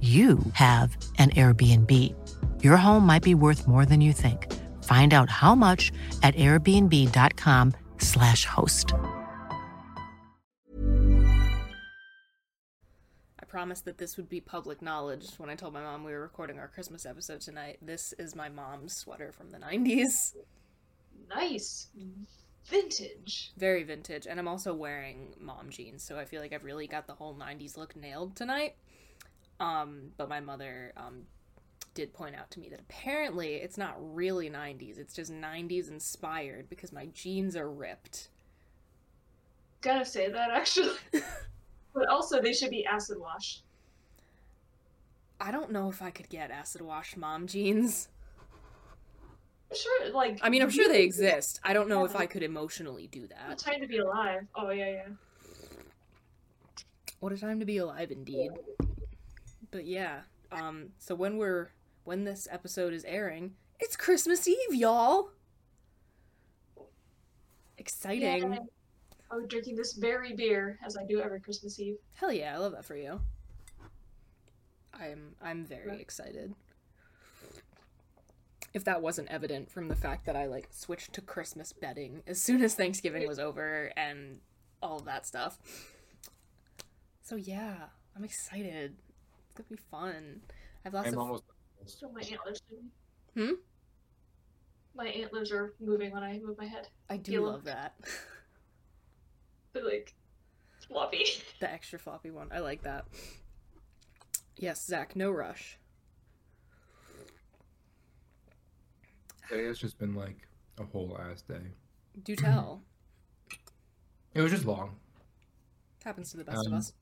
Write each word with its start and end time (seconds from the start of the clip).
you 0.00 0.38
have 0.52 0.96
an 1.18 1.30
Airbnb. 1.30 2.14
Your 2.62 2.76
home 2.76 3.04
might 3.04 3.24
be 3.24 3.34
worth 3.34 3.66
more 3.66 3.84
than 3.84 4.00
you 4.00 4.12
think. 4.12 4.46
Find 4.84 5.12
out 5.12 5.28
how 5.28 5.56
much 5.56 5.90
at 6.22 6.36
airbnb.com/slash 6.36 8.44
host. 8.44 8.94
I 13.40 13.44
promised 13.48 13.84
that 13.86 13.98
this 13.98 14.16
would 14.16 14.28
be 14.28 14.40
public 14.40 14.80
knowledge 14.80 15.26
when 15.38 15.50
I 15.50 15.56
told 15.56 15.74
my 15.74 15.82
mom 15.82 16.04
we 16.04 16.12
were 16.12 16.22
recording 16.22 16.60
our 16.60 16.68
Christmas 16.68 17.04
episode 17.04 17.40
tonight. 17.40 17.78
This 17.82 18.14
is 18.18 18.36
my 18.36 18.48
mom's 18.48 18.94
sweater 18.94 19.32
from 19.32 19.50
the 19.50 19.58
90s. 19.58 20.36
Nice. 21.28 21.88
Vintage. 22.64 23.52
Very 23.56 23.82
vintage. 23.82 24.26
And 24.26 24.38
I'm 24.38 24.48
also 24.48 24.74
wearing 24.74 25.34
mom 25.40 25.70
jeans, 25.70 26.04
so 26.04 26.18
I 26.18 26.24
feel 26.24 26.40
like 26.40 26.52
I've 26.52 26.64
really 26.64 26.86
got 26.86 27.06
the 27.06 27.14
whole 27.14 27.34
90s 27.34 27.76
look 27.76 27.96
nailed 27.96 28.36
tonight. 28.36 28.76
Um, 29.60 30.10
but 30.16 30.28
my 30.28 30.40
mother 30.40 30.92
um, 30.96 31.22
did 31.94 32.12
point 32.12 32.36
out 32.36 32.50
to 32.52 32.60
me 32.60 32.68
that 32.68 32.80
apparently 32.80 33.56
it's 33.56 33.76
not 33.76 33.96
really 33.98 34.48
90s, 34.48 34.98
it's 34.98 35.14
just 35.14 35.32
90s 35.32 35.88
inspired 35.88 36.68
because 36.70 36.92
my 36.92 37.06
jeans 37.06 37.56
are 37.56 37.70
ripped. 37.70 38.28
Gotta 39.80 40.04
say 40.04 40.30
that 40.30 40.50
actually. 40.50 40.96
but 41.94 42.08
also, 42.08 42.40
they 42.40 42.52
should 42.52 42.70
be 42.70 42.84
acid 42.86 43.18
wash. 43.18 43.62
I 45.40 45.50
don't 45.50 45.70
know 45.70 45.88
if 45.88 46.02
I 46.02 46.10
could 46.10 46.28
get 46.28 46.50
acid 46.50 46.82
wash 46.82 47.16
mom 47.16 47.46
jeans. 47.46 48.08
Sure, 49.74 50.10
like. 50.10 50.40
I 50.42 50.48
mean, 50.48 50.62
I'm 50.62 50.70
sure 50.70 50.88
they 50.88 51.02
exist. 51.02 51.60
I 51.62 51.72
don't 51.72 51.88
know 51.88 52.04
if 52.04 52.16
I 52.16 52.26
could 52.26 52.42
emotionally 52.42 53.06
do 53.06 53.26
that. 53.26 53.48
What 53.48 53.58
time 53.58 53.80
to 53.80 53.86
be 53.86 53.98
alive? 53.98 54.46
Oh 54.54 54.70
yeah, 54.70 54.90
yeah. 54.90 55.08
What 57.20 57.32
a 57.32 57.36
time 57.36 57.60
to 57.60 57.66
be 57.66 57.78
alive, 57.78 58.10
indeed. 58.10 58.50
But 59.70 59.86
yeah, 59.86 60.20
um, 60.50 60.90
so 60.98 61.14
when 61.14 61.36
we're 61.36 61.70
when 62.04 62.24
this 62.24 62.48
episode 62.50 62.92
is 62.92 63.04
airing, 63.04 63.54
it's 63.80 63.96
Christmas 63.96 64.48
Eve, 64.48 64.74
y'all. 64.74 65.30
Exciting. 67.76 68.52
Yeah. 68.52 68.58
I'm 69.30 69.46
drinking 69.46 69.76
this 69.76 69.92
berry 69.92 70.34
beer 70.34 70.78
as 70.84 70.96
I 70.96 71.04
do 71.04 71.20
every 71.20 71.40
Christmas 71.40 71.78
Eve. 71.78 71.96
Hell 72.14 72.32
yeah, 72.32 72.54
I 72.54 72.58
love 72.58 72.72
that 72.72 72.84
for 72.84 72.96
you. 72.96 73.20
I'm 74.94 75.34
I'm 75.42 75.64
very 75.64 76.00
excited. 76.00 76.54
If 78.74 78.84
that 78.84 79.02
wasn't 79.02 79.28
evident 79.28 79.70
from 79.70 79.88
the 79.88 79.96
fact 79.96 80.26
that 80.26 80.36
I 80.36 80.46
like 80.46 80.68
switched 80.70 81.12
to 81.14 81.20
Christmas 81.20 81.72
betting 81.72 82.22
as 82.26 82.40
soon 82.40 82.62
as 82.62 82.74
Thanksgiving 82.74 83.26
was 83.26 83.38
over 83.38 83.92
and 83.96 84.40
all 84.82 84.98
of 84.98 85.04
that 85.04 85.26
stuff. 85.26 85.58
So 87.22 87.36
yeah, 87.36 87.74
I'm 88.16 88.24
excited. 88.24 88.96
It's 89.58 89.66
gonna 89.68 89.76
be 89.76 89.82
fun. 89.90 90.40
I've 90.84 90.94
lots 90.94 91.08
I'm 91.08 91.14
of 91.14 91.18
almost. 91.20 91.44
So 91.86 92.10
my 92.12 92.20
antlers. 92.20 92.62
Hmm? 93.36 93.52
My 94.94 95.06
antlers 95.08 95.50
are 95.52 95.74
moving 95.80 96.12
when 96.12 96.22
I 96.22 96.38
move 96.38 96.56
my 96.58 96.66
head. 96.66 96.88
I 97.10 97.16
do 97.16 97.32
Feel- 97.32 97.42
love 97.44 97.64
that. 97.64 97.94
They're 99.72 99.84
like 99.84 100.14
floppy. 100.86 101.24
the 101.60 101.70
extra 101.70 101.98
floppy 101.98 102.30
one. 102.30 102.48
I 102.52 102.60
like 102.60 102.82
that. 102.82 103.06
Yes, 104.56 104.84
Zach, 104.86 105.14
no 105.16 105.30
rush. 105.30 105.78
Today 109.48 109.64
has 109.64 109.78
just 109.78 109.98
been 109.98 110.14
like 110.14 110.36
a 110.78 110.84
whole 110.84 111.18
ass 111.30 111.42
day. 111.42 111.72
Do 112.22 112.36
tell. 112.36 112.82
It 114.34 114.42
was 114.42 114.52
just 114.52 114.66
long. 114.66 114.94
Happens 116.04 116.30
to 116.30 116.36
the 116.36 116.44
best 116.44 116.64
of 116.66 116.72
Um, 116.72 116.78
us. 116.78 116.92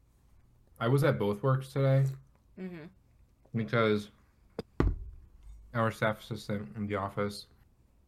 I 0.81 0.89
was 0.89 1.05
at 1.05 1.19
both 1.19 1.43
works 1.43 1.71
today 1.71 2.05
Mm-hmm. 2.59 2.87
because 3.55 4.09
our 5.75 5.91
staff 5.91 6.21
assistant 6.23 6.69
in 6.77 6.87
the 6.87 6.97
office 6.97 7.47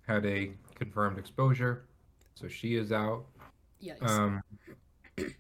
had 0.07 0.25
a 0.25 0.53
confirmed 0.75 1.19
exposure, 1.19 1.85
so 2.35 2.49
she 2.49 2.77
is 2.77 2.91
out. 2.91 3.27
Yikes. 3.83 4.09
Um, 4.09 4.43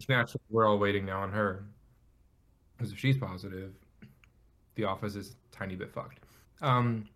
naturally, 0.08 0.42
we're 0.50 0.66
all 0.66 0.78
waiting 0.78 1.06
now 1.06 1.22
on 1.22 1.32
her 1.32 1.64
because 2.76 2.92
if 2.92 2.98
she's 2.98 3.16
positive, 3.16 3.72
the 4.74 4.84
office 4.84 5.16
is 5.16 5.30
a 5.30 5.56
tiny 5.56 5.74
bit 5.74 5.90
fucked. 5.92 6.20
Um, 6.60 7.08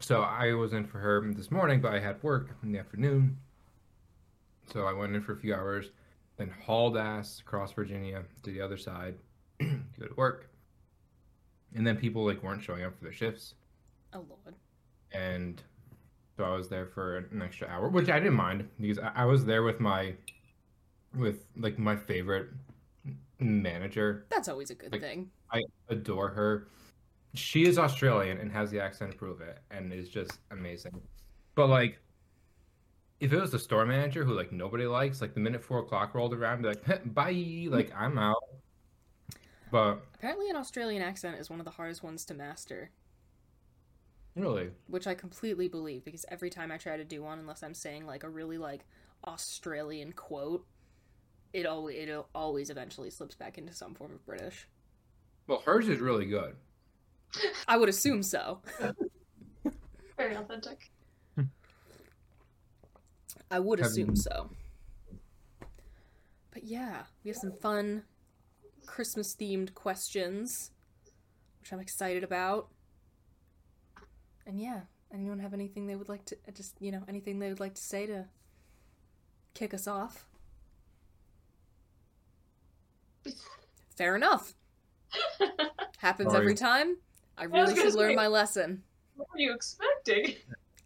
so 0.00 0.22
I 0.22 0.54
was 0.54 0.72
in 0.72 0.86
for 0.86 0.98
her 0.98 1.24
this 1.34 1.50
morning, 1.50 1.80
but 1.80 1.94
I 1.94 2.00
had 2.00 2.22
work 2.22 2.50
in 2.62 2.72
the 2.72 2.78
afternoon, 2.78 3.38
so 4.72 4.86
I 4.86 4.92
went 4.92 5.14
in 5.14 5.22
for 5.22 5.32
a 5.32 5.36
few 5.36 5.54
hours, 5.54 5.90
then 6.36 6.52
hauled 6.64 6.96
ass 6.96 7.40
across 7.40 7.72
Virginia 7.72 8.24
to 8.42 8.50
the 8.50 8.60
other 8.60 8.76
side 8.76 9.14
go 9.98 10.06
to 10.06 10.14
work, 10.16 10.48
and 11.74 11.86
then 11.86 11.96
people 11.96 12.24
like 12.24 12.42
weren't 12.42 12.62
showing 12.62 12.84
up 12.84 12.96
for 12.96 13.04
their 13.04 13.12
shifts 13.12 13.54
oh 14.14 14.24
lord. 14.28 14.54
and 15.12 15.62
so 16.36 16.44
I 16.44 16.54
was 16.56 16.68
there 16.68 16.86
for 16.86 17.16
an 17.18 17.42
extra 17.42 17.66
hour, 17.68 17.88
which 17.88 18.08
I 18.08 18.18
didn't 18.20 18.34
mind 18.36 18.68
because 18.80 18.98
I, 19.00 19.10
I 19.16 19.24
was 19.24 19.44
there 19.44 19.64
with 19.64 19.80
my, 19.80 20.14
with 21.16 21.44
like 21.56 21.78
my 21.80 21.96
favorite 21.96 22.46
manager. 23.40 24.24
That's 24.30 24.48
always 24.48 24.70
a 24.70 24.74
good 24.76 24.92
Like- 24.92 25.00
thing. 25.00 25.30
I 25.50 25.62
adore 25.88 26.28
her. 26.28 26.68
She 27.34 27.66
is 27.66 27.78
Australian 27.78 28.38
and 28.38 28.52
has 28.52 28.70
the 28.70 28.80
accent 28.80 29.12
to 29.12 29.16
prove 29.18 29.40
it, 29.40 29.58
and 29.70 29.92
is 29.92 30.08
just 30.08 30.38
amazing. 30.50 31.00
But 31.56 31.68
like, 31.68 31.98
if 33.20 33.32
it 33.32 33.40
was 33.40 33.50
the 33.50 33.58
store 33.58 33.84
manager 33.84 34.24
who 34.24 34.32
like 34.34 34.52
nobody 34.52 34.86
likes, 34.86 35.20
like 35.20 35.34
the 35.34 35.40
minute 35.40 35.64
four 35.64 35.80
o'clock 35.80 36.14
rolled 36.14 36.34
around, 36.34 36.62
be 36.62 36.68
like, 36.68 37.14
bye, 37.14 37.66
like 37.68 37.92
I'm 37.96 38.16
out. 38.18 38.36
But 39.70 40.00
Apparently, 40.14 40.48
an 40.50 40.56
Australian 40.56 41.02
accent 41.02 41.38
is 41.38 41.50
one 41.50 41.58
of 41.58 41.64
the 41.64 41.72
hardest 41.72 42.02
ones 42.02 42.24
to 42.26 42.34
master, 42.34 42.90
really, 44.34 44.70
which 44.86 45.06
I 45.06 45.14
completely 45.14 45.68
believe 45.68 46.04
because 46.04 46.24
every 46.28 46.50
time 46.50 46.72
I 46.72 46.78
try 46.78 46.96
to 46.96 47.04
do 47.04 47.22
one, 47.22 47.38
unless 47.38 47.62
I'm 47.62 47.74
saying 47.74 48.06
like 48.06 48.24
a 48.24 48.28
really 48.28 48.58
like 48.58 48.86
Australian 49.26 50.12
quote, 50.12 50.64
it 51.52 51.66
always 51.66 52.08
it 52.08 52.26
always 52.34 52.70
eventually 52.70 53.10
slips 53.10 53.34
back 53.34 53.58
into 53.58 53.72
some 53.74 53.94
form 53.94 54.12
of 54.12 54.24
British. 54.24 54.66
well, 55.46 55.62
hers 55.64 55.88
is 55.88 56.00
really 56.00 56.26
good. 56.26 56.56
I 57.66 57.76
would 57.76 57.88
assume 57.88 58.22
so. 58.22 58.60
Very 60.16 60.34
authentic. 60.34 60.90
I 63.50 63.58
would 63.58 63.80
assume 63.80 64.16
so. 64.16 64.50
But 66.52 66.64
yeah, 66.64 67.02
we 67.22 67.28
have 67.28 67.36
some 67.36 67.52
fun 67.52 68.02
Christmas 68.92 69.34
themed 69.36 69.74
questions, 69.74 70.70
which 71.60 71.72
I'm 71.72 71.78
excited 71.78 72.24
about. 72.24 72.68
And 74.46 74.58
yeah, 74.60 74.80
anyone 75.12 75.38
have 75.40 75.52
anything 75.54 75.86
they 75.86 75.94
would 75.94 76.08
like 76.08 76.24
to 76.26 76.36
uh, 76.48 76.52
just, 76.52 76.74
you 76.80 76.90
know, 76.90 77.02
anything 77.06 77.38
they 77.38 77.48
would 77.50 77.60
like 77.60 77.74
to 77.74 77.82
say 77.82 78.06
to 78.06 78.24
kick 79.54 79.74
us 79.74 79.86
off? 79.86 80.26
Fair 83.96 84.16
enough. 84.16 84.54
Happens 85.98 86.32
Sorry. 86.32 86.42
every 86.42 86.54
time. 86.54 86.96
I 87.36 87.44
really 87.44 87.74
gonna 87.74 87.82
should 87.90 87.94
learn 87.94 88.12
say- 88.12 88.16
my 88.16 88.26
lesson. 88.26 88.82
What 89.16 89.28
were 89.32 89.38
you 89.40 89.52
expecting? 89.52 90.34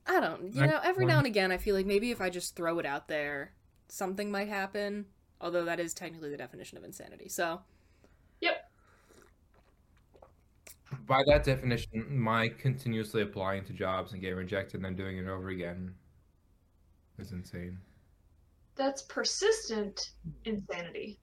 I 0.07 0.19
don't, 0.19 0.53
you 0.55 0.67
know, 0.67 0.81
every 0.83 1.07
now 1.07 1.19
and 1.19 1.27
again 1.27 1.53
I 1.53 1.59
feel 1.59 1.77
like 1.77 1.87
maybe 1.87 2.11
if 2.11 2.21
I 2.21 2.29
just 2.31 2.57
throw 2.57 2.79
it 2.81 2.87
out 2.87 3.07
there, 3.07 3.53
something 3.89 4.31
might 4.31 4.49
happen. 4.49 5.07
Although 5.41 5.65
that 5.67 5.79
is 5.79 5.93
technically 5.95 6.31
the 6.31 6.37
definition 6.37 6.77
of 6.79 6.85
insanity. 6.85 7.29
So, 7.29 7.61
Yep. 8.41 8.69
By 11.13 11.23
that 11.27 11.45
definition, 11.45 12.07
my 12.19 12.49
continuously 12.49 13.21
applying 13.21 13.63
to 13.67 13.75
jobs 13.75 14.13
and 14.13 14.23
getting 14.23 14.39
rejected 14.39 14.77
and 14.77 14.85
then 14.87 14.97
doing 14.97 15.19
it 15.19 15.29
over 15.29 15.51
again 15.51 15.95
is 17.19 17.33
insane. 17.33 17.77
That's 18.77 19.03
persistent 19.03 20.13
insanity. 20.47 21.19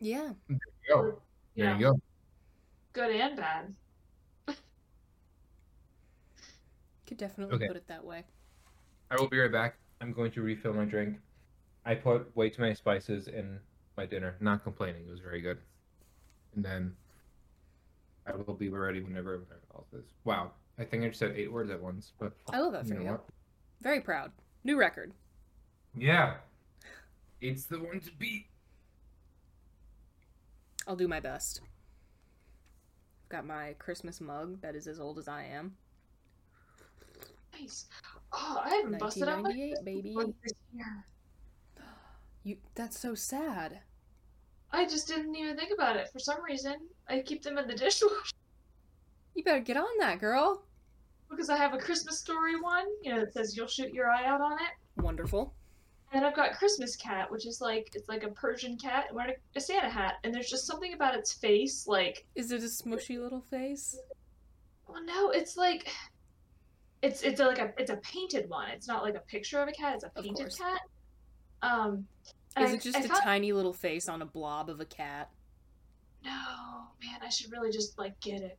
Yeah. 0.00 0.32
Go. 0.88 1.22
There 1.56 1.66
Yeah, 1.66 1.78
you 1.78 1.84
go. 1.84 2.00
good 2.94 3.12
and 3.14 3.36
bad. 3.36 3.72
Could 7.06 7.18
definitely 7.18 7.54
Okay. 7.54 7.68
put 7.68 7.76
it 7.76 7.86
that 7.86 8.04
way. 8.04 8.24
I 9.12 9.14
will 9.20 9.28
be 9.28 9.38
right 9.38 9.52
back. 9.52 9.76
I'm 10.00 10.12
going 10.12 10.32
to 10.32 10.42
refill 10.42 10.74
my 10.74 10.84
drink. 10.84 11.20
I 11.84 11.94
put 11.94 12.34
way 12.34 12.50
too 12.50 12.62
many 12.62 12.74
spices 12.74 13.28
in 13.28 13.60
my 13.96 14.04
dinner. 14.04 14.34
Not 14.40 14.64
complaining. 14.64 15.06
It 15.06 15.10
was 15.12 15.20
very 15.20 15.40
good. 15.40 15.58
And 16.56 16.64
then 16.64 16.96
I 18.26 18.36
will 18.36 18.54
be 18.54 18.68
ready 18.68 19.02
whenever 19.02 19.34
everyone 19.34 19.58
else 19.74 19.92
is. 19.92 20.04
Wow. 20.24 20.52
I 20.78 20.84
think 20.84 21.04
I 21.04 21.08
just 21.08 21.18
said 21.18 21.34
eight 21.36 21.52
words 21.52 21.70
at 21.70 21.80
once, 21.80 22.12
but 22.18 22.32
I 22.50 22.60
love 22.60 22.72
that 22.72 22.86
you 22.86 22.94
for 22.94 23.00
know 23.00 23.10
you. 23.12 23.20
Very 23.82 24.00
proud. 24.00 24.32
New 24.64 24.78
record. 24.78 25.12
Yeah. 25.96 26.34
It's 27.40 27.64
the 27.64 27.78
one 27.78 28.00
to 28.00 28.10
beat. 28.18 28.46
I'll 30.86 30.96
do 30.96 31.08
my 31.08 31.20
best. 31.20 31.60
Got 33.28 33.46
my 33.46 33.74
Christmas 33.78 34.20
mug 34.20 34.60
that 34.62 34.74
is 34.74 34.86
as 34.86 35.00
old 35.00 35.18
as 35.18 35.28
I 35.28 35.44
am. 35.44 35.74
Nice. 37.52 37.86
Oh, 38.32 38.60
I 38.64 38.76
haven't 38.76 38.98
busted 38.98 39.24
out 39.24 39.42
my 39.42 39.50
1998, 39.50 39.84
baby. 39.84 40.14
this 40.42 40.52
year. 40.72 41.04
You 42.44 42.56
that's 42.74 42.98
so 42.98 43.14
sad. 43.14 43.80
I 44.72 44.86
just 44.86 45.06
didn't 45.06 45.34
even 45.36 45.56
think 45.56 45.72
about 45.72 45.96
it. 45.96 46.08
For 46.12 46.18
some 46.18 46.42
reason, 46.42 46.76
I 47.08 47.20
keep 47.20 47.42
them 47.42 47.58
in 47.58 47.66
the 47.68 47.74
dishwasher 47.84 48.14
You 49.34 49.44
better 49.44 49.60
get 49.60 49.76
on 49.76 49.98
that, 49.98 50.18
girl. 50.20 50.62
because 51.30 51.50
I 51.50 51.56
have 51.56 51.74
a 51.74 51.78
Christmas 51.78 52.18
story 52.18 52.58
one, 52.60 52.86
you 53.02 53.12
know, 53.14 53.20
that 53.20 53.32
says 53.34 53.56
you'll 53.56 53.66
shoot 53.66 53.92
your 53.92 54.10
eye 54.10 54.24
out 54.26 54.40
on 54.40 54.52
it. 54.54 55.02
Wonderful. 55.02 55.52
And 56.14 56.26
I've 56.26 56.36
got 56.36 56.52
Christmas 56.52 56.94
cat, 56.96 57.30
which 57.30 57.46
is 57.46 57.60
like 57.62 57.90
it's 57.94 58.08
like 58.08 58.22
a 58.22 58.28
Persian 58.28 58.76
cat 58.76 59.06
wearing 59.14 59.34
a 59.56 59.60
Santa 59.60 59.88
hat, 59.88 60.14
and 60.24 60.34
there's 60.34 60.50
just 60.50 60.66
something 60.66 60.92
about 60.92 61.14
its 61.14 61.32
face, 61.32 61.86
like 61.86 62.26
Is 62.34 62.52
it 62.52 62.62
a 62.62 62.66
smushy 62.66 63.18
little 63.18 63.40
face? 63.40 63.98
well, 64.86 65.02
no, 65.02 65.30
it's 65.30 65.56
like 65.56 65.88
it's 67.00 67.22
it's 67.22 67.40
a, 67.40 67.46
like 67.46 67.58
a 67.58 67.72
it's 67.78 67.90
a 67.90 67.96
painted 67.96 68.48
one. 68.50 68.68
It's 68.68 68.86
not 68.86 69.02
like 69.02 69.14
a 69.14 69.20
picture 69.20 69.60
of 69.62 69.68
a 69.68 69.72
cat. 69.72 69.94
It's 69.94 70.04
a 70.04 70.10
painted 70.22 70.54
cat. 70.56 70.80
Um, 71.62 72.06
Is 72.58 72.70
I- 72.70 72.74
it 72.74 72.80
just 72.82 72.96
I 72.96 73.00
a 73.00 73.08
found- 73.08 73.20
tiny 73.22 73.52
little 73.52 73.72
face 73.72 74.08
on 74.08 74.22
a 74.22 74.26
blob 74.26 74.68
of 74.68 74.80
a 74.80 74.84
cat? 74.84 75.30
No, 76.24 76.30
man, 77.02 77.18
I 77.22 77.28
should 77.28 77.50
really 77.50 77.70
just 77.72 77.98
like 77.98 78.18
get 78.20 78.42
it. 78.42 78.58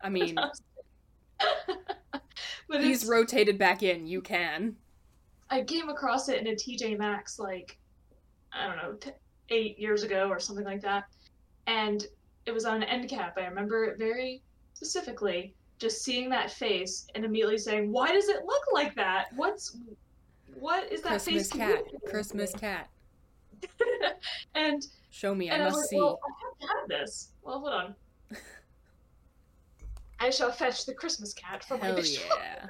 I 0.00 0.08
mean, 0.08 0.34
but 2.68 2.80
he's 2.82 3.02
it's, 3.02 3.10
rotated 3.10 3.58
back 3.58 3.82
in. 3.82 4.06
You 4.06 4.20
can. 4.20 4.76
I 5.50 5.62
came 5.62 5.88
across 5.88 6.28
it 6.28 6.40
in 6.40 6.46
a 6.48 6.52
TJ 6.54 6.98
Maxx 6.98 7.38
like 7.38 7.78
I 8.52 8.66
don't 8.66 8.76
know 8.76 8.92
t- 8.94 9.10
eight 9.50 9.78
years 9.78 10.02
ago 10.02 10.28
or 10.28 10.40
something 10.40 10.64
like 10.64 10.80
that, 10.82 11.04
and 11.66 12.06
it 12.46 12.52
was 12.52 12.64
on 12.64 12.76
an 12.76 12.84
end 12.84 13.08
cap. 13.08 13.36
I 13.38 13.46
remember 13.46 13.84
it 13.84 13.98
very 13.98 14.42
specifically. 14.74 15.54
Just 15.78 16.02
seeing 16.02 16.30
that 16.30 16.50
face 16.50 17.06
and 17.14 17.24
immediately 17.24 17.58
saying, 17.58 17.92
"Why 17.92 18.10
does 18.12 18.28
it 18.28 18.44
look 18.46 18.62
like 18.72 18.94
that? 18.96 19.26
What's 19.36 19.76
what 20.58 20.90
is 20.90 21.02
that 21.02 21.08
Christmas 21.10 21.50
face?" 21.50 21.60
cat. 21.60 21.84
Christmas 22.08 22.52
cat. 22.54 22.88
and 24.54 24.86
Show 25.10 25.34
me. 25.34 25.50
I 25.50 25.56
I 25.56 25.58
must 25.64 25.76
like, 25.76 25.86
see. 25.86 25.96
"Well, 25.96 26.18
I 26.24 26.32
have 26.44 26.58
to 26.58 26.66
have 26.66 26.88
this." 27.00 27.30
Well, 27.42 27.60
hold 27.60 27.72
on. 27.72 27.94
I 30.20 30.30
shall 30.30 30.50
fetch 30.52 30.86
the 30.86 30.94
Christmas 30.94 31.32
cat 31.34 31.64
from 31.64 31.80
my 31.80 31.86
Hell 31.86 31.96
dishwasher. 31.96 32.28
yeah. 32.38 32.66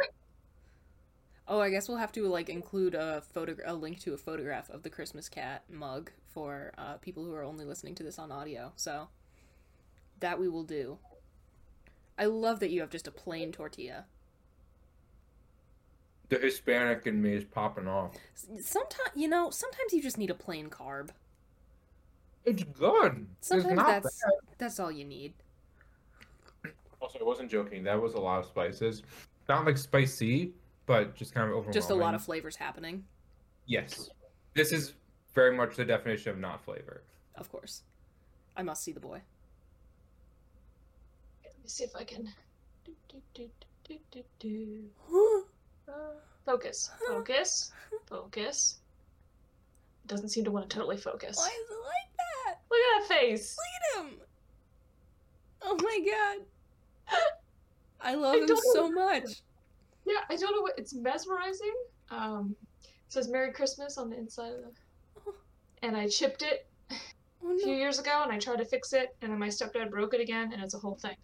Oh, 1.48 1.60
I 1.60 1.70
guess 1.70 1.88
we'll 1.88 1.98
have 1.98 2.12
to 2.12 2.26
like 2.26 2.48
include 2.48 2.94
a 2.94 3.22
photo, 3.32 3.56
a 3.64 3.74
link 3.74 4.00
to 4.00 4.14
a 4.14 4.18
photograph 4.18 4.68
of 4.70 4.82
the 4.82 4.90
Christmas 4.90 5.28
cat 5.28 5.62
mug 5.70 6.10
for 6.26 6.72
uh, 6.76 6.94
people 6.94 7.24
who 7.24 7.32
are 7.34 7.44
only 7.44 7.64
listening 7.64 7.94
to 7.96 8.02
this 8.02 8.18
on 8.18 8.32
audio. 8.32 8.72
So 8.76 9.08
that 10.20 10.38
we 10.40 10.48
will 10.48 10.64
do. 10.64 10.98
I 12.18 12.24
love 12.24 12.60
that 12.60 12.70
you 12.70 12.80
have 12.80 12.90
just 12.90 13.06
a 13.06 13.12
plain 13.12 13.52
tortilla. 13.52 14.06
The 16.28 16.38
Hispanic 16.38 17.06
in 17.06 17.22
me 17.22 17.34
is 17.34 17.44
popping 17.44 17.86
off. 17.86 18.12
Sometimes, 18.60 19.10
you 19.14 19.28
know, 19.28 19.50
sometimes 19.50 19.92
you 19.92 20.02
just 20.02 20.18
need 20.18 20.30
a 20.30 20.34
plain 20.34 20.68
carb. 20.68 21.10
It's 22.44 22.64
good. 22.64 23.26
It's 23.38 23.48
Sometimes 23.48 23.76
not 23.76 23.86
that's 24.02 24.22
bad. 24.22 24.32
that's 24.58 24.80
all 24.80 24.90
you 24.90 25.04
need. 25.04 25.34
Also, 27.00 27.18
I 27.20 27.24
wasn't 27.24 27.50
joking. 27.50 27.84
That 27.84 28.00
was 28.00 28.14
a 28.14 28.18
lot 28.18 28.40
of 28.40 28.46
spices. 28.46 29.02
Not 29.48 29.64
like 29.66 29.78
spicy, 29.78 30.52
but 30.86 31.14
just 31.14 31.32
kind 31.34 31.44
of 31.44 31.50
overwhelming. 31.50 31.72
Just 31.74 31.90
a 31.90 31.94
lot 31.94 32.14
of 32.14 32.24
flavors 32.24 32.56
happening, 32.56 33.04
Yes. 33.66 34.10
This 34.54 34.72
is 34.72 34.94
very 35.34 35.54
much 35.56 35.76
the 35.76 35.84
definition 35.84 36.30
of 36.30 36.38
not 36.38 36.64
flavor. 36.64 37.02
of 37.36 37.50
course. 37.50 37.82
I 38.56 38.62
must 38.62 38.82
see 38.82 38.92
the 38.92 39.00
boy. 39.00 39.20
Let 41.44 41.54
me 41.62 41.68
see 41.68 41.84
if 41.84 41.94
I 41.94 42.04
can. 42.04 42.32
Do, 42.84 42.92
do, 43.08 43.20
do, 43.34 43.50
do, 43.84 43.98
do, 44.10 44.22
do. 44.38 44.84
Focus, 46.44 46.90
focus, 47.08 47.72
focus. 48.06 48.78
Doesn't 50.06 50.28
seem 50.28 50.44
to 50.44 50.50
want 50.50 50.70
to 50.70 50.76
totally 50.76 50.96
focus. 50.96 51.36
Why 51.36 51.46
is 51.46 51.70
it 51.70 51.82
like 51.82 52.16
that? 52.16 52.60
Look 52.70 52.78
at 52.78 53.08
that 53.08 53.14
face. 53.14 53.56
Look 53.58 54.06
at 54.06 54.12
him. 54.12 54.20
Oh 55.62 55.76
my 55.82 56.38
god. 57.10 57.20
I 58.00 58.14
love 58.14 58.36
I 58.36 58.38
him 58.38 58.56
so 58.72 58.90
much. 58.90 59.42
Yeah, 60.06 60.20
I 60.30 60.36
don't 60.36 60.54
know 60.54 60.62
what 60.62 60.78
it's 60.78 60.94
mesmerizing. 60.94 61.74
Um, 62.10 62.54
it 62.84 62.88
says 63.08 63.28
"Merry 63.28 63.52
Christmas" 63.52 63.98
on 63.98 64.10
the 64.10 64.16
inside 64.16 64.52
of 64.52 64.62
the, 64.62 65.32
and 65.82 65.96
I 65.96 66.06
chipped 66.06 66.42
it 66.42 66.68
Oh 67.44 67.54
a 67.54 67.58
few 67.58 67.74
years 67.74 67.98
ago, 67.98 68.20
and 68.22 68.32
I 68.32 68.38
tried 68.38 68.58
to 68.58 68.64
fix 68.64 68.92
it, 68.92 69.16
and 69.22 69.32
then 69.32 69.38
my 69.38 69.48
stepdad 69.48 69.90
broke 69.90 70.14
it 70.14 70.20
again, 70.20 70.52
and 70.52 70.62
it's 70.62 70.74
a 70.74 70.78
whole 70.78 70.96
thing. 70.96 71.16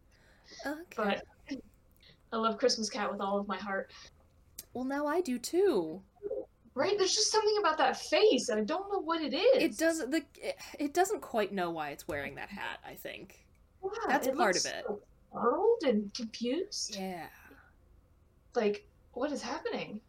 Okay. 0.66 0.82
But 0.96 1.22
I 2.32 2.36
love 2.36 2.58
Christmas 2.58 2.90
Cat 2.90 3.10
with 3.10 3.20
all 3.20 3.38
of 3.38 3.46
my 3.46 3.56
heart. 3.56 3.90
Well, 4.74 4.84
now 4.84 5.06
I 5.06 5.20
do 5.20 5.38
too. 5.38 6.00
Right? 6.74 6.96
There's 6.96 7.14
just 7.14 7.30
something 7.30 7.56
about 7.60 7.76
that 7.78 7.98
face, 7.98 8.48
and 8.48 8.58
I 8.60 8.64
don't 8.64 8.90
know 8.90 9.00
what 9.00 9.20
it 9.20 9.34
is. 9.34 9.62
It 9.62 9.76
does 9.78 9.98
the 9.98 10.22
it, 10.40 10.56
it 10.78 10.94
doesn't 10.94 11.20
quite 11.20 11.52
know 11.52 11.70
why 11.70 11.90
it's 11.90 12.08
wearing 12.08 12.34
that 12.36 12.48
hat. 12.48 12.78
I 12.86 12.94
think. 12.94 13.44
Yeah, 13.84 13.90
That's 14.08 14.26
it 14.26 14.36
part 14.36 14.56
of 14.56 14.64
it. 14.64 14.84
so 14.86 15.00
Startled 15.30 15.82
and 15.84 16.14
confused. 16.14 16.96
Yeah. 16.98 17.26
Like, 18.54 18.86
what 19.12 19.32
is 19.32 19.42
happening? 19.42 20.00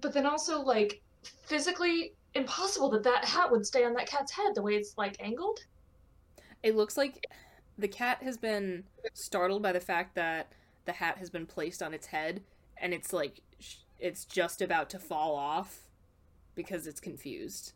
But 0.00 0.12
then 0.12 0.26
also, 0.26 0.60
like, 0.60 1.00
physically 1.22 2.12
impossible 2.34 2.90
that 2.90 3.02
that 3.04 3.24
hat 3.24 3.50
would 3.50 3.66
stay 3.66 3.84
on 3.84 3.94
that 3.94 4.06
cat's 4.06 4.32
head 4.32 4.54
the 4.54 4.62
way 4.62 4.74
it's 4.74 4.94
like 4.96 5.16
angled. 5.20 5.60
It 6.62 6.76
looks 6.76 6.96
like 6.96 7.26
the 7.78 7.88
cat 7.88 8.22
has 8.22 8.36
been 8.36 8.84
startled 9.14 9.62
by 9.62 9.72
the 9.72 9.80
fact 9.80 10.14
that 10.16 10.52
the 10.84 10.92
hat 10.92 11.18
has 11.18 11.30
been 11.30 11.46
placed 11.46 11.82
on 11.82 11.94
its 11.94 12.06
head, 12.06 12.42
and 12.80 12.94
it's 12.94 13.12
like 13.12 13.40
sh- 13.58 13.76
it's 13.98 14.24
just 14.24 14.62
about 14.62 14.90
to 14.90 14.98
fall 14.98 15.36
off 15.36 15.88
because 16.54 16.86
it's 16.86 17.00
confused. 17.00 17.72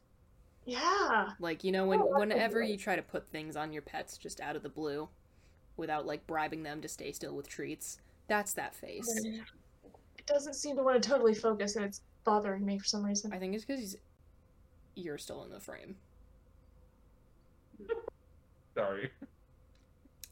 Yeah. 0.65 1.31
Like 1.39 1.63
you 1.63 1.73
know 1.73 1.85
oh, 1.85 1.89
when 1.89 2.01
Oh, 2.01 2.19
whenever 2.19 2.63
you 2.63 2.77
try 2.77 2.97
to 2.97 3.03
put 3.03 3.29
things 3.29 3.57
on 3.57 3.73
your 3.73 3.83
pets 3.83 4.19
just 4.19 4.41
out 4.41 4.57
of 4.57 4.63
the 4.63 4.69
blue, 4.69 5.09
without 5.77 6.07
like 6.07 6.27
bribing 6.27 6.63
them 6.63 6.81
to 6.81 6.89
stay 6.89 7.13
still 7.13 7.35
with 7.35 7.49
treats, 7.49 7.99
that's 8.29 8.55
that 8.55 8.75
face. 8.75 9.09
It 9.25 10.27
doesn't 10.27 10.55
seem 10.55 10.77
to 10.77 10.83
want 10.83 11.03
to 11.03 11.09
totally 11.09 11.35
focus, 11.35 11.77
and 11.77 11.85
it's 11.85 12.01
bothering 12.25 12.65
me 12.65 12.79
for 12.79 12.87
some 12.87 13.05
reason. 13.05 13.33
I 13.33 13.39
think 13.39 13.55
it's 13.55 13.65
because 13.65 13.97
you're 14.95 15.19
still 15.19 15.45
in 15.45 15.51
the 15.51 15.61
frame. 15.61 15.97
Sorry. 18.75 19.11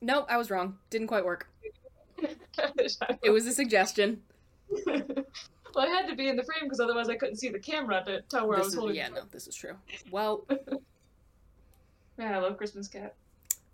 Nope, 0.01 0.27
I 0.29 0.37
was 0.37 0.51
wrong. 0.51 0.79
Didn't 0.91 1.09
quite 1.09 1.25
work. 1.25 1.49
It 3.23 3.31
was 3.31 3.47
a 3.47 3.53
suggestion. 3.53 4.23
Well, 4.87 5.85
I 5.85 5.87
had 5.89 6.07
to 6.09 6.15
be 6.17 6.29
in 6.29 6.37
the 6.37 6.43
frame 6.45 6.65
because 6.65 6.81
otherwise 6.81 7.09
I 7.09 7.17
couldn't 7.17 7.37
see 7.37 7.49
the 7.49 7.59
camera 7.59 8.03
to 8.07 8.21
tell 8.23 8.47
where 8.49 8.57
I 8.57 8.61
This 8.61 8.67
was 8.67 8.75
is, 8.75 8.79
holding. 8.79 8.97
yeah, 8.97 9.09
no, 9.09 9.23
this 9.31 9.47
is 9.47 9.55
true. 9.55 9.75
Well, 10.11 10.47
Man, 12.19 12.35
I 12.35 12.39
love 12.39 12.57
Christmas 12.59 12.89
Cat. 12.89 13.15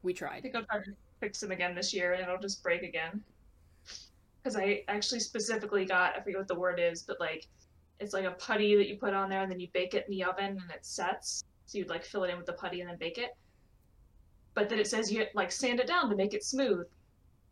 we 0.03 0.13
tried. 0.15 0.37
I 0.37 0.41
think 0.41 0.55
I'll 0.55 0.65
try 0.65 0.79
to 0.79 0.93
fix 1.21 1.43
him 1.43 1.51
again 1.51 1.75
this 1.75 1.93
year, 1.93 2.13
and 2.13 2.23
it'll 2.23 2.39
just 2.39 2.63
break 2.63 2.83
again. 2.83 3.21
Because 4.43 4.57
I 4.57 4.85
actually 4.89 5.21
specifically 5.21 5.85
got 5.85 6.17
I 6.17 6.21
forget 6.21 6.39
what 6.39 6.49
the 6.49 6.55
word 6.59 6.79
is, 6.81 7.03
but 7.03 7.19
like 7.21 7.47
it's 8.01 8.15
like 8.15 8.25
a 8.25 8.31
putty 8.33 8.77
that 8.77 8.87
you 8.89 8.97
put 8.97 9.13
on 9.13 9.29
there, 9.29 9.43
and 9.43 9.51
then 9.51 9.59
you 9.59 9.69
bake 9.73 9.95
it 9.95 10.05
in 10.09 10.13
the 10.17 10.23
oven, 10.25 10.45
and 10.63 10.71
it 10.71 10.87
sets. 10.87 11.43
So 11.67 11.79
you'd 11.79 11.89
like 11.91 12.05
fill 12.05 12.25
it 12.25 12.31
in 12.31 12.37
with 12.37 12.47
the 12.47 12.53
putty 12.53 12.81
and 12.81 12.89
then 12.89 12.97
bake 12.97 13.19
it. 13.19 13.37
But 14.55 14.69
then 14.69 14.79
it 14.79 14.87
says 14.87 15.11
you 15.13 15.27
like 15.35 15.51
sand 15.53 15.81
it 15.81 15.87
down 15.89 16.09
to 16.09 16.17
make 16.17 16.33
it 16.33 16.45
smooth, 16.45 16.87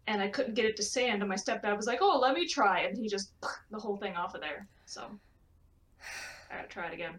and 0.06 0.22
I 0.22 0.28
couldn't 0.28 0.54
get 0.54 0.64
it 0.64 0.76
to 0.76 0.82
sand. 0.82 1.22
And 1.22 1.28
my 1.28 1.36
stepdad 1.36 1.76
was 1.76 1.86
like, 1.86 1.98
"Oh, 2.00 2.18
let 2.18 2.34
me 2.34 2.46
try," 2.46 2.80
and 2.80 2.96
he 2.96 3.08
just 3.08 3.32
the 3.70 3.78
whole 3.78 3.96
thing 3.96 4.16
off 4.16 4.34
of 4.34 4.40
there. 4.40 4.66
So 4.86 5.10
I 6.50 6.56
gotta 6.56 6.68
try 6.68 6.86
it 6.88 6.94
again. 6.94 7.18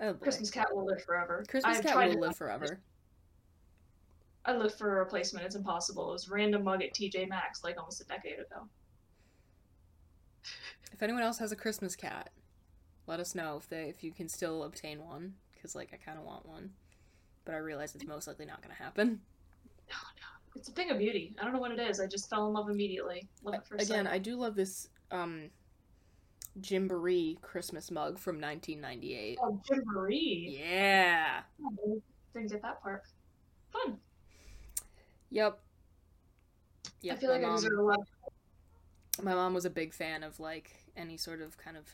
Oh 0.00 0.12
boy. 0.12 0.18
Christmas 0.18 0.50
Cat 0.50 0.74
will 0.74 0.84
live 0.84 1.02
forever. 1.04 1.44
Christmas 1.48 1.78
I've 1.78 1.84
cat 1.84 1.96
will 1.96 2.14
to- 2.14 2.20
live 2.20 2.36
forever. 2.36 2.80
I 4.44 4.52
looked 4.54 4.76
for 4.76 4.96
a 4.96 4.98
replacement. 4.98 5.46
It's 5.46 5.54
impossible. 5.54 6.10
It 6.10 6.12
was 6.12 6.28
random 6.28 6.64
mug 6.64 6.82
at 6.82 6.92
TJ 6.92 7.28
Maxx 7.28 7.64
like 7.64 7.78
almost 7.78 8.00
a 8.02 8.04
decade 8.04 8.34
ago. 8.34 8.68
If 10.92 11.02
anyone 11.02 11.22
else 11.22 11.38
has 11.38 11.50
a 11.50 11.56
Christmas 11.56 11.96
cat, 11.96 12.30
let 13.06 13.20
us 13.20 13.34
know 13.34 13.56
if 13.56 13.68
they 13.68 13.88
if 13.88 14.04
you 14.04 14.12
can 14.12 14.28
still 14.28 14.64
obtain 14.64 15.02
one 15.02 15.34
because 15.54 15.74
like 15.74 15.90
I 15.94 15.96
kind 15.96 16.18
of 16.18 16.24
want 16.24 16.46
one, 16.46 16.72
but 17.44 17.54
I 17.54 17.58
realize 17.58 17.94
it's 17.94 18.06
most 18.06 18.26
likely 18.26 18.44
not 18.44 18.60
going 18.60 18.74
to 18.76 18.82
happen. 18.82 19.20
It's 20.56 20.68
a 20.68 20.72
thing 20.72 20.90
of 20.90 20.98
beauty. 20.98 21.34
I 21.40 21.44
don't 21.44 21.52
know 21.52 21.58
what 21.58 21.72
it 21.72 21.80
is. 21.80 22.00
I 22.00 22.06
just 22.06 22.30
fell 22.30 22.46
in 22.46 22.52
love 22.52 22.68
immediately. 22.70 23.28
Love 23.42 23.54
it 23.54 23.66
first 23.66 23.90
Again, 23.90 24.04
sight. 24.06 24.14
I 24.14 24.18
do 24.18 24.36
love 24.36 24.54
this 24.54 24.88
um 25.10 25.50
Gymboree 26.60 27.40
Christmas 27.40 27.90
mug 27.90 28.18
from 28.18 28.40
1998. 28.40 29.38
Oh, 29.42 29.60
Gymboree. 29.68 30.56
Yeah. 30.60 31.40
Oh, 31.64 32.00
Didn't 32.32 32.50
get 32.52 32.62
that 32.62 32.80
part. 32.82 33.02
Fun. 33.72 33.98
Yep. 35.30 35.58
Yep. 37.02 37.16
I 37.16 37.20
feel 37.20 37.30
my 37.30 37.34
like 37.36 37.44
I 37.44 37.48
mom- 37.48 37.56
deserve 37.56 37.78
a 37.78 37.82
lot. 37.82 37.98
my 39.22 39.34
mom 39.34 39.54
was 39.54 39.64
a 39.64 39.70
big 39.70 39.92
fan 39.92 40.22
of 40.22 40.38
like 40.38 40.70
any 40.96 41.16
sort 41.16 41.40
of 41.40 41.58
kind 41.58 41.76
of 41.76 41.84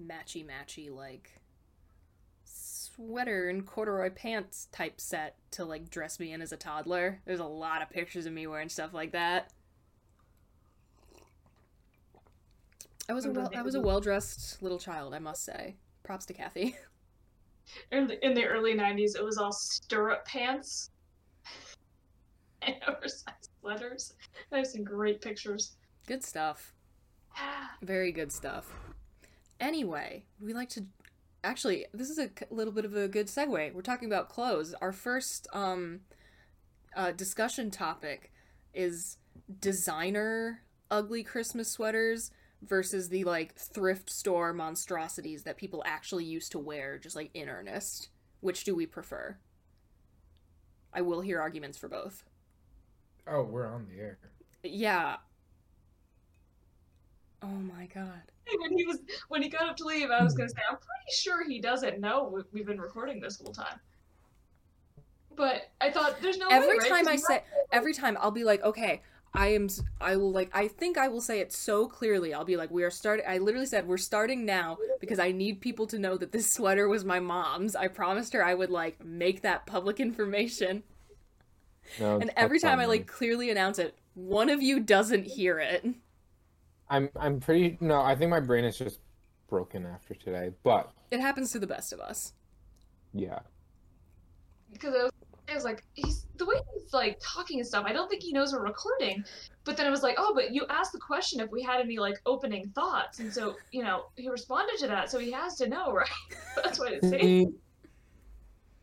matchy 0.00 0.44
matchy 0.44 0.90
like 0.94 1.30
sweater 2.94 3.48
and 3.48 3.66
corduroy 3.66 4.10
pants 4.10 4.68
type 4.72 5.00
set 5.00 5.36
to 5.52 5.64
like 5.64 5.90
dress 5.90 6.20
me 6.20 6.32
in 6.32 6.42
as 6.42 6.52
a 6.52 6.56
toddler. 6.56 7.20
There's 7.24 7.40
a 7.40 7.44
lot 7.44 7.82
of 7.82 7.90
pictures 7.90 8.26
of 8.26 8.32
me 8.32 8.46
wearing 8.46 8.68
stuff 8.68 8.92
like 8.92 9.12
that. 9.12 9.50
I 13.08 13.14
was 13.14 13.24
a 13.24 13.30
well, 13.30 13.50
I 13.54 13.62
was 13.62 13.74
a 13.74 13.80
well 13.80 14.00
dressed 14.00 14.62
little 14.62 14.78
child, 14.78 15.14
I 15.14 15.18
must 15.18 15.44
say. 15.44 15.76
Props 16.02 16.26
to 16.26 16.32
Kathy. 16.32 16.76
In 17.92 18.08
the, 18.08 18.26
in 18.26 18.34
the 18.34 18.44
early 18.44 18.74
90s, 18.74 19.16
it 19.16 19.24
was 19.24 19.38
all 19.38 19.52
stirrup 19.52 20.26
pants 20.26 20.90
and 22.62 22.74
oversized 22.86 23.48
sweaters. 23.60 24.14
I 24.50 24.58
have 24.58 24.66
some 24.66 24.84
great 24.84 25.22
pictures. 25.22 25.76
Good 26.06 26.24
stuff. 26.24 26.74
Very 27.82 28.12
good 28.12 28.32
stuff. 28.32 28.74
Anyway, 29.60 30.24
we 30.40 30.52
like 30.52 30.68
to 30.70 30.84
actually 31.44 31.86
this 31.92 32.10
is 32.10 32.18
a 32.18 32.30
little 32.50 32.72
bit 32.72 32.84
of 32.84 32.96
a 32.96 33.08
good 33.08 33.26
segue. 33.26 33.74
We're 33.74 33.82
talking 33.82 34.08
about 34.08 34.28
clothes. 34.28 34.74
Our 34.80 34.92
first 34.92 35.46
um 35.52 36.00
uh 36.94 37.12
discussion 37.12 37.70
topic 37.70 38.32
is 38.74 39.18
designer 39.60 40.62
ugly 40.90 41.22
Christmas 41.22 41.70
sweaters 41.70 42.30
versus 42.62 43.08
the 43.08 43.24
like 43.24 43.56
thrift 43.56 44.10
store 44.10 44.52
monstrosities 44.52 45.42
that 45.44 45.56
people 45.56 45.82
actually 45.86 46.24
used 46.24 46.52
to 46.52 46.58
wear 46.58 46.98
just 46.98 47.16
like 47.16 47.30
in 47.34 47.48
earnest. 47.48 48.08
Which 48.40 48.64
do 48.64 48.74
we 48.74 48.86
prefer? 48.86 49.38
I 50.92 51.00
will 51.00 51.20
hear 51.20 51.40
arguments 51.40 51.78
for 51.78 51.88
both. 51.88 52.24
Oh, 53.26 53.44
we're 53.44 53.66
on 53.66 53.86
the 53.88 54.00
air. 54.00 54.18
Yeah. 54.62 55.16
Oh 57.40 57.46
my 57.46 57.86
god. 57.86 58.31
When 58.60 58.76
he 58.76 58.84
was 58.84 58.98
when 59.28 59.42
he 59.42 59.48
got 59.48 59.68
up 59.68 59.76
to 59.78 59.84
leave, 59.84 60.10
I 60.10 60.22
was 60.22 60.34
gonna 60.34 60.48
say 60.48 60.56
I'm 60.68 60.76
pretty 60.76 61.12
sure 61.14 61.44
he 61.48 61.60
doesn't 61.60 62.00
know 62.00 62.24
we- 62.24 62.42
we've 62.52 62.66
been 62.66 62.80
recording 62.80 63.20
this 63.20 63.40
whole 63.40 63.52
time. 63.52 63.80
But 65.34 65.70
I 65.80 65.90
thought 65.90 66.20
there's 66.20 66.38
no 66.38 66.48
every 66.48 66.68
way, 66.68 66.76
right? 66.78 66.88
time 66.90 67.08
I 67.08 67.12
'Cause 67.16 67.26
say 67.26 67.44
every 67.72 67.94
time 67.94 68.18
I'll 68.20 68.30
be 68.30 68.44
like, 68.44 68.62
okay, 68.62 69.00
I 69.32 69.48
am 69.48 69.68
I 70.00 70.16
will 70.16 70.30
like 70.30 70.50
I 70.52 70.68
think 70.68 70.98
I 70.98 71.08
will 71.08 71.22
say 71.22 71.40
it 71.40 71.52
so 71.52 71.86
clearly. 71.86 72.34
I'll 72.34 72.44
be 72.44 72.56
like, 72.58 72.70
we 72.70 72.82
are 72.84 72.90
starting 72.90 73.24
I 73.26 73.38
literally 73.38 73.66
said 73.66 73.86
we're 73.88 73.96
starting 73.96 74.44
now 74.44 74.76
because 75.00 75.18
I 75.18 75.32
need 75.32 75.60
people 75.62 75.86
to 75.86 75.98
know 75.98 76.18
that 76.18 76.32
this 76.32 76.50
sweater 76.52 76.86
was 76.88 77.04
my 77.04 77.20
mom's. 77.20 77.74
I 77.74 77.88
promised 77.88 78.34
her 78.34 78.44
I 78.44 78.52
would 78.54 78.70
like 78.70 79.02
make 79.02 79.40
that 79.42 79.64
public 79.64 80.00
information. 80.00 80.82
No, 81.98 82.18
And 82.20 82.30
every 82.36 82.58
that's 82.58 82.64
time 82.70 82.78
I 82.80 82.84
like 82.86 83.06
clearly 83.06 83.50
announce 83.50 83.78
it, 83.78 83.94
one 84.14 84.50
of 84.50 84.60
you 84.62 84.80
doesn't 84.80 85.24
hear 85.24 85.58
it. 85.58 85.86
I'm 86.92 87.08
I'm 87.18 87.40
pretty 87.40 87.78
no, 87.80 88.02
I 88.02 88.14
think 88.14 88.30
my 88.30 88.40
brain 88.40 88.64
is 88.64 88.76
just 88.76 89.00
broken 89.48 89.86
after 89.86 90.14
today. 90.14 90.50
But 90.62 90.90
It 91.10 91.20
happens 91.20 91.50
to 91.52 91.58
the 91.58 91.66
best 91.66 91.92
of 91.92 92.00
us. 92.00 92.34
yeah. 93.14 93.40
because 94.72 94.94
I 94.94 95.02
was, 95.04 95.12
I 95.48 95.54
was 95.54 95.64
like, 95.64 95.84
he's 95.94 96.26
the 96.36 96.46
way 96.46 96.56
he's 96.74 96.92
like 96.92 97.18
talking 97.22 97.58
and 97.58 97.66
stuff. 97.66 97.84
I 97.86 97.92
don't 97.92 98.08
think 98.08 98.22
he 98.22 98.32
knows 98.32 98.52
we're 98.52 98.62
recording. 98.62 99.24
But 99.64 99.76
then 99.76 99.86
I 99.86 99.90
was 99.90 100.02
like, 100.02 100.16
oh, 100.18 100.32
but 100.34 100.52
you 100.52 100.66
asked 100.68 100.92
the 100.92 100.98
question 100.98 101.40
if 101.40 101.50
we 101.50 101.62
had 101.62 101.80
any 101.80 101.98
like 101.98 102.20
opening 102.26 102.68
thoughts, 102.74 103.20
and 103.20 103.32
so 103.32 103.54
you 103.70 103.82
know 103.82 104.04
he 104.16 104.28
responded 104.28 104.78
to 104.80 104.86
that, 104.88 105.10
so 105.10 105.18
he 105.18 105.30
has 105.32 105.56
to 105.56 105.68
know, 105.68 105.92
right? 106.02 106.08
That's 106.62 106.78
what 106.78 106.92
it's 106.92 107.08
saying. 107.08 107.48
Mm-hmm. 107.48 107.56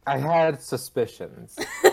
I 0.08 0.18
had 0.18 0.62
suspicions. 0.62 1.56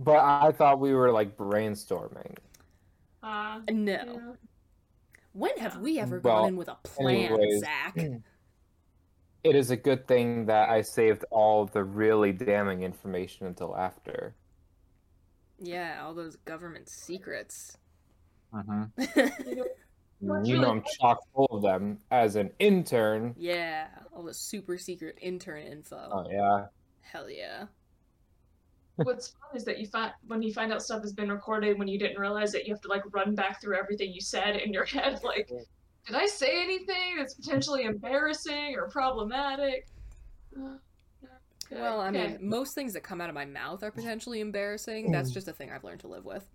but 0.00 0.16
I 0.16 0.50
thought 0.52 0.80
we 0.80 0.92
were 0.92 1.12
like 1.12 1.36
brainstorming. 1.36 2.34
Uh, 3.24 3.60
No. 3.70 3.92
yeah. 3.92 4.32
When 5.32 5.56
have 5.58 5.78
we 5.78 5.98
ever 5.98 6.20
Well, 6.20 6.42
gone 6.42 6.48
in 6.50 6.56
with 6.56 6.68
a 6.68 6.76
plan, 6.84 7.32
anyways. 7.32 7.60
Zach? 7.60 7.96
It 9.44 9.54
is 9.54 9.70
a 9.70 9.76
good 9.76 10.08
thing 10.08 10.46
that 10.46 10.70
I 10.70 10.80
saved 10.80 11.26
all 11.30 11.66
the 11.66 11.84
really 11.84 12.32
damning 12.32 12.82
information 12.82 13.46
until 13.46 13.76
after. 13.76 14.34
Yeah, 15.58 16.00
all 16.02 16.14
those 16.14 16.36
government 16.36 16.88
secrets. 16.88 17.76
Mm-hmm. 18.54 19.02
You 19.50 19.56
know, 20.22 20.42
You 20.44 20.58
know 20.58 20.70
I'm 20.70 20.82
chock 20.98 21.18
full 21.34 21.44
of 21.50 21.62
them 21.62 21.98
as 22.10 22.36
an 22.36 22.52
intern. 22.58 23.34
yeah, 23.36 23.88
all 24.16 24.22
the 24.22 24.32
super 24.32 24.78
secret 24.78 25.18
intern 25.20 25.62
info. 25.66 26.08
Oh 26.10 26.26
yeah. 26.30 26.66
Hell 27.02 27.28
yeah. 27.28 27.66
What's 28.96 29.28
fun 29.28 29.56
is 29.56 29.64
that 29.64 29.78
you 29.80 29.86
find 29.86 30.12
when 30.26 30.42
you 30.42 30.52
find 30.52 30.72
out 30.72 30.82
stuff 30.82 31.02
has 31.02 31.12
been 31.12 31.28
recorded 31.30 31.78
when 31.78 31.88
you 31.88 31.98
didn't 31.98 32.18
realize 32.18 32.54
it, 32.54 32.66
you 32.66 32.72
have 32.72 32.80
to 32.82 32.88
like 32.88 33.02
run 33.12 33.34
back 33.34 33.60
through 33.60 33.76
everything 33.76 34.12
you 34.12 34.20
said 34.20 34.56
in 34.56 34.72
your 34.72 34.84
head. 34.96 35.20
Like, 35.24 35.48
did 36.06 36.14
I 36.16 36.26
say 36.26 36.62
anything 36.62 37.16
that's 37.18 37.34
potentially 37.34 37.84
embarrassing 37.84 38.74
or 38.76 38.88
problematic? 38.88 39.88
Uh. 40.56 40.78
Okay, 41.72 41.80
Well, 41.80 42.00
I 42.00 42.08
okay. 42.10 42.28
mean, 42.28 42.38
most 42.40 42.74
things 42.74 42.92
that 42.92 43.02
come 43.02 43.20
out 43.20 43.28
of 43.28 43.34
my 43.34 43.46
mouth 43.46 43.82
are 43.82 43.90
potentially 43.90 44.40
embarrassing. 44.40 45.10
That's 45.10 45.32
just 45.32 45.48
a 45.48 45.52
thing 45.52 45.70
I've 45.72 45.82
learned 45.82 46.00
to 46.00 46.08
live 46.08 46.24
with. 46.24 46.48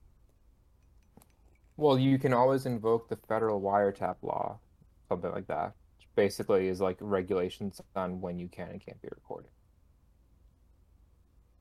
Well, 1.77 1.97
you 1.97 2.19
can 2.19 2.33
always 2.33 2.65
invoke 2.65 3.09
the 3.09 3.15
federal 3.27 3.59
wiretap 3.61 4.17
law, 4.21 4.59
something 5.07 5.31
like 5.31 5.47
that. 5.47 5.73
Which 5.97 6.07
basically 6.15 6.67
is 6.67 6.79
like 6.79 6.97
regulations 6.99 7.81
on 7.95 8.21
when 8.21 8.37
you 8.37 8.47
can 8.49 8.69
and 8.69 8.85
can't 8.85 9.01
be 9.01 9.07
recorded. 9.11 9.49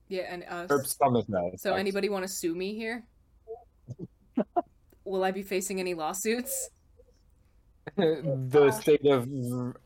Yeah, 0.09 0.33
and 0.33 0.45
Or 0.71 0.85
some 0.85 1.17
of 1.17 1.27
that. 1.27 1.57
so 1.59 1.75
anybody 1.75 2.09
want 2.09 2.25
to 2.25 2.29
sue 2.29 2.55
me 2.55 2.75
here? 2.75 3.05
Will 5.05 5.25
I 5.25 5.31
be 5.31 5.43
facing 5.43 5.81
any 5.81 5.95
lawsuits? 5.95 6.71
the 7.97 8.71
state 8.71 9.07
of 9.07 9.27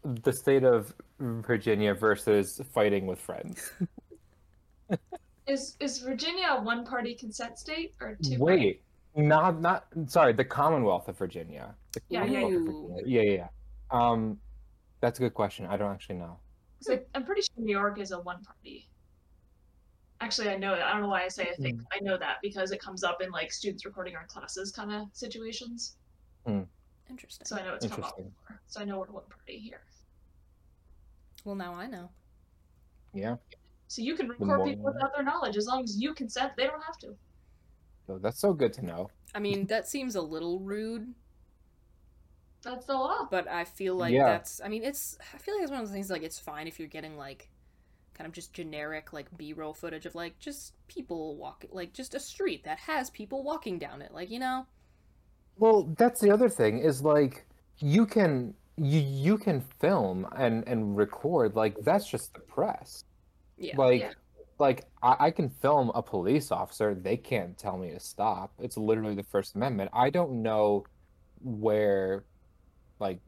the 0.03 0.33
state 0.33 0.65
of 0.65 0.93
Virginia 1.21 1.95
versus 1.95 2.61
fighting 2.73 3.07
with 3.07 3.21
friends. 3.21 3.73
Is 5.49 5.77
is 5.81 5.99
Virginia 5.99 6.47
a 6.51 6.63
one 6.63 6.85
party 6.85 7.15
consent 7.15 7.59
state 7.59 7.95
or 8.01 8.17
two? 8.23 8.39
Wait, 8.39 8.83
not 9.17 9.61
not 9.61 9.87
sorry, 10.07 10.33
the 10.33 10.45
Commonwealth 10.45 11.09
of 11.09 11.19
Virginia. 11.19 11.75
Yeah, 12.09 12.25
yeah, 12.25 12.41
yeah. 12.41 12.59
Virginia. 12.59 13.03
yeah, 13.05 13.23
yeah, 13.23 13.33
yeah. 13.33 13.49
Um, 13.91 14.39
that's 15.01 15.19
a 15.19 15.23
good 15.23 15.35
question. 15.35 15.67
I 15.67 15.77
don't 15.77 15.91
actually 15.91 16.17
know. 16.17 16.39
I, 16.89 17.01
I'm 17.15 17.25
pretty 17.25 17.43
sure 17.43 17.65
New 17.65 17.73
York 17.73 17.99
is 17.99 18.13
a 18.13 18.21
one 18.21 18.41
party. 18.45 18.89
Actually, 20.23 20.51
I 20.51 20.57
know 20.57 20.77
that. 20.77 20.87
I 20.87 20.93
don't 20.93 21.03
know 21.03 21.09
why 21.09 21.25
I 21.25 21.29
say 21.29 21.49
I 21.51 21.55
think 21.57 21.79
mm-hmm. 21.79 21.87
I 21.93 21.99
know 22.05 22.17
that 22.17 22.37
because 22.43 22.71
it 22.71 22.81
comes 22.81 23.03
up 23.03 23.21
in 23.21 23.31
like 23.33 23.53
students 23.53 23.85
recording 23.85 24.15
our 24.15 24.25
classes 24.27 24.71
kind 24.71 24.93
of 24.93 25.09
situations. 25.13 25.97
Hmm. 26.47 26.63
Interesting. 27.11 27.45
So 27.45 27.57
I 27.57 27.63
know 27.63 27.75
it's 27.75 27.87
come 27.87 28.05
up 28.05 28.17
before. 28.17 28.61
So 28.67 28.81
I 28.81 28.85
know 28.85 28.99
we're 28.99 29.07
one 29.07 29.25
party 29.29 29.59
here. 29.59 29.83
well, 31.45 31.57
now 31.57 31.75
I 31.75 31.87
know. 31.87 32.09
Yeah, 33.15 33.37
So 33.89 34.01
you 34.01 34.15
can 34.15 34.29
record 34.29 34.65
people 34.65 34.69
you 34.71 34.77
know. 34.77 34.83
without 34.85 35.15
their 35.15 35.25
knowledge 35.25 35.57
as 35.59 35.67
long 35.67 35.83
as 35.85 36.01
you 36.01 36.15
consent. 36.15 36.53
They 36.57 36.67
don't 36.67 36.83
have 36.83 36.97
to. 36.99 37.15
so 38.07 38.19
that's 38.19 38.39
so 38.41 38.55
good 38.55 38.73
to 38.75 38.85
know. 38.87 39.11
I 39.35 39.39
mean, 39.41 39.67
that 39.73 39.87
seems 39.87 40.15
a 40.15 40.23
little 40.23 40.61
rude, 40.61 41.13
That's 42.63 42.87
the 42.87 42.95
law. 42.95 43.29
but 43.31 43.49
I 43.49 43.65
feel 43.65 43.97
like 43.97 44.15
Yeah. 44.15 44.25
that's. 44.27 44.63
I 44.65 44.69
mean, 44.69 44.83
it's. 44.85 45.19
I 45.35 45.39
feel 45.39 45.55
like 45.57 45.63
it's 45.65 45.71
one 45.71 45.81
of 45.81 45.87
those 45.87 45.93
things 45.93 46.09
like 46.11 46.23
it's 46.23 46.39
fine 46.39 46.67
if 46.69 46.79
you're 46.79 46.89
getting 46.89 47.19
like, 47.19 47.51
kind 48.15 48.27
of 48.27 48.33
just 48.35 48.53
generic 48.53 49.13
like 49.13 49.27
B-roll 49.37 49.75
footage 49.75 50.07
of 50.07 50.15
like 50.15 50.39
just 50.39 50.75
people 50.89 51.37
walking, 51.37 51.71
like 51.73 51.93
just 51.93 52.15
a 52.15 52.21
street 52.21 52.65
that 52.65 52.79
has 52.81 53.11
people 53.11 53.43
walking 53.43 53.79
down 53.79 54.03
it, 54.03 54.13
like 54.13 54.31
you 54.31 54.39
know. 54.39 54.67
Well, 55.57 55.95
that's 55.97 56.21
the 56.21 56.31
other 56.31 56.49
thing 56.49 56.79
is 56.79 57.03
like 57.03 57.47
you 57.79 58.07
can 58.07 58.55
you 58.77 59.01
you 59.01 59.39
can 59.39 59.61
film 59.81 60.27
and 60.37 60.67
and 60.67 60.97
record 60.97 61.55
like 61.57 61.77
that's 61.83 62.09
just 62.09 62.35
the 62.35 62.41
press. 62.41 63.05
Yeah. 63.57 63.77
Like 63.77 64.01
Yeah. 64.01 64.13
like 64.59 64.87
I, 65.03 65.17
I 65.27 65.31
can 65.31 65.51
film 65.51 65.93
a 65.95 66.03
police 66.03 66.51
officer, 66.53 66.95
they 66.95 67.17
can't 67.17 67.59
tell 67.59 67.79
me 67.79 67.93
to 67.93 68.01
stop. 68.01 68.53
It's 68.59 68.77
literally 68.77 69.15
the 69.15 69.25
First 69.25 69.55
Amendment. 69.57 69.91
I 69.95 70.11
don't 70.11 70.43
know 70.43 70.87
where 71.43 72.25
like 73.01 73.21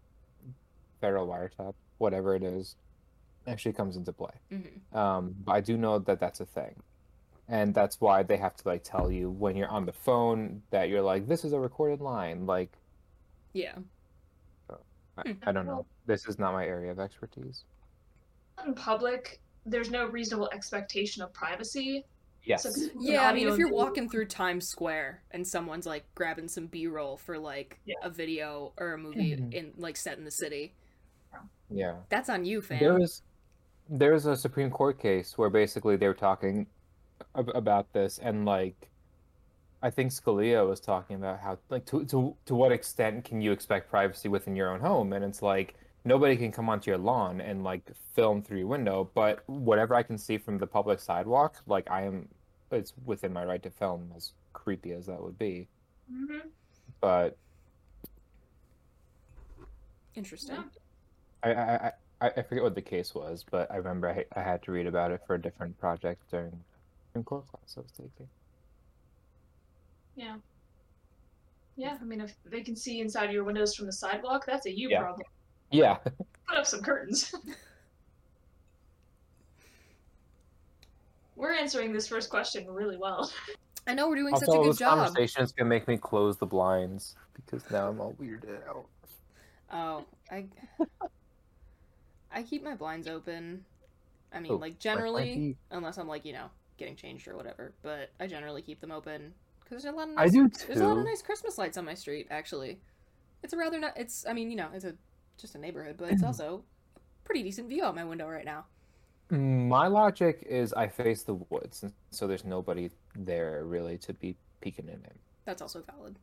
federal 1.00 1.26
wiretap, 1.28 1.74
whatever 1.98 2.34
it 2.34 2.42
is, 2.42 2.76
actually 3.46 3.72
comes 3.72 3.96
into 3.96 4.12
play. 4.12 4.32
hmm 4.50 4.96
Um, 4.96 5.34
but 5.44 5.52
I 5.52 5.60
do 5.60 5.76
know 5.76 5.98
that 5.98 6.20
that's 6.20 6.40
a 6.40 6.46
thing. 6.46 6.74
and 7.46 7.74
that's 7.74 8.00
why 8.00 8.22
they 8.22 8.38
have 8.38 8.56
to 8.56 8.66
like 8.66 8.82
tell 8.84 9.10
you 9.10 9.28
when 9.30 9.54
you're 9.54 9.68
on 9.68 9.84
the 9.84 9.92
phone 9.92 10.62
that 10.70 10.88
you're 10.88 11.02
like 11.02 11.26
this 11.28 11.44
is 11.44 11.52
a 11.52 11.60
recorded 11.60 12.00
line 12.00 12.46
like 12.46 12.72
Yeah. 13.52 13.76
I, 15.18 15.22
Hmm. 15.22 15.32
I 15.48 15.52
don't 15.52 15.66
know 15.66 15.84
this 16.06 16.26
is 16.26 16.38
not 16.38 16.52
my 16.54 16.64
area 16.66 16.90
of 16.90 16.98
expertise 16.98 17.64
In 18.66 18.74
public, 18.74 19.40
there's 19.66 19.90
no 19.90 20.06
reasonable 20.06 20.48
expectation 20.52 21.22
of 21.22 21.32
privacy. 21.34 22.04
yes 22.44 22.62
So 22.62 22.70
Yeah, 22.98 23.28
I 23.28 23.32
mean, 23.34 23.46
if 23.48 23.58
you're 23.58 23.68
video- 23.68 23.84
walking 23.84 24.08
through 24.08 24.26
Times 24.26 24.66
Square 24.66 25.22
and 25.32 25.46
someone's 25.46 25.86
like 25.86 26.04
grabbing 26.14 26.48
some 26.48 26.66
B-roll 26.66 27.18
for 27.18 27.38
like 27.38 27.78
Yeah. 27.84 27.94
a 28.02 28.08
video 28.10 28.72
or 28.78 28.94
a 28.94 28.98
movie 28.98 29.36
Mhm. 29.36 29.52
in 29.52 29.72
like 29.76 29.96
set 29.98 30.16
in 30.18 30.24
the 30.24 30.30
city, 30.30 30.74
yeah 31.70 31.96
that's 32.08 32.28
on 32.30 32.44
you, 32.46 32.62
fam. 32.62 32.78
There 32.80 32.94
was 32.98 33.22
there 33.88 34.12
was 34.12 34.26
a 34.26 34.36
Supreme 34.36 34.70
Court 34.70 34.98
case 34.98 35.36
where 35.36 35.50
basically 35.50 35.96
they 35.96 36.06
were 36.06 36.14
talking 36.14 36.66
ab- 37.34 37.50
about 37.54 37.92
this, 37.92 38.18
and 38.18 38.44
like 38.44 38.88
I 39.82 39.90
think 39.90 40.12
Scalia 40.12 40.66
was 40.66 40.80
talking 40.80 41.16
about 41.16 41.40
how 41.40 41.58
like 41.70 41.84
to 41.86 42.04
to 42.06 42.36
to 42.46 42.54
what 42.54 42.72
extent 42.72 43.24
can 43.24 43.40
you 43.40 43.52
expect 43.52 43.90
privacy 43.90 44.28
within 44.28 44.56
your 44.56 44.70
own 44.70 44.80
home, 44.80 45.12
and 45.12 45.24
it's 45.24 45.42
like 45.42 45.74
nobody 46.04 46.36
can 46.36 46.52
come 46.52 46.68
onto 46.68 46.90
your 46.90 46.98
lawn 46.98 47.40
and 47.40 47.64
like 47.64 47.82
film 48.14 48.42
through 48.42 48.58
your 48.58 48.66
window, 48.66 49.10
but 49.14 49.42
whatever 49.48 49.94
I 49.94 50.02
can 50.02 50.18
see 50.18 50.38
from 50.38 50.58
the 50.58 50.66
public 50.66 51.00
sidewalk, 51.00 51.62
like 51.66 51.90
I 51.90 52.02
am, 52.02 52.28
it's 52.70 52.92
within 53.04 53.32
my 53.32 53.44
right 53.44 53.62
to 53.62 53.70
film, 53.70 54.12
as 54.16 54.32
creepy 54.52 54.92
as 54.92 55.06
that 55.06 55.22
would 55.22 55.38
be. 55.38 55.68
Mm-hmm. 56.12 56.48
But 57.00 57.38
Interesting. 60.14 60.56
Yeah. 61.44 61.50
I, 61.50 61.86
I, 61.88 61.92
I, 62.20 62.30
I 62.36 62.42
forget 62.42 62.62
what 62.64 62.74
the 62.74 62.82
case 62.82 63.14
was, 63.14 63.44
but 63.50 63.70
I 63.70 63.76
remember 63.76 64.08
I, 64.08 64.24
I 64.38 64.42
had 64.42 64.62
to 64.64 64.72
read 64.72 64.86
about 64.86 65.10
it 65.10 65.20
for 65.26 65.34
a 65.34 65.40
different 65.40 65.78
project 65.78 66.22
during 66.30 66.52
Supreme 67.08 67.24
Court 67.24 67.46
class 67.48 67.74
I 67.76 67.80
was 67.80 67.92
taking. 67.92 68.28
Yeah. 70.16 70.36
Yeah, 71.76 71.98
I 72.00 72.04
mean, 72.04 72.20
if 72.20 72.34
they 72.44 72.62
can 72.62 72.76
see 72.76 73.00
inside 73.00 73.32
your 73.32 73.42
windows 73.44 73.74
from 73.74 73.86
the 73.86 73.92
sidewalk, 73.92 74.44
that's 74.46 74.66
a 74.66 74.70
you 74.70 74.90
Yeah. 74.90 75.00
problem. 75.00 75.26
Yeah, 75.70 75.96
Put 76.48 76.58
up 76.58 76.66
some 76.66 76.82
curtains. 76.82 77.34
We're 81.36 81.54
answering 81.54 81.92
this 81.92 82.06
first 82.06 82.30
question 82.30 82.66
really 82.70 82.96
well. 82.96 83.30
I 83.88 83.94
know 83.94 84.08
we're 84.08 84.16
doing 84.16 84.32
also 84.32 84.46
such 84.46 84.54
a 84.54 84.58
good 84.58 84.70
this 84.70 84.78
job. 84.78 84.98
conversation 84.98 85.42
is 85.42 85.52
gonna 85.52 85.68
make 85.68 85.88
me 85.88 85.98
close 85.98 86.38
the 86.38 86.46
blinds 86.46 87.16
because 87.34 87.68
now 87.70 87.88
I'm 87.88 88.00
all 88.00 88.14
weirded 88.14 88.66
out. 88.68 88.86
Oh, 89.72 90.06
I 90.30 90.46
I 92.34 92.42
keep 92.42 92.62
my 92.62 92.74
blinds 92.74 93.06
open. 93.06 93.64
I 94.32 94.40
mean, 94.40 94.52
Oh, 94.52 94.56
like 94.56 94.78
generally, 94.78 95.56
unless 95.70 95.96
I'm 95.98 96.08
like 96.08 96.24
you 96.24 96.32
know 96.32 96.50
getting 96.76 96.96
changed 96.96 97.28
or 97.28 97.36
whatever. 97.36 97.72
But 97.82 98.10
I 98.20 98.26
generally 98.26 98.62
keep 98.62 98.80
them 98.80 98.90
open 98.90 99.32
because 99.60 99.82
there's 99.82 99.94
a 99.94 99.96
lot 99.96 100.08
of 100.08 100.18
I 100.18 100.24
nice, 100.24 100.32
do 100.32 100.48
there's 100.66 100.80
a 100.80 100.86
lot 100.86 100.98
of 100.98 101.04
nice 101.04 101.22
Christmas 101.22 101.56
lights 101.56 101.78
on 101.78 101.84
my 101.84 101.94
street. 101.94 102.26
Actually, 102.30 102.80
it's 103.42 103.52
a 103.52 103.56
rather 103.56 103.78
not. 103.78 103.96
It's 103.96 104.26
I 104.26 104.32
mean 104.32 104.50
you 104.50 104.56
know 104.56 104.68
it's 104.74 104.84
a 104.84 104.94
just 105.38 105.54
a 105.54 105.58
neighborhood, 105.58 105.96
but 105.96 106.10
it's 106.10 106.22
also 106.24 106.64
a 106.96 107.00
pretty 107.24 107.42
decent 107.42 107.68
view 107.68 107.84
out 107.84 107.94
my 107.94 108.04
window 108.04 108.28
right 108.28 108.44
now. 108.44 108.64
My 109.30 109.86
logic 109.86 110.44
is 110.48 110.72
I 110.74 110.88
face 110.88 111.22
the 111.22 111.34
woods, 111.34 111.82
and 111.82 111.92
so 112.10 112.26
there's 112.26 112.44
nobody 112.44 112.90
there 113.16 113.64
really 113.64 113.96
to 113.98 114.12
be 114.12 114.36
peeking 114.60 114.88
in. 114.88 115.00
That's 115.44 115.62
also 115.62 115.82
valid. 115.82 116.18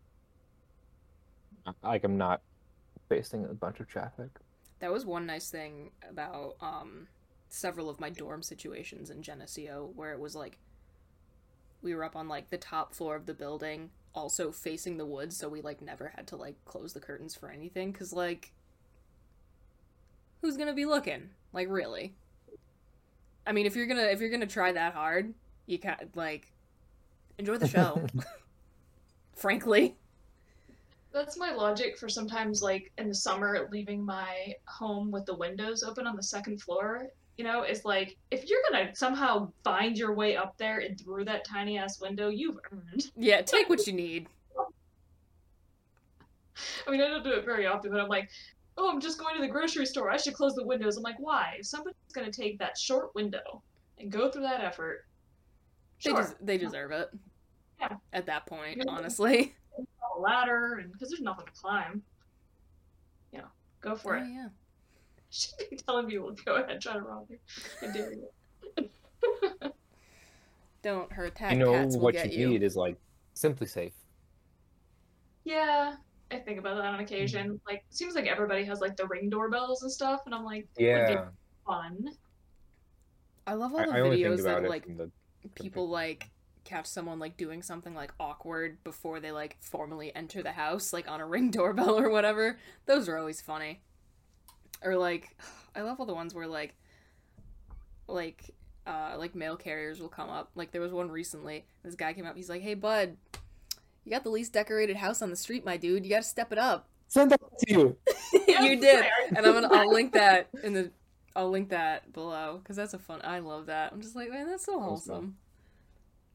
Like 1.84 2.04
I'm 2.04 2.18
not 2.18 2.42
facing 3.10 3.46
a 3.46 3.54
bunch 3.54 3.80
of 3.80 3.88
traffic. 3.88 4.30
That 4.82 4.92
was 4.92 5.06
one 5.06 5.26
nice 5.26 5.50
thing 5.50 5.92
about 6.10 6.58
um 6.62 7.08
several 7.50 7.90
of 7.90 8.00
my 8.00 8.10
dorm 8.10 8.44
situations 8.44 9.10
in 9.10 9.22
Geneseo 9.22 9.92
where 9.96 10.14
it 10.14 10.20
was 10.20 10.36
like 10.36 10.58
we 11.82 11.96
were 11.96 12.04
up 12.04 12.16
on 12.16 12.28
like 12.28 12.50
the 12.50 12.58
top 12.58 12.94
floor 12.94 13.16
of 13.16 13.26
the 13.26 13.34
building 13.34 13.90
also 14.14 14.52
facing 14.52 14.98
the 14.98 15.06
woods 15.06 15.36
so 15.38 15.50
we 15.50 15.62
like 15.62 15.82
never 15.82 16.12
had 16.16 16.28
to 16.28 16.36
like 16.36 16.56
close 16.66 16.94
the 16.94 17.00
curtains 17.00 17.36
for 17.36 17.50
anything 17.50 17.92
cuz 17.94 18.14
like 18.14 18.54
who's 20.42 20.58
going 20.58 20.68
to 20.68 20.74
be 20.74 20.86
looking? 20.86 21.30
Like 21.54 21.70
really? 21.70 22.14
I 23.46 23.54
mean, 23.54 23.66
if 23.66 23.76
you're 23.76 23.86
going 23.86 24.00
to 24.00 24.12
if 24.12 24.20
you're 24.20 24.38
to 24.38 24.48
try 24.48 24.72
that 24.72 24.94
hard, 24.94 25.34
you 25.66 25.80
can't 25.80 26.16
like 26.16 26.52
enjoy 27.38 27.58
the 27.58 27.68
show. 27.68 28.06
Frankly. 29.34 29.96
That's 31.14 31.38
my 31.38 31.54
logic 31.54 31.98
for 31.98 32.08
sometimes, 32.08 32.62
like 32.62 32.92
in 32.98 33.10
the 33.10 33.16
summer, 33.16 33.68
leaving 33.72 34.04
my 34.04 34.54
home 34.66 35.12
with 35.12 35.26
the 35.26 35.36
windows 35.36 35.84
open 35.84 36.08
on 36.08 36.16
the 36.16 36.24
second 36.24 36.62
floor. 36.62 37.08
You 37.38 37.44
know, 37.44 37.64
it's 37.64 37.84
like 37.86 38.18
if 38.30 38.50
you're 38.50 38.62
gonna 38.70 38.96
somehow 38.96 39.52
find 39.64 39.98
your 39.98 40.14
way 40.14 40.38
up 40.38 40.58
there 40.58 40.80
and 40.80 41.00
through 41.00 41.26
that 41.26 41.46
tiny 41.46 41.78
ass 41.78 42.00
window, 42.00 42.30
you've 42.30 42.58
earned. 42.72 43.12
Yeah, 43.18 43.42
take 43.46 43.68
what 43.68 43.86
you 43.88 43.94
need. 43.94 44.28
I 46.88 46.92
mean, 46.92 47.02
I 47.02 47.08
don't 47.08 47.24
do 47.24 47.32
it 47.32 47.46
very 47.46 47.66
often, 47.66 47.92
but 47.92 48.00
I'm 48.00 48.10
like, 48.10 48.30
oh, 48.78 48.90
I'm 48.90 49.02
just 49.02 49.18
going 49.18 49.36
to 49.36 49.42
the 49.42 49.48
grocery 49.48 49.86
store. 49.86 50.12
I 50.12 50.18
should 50.18 50.34
close 50.34 50.54
the 50.54 50.66
windows. 50.66 50.98
I'm 50.98 51.04
like, 51.04 51.20
why? 51.20 51.56
If 51.60 51.66
somebody's 51.66 51.96
gonna 52.14 52.32
take 52.32 52.58
that 52.60 52.78
short 52.78 53.14
window 53.16 53.62
and 53.98 54.12
go 54.12 54.30
through 54.30 54.44
that 54.44 54.62
effort, 54.62 55.06
They 56.04 56.12
sure, 56.12 56.24
des- 56.24 56.46
they 56.46 56.58
deserve 56.58 56.92
it. 56.92 57.10
Yeah. 57.80 57.96
At 58.14 58.28
that 58.28 58.46
point, 58.46 58.84
honestly. 58.88 59.56
a 60.18 60.20
ladder, 60.20 60.80
and 60.82 60.92
because 60.92 61.10
there's 61.10 61.22
nothing 61.22 61.46
to 61.46 61.52
climb, 61.54 62.02
you 63.32 63.40
know, 63.40 63.48
go 63.82 63.96
for 63.96 64.18
Oh, 64.18 64.22
it. 64.24 64.28
yeah. 64.28 64.48
should 65.30 65.70
be 65.70 65.78
telling 65.78 66.08
people 66.10 66.36
to 66.36 66.44
go 66.44 66.56
ahead, 66.56 66.82
try 66.82 66.94
to 66.94 67.02
rob 67.02 67.26
you. 67.30 67.38
I 67.82 67.88
dare 67.92 68.14
you. 68.80 69.70
Don't 70.84 71.12
hurt 71.12 71.36
that. 71.40 71.54
You 71.54 71.60
know 71.60 71.74
Cats 71.74 71.96
will 71.96 72.04
what 72.04 72.14
get 72.16 72.34
you 72.34 72.50
need 72.50 72.64
is 72.64 72.76
like 72.76 72.98
SimpliSafe. 73.36 73.94
Yeah, 75.44 75.96
I 76.32 76.38
think 76.38 76.60
about 76.60 76.76
that 76.78 76.86
on 76.86 77.00
occasion. 77.00 77.48
Mm-hmm. 77.48 77.68
Like, 77.68 77.84
seems 77.92 78.16
like 78.16 78.26
everybody 78.26 78.64
has 78.66 78.82
like 78.82 78.96
the 78.98 79.06
ring 79.08 79.30
doorbells 79.30 79.84
and 79.84 79.92
stuff, 79.92 80.22
and 80.26 80.34
I'm 80.36 80.44
like, 80.44 80.68
that 80.78 80.84
would 80.84 81.08
be 81.08 81.14
Yeah, 81.14 81.26
fun. 81.66 82.10
I 83.48 83.54
love 83.54 83.74
all 83.74 83.80
the 83.80 83.92
I 83.92 84.00
videos 84.00 84.40
about 84.42 84.64
that 84.64 84.70
like 84.70 84.86
from 84.86 84.98
the 84.98 85.12
people 85.56 85.90
like 85.90 86.30
catch 86.64 86.86
someone 86.86 87.20
like 87.20 87.38
doing 87.38 87.62
something 87.62 87.94
like 87.96 88.14
awkward 88.20 88.84
before 88.84 89.20
they 89.20 89.32
like 89.32 89.58
formally 89.60 90.14
enter 90.16 90.42
the 90.44 90.52
house, 90.52 90.94
like 90.94 91.10
on 91.10 91.22
a 91.22 91.26
ring 91.26 91.52
doorbell 91.52 91.98
or 91.98 92.10
whatever. 92.10 92.58
Those 92.86 93.10
are 93.10 93.18
always 93.18 93.42
funny. 93.42 93.82
Or 94.82 94.96
like, 94.96 95.36
I 95.76 95.82
love 95.82 96.00
all 96.00 96.06
the 96.06 96.14
ones 96.14 96.34
where 96.34 96.48
like, 96.48 96.76
like, 98.08 98.52
uh, 98.86 99.16
like 99.18 99.36
mail 99.36 99.56
carriers 99.56 100.00
will 100.00 100.10
come 100.10 100.30
up. 100.30 100.52
Like 100.56 100.72
there 100.72 100.82
was 100.82 100.92
one 100.92 101.10
recently. 101.10 101.66
This 101.84 101.96
guy 101.96 102.14
came 102.14 102.26
up. 102.26 102.36
He's 102.36 102.50
like, 102.50 102.62
"Hey, 102.62 102.74
bud, 102.74 103.16
you 104.04 104.12
got 104.12 104.24
the 104.24 104.30
least 104.30 104.54
decorated 104.54 104.98
house 104.98 105.22
on 105.22 105.30
the 105.30 105.36
street, 105.36 105.64
my 105.64 105.78
dude. 105.78 106.04
You 106.04 106.10
got 106.10 106.24
to 106.24 106.28
step 106.28 106.52
it 106.52 106.58
up." 106.58 106.88
send 107.12 107.30
that 107.32 107.42
to 107.60 107.72
you. 107.74 107.98
you 108.48 108.80
did, 108.80 109.06
and 109.36 109.40
I'm 109.40 109.54
gonna 109.54 109.68
I'll 109.70 109.92
link 109.92 110.14
that 110.14 110.48
in 110.64 110.74
the 110.74 110.92
I'll 111.36 111.50
link 111.50 111.70
that 111.70 112.12
below 112.14 112.60
because 112.64 112.76
that's 112.76 112.94
a 112.94 113.00
fun. 113.00 113.22
I 113.24 113.40
love 113.40 113.68
that. 113.68 113.92
I'm 113.92 114.02
just 114.02 114.16
like, 114.16 114.30
man, 114.30 114.48
that's 114.48 114.66
so 114.66 114.74
Awesome. 114.80 114.84
wholesome. 114.84 115.38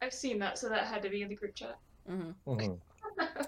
I've 0.01 0.13
seen 0.13 0.39
that, 0.39 0.57
so 0.57 0.69
that 0.69 0.85
had 0.85 1.01
to 1.03 1.09
be 1.09 1.21
in 1.21 1.29
the 1.29 1.35
group 1.35 1.55
chat. 1.55 1.77
hmm 2.07 2.31
Mhm. 2.45 2.79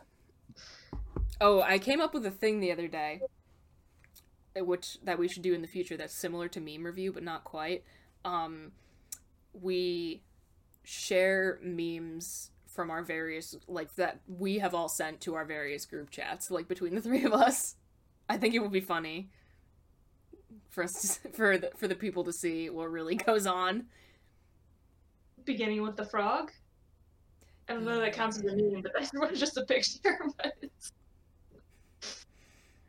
Oh, 1.41 1.61
I 1.61 1.79
came 1.79 2.01
up 2.01 2.13
with 2.13 2.25
a 2.25 2.31
thing 2.31 2.59
the 2.59 2.71
other 2.71 2.89
day, 2.89 3.21
uh, 4.59 4.65
which 4.65 4.97
that 5.03 5.17
we 5.17 5.29
should 5.29 5.41
do 5.41 5.53
in 5.53 5.61
the 5.61 5.67
future. 5.69 5.95
That's 5.95 6.13
similar 6.13 6.49
to 6.49 6.59
meme 6.59 6.85
review, 6.85 7.13
but 7.13 7.23
not 7.23 7.45
quite. 7.45 7.83
Um, 8.25 8.73
we 9.53 10.21
share 10.83 11.59
memes 11.61 12.51
from 12.67 12.89
our 12.91 13.03
various 13.03 13.55
like 13.67 13.93
that 13.95 14.19
we 14.27 14.59
have 14.59 14.73
all 14.73 14.89
sent 14.89 15.21
to 15.21 15.35
our 15.35 15.45
various 15.45 15.85
group 15.85 16.09
chats, 16.09 16.51
like 16.51 16.67
between 16.67 16.93
the 16.93 17.01
three 17.07 17.23
of 17.23 17.31
us. 17.33 17.75
I 18.27 18.37
think 18.37 18.53
it 18.53 18.59
would 18.59 18.71
be 18.71 18.81
funny 18.81 19.29
for 20.69 20.83
us 20.83 21.19
to, 21.23 21.29
for 21.29 21.57
the, 21.57 21.71
for 21.77 21.87
the 21.87 21.95
people 21.95 22.23
to 22.25 22.33
see 22.33 22.69
what 22.69 22.91
really 22.91 23.15
goes 23.27 23.47
on. 23.47 23.85
Beginning 25.49 25.81
with 25.81 25.95
the 25.95 26.05
frog. 26.05 26.51
I 27.67 27.73
don't 27.73 27.83
know 27.83 27.95
if 27.95 28.01
that 28.01 28.13
counts 28.13 28.37
as 28.37 28.43
a 28.43 28.55
meme, 28.55 28.83
but 28.83 28.91
that's 28.93 29.11
just 29.39 29.57
a 29.57 29.65
picture. 29.65 30.19
But 30.37 30.53
it's, 30.61 30.91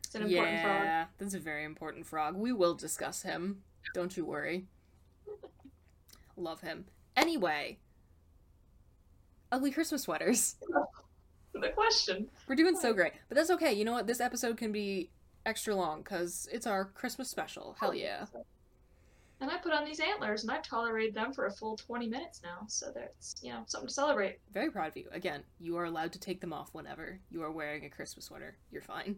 it's 0.04 0.14
an 0.14 0.24
important 0.24 0.60
frog. 0.60 0.82
yeah, 0.84 1.04
that's 1.16 1.32
a 1.32 1.38
very 1.38 1.64
important 1.64 2.04
frog. 2.04 2.36
We 2.36 2.52
will 2.52 2.74
discuss 2.74 3.22
him. 3.22 3.62
Don't 3.94 4.14
you 4.14 4.26
worry. 4.26 4.66
Love 6.36 6.60
him. 6.60 6.84
Anyway, 7.16 7.78
ugly 9.50 9.70
Christmas 9.70 10.02
sweaters. 10.02 10.56
The 11.52 11.70
question. 11.70 12.28
We're 12.46 12.54
doing 12.54 12.76
so 12.76 12.92
great, 12.92 13.14
but 13.28 13.36
that's 13.36 13.50
okay. 13.50 13.72
You 13.72 13.84
know 13.84 13.92
what? 13.92 14.06
This 14.06 14.20
episode 14.20 14.56
can 14.56 14.70
be 14.70 15.10
extra 15.44 15.74
long 15.74 16.02
because 16.02 16.48
it's 16.52 16.64
our 16.64 16.84
Christmas 16.84 17.28
special. 17.28 17.74
Hell 17.80 17.92
yeah! 17.92 18.26
And 19.40 19.50
I 19.50 19.56
put 19.56 19.72
on 19.72 19.84
these 19.86 20.00
antlers, 20.00 20.42
and 20.42 20.50
I've 20.50 20.62
tolerated 20.62 21.14
them 21.14 21.32
for 21.32 21.46
a 21.46 21.50
full 21.50 21.76
20 21.76 22.08
minutes 22.08 22.42
now, 22.44 22.58
so 22.68 22.92
that's, 22.94 23.36
you 23.42 23.50
know, 23.50 23.62
something 23.66 23.88
to 23.88 23.94
celebrate. 23.94 24.38
Very 24.52 24.70
proud 24.70 24.88
of 24.88 24.96
you. 24.98 25.06
Again, 25.12 25.42
you 25.58 25.78
are 25.78 25.84
allowed 25.84 26.12
to 26.12 26.20
take 26.20 26.42
them 26.42 26.52
off 26.52 26.74
whenever 26.74 27.18
you 27.30 27.42
are 27.42 27.50
wearing 27.50 27.86
a 27.86 27.90
Christmas 27.90 28.26
sweater. 28.26 28.58
You're 28.70 28.82
fine. 28.82 29.16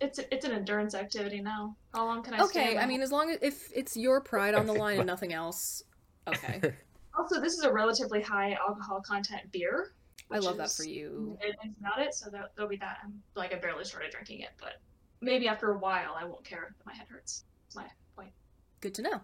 It's 0.00 0.18
it's 0.18 0.46
an 0.46 0.52
endurance 0.52 0.94
activity 0.94 1.42
now. 1.42 1.76
How 1.92 2.06
long 2.06 2.22
can 2.22 2.32
I 2.32 2.38
Okay, 2.44 2.70
stand 2.70 2.78
I 2.78 2.86
mean, 2.86 3.02
as 3.02 3.12
long 3.12 3.30
as 3.30 3.38
if 3.42 3.70
it's 3.74 3.96
your 3.96 4.22
pride 4.22 4.54
on 4.54 4.66
the 4.66 4.72
line 4.72 4.98
and 4.98 5.06
nothing 5.14 5.32
else, 5.32 5.82
okay. 6.26 6.60
Also, 7.18 7.40
this 7.40 7.54
is 7.54 7.64
a 7.64 7.72
relatively 7.72 8.22
high 8.22 8.52
alcohol 8.66 9.02
content 9.02 9.42
beer. 9.50 9.92
I 10.30 10.36
which 10.36 10.44
love 10.44 10.56
that 10.58 10.70
for 10.70 10.84
you. 10.84 11.36
and 11.44 11.54
things 11.60 11.74
about 11.80 12.00
it, 12.00 12.14
so 12.14 12.30
that, 12.30 12.52
there'll 12.54 12.70
be 12.70 12.76
that. 12.76 12.98
I'm, 13.02 13.20
like 13.34 13.52
I 13.52 13.58
barely 13.58 13.84
started 13.84 14.12
drinking 14.12 14.40
it, 14.40 14.50
but 14.60 14.80
maybe 15.20 15.48
after 15.48 15.72
a 15.72 15.78
while 15.78 16.14
I 16.16 16.24
won't 16.24 16.44
care 16.44 16.72
if 16.78 16.86
my 16.86 16.94
head 16.94 17.08
hurts. 17.10 17.44
That's 17.66 17.76
my 17.76 17.84
point. 18.16 18.32
Good 18.80 18.94
to 18.94 19.02
know. 19.02 19.20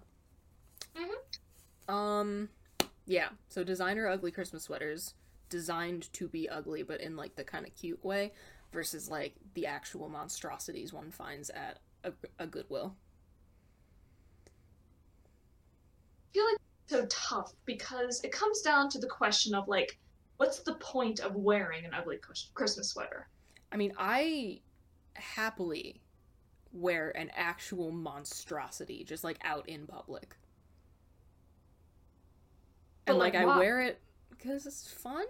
Mhm. 0.96 1.92
Um, 1.92 2.48
yeah. 3.06 3.28
So 3.48 3.62
designer 3.62 4.08
ugly 4.08 4.30
Christmas 4.30 4.64
sweaters 4.64 5.14
designed 5.48 6.12
to 6.14 6.28
be 6.28 6.48
ugly, 6.48 6.82
but 6.82 7.00
in 7.00 7.16
like 7.16 7.36
the 7.36 7.44
kind 7.44 7.66
of 7.66 7.74
cute 7.76 8.04
way, 8.04 8.32
versus 8.72 9.08
like 9.10 9.34
the 9.54 9.66
actual 9.66 10.08
monstrosities 10.08 10.92
one 10.92 11.10
finds 11.10 11.50
at 11.50 11.78
a, 12.04 12.12
a 12.38 12.46
Goodwill. 12.46 12.96
I 16.30 16.32
feel 16.34 16.44
like 16.44 16.56
it's 16.56 16.92
so 16.92 17.06
tough 17.06 17.52
because 17.64 18.22
it 18.24 18.32
comes 18.32 18.60
down 18.62 18.88
to 18.90 18.98
the 18.98 19.06
question 19.06 19.54
of 19.54 19.68
like, 19.68 19.98
what's 20.36 20.60
the 20.60 20.74
point 20.74 21.20
of 21.20 21.34
wearing 21.36 21.84
an 21.84 21.94
ugly 21.94 22.18
Christmas 22.54 22.90
sweater? 22.90 23.28
I 23.72 23.76
mean, 23.76 23.92
I 23.98 24.60
happily 25.14 26.00
wear 26.72 27.10
an 27.16 27.30
actual 27.34 27.90
monstrosity 27.90 29.04
just 29.04 29.24
like 29.24 29.38
out 29.42 29.68
in 29.68 29.86
public. 29.86 30.36
But, 33.06 33.12
And 33.12 33.18
like, 33.18 33.34
like, 33.34 33.42
I 33.46 33.58
wear 33.58 33.80
it 33.80 34.00
because 34.30 34.66
it's 34.66 34.92
fun. 34.92 35.24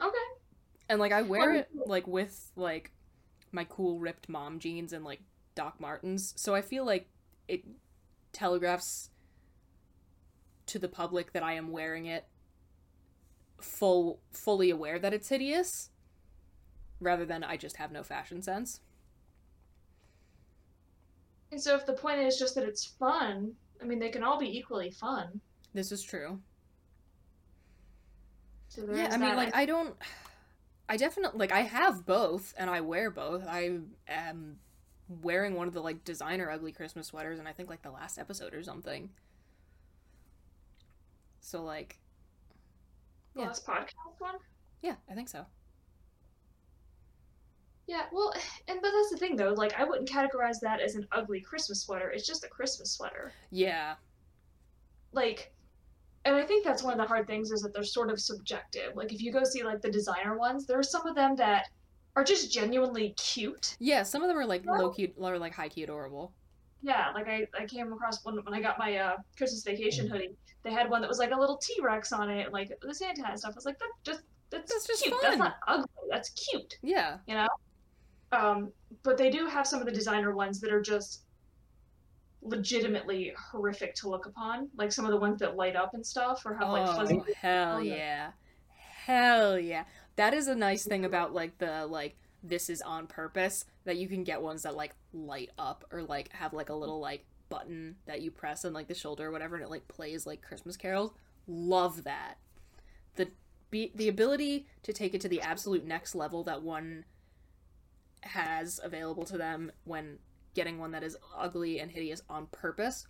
Okay. 0.00 0.18
And 0.88 1.00
like 1.00 1.12
I 1.12 1.22
wear 1.22 1.54
it 1.54 1.68
like 1.86 2.06
with 2.06 2.50
like 2.56 2.92
my 3.52 3.64
cool 3.64 3.98
ripped 3.98 4.28
mom 4.28 4.58
jeans 4.58 4.92
and 4.92 5.04
like 5.04 5.20
Doc 5.54 5.80
Martens. 5.80 6.34
So 6.36 6.54
I 6.54 6.62
feel 6.62 6.84
like 6.84 7.08
it 7.48 7.64
telegraphs 8.32 9.10
to 10.66 10.78
the 10.78 10.88
public 10.88 11.32
that 11.32 11.42
I 11.42 11.54
am 11.54 11.72
wearing 11.72 12.06
it 12.06 12.26
full 13.60 14.20
fully 14.30 14.70
aware 14.70 14.98
that 14.98 15.12
it's 15.12 15.28
hideous 15.28 15.90
rather 17.00 17.24
than 17.24 17.42
I 17.42 17.56
just 17.56 17.76
have 17.78 17.90
no 17.90 18.02
fashion 18.02 18.42
sense. 18.42 18.80
And 21.50 21.60
so 21.60 21.74
if 21.74 21.86
the 21.86 21.94
point 21.94 22.20
is 22.20 22.38
just 22.38 22.54
that 22.54 22.64
it's 22.64 22.84
fun, 22.84 23.52
I 23.80 23.84
mean, 23.84 23.98
they 23.98 24.10
can 24.10 24.22
all 24.22 24.38
be 24.38 24.58
equally 24.58 24.90
fun. 24.90 25.40
This 25.72 25.92
is 25.92 26.02
true. 26.02 26.40
So 28.68 28.86
yeah, 28.92 29.08
I 29.10 29.16
mean 29.16 29.36
like 29.36 29.54
I 29.54 29.66
don't 29.66 29.94
I 30.88 30.96
definitely 30.96 31.38
like 31.38 31.52
I 31.52 31.62
have 31.62 32.04
both 32.06 32.54
and 32.58 32.68
I 32.70 32.80
wear 32.80 33.10
both. 33.10 33.46
I 33.46 33.78
am 34.08 34.58
wearing 35.22 35.54
one 35.54 35.68
of 35.68 35.74
the 35.74 35.80
like 35.80 36.04
designer 36.04 36.50
ugly 36.50 36.72
Christmas 36.72 37.06
sweaters 37.06 37.38
and 37.38 37.48
I 37.48 37.52
think 37.52 37.68
like 37.68 37.82
the 37.82 37.90
last 37.90 38.18
episode 38.18 38.54
or 38.54 38.62
something. 38.62 39.10
So 41.40 41.62
like 41.62 41.98
yeah. 43.34 43.46
last 43.46 43.66
podcast 43.66 43.94
one. 44.18 44.34
yeah, 44.82 44.96
I 45.10 45.14
think 45.14 45.28
so. 45.28 45.46
Yeah, 47.88 48.02
well, 48.12 48.32
and 48.68 48.78
but 48.80 48.90
that's 48.92 49.10
the 49.10 49.16
thing 49.16 49.34
though. 49.34 49.54
Like, 49.54 49.78
I 49.78 49.82
wouldn't 49.82 50.08
categorize 50.08 50.60
that 50.60 50.80
as 50.80 50.94
an 50.94 51.08
ugly 51.10 51.40
Christmas 51.40 51.80
sweater. 51.80 52.10
It's 52.10 52.26
just 52.26 52.44
a 52.44 52.48
Christmas 52.48 52.92
sweater. 52.92 53.32
Yeah. 53.50 53.94
Like, 55.12 55.52
and 56.24 56.34
I 56.34 56.42
think 56.42 56.64
that's 56.64 56.82
one 56.82 56.92
of 56.92 56.98
the 56.98 57.06
hard 57.06 57.26
things 57.26 57.50
is 57.50 57.62
that 57.62 57.72
they're 57.72 57.84
sort 57.84 58.10
of 58.10 58.20
subjective. 58.20 58.94
Like, 58.96 59.12
if 59.12 59.22
you 59.22 59.32
go 59.32 59.44
see 59.44 59.62
like 59.62 59.80
the 59.82 59.90
designer 59.90 60.36
ones, 60.38 60.66
there 60.66 60.78
are 60.78 60.82
some 60.82 61.06
of 61.06 61.14
them 61.14 61.36
that 61.36 61.68
are 62.16 62.24
just 62.24 62.52
genuinely 62.52 63.14
cute. 63.16 63.76
Yeah, 63.78 64.02
some 64.02 64.22
of 64.22 64.28
them 64.28 64.36
are 64.38 64.46
like 64.46 64.62
Well- 64.66 64.82
low 64.82 64.90
cute 64.90 65.14
or 65.16 65.38
like 65.38 65.54
high 65.54 65.68
key 65.68 65.84
adorable. 65.84 66.32
Yeah, 66.82 67.10
like 67.14 67.28
I, 67.28 67.46
I 67.58 67.66
came 67.66 67.92
across 67.92 68.24
one 68.24 68.36
when 68.44 68.54
I 68.54 68.60
got 68.60 68.78
my 68.78 68.96
uh, 68.96 69.16
Christmas 69.36 69.62
vacation 69.64 70.06
Mm. 70.06 70.10
hoodie. 70.12 70.36
They 70.62 70.70
had 70.72 70.88
one 70.90 71.00
that 71.00 71.08
was 71.08 71.18
like 71.18 71.30
a 71.32 71.36
little 71.38 71.56
T 71.56 71.74
Rex 71.82 72.12
on 72.12 72.30
it, 72.30 72.52
like 72.52 72.70
the 72.82 72.94
Santa 72.94 73.26
and 73.28 73.38
stuff. 73.38 73.52
I 73.52 73.56
was 73.56 73.64
like, 73.66 73.78
that 73.78 73.90
just 74.04 74.20
that's, 74.50 74.72
That's 74.72 74.86
just 74.86 75.02
cute. 75.02 75.14
fun. 75.14 75.22
That's 75.22 75.38
not 75.38 75.56
ugly. 75.66 75.86
That's 76.10 76.30
cute. 76.30 76.78
Yeah. 76.82 77.18
you 77.26 77.34
know 77.34 77.48
um 78.32 78.70
but 79.02 79.16
they 79.16 79.30
do 79.30 79.46
have 79.46 79.66
some 79.66 79.80
of 79.80 79.86
the 79.86 79.92
designer 79.92 80.34
ones 80.34 80.60
that 80.60 80.70
are 80.70 80.82
just 80.82 81.22
legitimately 82.42 83.34
horrific 83.36 83.94
to 83.94 84.08
look 84.08 84.26
upon 84.26 84.68
like 84.76 84.92
some 84.92 85.04
of 85.04 85.10
the 85.10 85.16
ones 85.16 85.40
that 85.40 85.56
light 85.56 85.74
up 85.74 85.94
and 85.94 86.06
stuff 86.06 86.42
or 86.46 86.54
have 86.54 86.68
like 86.68 86.88
Oh 86.88 86.94
fuzzy 86.94 87.20
hell 87.36 87.82
yeah. 87.82 88.30
Hell 89.04 89.58
yeah. 89.58 89.84
That 90.16 90.34
is 90.34 90.46
a 90.46 90.54
nice 90.54 90.84
thing 90.84 91.04
about 91.04 91.34
like 91.34 91.58
the 91.58 91.86
like 91.86 92.16
this 92.42 92.70
is 92.70 92.80
on 92.82 93.06
purpose 93.06 93.64
that 93.84 93.96
you 93.96 94.08
can 94.08 94.22
get 94.22 94.40
ones 94.40 94.62
that 94.62 94.76
like 94.76 94.94
light 95.12 95.50
up 95.58 95.84
or 95.90 96.02
like 96.02 96.32
have 96.32 96.52
like 96.52 96.68
a 96.68 96.74
little 96.74 97.00
like 97.00 97.24
button 97.48 97.96
that 98.06 98.20
you 98.20 98.30
press 98.30 98.64
on 98.64 98.72
like 98.72 98.88
the 98.88 98.94
shoulder 98.94 99.26
or 99.26 99.30
whatever 99.32 99.56
and 99.56 99.64
it 99.64 99.70
like 99.70 99.88
plays 99.88 100.26
like 100.26 100.42
Christmas 100.42 100.76
carols. 100.76 101.12
Love 101.46 102.04
that. 102.04 102.34
The 103.16 103.30
be 103.70 103.92
the 103.94 104.08
ability 104.08 104.66
to 104.82 104.92
take 104.92 105.14
it 105.14 105.20
to 105.22 105.28
the 105.28 105.40
absolute 105.40 105.84
next 105.84 106.14
level 106.14 106.44
that 106.44 106.62
one 106.62 107.04
has 108.22 108.80
available 108.82 109.24
to 109.24 109.38
them 109.38 109.72
when 109.84 110.18
getting 110.58 110.80
one 110.80 110.90
that 110.90 111.04
is 111.04 111.16
ugly 111.36 111.78
and 111.78 111.88
hideous 111.88 112.20
on 112.28 112.46
purpose. 112.46 113.06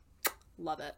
Love 0.58 0.80
it. 0.80 0.94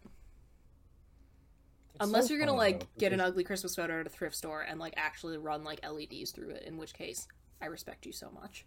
It's 1.94 2.04
Unless 2.04 2.26
so 2.26 2.34
you're 2.34 2.44
gonna 2.44 2.58
like 2.58 2.80
though, 2.80 2.86
get 2.98 3.12
an 3.12 3.20
ugly 3.20 3.44
Christmas 3.44 3.74
sweater 3.74 4.00
at 4.00 4.06
a 4.08 4.10
thrift 4.10 4.34
store 4.34 4.62
and 4.62 4.80
like 4.80 4.94
actually 4.96 5.38
run 5.38 5.62
like 5.62 5.80
LEDs 5.88 6.32
through 6.32 6.50
it, 6.50 6.64
in 6.64 6.76
which 6.76 6.92
case 6.92 7.28
I 7.62 7.66
respect 7.66 8.04
you 8.04 8.10
so 8.10 8.32
much. 8.32 8.66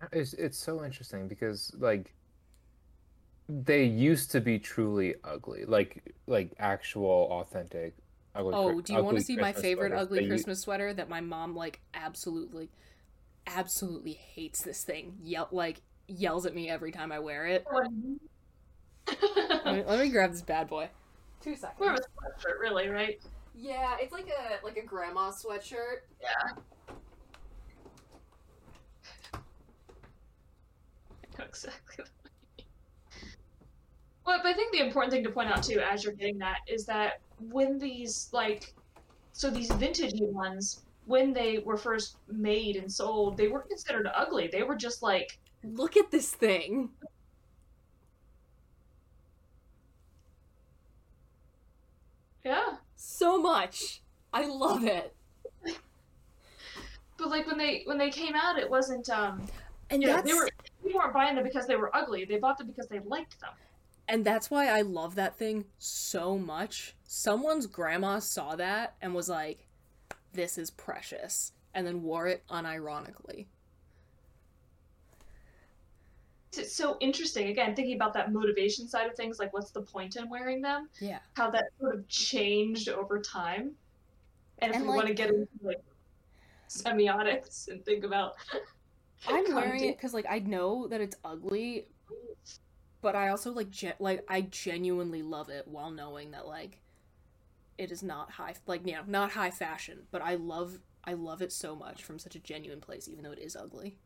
Uh, 0.00 0.06
it's 0.12 0.32
it's 0.32 0.56
so 0.56 0.82
interesting 0.82 1.28
because 1.28 1.74
like 1.78 2.14
they 3.50 3.84
used 3.84 4.30
to 4.30 4.40
be 4.40 4.58
truly 4.58 5.16
ugly, 5.24 5.66
like 5.66 6.14
like 6.26 6.52
actual 6.58 7.28
authentic 7.32 7.94
ugly. 8.34 8.54
Oh, 8.54 8.80
do 8.80 8.94
you 8.94 9.02
want 9.02 9.18
to 9.18 9.24
see 9.24 9.36
my 9.36 9.52
favorite 9.52 9.90
sweaters 9.90 10.06
ugly 10.06 10.26
Christmas 10.26 10.60
sweater 10.60 10.94
that 10.94 11.10
my 11.10 11.20
mom 11.20 11.54
like 11.54 11.80
absolutely, 11.92 12.70
absolutely 13.46 14.12
hates 14.12 14.62
this 14.62 14.84
thing. 14.84 15.16
Yell 15.22 15.48
like 15.52 15.82
yells 16.08 16.46
at 16.46 16.54
me 16.54 16.68
every 16.68 16.92
time 16.92 17.12
I 17.12 17.18
wear 17.18 17.46
it. 17.46 17.64
Let 19.64 19.74
me, 19.76 19.82
let 19.86 20.00
me 20.00 20.08
grab 20.10 20.32
this 20.32 20.42
bad 20.42 20.68
boy. 20.68 20.88
Two 21.40 21.56
seconds. 21.56 21.80
more 21.80 21.90
of 21.90 21.96
a 21.98 22.00
sweatshirt 22.02 22.60
really 22.60 22.88
right 22.88 23.20
Yeah, 23.54 23.96
it's 24.00 24.12
like 24.12 24.28
a 24.28 24.64
like 24.64 24.76
a 24.76 24.82
grandma 24.86 25.30
sweatshirt. 25.30 26.02
Yeah. 26.20 26.62
I 29.34 29.38
know 31.38 31.44
exactly 31.46 31.96
what 31.98 32.08
you 32.58 32.64
mean. 32.64 32.66
well 34.26 34.38
but 34.42 34.48
i 34.48 34.52
think 34.54 34.72
the 34.72 34.80
important 34.80 35.12
thing 35.12 35.24
to 35.24 35.30
point 35.30 35.50
out 35.50 35.62
too 35.62 35.80
as 35.80 36.04
you're 36.04 36.12
getting 36.12 36.38
that 36.38 36.58
is 36.68 36.84
that 36.86 37.20
when 37.50 37.78
these 37.78 38.28
like 38.32 38.72
so 39.32 39.50
these 39.50 39.70
vintagey 39.70 40.30
ones 40.32 40.82
when 41.06 41.32
they 41.32 41.58
were 41.58 41.76
first 41.76 42.16
made 42.28 42.76
and 42.76 42.90
sold 42.90 43.36
they 43.36 43.48
weren't 43.48 43.68
considered 43.68 44.08
ugly 44.14 44.48
they 44.52 44.62
were 44.62 44.76
just 44.76 45.02
like 45.02 45.38
Look 45.64 45.96
at 45.96 46.10
this 46.10 46.30
thing. 46.30 46.90
yeah 52.44 52.76
So 52.96 53.40
much. 53.40 54.02
I 54.32 54.46
love 54.46 54.84
it. 54.84 55.14
But 57.18 57.28
like 57.28 57.46
when 57.46 57.58
they 57.58 57.82
when 57.84 57.98
they 57.98 58.10
came 58.10 58.34
out, 58.34 58.58
it 58.58 58.68
wasn't 58.68 59.08
um. 59.10 59.42
And 59.90 60.02
that's 60.02 60.26
they 60.26 60.34
were 60.34 60.48
people 60.82 60.98
weren't 61.00 61.14
buying 61.14 61.36
them 61.36 61.44
because 61.44 61.66
they 61.66 61.76
were 61.76 61.94
ugly. 61.94 62.24
They 62.24 62.38
bought 62.38 62.58
them 62.58 62.66
because 62.66 62.88
they 62.88 62.98
liked 63.00 63.38
them. 63.40 63.50
And 64.08 64.24
that's 64.24 64.50
why 64.50 64.66
I 64.66 64.82
love 64.82 65.14
that 65.14 65.36
thing 65.38 65.66
so 65.78 66.36
much. 66.36 66.96
Someone's 67.04 67.68
grandma 67.68 68.18
saw 68.18 68.56
that 68.56 68.96
and 69.00 69.14
was 69.14 69.28
like, 69.28 69.68
this 70.32 70.58
is 70.58 70.70
precious. 70.70 71.52
And 71.74 71.86
then 71.86 72.02
wore 72.02 72.26
it 72.26 72.42
unironically. 72.50 73.46
It's 76.54 76.76
so 76.76 76.98
interesting. 77.00 77.48
Again, 77.48 77.74
thinking 77.74 77.96
about 77.96 78.12
that 78.12 78.30
motivation 78.30 78.86
side 78.86 79.06
of 79.06 79.16
things, 79.16 79.38
like 79.38 79.54
what's 79.54 79.70
the 79.70 79.80
point 79.80 80.16
in 80.16 80.28
wearing 80.28 80.60
them? 80.60 80.90
Yeah. 81.00 81.20
How 81.32 81.50
that 81.50 81.64
sort 81.80 81.94
of 81.94 82.06
changed 82.08 82.90
over 82.90 83.20
time. 83.20 83.70
And 84.58 84.70
if 84.70 84.76
And, 84.76 84.86
we 84.86 84.94
want 84.94 85.06
to 85.06 85.14
get 85.14 85.30
into 85.30 85.48
like 85.62 85.82
semiotics 86.68 87.68
and 87.68 87.82
think 87.84 88.04
about, 88.04 88.34
I'm 89.28 89.54
wearing 89.54 89.84
it 89.84 89.96
because, 89.96 90.14
like, 90.14 90.26
I 90.28 90.40
know 90.40 90.88
that 90.88 91.00
it's 91.00 91.16
ugly, 91.24 91.86
but 93.00 93.14
I 93.14 93.28
also, 93.28 93.52
like, 93.52 93.70
ge- 93.70 93.94
like, 93.98 94.24
I 94.28 94.42
genuinely 94.42 95.22
love 95.22 95.48
it 95.48 95.66
while 95.68 95.90
knowing 95.90 96.32
that, 96.32 96.46
like, 96.46 96.80
it 97.82 97.92
is 97.92 98.02
not 98.02 98.30
high, 98.30 98.54
like, 98.66 98.86
you 98.86 98.94
know, 98.94 99.02
not 99.06 99.32
high 99.32 99.50
fashion, 99.50 100.00
but 100.10 100.22
I 100.22 100.36
love, 100.36 100.78
I 101.04 101.14
love 101.14 101.42
it 101.42 101.52
so 101.52 101.74
much 101.74 102.02
from 102.04 102.18
such 102.18 102.36
a 102.36 102.38
genuine 102.38 102.80
place, 102.80 103.08
even 103.08 103.24
though 103.24 103.32
it 103.32 103.38
is 103.38 103.56
ugly. 103.56 103.98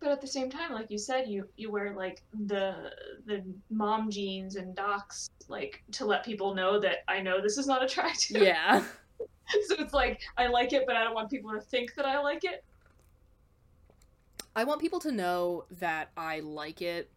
But 0.00 0.10
at 0.10 0.20
the 0.20 0.26
same 0.26 0.50
time, 0.50 0.72
like 0.72 0.90
you 0.90 0.98
said, 0.98 1.28
you 1.28 1.48
you 1.56 1.70
wear 1.70 1.94
like 1.94 2.20
the 2.46 2.92
the 3.24 3.42
mom 3.70 4.10
jeans 4.10 4.56
and 4.56 4.74
docs 4.74 5.30
like 5.48 5.82
to 5.92 6.04
let 6.04 6.26
people 6.26 6.54
know 6.54 6.78
that 6.80 7.04
I 7.08 7.22
know 7.22 7.40
this 7.40 7.56
is 7.56 7.66
not 7.66 7.82
attractive. 7.82 8.42
Yeah. 8.42 8.84
so 9.66 9.76
it's 9.78 9.94
like 9.94 10.20
I 10.36 10.48
like 10.48 10.72
it, 10.72 10.84
but 10.86 10.96
I 10.96 11.04
don't 11.04 11.14
want 11.14 11.30
people 11.30 11.52
to 11.52 11.60
think 11.60 11.94
that 11.94 12.06
I 12.06 12.20
like 12.20 12.44
it. 12.44 12.64
I 14.56 14.64
want 14.64 14.80
people 14.80 15.00
to 15.00 15.12
know 15.12 15.64
that 15.78 16.10
I 16.16 16.40
like 16.40 16.80
it 16.80 17.10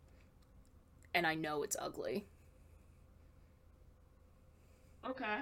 and 1.13 1.25
I 1.25 1.35
know 1.35 1.63
it's 1.63 1.75
ugly. 1.79 2.25
Okay. 5.05 5.39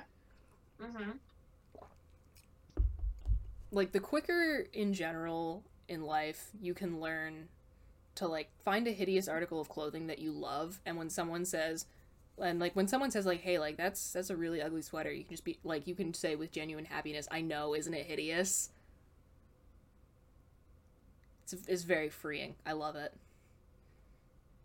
Mm-hmm. 0.81 1.11
Like 3.71 3.91
the 3.91 3.99
quicker 3.99 4.65
in 4.73 4.93
general 4.93 5.63
in 5.87 6.03
life 6.03 6.49
you 6.61 6.73
can 6.73 6.99
learn 6.99 7.47
to 8.15 8.27
like 8.27 8.49
find 8.63 8.87
a 8.87 8.91
hideous 8.91 9.27
article 9.27 9.59
of 9.59 9.69
clothing 9.69 10.07
that 10.07 10.19
you 10.19 10.31
love 10.31 10.79
and 10.85 10.97
when 10.97 11.09
someone 11.09 11.45
says 11.45 11.85
and 12.41 12.59
like 12.59 12.75
when 12.75 12.87
someone 12.87 13.11
says 13.11 13.25
like 13.25 13.41
hey 13.41 13.59
like 13.59 13.77
that's 13.77 14.13
that's 14.13 14.29
a 14.29 14.35
really 14.35 14.61
ugly 14.61 14.81
sweater 14.81 15.11
you 15.11 15.23
can 15.23 15.33
just 15.33 15.43
be 15.43 15.59
like 15.63 15.85
you 15.85 15.93
can 15.93 16.13
say 16.13 16.35
with 16.35 16.51
genuine 16.51 16.85
happiness 16.85 17.27
i 17.29 17.41
know 17.41 17.75
isn't 17.75 17.93
it 17.93 18.05
hideous 18.05 18.71
it's, 21.43 21.53
it's 21.67 21.83
very 21.83 22.09
freeing 22.09 22.55
i 22.65 22.71
love 22.71 22.95
it 22.95 23.13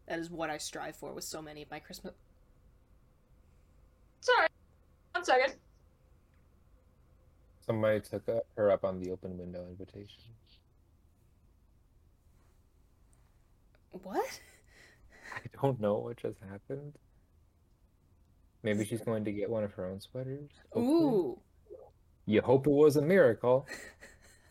that 0.07 0.18
is 0.18 0.31
what 0.31 0.48
i 0.48 0.57
strive 0.57 0.96
for 0.96 1.12
with 1.12 1.24
so 1.24 1.42
many 1.42 1.61
of 1.61 1.70
my 1.70 1.81
christmas 1.81 2.14
Sorry. 4.20 4.49
One 5.20 5.24
second. 5.26 5.54
Somebody 7.66 8.00
took 8.00 8.26
her 8.56 8.70
up 8.70 8.87
on 8.87 8.98
the 8.98 9.11
open 9.11 9.37
window 9.37 9.66
invitation. 9.68 10.33
what 14.02 14.40
I 15.37 15.40
don't 15.61 15.78
know 15.78 15.98
what 15.98 16.16
just 16.16 16.38
happened. 16.50 16.94
Maybe 18.62 18.87
she's 18.87 19.02
going 19.02 19.26
to 19.26 19.33
get 19.33 19.50
one 19.50 19.62
of 19.62 19.74
her 19.74 19.85
own 19.85 20.00
sweaters. 20.00 20.48
hopefully. 20.72 20.88
ooh 20.88 21.38
You 22.24 22.40
hope 22.40 22.66
it 22.66 22.72
was 22.72 22.96
a 22.96 23.02
miracle. 23.02 23.66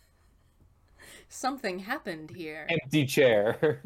something 1.30 1.80
happened 1.80 2.30
here 2.30 2.68
Empty 2.70 3.08
chair. 3.08 3.82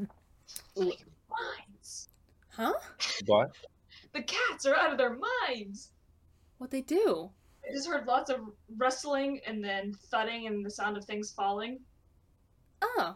Minds. 0.75 2.09
huh 2.49 2.73
what? 3.25 3.55
The 4.11 4.23
cats 4.23 4.65
are 4.65 4.75
out 4.75 4.91
of 4.91 4.97
their 4.97 5.17
minds. 5.47 5.93
What 6.57 6.71
they 6.71 6.81
do 6.81 7.31
I 7.67 7.71
just 7.71 7.87
heard 7.87 8.05
lots 8.07 8.29
of 8.29 8.41
rustling 8.77 9.39
and 9.47 9.63
then 9.63 9.93
thudding 10.11 10.47
and 10.47 10.65
the 10.65 10.69
sound 10.69 10.97
of 10.97 11.05
things 11.05 11.31
falling. 11.31 11.79
oh 12.81 13.15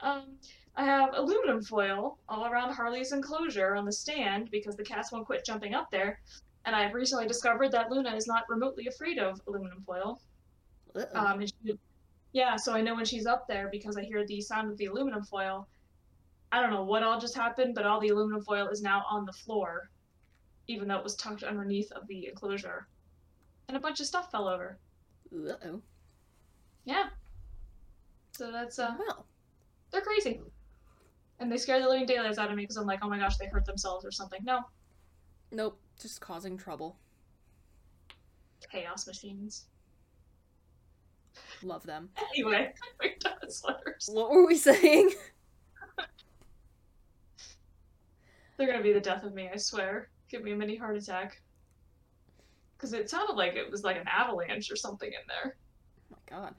Um, 0.00 0.36
I 0.76 0.84
have 0.84 1.14
aluminum 1.14 1.62
foil 1.62 2.18
all 2.28 2.46
around 2.46 2.72
Harley's 2.72 3.12
enclosure 3.12 3.74
on 3.74 3.84
the 3.84 3.92
stand 3.92 4.50
because 4.50 4.76
the 4.76 4.84
cats 4.84 5.12
won't 5.12 5.26
quit 5.26 5.44
jumping 5.44 5.74
up 5.74 5.90
there. 5.90 6.20
And 6.64 6.74
I've 6.74 6.94
recently 6.94 7.26
discovered 7.26 7.72
that 7.72 7.90
Luna 7.90 8.14
is 8.14 8.26
not 8.26 8.44
remotely 8.48 8.86
afraid 8.86 9.18
of 9.18 9.40
aluminum 9.46 9.82
foil. 9.82 10.20
Uh-oh. 10.96 11.18
Um, 11.18 11.40
and 11.40 11.48
she, 11.48 11.78
yeah, 12.32 12.56
so 12.56 12.72
I 12.72 12.80
know 12.80 12.94
when 12.94 13.04
she's 13.04 13.26
up 13.26 13.46
there 13.48 13.68
because 13.70 13.96
I 13.96 14.02
hear 14.02 14.26
the 14.26 14.40
sound 14.40 14.70
of 14.70 14.76
the 14.78 14.86
aluminum 14.86 15.22
foil. 15.24 15.68
I 16.52 16.60
don't 16.60 16.70
know 16.70 16.84
what 16.84 17.02
all 17.02 17.18
just 17.18 17.34
happened, 17.34 17.74
but 17.74 17.84
all 17.84 18.00
the 18.00 18.08
aluminum 18.08 18.42
foil 18.42 18.68
is 18.68 18.80
now 18.80 19.04
on 19.10 19.24
the 19.24 19.32
floor, 19.32 19.90
even 20.66 20.88
though 20.88 20.96
it 20.98 21.04
was 21.04 21.16
tucked 21.16 21.42
underneath 21.42 21.90
of 21.92 22.06
the 22.06 22.28
enclosure. 22.28 22.86
And 23.68 23.76
a 23.76 23.80
bunch 23.80 24.00
of 24.00 24.06
stuff 24.06 24.30
fell 24.30 24.48
over. 24.48 24.78
Uh-oh. 25.34 25.80
Yeah. 26.84 27.08
So 28.32 28.50
that's 28.52 28.78
uh, 28.78 28.94
well 28.98 29.26
they're 29.90 30.00
crazy. 30.00 30.40
And 31.40 31.50
they 31.50 31.56
scare 31.56 31.80
the 31.80 31.88
living 31.88 32.06
daylights 32.06 32.38
out 32.38 32.50
of 32.50 32.56
me 32.56 32.62
because 32.62 32.76
I'm 32.76 32.86
like, 32.86 33.00
oh 33.02 33.08
my 33.08 33.18
gosh, 33.18 33.36
they 33.36 33.46
hurt 33.46 33.64
themselves 33.64 34.04
or 34.04 34.10
something. 34.10 34.40
No, 34.44 34.60
nope 35.50 35.78
just 36.00 36.20
causing 36.20 36.56
trouble 36.56 36.96
chaos 38.70 39.06
machines. 39.06 39.66
love 41.62 41.84
them 41.84 42.08
Anyway, 42.34 42.72
we're 43.00 43.14
done 43.20 43.34
with 43.42 43.52
sweaters. 43.52 44.08
what 44.12 44.30
were 44.30 44.46
we 44.46 44.56
saying 44.56 45.12
They're 48.56 48.66
gonna 48.66 48.82
be 48.82 48.92
the 48.92 49.00
death 49.00 49.24
of 49.24 49.34
me, 49.34 49.50
I 49.52 49.56
swear. 49.56 50.08
Give 50.34 50.42
me 50.42 50.50
a 50.50 50.56
mini 50.56 50.74
heart 50.74 50.96
attack. 50.96 51.40
Because 52.76 52.92
it 52.92 53.08
sounded 53.08 53.36
like 53.36 53.54
it 53.54 53.70
was 53.70 53.84
like 53.84 53.96
an 53.96 54.08
avalanche 54.08 54.68
or 54.68 54.74
something 54.74 55.08
in 55.08 55.20
there. 55.28 55.56
Oh 56.10 56.16
my 56.16 56.38
god 56.38 56.54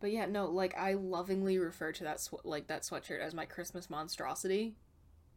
but 0.00 0.12
yeah 0.12 0.26
no 0.26 0.46
like 0.46 0.76
i 0.78 0.92
lovingly 0.92 1.58
refer 1.58 1.90
to 1.90 2.04
that 2.04 2.20
sw- 2.20 2.44
like 2.44 2.68
that 2.68 2.82
sweatshirt 2.82 3.20
as 3.20 3.34
my 3.34 3.44
christmas 3.44 3.90
monstrosity 3.90 4.76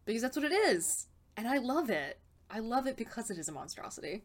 because 0.05 0.21
that's 0.21 0.37
what 0.37 0.45
it 0.45 0.51
is 0.53 1.07
and 1.35 1.47
i 1.47 1.57
love 1.57 1.89
it 1.89 2.19
i 2.51 2.59
love 2.59 2.85
it 2.85 2.95
because 2.95 3.31
it 3.31 3.39
is 3.39 3.49
a 3.49 3.51
monstrosity 3.51 4.23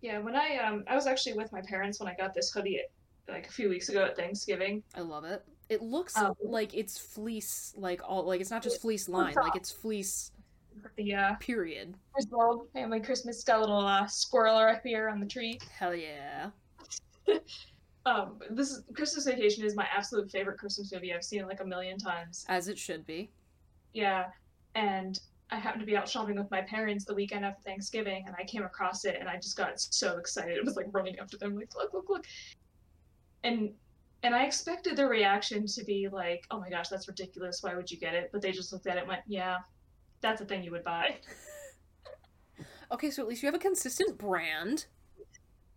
Yeah, 0.00 0.18
when 0.18 0.34
I 0.36 0.56
um 0.56 0.84
I 0.86 0.94
was 0.94 1.06
actually 1.06 1.34
with 1.34 1.50
my 1.52 1.62
parents 1.62 1.98
when 2.00 2.08
I 2.08 2.14
got 2.14 2.34
this 2.34 2.50
hoodie 2.50 2.80
like 3.28 3.46
a 3.46 3.50
few 3.52 3.68
weeks 3.70 3.88
ago 3.88 4.04
at 4.04 4.16
Thanksgiving. 4.16 4.82
i 4.94 5.00
love 5.00 5.24
it 5.24 5.42
it 5.68 5.82
looks 5.82 6.16
Um, 6.16 6.34
like 6.42 6.74
it's 6.74 6.98
fleece 6.98 7.72
like 7.76 8.00
all 8.08 8.24
like 8.24 8.40
it's 8.40 8.50
not 8.50 8.62
just 8.62 8.80
fleece 8.82 9.08
line 9.08 9.34
like 9.34 9.56
it's 9.56 9.70
fleece 9.72 10.30
The 10.96 11.14
uh 11.14 11.34
period 11.36 11.94
Griswold 12.12 12.68
family 12.72 13.00
Christmas 13.00 13.42
got 13.44 13.58
a 13.58 13.60
little 13.60 13.78
uh, 13.78 14.04
squirreler 14.04 14.74
up 14.76 14.82
here 14.84 15.08
on 15.08 15.20
the 15.20 15.26
tree. 15.26 15.58
hell 15.78 15.94
yeah 15.94 16.50
Um, 18.06 18.38
this 18.50 18.70
is 18.70 18.82
Christmas 18.94 19.24
Vacation 19.24 19.64
is 19.64 19.74
my 19.74 19.86
absolute 19.90 20.30
favorite 20.30 20.58
Christmas 20.58 20.92
movie. 20.92 21.14
I've 21.14 21.24
seen 21.24 21.40
it 21.40 21.46
like 21.48 21.60
a 21.60 21.64
million 21.64 21.96
times. 21.96 22.44
as 22.50 22.68
it 22.68 22.78
should 22.78 23.06
be 23.06 23.30
Yeah, 23.94 24.26
and 24.74 25.18
I 25.50 25.56
happened 25.56 25.80
to 25.80 25.86
be 25.86 25.96
out 25.96 26.06
shopping 26.06 26.36
with 26.36 26.50
my 26.50 26.60
parents 26.60 27.06
the 27.06 27.14
weekend 27.14 27.46
after 27.46 27.62
Thanksgiving, 27.62 28.24
and 28.26 28.36
I 28.38 28.44
came 28.44 28.62
across 28.62 29.06
it, 29.06 29.16
and 29.18 29.26
I 29.26 29.36
just 29.36 29.56
got 29.56 29.80
so 29.80 30.18
excited. 30.18 30.58
It 30.58 30.64
was 30.66 30.76
like 30.76 30.88
running 30.92 31.18
up 31.18 31.28
to 31.28 31.38
them, 31.38 31.54
like 31.56 31.74
look, 31.74 31.94
look, 31.94 32.10
look, 32.10 32.26
and 33.42 33.72
and 34.24 34.34
I 34.34 34.44
expected 34.44 34.96
their 34.96 35.08
reaction 35.08 35.66
to 35.66 35.84
be 35.84 36.08
like, 36.10 36.44
oh 36.50 36.58
my 36.58 36.70
gosh, 36.70 36.88
that's 36.88 37.06
ridiculous. 37.06 37.62
Why 37.62 37.74
would 37.74 37.90
you 37.90 37.98
get 37.98 38.14
it? 38.14 38.30
But 38.32 38.42
they 38.42 38.50
just 38.50 38.72
looked 38.72 38.86
at 38.86 38.96
it 38.96 39.00
and 39.00 39.08
went, 39.08 39.20
yeah, 39.26 39.58
that's 40.20 40.40
a 40.40 40.44
thing 40.44 40.64
you 40.64 40.72
would 40.72 40.84
buy. 40.84 41.16
okay 42.92 43.10
so 43.10 43.22
at 43.22 43.28
least 43.28 43.42
you 43.42 43.46
have 43.46 43.54
a 43.54 43.58
consistent 43.58 44.18
brand 44.18 44.86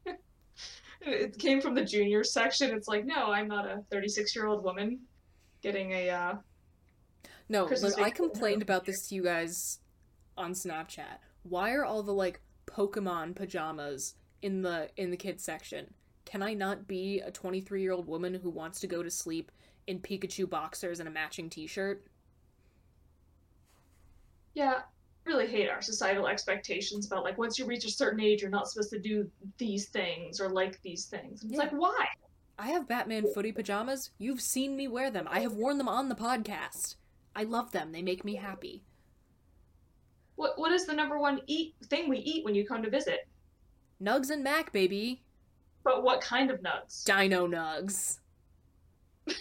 It 1.02 1.38
came 1.38 1.62
from 1.62 1.76
the 1.76 1.86
junior 1.86 2.24
section. 2.24 2.76
It's 2.76 2.88
like, 2.88 3.06
no, 3.06 3.32
I'm 3.32 3.48
not 3.48 3.66
a 3.66 3.84
36 3.92 4.36
year 4.36 4.48
old 4.48 4.64
woman 4.64 5.00
getting 5.62 5.92
a 5.92 6.10
uh, 6.10 6.36
No, 7.50 7.66
look, 7.66 8.00
I 8.00 8.10
complained 8.10 8.62
about 8.62 8.86
this 8.86 9.08
to 9.08 9.16
you 9.16 9.24
guys 9.34 9.80
on 10.36 10.54
Snapchat. 10.54 11.20
Why 11.44 11.74
are 11.74 11.86
all 11.86 12.04
the 12.04 12.14
like 12.14 12.42
Pokemon 12.66 13.36
pajamas 13.36 14.16
in 14.42 14.62
the 14.64 14.90
in 14.98 15.12
the 15.12 15.18
kids 15.18 15.44
section? 15.44 15.94
Can 16.28 16.44
I 16.44 16.54
not 16.54 16.90
be 16.90 17.22
a 17.22 17.32
23-year-old 17.32 18.06
woman 18.06 18.34
who 18.34 18.50
wants 18.50 18.82
to 18.82 18.88
go 18.88 19.02
to 19.02 19.10
sleep 19.10 19.50
in 19.88 20.02
Pikachu 20.02 20.48
boxers 20.48 21.00
and 21.00 21.08
a 21.08 21.12
matching 21.12 21.50
t-shirt? 21.50 22.06
Yeah, 24.54 24.82
I 24.82 25.30
really 25.30 25.48
hate 25.48 25.70
our 25.70 25.82
societal 25.82 26.28
expectations 26.28 27.08
about 27.08 27.24
like 27.24 27.38
once 27.38 27.58
you 27.58 27.66
reach 27.66 27.86
a 27.86 27.90
certain 27.90 28.20
age, 28.20 28.42
you're 28.42 28.52
not 28.52 28.68
supposed 28.70 28.90
to 28.90 29.00
do 29.00 29.32
these 29.58 29.88
things 29.88 30.42
or 30.42 30.50
like 30.50 30.82
these 30.82 31.06
things. 31.06 31.44
And 31.44 31.52
it's 31.52 31.58
Yeah. 31.58 31.64
like, 31.64 31.72
why? 31.72 32.06
I 32.60 32.72
have 32.72 32.90
Batman 32.90 33.32
footy 33.34 33.54
pajamas. 33.54 34.12
You've 34.18 34.42
seen 34.42 34.76
me 34.76 34.90
wear 34.90 35.10
them. 35.10 35.30
I 35.32 35.40
have 35.40 35.54
worn 35.54 35.78
them 35.78 35.88
on 35.88 36.10
the 36.10 36.16
podcast. 36.16 36.98
I 37.38 37.44
love 37.46 37.72
them. 37.72 37.94
They 37.94 38.02
make 38.02 38.26
me 38.26 38.36
happy. 38.36 38.84
What 40.36 40.60
what 40.60 40.74
is 40.74 40.86
the 40.86 40.94
number 40.94 41.18
one 41.18 41.40
eat 41.48 41.76
thing 41.86 42.10
we 42.10 42.18
eat 42.18 42.44
when 42.44 42.54
you 42.54 42.66
come 42.68 42.84
to 42.84 42.90
visit? 42.90 43.30
Nugs 44.02 44.30
and 44.30 44.44
Mac, 44.44 44.74
baby. 44.74 45.24
But 45.88 46.04
what 46.04 46.20
kind 46.20 46.52
of 46.52 46.60
nugs? 46.60 47.06
Dino 47.06 47.48
Nugs. 47.48 48.20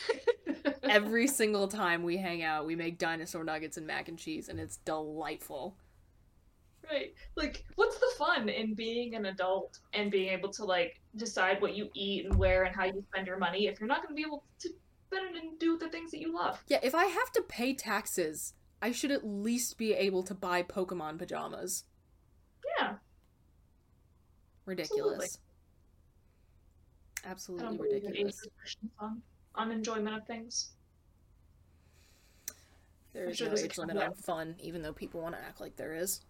Every 0.84 1.26
single 1.26 1.66
time 1.66 2.04
we 2.04 2.18
hang 2.18 2.44
out, 2.44 2.66
we 2.66 2.76
make 2.76 2.98
dinosaur 2.98 3.42
nuggets 3.42 3.78
and 3.78 3.84
mac 3.84 4.08
and 4.08 4.16
cheese, 4.16 4.48
and 4.48 4.60
it's 4.60 4.76
delightful. 4.76 5.76
right. 6.88 7.12
Like, 7.34 7.64
what's 7.74 7.98
the 7.98 8.12
fun 8.16 8.48
in 8.48 8.74
being 8.74 9.16
an 9.16 9.26
adult 9.26 9.80
and 9.92 10.08
being 10.08 10.28
able 10.28 10.50
to 10.50 10.64
like 10.64 11.00
decide 11.16 11.60
what 11.60 11.74
you 11.74 11.90
eat 11.94 12.26
and 12.26 12.36
where 12.36 12.62
and 12.62 12.76
how 12.76 12.84
you 12.84 13.04
spend 13.10 13.26
your 13.26 13.38
money 13.38 13.66
if 13.66 13.80
you're 13.80 13.88
not 13.88 14.04
going 14.04 14.14
to 14.14 14.14
be 14.14 14.24
able 14.24 14.44
to 14.60 14.68
spend 15.08 15.34
it 15.34 15.42
and 15.42 15.58
do 15.58 15.76
the 15.76 15.88
things 15.88 16.12
that 16.12 16.20
you 16.20 16.32
love? 16.32 16.62
Yeah, 16.68 16.78
if 16.80 16.94
I 16.94 17.06
have 17.06 17.32
to 17.32 17.42
pay 17.42 17.74
taxes, 17.74 18.54
I 18.80 18.92
should 18.92 19.10
at 19.10 19.26
least 19.26 19.78
be 19.78 19.94
able 19.94 20.22
to 20.22 20.34
buy 20.34 20.62
Pokemon 20.62 21.18
pajamas. 21.18 21.82
Yeah. 22.78 22.94
Ridiculous. 24.64 25.38
I 25.42 25.45
Absolutely 27.26 27.66
don't 27.66 27.76
believe 27.76 28.04
in 28.04 28.16
age 28.16 28.26
ridiculous. 28.26 28.76
on, 29.00 29.20
on 29.56 29.72
enjoyment 29.72 30.16
of 30.16 30.26
things. 30.26 30.70
There 33.12 33.26
is 33.28 33.38
sure 33.38 33.48
no 33.48 33.56
age 33.56 33.78
limit 33.78 33.96
on 33.96 34.14
fun, 34.14 34.54
even 34.60 34.82
though 34.82 34.92
people 34.92 35.20
want 35.20 35.34
to 35.34 35.40
act 35.40 35.60
like 35.60 35.74
there 35.76 35.94
is. 35.94 36.20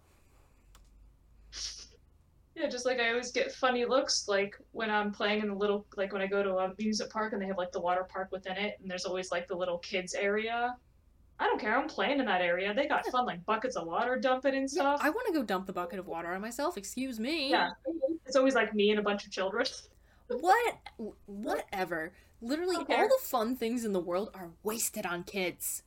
Yeah, 2.55 2.67
just 2.67 2.85
like 2.85 2.99
I 2.99 3.09
always 3.09 3.31
get 3.31 3.51
funny 3.51 3.85
looks, 3.85 4.27
like 4.27 4.57
when 4.71 4.89
I'm 4.89 5.11
playing 5.11 5.41
in 5.41 5.49
the 5.49 5.53
little, 5.53 5.85
like 5.95 6.11
when 6.11 6.21
I 6.23 6.27
go 6.27 6.41
to 6.41 6.57
a 6.57 6.71
amusement 6.71 7.11
park 7.11 7.33
and 7.33 7.41
they 7.41 7.45
have 7.45 7.57
like 7.57 7.71
the 7.71 7.81
water 7.81 8.07
park 8.09 8.29
within 8.31 8.57
it, 8.57 8.77
and 8.81 8.89
there's 8.89 9.05
always 9.05 9.31
like 9.31 9.47
the 9.47 9.55
little 9.55 9.77
kids 9.79 10.15
area. 10.15 10.75
I 11.39 11.45
don't 11.45 11.61
care. 11.61 11.77
I'm 11.77 11.87
playing 11.87 12.19
in 12.19 12.25
that 12.25 12.41
area. 12.41 12.73
They 12.73 12.87
got 12.87 13.05
fun, 13.07 13.27
like 13.27 13.45
buckets 13.45 13.75
of 13.75 13.85
water 13.85 14.17
dumping 14.17 14.55
and 14.55 14.67
stuff. 14.67 15.01
I 15.03 15.11
want 15.11 15.27
to 15.27 15.33
go 15.33 15.43
dump 15.43 15.67
the 15.67 15.73
bucket 15.73 15.99
of 15.99 16.07
water 16.07 16.33
on 16.33 16.41
myself. 16.41 16.77
Excuse 16.77 17.19
me. 17.19 17.51
Yeah, 17.51 17.69
it's 18.25 18.35
always 18.35 18.55
like 18.55 18.73
me 18.73 18.89
and 18.89 18.99
a 18.99 19.03
bunch 19.03 19.25
of 19.25 19.31
children. 19.31 19.67
What? 20.29 20.77
Whatever. 21.25 22.11
Literally, 22.41 22.75
all 22.75 22.85
the 23.07 23.19
fun 23.21 23.55
things 23.55 23.83
in 23.85 23.93
the 23.93 23.99
world 23.99 24.29
are 24.33 24.49
wasted 24.63 25.05
on 25.05 25.23
kids. 25.23 25.83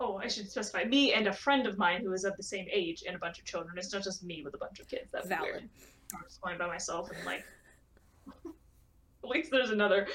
oh, 0.00 0.16
I 0.16 0.26
should 0.28 0.50
specify 0.50 0.84
me 0.84 1.14
and 1.14 1.26
a 1.28 1.32
friend 1.32 1.66
of 1.66 1.78
mine 1.78 2.02
who 2.02 2.12
is 2.12 2.24
of 2.24 2.36
the 2.36 2.42
same 2.42 2.66
age 2.70 3.04
and 3.06 3.16
a 3.16 3.18
bunch 3.18 3.38
of 3.38 3.44
children. 3.44 3.78
It's 3.78 3.92
not 3.92 4.02
just 4.02 4.22
me 4.24 4.42
with 4.44 4.54
a 4.54 4.58
bunch 4.58 4.80
of 4.80 4.88
kids. 4.88 5.08
That's 5.12 5.28
Valid. 5.28 5.50
weird. 5.50 5.68
I'm 6.14 6.22
just 6.24 6.40
going 6.40 6.58
by 6.58 6.66
myself 6.66 7.10
and 7.10 7.24
like. 7.24 7.44
At 9.24 9.30
least 9.30 9.50
there's 9.50 9.70
another 9.70 10.06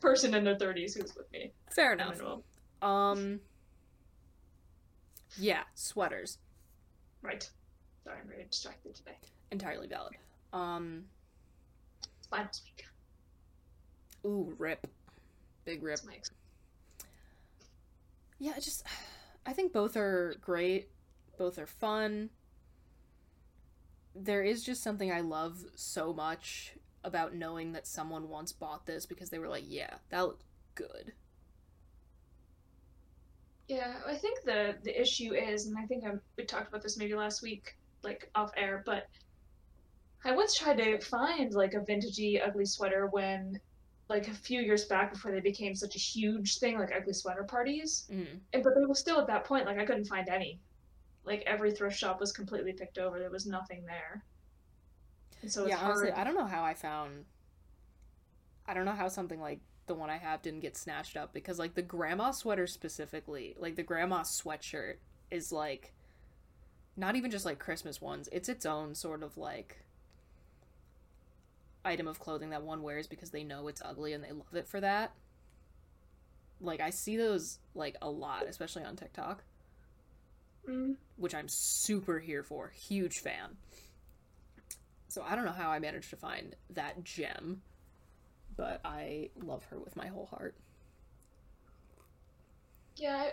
person 0.00 0.34
in 0.34 0.44
their 0.44 0.56
30s 0.56 0.96
who's 0.96 1.14
with 1.14 1.30
me. 1.32 1.52
Fair 1.74 1.92
enough. 1.92 2.18
Um. 2.80 3.40
Yeah, 5.38 5.62
sweaters. 5.74 6.38
Right. 7.20 7.46
Sorry, 8.04 8.16
I'm 8.22 8.28
very 8.28 8.44
distracted 8.50 8.94
today. 8.94 9.18
Entirely 9.50 9.86
valid. 9.88 10.14
Um. 10.54 11.04
Finals 12.34 12.62
week. 12.64 12.84
Ooh, 14.26 14.54
rip. 14.58 14.86
Big 15.64 15.82
rip. 15.82 15.96
That's 15.96 16.06
my 16.06 16.14
ex- 16.14 16.30
Yeah, 18.40 18.54
just 18.54 18.84
I 19.46 19.52
think 19.52 19.72
both 19.72 19.96
are 19.96 20.34
great. 20.40 20.88
Both 21.38 21.58
are 21.58 21.66
fun. 21.66 22.30
There 24.16 24.42
is 24.42 24.64
just 24.64 24.82
something 24.82 25.12
I 25.12 25.20
love 25.20 25.64
so 25.76 26.12
much 26.12 26.74
about 27.04 27.34
knowing 27.34 27.72
that 27.72 27.86
someone 27.86 28.28
once 28.28 28.52
bought 28.52 28.86
this 28.86 29.06
because 29.06 29.30
they 29.30 29.38
were 29.38 29.48
like, 29.48 29.64
"Yeah, 29.66 29.94
that 30.10 30.20
looked 30.22 30.44
good." 30.74 31.12
Yeah, 33.68 33.94
I 34.06 34.16
think 34.16 34.42
the 34.42 34.76
the 34.82 35.00
issue 35.00 35.34
is, 35.34 35.66
and 35.66 35.78
I 35.78 35.86
think 35.86 36.04
I, 36.04 36.14
we 36.36 36.44
talked 36.44 36.68
about 36.68 36.82
this 36.82 36.96
maybe 36.96 37.14
last 37.14 37.42
week, 37.42 37.76
like 38.02 38.28
off 38.34 38.50
air, 38.56 38.82
but 38.84 39.06
I 40.24 40.32
once 40.32 40.54
tried 40.56 40.78
to 40.78 40.98
find 41.00 41.52
like 41.52 41.74
a 41.74 41.80
vintagey 41.80 42.40
ugly 42.46 42.64
sweater 42.64 43.08
when, 43.08 43.60
like 44.08 44.28
a 44.28 44.32
few 44.34 44.60
years 44.60 44.84
back 44.86 45.12
before 45.12 45.32
they 45.32 45.40
became 45.40 45.74
such 45.74 45.96
a 45.96 45.98
huge 45.98 46.58
thing, 46.58 46.78
like 46.78 46.92
ugly 46.94 47.12
sweater 47.12 47.44
parties, 47.44 48.06
Mm. 48.10 48.40
and 48.52 48.62
but 48.62 48.74
they 48.74 48.84
were 48.86 48.94
still 48.94 49.20
at 49.20 49.26
that 49.26 49.44
point, 49.44 49.66
like 49.66 49.78
I 49.78 49.84
couldn't 49.84 50.06
find 50.06 50.28
any. 50.28 50.60
Like 51.24 51.42
every 51.46 51.72
thrift 51.72 51.96
shop 51.98 52.20
was 52.20 52.32
completely 52.32 52.72
picked 52.72 52.98
over. 52.98 53.18
There 53.18 53.30
was 53.30 53.46
nothing 53.46 53.84
there. 53.86 54.24
And 55.42 55.50
so 55.52 55.62
it's 55.62 55.70
yeah, 55.70 55.78
honestly, 55.78 56.10
hard. 56.10 56.20
I 56.20 56.24
don't 56.24 56.34
know 56.34 56.46
how 56.46 56.62
I 56.64 56.74
found. 56.74 57.24
I 58.66 58.72
don't 58.74 58.84
know 58.84 58.92
how 58.92 59.08
something 59.08 59.40
like 59.40 59.60
the 59.86 59.94
one 59.94 60.08
I 60.10 60.16
have 60.16 60.40
didn't 60.40 60.60
get 60.60 60.76
snatched 60.76 61.16
up 61.16 61.34
because, 61.34 61.58
like, 61.58 61.74
the 61.74 61.82
grandma 61.82 62.30
sweater 62.30 62.66
specifically, 62.66 63.54
like 63.58 63.76
the 63.76 63.82
grandma 63.82 64.22
sweatshirt 64.22 64.96
is 65.30 65.52
like, 65.52 65.92
not 66.96 67.16
even 67.16 67.30
just 67.30 67.44
like 67.44 67.58
Christmas 67.58 68.00
ones. 68.00 68.28
It's 68.32 68.48
its 68.48 68.64
own 68.64 68.94
sort 68.94 69.22
of 69.22 69.36
like 69.36 69.83
item 71.84 72.06
of 72.08 72.18
clothing 72.18 72.50
that 72.50 72.62
one 72.62 72.82
wears 72.82 73.06
because 73.06 73.30
they 73.30 73.44
know 73.44 73.68
it's 73.68 73.82
ugly 73.84 74.12
and 74.12 74.22
they 74.24 74.32
love 74.32 74.54
it 74.54 74.66
for 74.68 74.80
that. 74.80 75.12
Like 76.60 76.80
I 76.80 76.90
see 76.90 77.16
those 77.16 77.58
like 77.74 77.96
a 78.00 78.08
lot, 78.10 78.46
especially 78.48 78.84
on 78.84 78.96
TikTok, 78.96 79.44
Mm. 80.68 80.96
which 81.16 81.34
I'm 81.34 81.46
super 81.48 82.18
here 82.20 82.42
for. 82.42 82.70
Huge 82.70 83.18
fan. 83.18 83.58
So 85.08 85.22
I 85.22 85.36
don't 85.36 85.44
know 85.44 85.52
how 85.52 85.70
I 85.70 85.78
managed 85.78 86.08
to 86.10 86.16
find 86.16 86.56
that 86.70 87.04
gem, 87.04 87.60
but 88.56 88.80
I 88.84 89.28
love 89.42 89.64
her 89.66 89.78
with 89.78 89.94
my 89.94 90.06
whole 90.06 90.26
heart. 90.26 90.54
Yeah, 92.96 93.30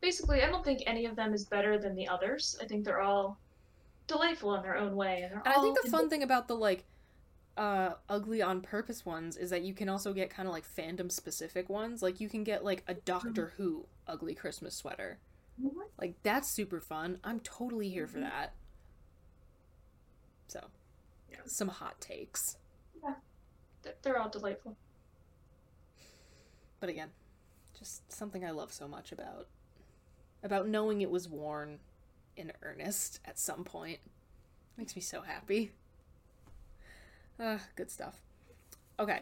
basically, 0.00 0.42
I 0.42 0.46
don't 0.46 0.64
think 0.64 0.82
any 0.86 1.06
of 1.06 1.16
them 1.16 1.34
is 1.34 1.44
better 1.44 1.78
than 1.78 1.94
the 1.94 2.06
others. 2.08 2.56
I 2.60 2.66
think 2.66 2.84
they're 2.84 3.00
all 3.00 3.38
delightful 4.06 4.54
in 4.54 4.62
their 4.62 4.76
own 4.76 4.94
way, 4.94 5.22
and 5.22 5.32
And 5.44 5.54
I 5.54 5.60
think 5.60 5.80
the 5.82 5.90
fun 5.90 6.08
thing 6.08 6.22
about 6.22 6.48
the 6.48 6.54
like 6.56 6.84
uh 7.56 7.94
ugly 8.08 8.40
on 8.42 8.60
purpose 8.60 9.04
ones 9.04 9.36
is 9.36 9.50
that 9.50 9.62
you 9.62 9.74
can 9.74 9.88
also 9.88 10.12
get 10.12 10.30
kind 10.30 10.46
of 10.48 10.52
like 10.54 10.64
fandom 10.66 11.10
specific 11.10 11.68
ones. 11.68 12.02
Like 12.02 12.20
you 12.20 12.28
can 12.28 12.44
get 12.44 12.64
like 12.64 12.82
a 12.88 12.94
Doctor 12.94 13.52
Who 13.56 13.86
ugly 14.06 14.34
Christmas 14.34 14.74
sweater. 14.74 15.18
Mhm. 15.60 15.70
Like 15.98 16.14
that's 16.22 16.48
super 16.48 16.80
fun. 16.80 17.18
I'm 17.24 17.40
totally 17.40 17.90
here 17.90 18.06
for 18.06 18.20
that. 18.20 18.54
So, 20.48 20.60
Yeah. 21.30 21.38
some 21.46 21.68
hot 21.68 22.00
takes. 22.00 22.56
They're- 23.82 23.96
They're 24.02 24.18
all 24.18 24.28
delightful. 24.28 24.76
But 26.80 26.88
again, 26.90 27.10
just 27.78 28.10
something 28.12 28.44
I 28.44 28.50
love 28.50 28.72
so 28.72 28.86
much 28.88 29.12
about 29.12 29.48
about 30.42 30.66
knowing 30.68 31.02
it 31.02 31.10
was 31.10 31.28
worn 31.28 31.80
in 32.36 32.52
earnest 32.62 33.20
at 33.26 33.38
some 33.38 33.64
point. 33.64 34.00
Makes 34.76 34.96
me 34.96 35.02
so 35.02 35.20
happy. 35.22 35.72
Uh, 37.40 37.58
good 37.74 37.90
stuff. 37.90 38.20
Okay. 38.98 39.20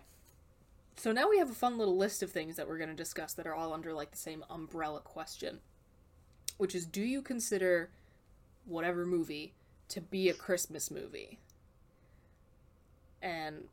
So 0.96 1.12
now 1.12 1.28
we 1.30 1.38
have 1.38 1.50
a 1.50 1.54
fun 1.54 1.78
little 1.78 1.96
list 1.96 2.22
of 2.24 2.32
things 2.32 2.56
that 2.56 2.68
we're 2.68 2.78
going 2.78 2.90
to 2.90 2.96
discuss 2.96 3.32
that 3.34 3.46
are 3.46 3.54
all 3.54 3.72
under 3.72 3.92
like 3.92 4.10
the 4.10 4.16
same 4.16 4.44
umbrella 4.50 5.00
question, 5.00 5.60
which 6.56 6.74
is 6.74 6.84
do 6.84 7.02
you 7.02 7.22
consider 7.22 7.90
whatever 8.64 9.06
movie 9.06 9.54
to 9.90 10.00
be 10.00 10.28
a 10.28 10.34
Christmas 10.34 10.90
movie? 10.90 11.38
And 13.22 13.68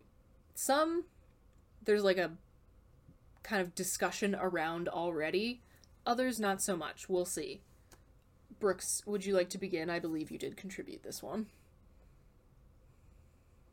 some 0.53 1.05
there's 1.83 2.03
like 2.03 2.17
a 2.17 2.31
kind 3.41 3.61
of 3.61 3.73
discussion 3.73 4.35
around 4.39 4.87
already. 4.87 5.61
Others, 6.05 6.39
not 6.39 6.61
so 6.61 6.77
much. 6.77 7.09
We'll 7.09 7.25
see. 7.25 7.61
Brooks, 8.59 9.01
would 9.07 9.25
you 9.25 9.33
like 9.33 9.49
to 9.49 9.57
begin? 9.57 9.89
I 9.89 9.97
believe 9.97 10.29
you 10.29 10.37
did 10.37 10.55
contribute 10.55 11.01
this 11.01 11.23
one. 11.23 11.47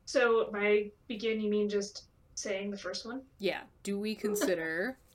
So 0.05 0.51
by 0.53 0.91
begin, 1.09 1.41
you 1.41 1.51
mean 1.51 1.69
just 1.69 2.05
saying 2.35 2.71
the 2.71 2.77
first 2.77 3.07
one? 3.07 3.23
Yeah. 3.39 3.61
Do 3.83 3.99
we 3.99 4.15
consider. 4.15 4.97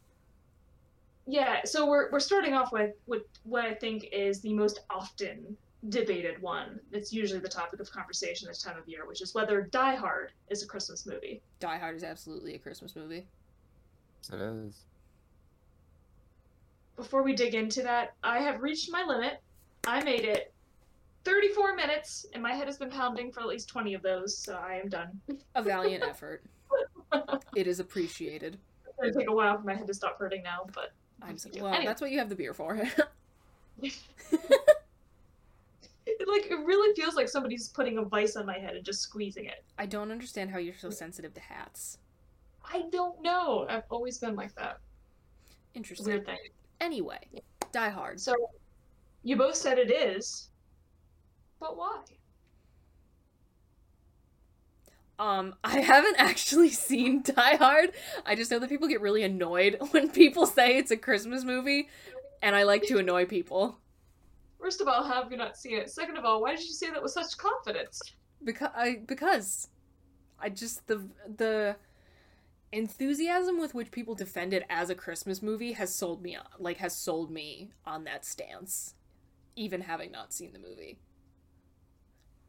Yeah. 1.30 1.60
So 1.66 1.86
we're 1.86 2.10
we're 2.10 2.22
starting 2.22 2.54
off 2.54 2.72
with 2.72 2.94
with 3.06 3.24
what 3.44 3.66
I 3.66 3.74
think 3.74 4.08
is 4.14 4.40
the 4.40 4.54
most 4.54 4.80
often 4.90 5.58
debated 5.90 6.42
one. 6.42 6.80
It's 6.92 7.12
usually 7.12 7.42
the 7.42 7.50
topic 7.50 7.80
of 7.80 7.92
conversation 7.92 8.48
this 8.48 8.62
time 8.62 8.78
of 8.78 8.88
year, 8.88 9.06
which 9.06 9.22
is 9.22 9.36
whether 9.36 9.64
Die 9.64 9.96
Hard 9.96 10.32
is 10.50 10.64
a 10.64 10.66
Christmas 10.68 11.06
movie. 11.06 11.42
Die 11.60 11.78
Hard 11.78 11.98
is 11.98 12.04
absolutely 12.04 12.56
a 12.56 12.58
Christmas 12.58 12.96
movie. 12.96 13.28
It 14.32 14.40
is. 14.40 14.86
Before 16.96 17.24
we 17.24 17.34
dig 17.34 17.54
into 17.54 17.84
that, 17.84 18.14
I 18.24 18.40
have 18.40 18.62
reached 18.62 18.92
my 18.92 19.04
limit. 19.04 19.42
I 19.86 20.04
made 20.04 20.26
it 20.26 20.54
34 21.28 21.76
minutes, 21.76 22.26
and 22.34 22.42
my 22.42 22.54
head 22.54 22.68
has 22.68 22.78
been 22.78 22.90
pounding 22.90 23.34
for 23.34 23.42
at 23.42 23.48
least 23.48 23.68
20 23.68 23.94
of 23.94 24.02
those, 24.02 24.38
so 24.38 24.56
I 24.56 24.76
am 24.76 24.88
done. 24.88 25.20
A 25.56 25.62
valiant 25.62 26.04
effort. 26.04 26.44
It 27.56 27.68
is 27.68 27.80
appreciated. 27.80 28.58
It's 28.86 28.98
gonna 29.00 29.14
take 29.14 29.30
a 29.30 29.34
while 29.34 29.58
for 29.58 29.64
my 29.64 29.74
head 29.74 29.88
to 29.88 29.94
stop 29.94 30.20
hurting 30.20 30.44
now, 30.44 30.66
but 30.74 30.92
I'm 31.22 31.38
so, 31.38 31.50
well, 31.56 31.68
Anyway. 31.68 31.86
that's 31.86 32.02
what 32.02 32.12
you 32.12 32.20
have 32.20 32.28
the 32.28 32.36
beer 32.36 32.54
for. 32.54 32.76
it, 33.82 33.94
like 36.06 36.52
it 36.52 36.60
really 36.66 36.94
feels 36.96 37.16
like 37.16 37.30
somebody's 37.30 37.70
putting 37.70 37.98
a 37.98 38.04
vice 38.04 38.36
on 38.36 38.46
my 38.46 38.60
head 38.60 38.76
and 38.76 38.84
just 38.84 39.02
squeezing 39.02 39.46
it. 39.46 39.64
I 39.80 39.86
don't 39.86 40.12
understand 40.12 40.52
how 40.52 40.58
you're 40.60 40.76
so 40.78 40.90
sensitive 40.90 41.34
to 41.36 41.40
hats. 41.42 41.98
I 42.66 42.84
don't 42.92 43.22
know. 43.22 43.66
I've 43.70 43.84
always 43.90 44.18
been 44.18 44.36
like 44.36 44.54
that. 44.56 44.80
Interesting. 45.74 46.08
Weird 46.08 46.26
thing. 46.26 46.38
Anyway, 46.82 47.22
Die 47.72 47.90
Hard. 47.90 48.20
So, 48.20 48.36
you 49.24 49.38
both 49.38 49.56
said 49.56 49.80
it 49.80 49.92
is, 49.92 50.50
but 51.60 51.78
why? 51.78 52.04
Um, 55.20 55.56
I 55.64 55.80
haven't 55.80 56.16
actually 56.20 56.70
seen 56.70 57.24
Die 57.24 57.56
Hard. 57.56 57.92
I 58.26 58.36
just 58.36 58.52
know 58.52 58.60
that 58.60 58.70
people 58.70 58.88
get 58.88 59.02
really 59.02 59.24
annoyed 59.24 59.78
when 59.92 60.10
people 60.10 60.46
say 60.46 60.78
it's 60.78 60.92
a 60.92 60.98
Christmas 60.98 61.44
movie, 61.44 61.90
and 62.42 62.56
I 62.56 62.64
like 62.64 62.84
to 62.84 63.00
annoy 63.00 63.26
people 63.26 63.80
First 64.60 64.82
of 64.82 64.88
all, 64.88 65.04
how 65.04 65.22
have 65.24 65.32
you 65.32 65.38
not 65.38 65.56
seen 65.56 65.78
it? 65.78 65.90
Second 65.90 66.18
of 66.18 66.26
all, 66.26 66.42
why 66.42 66.56
did 66.56 66.66
you 66.66 66.74
say 66.74 66.90
that 66.90 67.02
with 67.02 67.12
such 67.12 67.38
confidence? 67.38 68.02
because 68.44 68.70
I 68.76 69.00
because 69.06 69.70
I 70.40 70.50
just 70.50 70.88
the 70.88 71.08
the 71.36 71.76
enthusiasm 72.72 73.60
with 73.60 73.74
which 73.74 73.92
people 73.92 74.14
defend 74.14 74.54
it 74.54 74.64
as 74.70 74.90
a 74.90 74.96
Christmas 74.96 75.42
movie 75.42 75.72
has 75.72 75.94
sold 75.94 76.22
me 76.22 76.36
on 76.36 76.44
like 76.60 76.78
has 76.78 76.96
sold 76.96 77.32
me 77.32 77.72
on 77.86 78.04
that 78.06 78.26
stance, 78.26 78.96
even 79.56 79.82
having 79.82 80.12
not 80.12 80.34
seen 80.34 80.54
the 80.54 80.60
movie. 80.60 80.98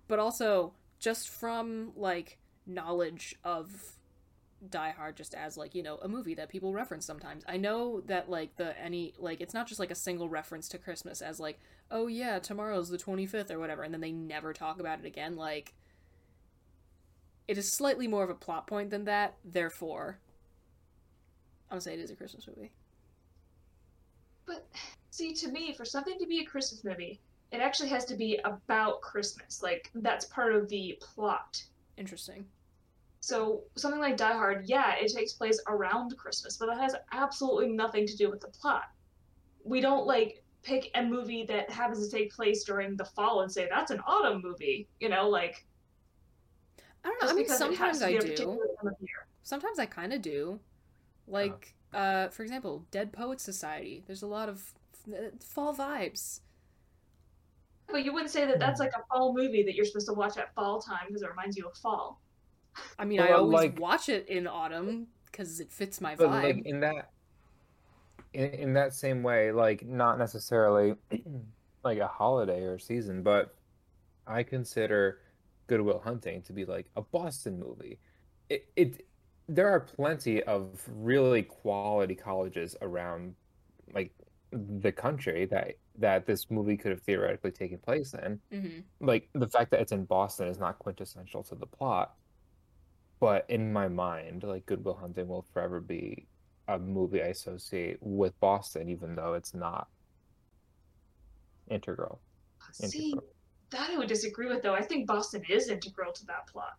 But 0.08 0.18
also 0.18 0.72
just 0.98 1.28
from 1.28 1.92
like 1.94 2.38
knowledge 2.66 3.36
of 3.44 3.94
Die 4.68 4.90
Hard 4.90 5.16
just 5.16 5.34
as 5.34 5.56
like, 5.56 5.74
you 5.74 5.82
know, 5.82 5.98
a 6.02 6.08
movie 6.08 6.34
that 6.34 6.48
people 6.48 6.72
reference 6.72 7.06
sometimes. 7.06 7.44
I 7.46 7.56
know 7.56 8.00
that 8.06 8.28
like 8.28 8.56
the 8.56 8.78
any 8.80 9.14
like 9.18 9.40
it's 9.40 9.54
not 9.54 9.68
just 9.68 9.78
like 9.78 9.90
a 9.90 9.96
single 9.96 10.28
reference 10.28 10.68
to 10.70 10.78
Christmas 10.78 11.22
as 11.22 11.38
like, 11.38 11.60
oh 11.90 12.08
yeah, 12.08 12.38
tomorrow's 12.38 12.88
the 12.88 12.98
25th 12.98 13.50
or 13.50 13.58
whatever 13.58 13.82
and 13.82 13.94
then 13.94 14.00
they 14.00 14.12
never 14.12 14.52
talk 14.52 14.80
about 14.80 14.98
it 14.98 15.04
again 15.04 15.36
like 15.36 15.74
it 17.46 17.56
is 17.56 17.72
slightly 17.72 18.06
more 18.06 18.24
of 18.24 18.30
a 18.30 18.34
plot 18.34 18.66
point 18.66 18.90
than 18.90 19.04
that, 19.04 19.36
therefore 19.44 20.18
I'm 21.70 21.76
gonna 21.76 21.80
say 21.82 21.94
it 21.94 22.00
is 22.00 22.10
a 22.10 22.16
Christmas 22.16 22.46
movie. 22.46 22.72
But 24.46 24.66
see, 25.10 25.34
to 25.34 25.48
me, 25.48 25.74
for 25.74 25.84
something 25.84 26.18
to 26.18 26.26
be 26.26 26.40
a 26.40 26.44
Christmas 26.44 26.82
movie, 26.82 27.20
it 27.52 27.60
actually 27.60 27.88
has 27.88 28.04
to 28.06 28.14
be 28.14 28.38
about 28.44 29.00
Christmas. 29.00 29.62
Like 29.62 29.90
that's 29.94 30.26
part 30.26 30.54
of 30.54 30.68
the 30.68 31.00
plot. 31.00 31.62
Interesting. 31.96 32.44
So 33.20 33.62
something 33.74 34.00
like 34.00 34.16
Die 34.16 34.32
Hard, 34.32 34.66
yeah, 34.66 34.94
it 35.00 35.12
takes 35.12 35.32
place 35.32 35.60
around 35.68 36.16
Christmas, 36.16 36.56
but 36.56 36.66
that 36.66 36.78
has 36.78 36.94
absolutely 37.12 37.68
nothing 37.68 38.06
to 38.06 38.16
do 38.16 38.30
with 38.30 38.40
the 38.40 38.48
plot. 38.48 38.84
We 39.64 39.80
don't 39.80 40.06
like 40.06 40.42
pick 40.62 40.90
a 40.94 41.02
movie 41.02 41.44
that 41.46 41.70
happens 41.70 42.06
to 42.06 42.16
take 42.16 42.32
place 42.32 42.64
during 42.64 42.96
the 42.96 43.04
fall 43.04 43.42
and 43.42 43.50
say 43.50 43.68
that's 43.70 43.90
an 43.90 44.00
autumn 44.06 44.40
movie. 44.42 44.88
You 45.00 45.08
know, 45.08 45.28
like 45.28 45.66
I 47.04 47.08
don't 47.08 47.22
know. 47.22 47.28
I 47.28 47.32
mean, 47.32 47.44
because 47.44 47.60
it 47.60 47.76
has 47.76 47.98
sometimes 47.98 48.02
I 48.02 48.12
do. 48.12 48.18
particular 48.18 48.66
time 48.80 48.86
of 48.88 48.94
year. 49.00 49.26
Sometimes 49.42 49.78
I 49.78 49.86
kind 49.86 50.12
of 50.12 50.22
do. 50.22 50.60
Like, 51.26 51.74
uh, 51.92 52.28
for 52.28 52.42
example, 52.42 52.86
Dead 52.90 53.12
Poets 53.12 53.42
Society. 53.42 54.02
There's 54.06 54.22
a 54.22 54.26
lot 54.26 54.48
of 54.48 54.74
uh, 55.10 55.30
fall 55.40 55.74
vibes. 55.74 56.40
But 57.90 58.04
you 58.04 58.12
wouldn't 58.12 58.30
say 58.30 58.44
that 58.46 58.58
that's 58.58 58.80
like 58.80 58.92
a 58.94 59.02
fall 59.10 59.34
movie 59.34 59.62
that 59.62 59.74
you're 59.74 59.84
supposed 59.86 60.08
to 60.08 60.12
watch 60.12 60.36
at 60.36 60.54
fall 60.54 60.80
time 60.80 61.06
because 61.06 61.22
it 61.22 61.30
reminds 61.30 61.56
you 61.56 61.66
of 61.66 61.76
fall. 61.76 62.20
I 62.98 63.04
mean, 63.04 63.20
I 63.20 63.30
always 63.32 63.54
like- 63.54 63.80
watch 63.80 64.08
it 64.08 64.28
in 64.28 64.46
autumn 64.46 65.08
because 65.26 65.60
it 65.60 65.72
fits 65.72 66.00
my 66.00 66.14
But 66.14 66.28
vibe. 66.28 66.42
like 66.42 66.66
in 66.66 66.80
that 66.80 67.10
in, 68.34 68.50
in 68.50 68.72
that 68.74 68.92
same 68.94 69.22
way, 69.22 69.52
like 69.52 69.84
not 69.86 70.18
necessarily 70.18 70.94
like 71.84 71.98
a 71.98 72.06
holiday 72.08 72.62
or 72.64 72.78
season, 72.78 73.22
but 73.22 73.54
I 74.26 74.42
consider 74.42 75.20
Good 75.66 75.80
Will 75.80 75.98
Hunting 76.00 76.42
to 76.42 76.52
be 76.52 76.64
like 76.64 76.90
a 76.96 77.02
Boston 77.02 77.58
movie. 77.58 77.98
It, 78.50 78.66
it 78.76 79.06
there 79.48 79.68
are 79.68 79.80
plenty 79.80 80.42
of 80.42 80.82
really 80.94 81.42
quality 81.42 82.14
colleges 82.14 82.76
around 82.82 83.34
like 83.94 84.12
the 84.52 84.92
country 84.92 85.46
that 85.46 85.74
that 85.98 86.26
this 86.26 86.50
movie 86.50 86.76
could 86.76 86.92
have 86.92 87.02
theoretically 87.02 87.50
taken 87.50 87.78
place 87.78 88.14
in 88.14 88.40
hmm 88.50 88.80
like 89.00 89.28
the 89.34 89.48
fact 89.48 89.70
that 89.70 89.80
it's 89.80 89.92
in 89.92 90.04
Boston 90.04 90.48
is 90.48 90.58
not 90.58 90.78
quintessential 90.78 91.42
to 91.44 91.54
the 91.54 91.66
plot, 91.66 92.14
but 93.20 93.44
in 93.48 93.72
my 93.72 93.88
mind, 93.88 94.42
like 94.42 94.66
Good 94.66 94.84
Will 94.84 94.94
Hunting 94.96 95.28
will 95.28 95.46
forever 95.52 95.80
be 95.80 96.26
a 96.68 96.78
movie 96.78 97.22
I 97.22 97.26
associate 97.26 97.98
with 98.00 98.38
Boston, 98.40 98.88
even 98.88 99.14
though 99.14 99.34
it's 99.34 99.54
not 99.54 99.88
integral. 101.70 102.20
See, 102.72 103.10
Integral. 103.10 103.28
that 103.70 103.90
I 103.90 103.98
would 103.98 104.08
disagree 104.08 104.48
with 104.48 104.62
though. 104.62 104.74
I 104.74 104.82
think 104.82 105.06
Boston 105.06 105.42
is 105.48 105.68
integral 105.68 106.12
to 106.12 106.26
that 106.26 106.46
plot. 106.48 106.74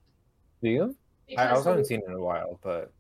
Do 0.62 0.70
you? 0.70 0.96
I 1.38 1.50
also 1.50 1.70
haven't 1.70 1.86
seen 1.86 2.02
it 2.02 2.10
in 2.10 2.14
a 2.14 2.20
while, 2.20 2.60
but 2.64 2.92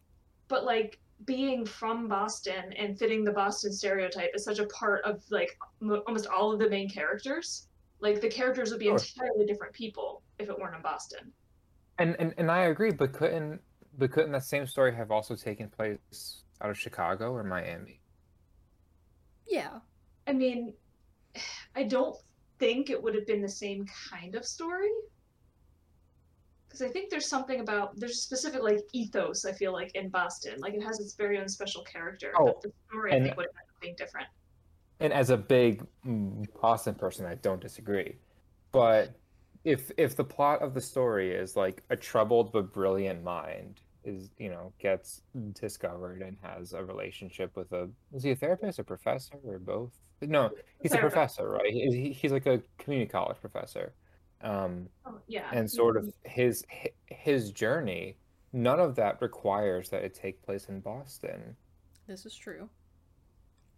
but 0.48 0.64
like 0.64 1.00
being 1.26 1.66
from 1.66 2.08
Boston 2.08 2.72
and 2.78 2.98
fitting 2.98 3.24
the 3.24 3.32
Boston 3.32 3.74
stereotype 3.74 4.32
is 4.34 4.44
such 4.44 4.60
a 4.60 4.66
part 4.68 5.04
of 5.04 5.22
like 5.30 5.58
m- 5.82 6.02
almost 6.08 6.28
all 6.28 6.52
of 6.52 6.60
the 6.60 6.70
main 6.70 6.90
characters. 6.90 7.68
Like 8.00 8.22
the 8.22 8.30
characters 8.30 8.72
would 8.72 8.80
be 8.80 8.90
oh, 8.90 8.94
entirely 8.94 9.46
different 9.46 9.74
people 9.74 10.22
if 10.40 10.50
it 10.50 10.58
weren't 10.58 10.76
in 10.76 10.82
Boston. 10.82 11.32
and, 11.98 12.16
and 12.20 12.34
and 12.38 12.50
I 12.50 12.66
agree, 12.66 12.92
but 12.92 13.12
couldn't 13.12 13.62
but 13.98 14.12
couldn't 14.12 14.32
that 14.32 14.46
same 14.46 14.66
story 14.66 14.96
have 14.96 15.12
also 15.12 15.36
taken 15.36 15.70
place 15.70 16.44
out 16.62 16.70
of 16.70 16.78
Chicago 16.78 17.32
or 17.32 17.44
Miami? 17.44 18.02
Yeah. 19.48 19.80
I 20.28 20.34
mean, 20.34 20.74
I 21.76 21.84
don't 21.84 22.16
think 22.60 22.90
it 22.90 23.02
would 23.02 23.16
have 23.16 23.28
been 23.28 23.42
the 23.42 23.50
same 23.50 23.86
kind 24.10 24.36
of 24.36 24.46
story. 24.46 24.90
Because 26.70 26.84
I 26.84 26.88
think 26.88 27.10
there's 27.10 27.26
something 27.28 27.62
about 27.62 28.00
there's 28.00 28.12
a 28.12 28.22
specific 28.22 28.62
like 28.62 28.82
ethos 28.94 29.44
I 29.44 29.52
feel 29.54 29.74
like 29.74 29.92
in 29.96 30.10
Boston, 30.10 30.60
like 30.60 30.76
it 30.76 30.84
has 30.84 31.00
its 31.00 31.16
very 31.16 31.40
own 31.40 31.50
special 31.50 31.84
character. 31.84 32.32
Oh, 32.38 32.46
but 32.46 32.62
the 32.62 32.72
story 32.88 33.12
I 33.12 33.16
and- 33.16 33.26
think 33.26 33.38
would 33.38 33.48
have 33.48 33.54
been 33.56 33.64
something 33.74 33.96
different. 33.98 34.28
and 35.00 35.12
as 35.12 35.30
a 35.32 35.38
big 35.38 35.84
mm, 36.06 36.46
Boston 36.62 36.94
person, 36.94 37.26
I 37.26 37.36
don't 37.36 37.60
disagree. 37.60 38.18
But 38.72 39.16
if 39.64 39.92
if 39.98 40.16
the 40.16 40.24
plot 40.24 40.62
of 40.62 40.74
the 40.76 40.82
story 40.82 41.34
is 41.34 41.56
like 41.56 41.82
a 41.90 41.96
troubled 41.96 42.52
but 42.54 42.72
brilliant 42.72 43.24
mind 43.24 43.82
is 44.06 44.30
you 44.38 44.50
know 44.50 44.72
gets 44.80 45.24
discovered 45.60 46.22
and 46.22 46.38
has 46.42 46.74
a 46.74 46.84
relationship 46.84 47.56
with 47.58 47.72
a 47.74 47.90
is 48.14 48.22
he 48.24 48.32
a 48.32 48.36
therapist, 48.36 48.78
a 48.80 48.84
professor, 48.84 49.36
or 49.44 49.58
both? 49.58 49.92
No, 50.22 50.52
he's 50.82 50.94
a 50.94 50.98
professor, 50.98 51.50
right? 51.50 51.72
He, 51.74 51.90
he- 51.92 52.12
he's 52.14 52.32
like 52.32 52.46
a 52.46 52.62
community 52.78 53.10
college 53.10 53.38
professor. 53.42 53.94
Um, 54.42 54.88
Oh, 55.06 55.20
yeah, 55.28 55.50
and 55.52 55.70
sort 55.70 55.98
of 55.98 56.14
his 56.24 56.66
his 57.08 57.52
journey. 57.52 58.18
None 58.54 58.80
of 58.80 58.96
that 58.96 59.22
requires 59.22 59.90
that 59.90 60.04
it 60.04 60.14
take 60.14 60.42
place 60.42 60.70
in 60.70 60.80
Boston. 60.80 61.56
This 62.08 62.26
is 62.26 62.36
true. 62.36 62.68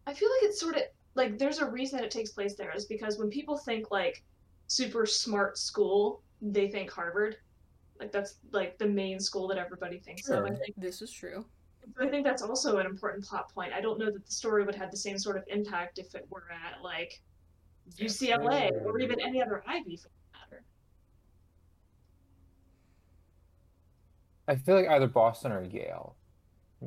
I 0.08 0.14
feel 0.14 0.30
like 0.30 0.50
it's 0.50 0.60
sort 0.60 0.76
of 0.78 0.84
like 1.16 1.38
there's 1.38 1.60
a 1.60 1.70
reason 1.70 1.98
that 1.98 2.06
it 2.06 2.12
takes 2.12 2.32
place 2.32 2.56
there 2.56 2.72
is 2.76 2.86
because 2.86 3.18
when 3.18 3.30
people 3.30 3.58
think 3.58 3.92
like 3.92 4.24
super 4.68 5.06
smart 5.06 5.58
school, 5.58 6.22
they 6.42 6.70
think 6.70 6.90
Harvard. 6.92 7.38
Like 8.00 8.12
that's 8.12 8.36
like 8.52 8.78
the 8.78 8.88
main 8.88 9.20
school 9.20 9.48
that 9.50 9.58
everybody 9.58 10.00
thinks 10.00 10.30
of. 10.30 10.46
I 10.46 10.50
think 10.50 10.76
This 10.78 11.02
is 11.02 11.12
true. 11.12 11.46
I 12.00 12.08
think 12.08 12.26
that's 12.26 12.42
also 12.42 12.78
an 12.78 12.86
important 12.86 13.26
plot 13.26 13.54
point. 13.54 13.74
I 13.74 13.82
don't 13.82 14.00
know 14.00 14.12
that 14.12 14.26
the 14.26 14.32
story 14.32 14.64
would 14.64 14.76
have 14.76 14.92
the 14.92 14.98
same 14.98 15.18
sort 15.18 15.38
of 15.38 15.44
impact 15.48 15.98
if 16.00 16.16
it 16.16 16.26
were 16.30 16.46
at 16.52 16.82
like 16.84 17.22
UCLA 17.98 18.72
or 18.86 19.00
even 19.00 19.20
any 19.20 19.42
other 19.42 19.64
Ivy 19.68 19.98
for 19.98 20.08
that 20.10 20.50
matter. 20.52 20.64
I 24.48 24.56
feel 24.56 24.76
like 24.76 24.88
either 24.88 25.08
Boston 25.08 25.52
or 25.52 25.64
Yale. 25.64 26.16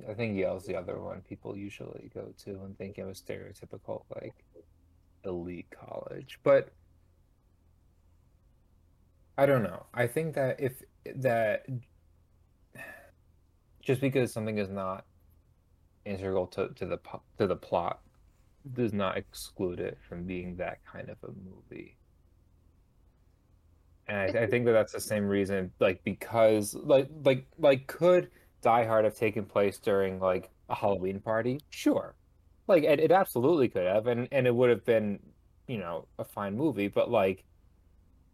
I 0.09 0.15
think 0.15 0.37
Yale's 0.37 0.67
the 0.67 0.77
other 0.77 1.01
one 1.01 1.21
people 1.21 1.57
usually 1.57 2.11
go 2.13 2.33
to 2.45 2.51
and 2.65 2.77
think 2.77 2.99
of 2.99 3.09
a 3.09 3.13
stereotypical 3.13 4.03
like 4.15 4.35
elite 5.25 5.69
college. 5.71 6.41
But 6.43 6.71
I 9.39 9.47
don't 9.47 9.63
know. 9.63 9.87
I 9.95 10.07
think 10.07 10.35
that 10.35 10.61
if 10.61 10.83
that 11.17 11.67
just 13.83 14.01
because 14.01 14.33
something 14.33 14.59
is 14.59 14.71
not 14.71 15.05
integral 16.05 16.47
to, 16.49 16.69
to 16.69 16.87
the 16.87 16.99
to 17.39 17.47
the 17.47 17.57
plot 17.57 18.01
does 18.73 18.93
not 18.93 19.17
exclude 19.17 19.79
it 19.79 19.99
from 20.09 20.25
being 20.25 20.57
that 20.57 20.79
kind 20.91 21.09
of 21.11 21.17
a 21.23 21.33
movie. 21.33 21.97
And 24.09 24.19
I, 24.19 24.43
I 24.43 24.47
think 24.51 24.67
that 24.67 24.73
that's 24.73 24.93
the 24.93 25.01
same 25.01 25.27
reason, 25.27 25.73
like 25.81 26.03
because 26.05 26.75
like 26.75 27.09
like 27.25 27.47
like 27.59 27.87
could 27.87 28.31
Die 28.63 28.85
Hard 28.87 29.05
have 29.05 29.17
taken 29.17 29.45
place 29.45 29.79
during 29.79 30.21
like 30.21 30.51
a 30.69 30.75
Halloween 30.75 31.21
party? 31.21 31.61
Sure, 31.71 32.17
like 32.67 32.85
it, 32.85 33.01
it 33.01 33.13
absolutely 33.13 33.69
could 33.69 33.87
have, 33.87 34.07
and 34.07 34.29
and 34.33 34.47
it 34.47 34.55
would 34.55 34.71
have 34.71 34.85
been, 34.85 35.21
you 35.69 35.79
know, 35.79 36.09
a 36.19 36.25
fine 36.25 36.57
movie. 36.57 36.89
But 36.89 37.11
like, 37.11 37.45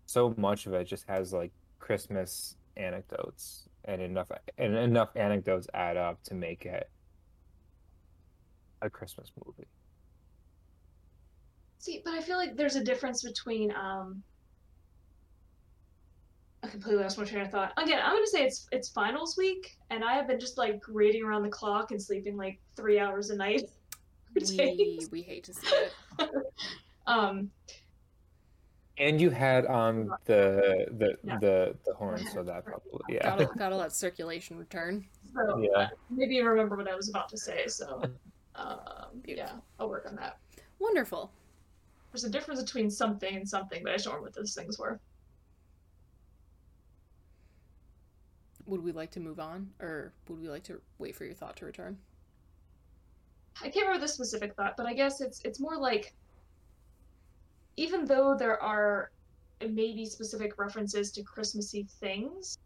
so 0.06 0.34
much 0.36 0.66
of 0.66 0.74
it 0.74 0.84
just 0.84 1.06
has 1.08 1.32
like 1.32 1.52
Christmas 1.78 2.56
anecdotes, 2.76 3.68
and 3.84 4.00
enough 4.02 4.30
and 4.58 4.76
enough 4.76 5.10
anecdotes 5.16 5.68
add 5.74 5.96
up 5.96 6.22
to 6.24 6.34
make 6.34 6.66
it 6.66 6.90
a 8.82 8.90
Christmas 8.90 9.32
movie. 9.44 9.68
See, 11.78 12.02
but 12.04 12.14
I 12.14 12.20
feel 12.20 12.36
like 12.36 12.56
there's 12.56 12.76
a 12.76 12.84
difference 12.84 13.22
between 13.22 13.72
um 13.74 14.22
completely 16.70 17.02
lost 17.02 17.18
my 17.18 17.24
train 17.24 17.42
of 17.44 17.50
thought. 17.50 17.72
Again, 17.76 18.00
I'm 18.04 18.14
gonna 18.14 18.26
say 18.26 18.44
it's 18.44 18.66
it's 18.72 18.88
finals 18.88 19.36
week, 19.36 19.76
and 19.90 20.04
I 20.04 20.14
have 20.14 20.26
been 20.28 20.40
just 20.40 20.56
like 20.58 20.80
grading 20.80 21.22
around 21.24 21.42
the 21.42 21.48
clock 21.50 21.90
and 21.90 22.00
sleeping 22.00 22.36
like 22.36 22.58
three 22.76 22.98
hours 22.98 23.30
a 23.30 23.36
night 23.36 23.62
We 24.34 25.00
we 25.10 25.22
hate 25.22 25.44
to 25.44 25.54
see 25.54 25.66
it. 25.76 25.92
Um, 27.06 27.50
And 28.98 29.20
you 29.20 29.30
had 29.30 29.66
on 29.66 30.10
the 30.26 30.86
the 30.98 31.16
Yeah. 31.24 31.38
the 31.40 31.76
the 31.84 31.94
horn, 31.94 32.18
so 32.32 32.42
that 32.44 32.64
probably 32.64 33.00
yeah 33.08 33.22
Gotta 33.24 33.50
gotta 33.58 33.76
let 33.76 33.92
circulation 33.92 34.56
return. 34.56 35.04
so 35.34 35.58
yeah. 35.58 35.88
maybe 36.10 36.36
you 36.36 36.46
remember 36.48 36.76
what 36.76 36.88
I 36.88 36.94
was 36.94 37.08
about 37.08 37.28
to 37.30 37.38
say. 37.38 37.66
So, 37.66 38.02
um, 38.54 39.22
yeah, 39.24 39.52
I'll 39.80 39.88
work 39.88 40.06
on 40.06 40.14
that. 40.16 40.38
Wonderful. 40.78 41.32
There's 42.12 42.24
a 42.24 42.30
difference 42.30 42.62
between 42.62 42.90
something 42.90 43.34
and 43.36 43.48
something, 43.48 43.82
but 43.82 43.90
I 43.92 43.94
just 43.94 44.04
don't 44.04 44.14
remember 44.14 44.28
what 44.28 44.34
those 44.34 44.54
things 44.54 44.78
were. 44.78 45.00
Would 48.66 48.82
we 48.82 48.92
like 48.92 49.10
to 49.12 49.20
move 49.20 49.40
on, 49.40 49.74
or 49.80 50.12
would 50.28 50.40
we 50.40 50.48
like 50.48 50.64
to 50.64 50.80
wait 50.98 51.16
for 51.16 51.24
your 51.24 51.34
thought 51.34 51.56
to 51.56 51.66
return? 51.66 51.98
I 53.62 53.68
can't 53.68 53.86
remember 53.86 54.00
the 54.06 54.08
specific 54.12 54.54
thought, 54.56 54.76
but 54.76 54.86
I 54.86 54.94
guess 54.94 55.20
it's 55.20 55.40
it's 55.44 55.60
more 55.60 55.76
like 55.78 56.14
even 57.76 58.04
though 58.04 58.34
there 58.36 58.60
are 58.62 59.10
uh, 59.60 59.66
maybe 59.70 60.06
specific 60.06 60.58
references 60.58 61.10
to 61.12 61.22
Christmassy 61.22 61.86
things, 62.00 62.58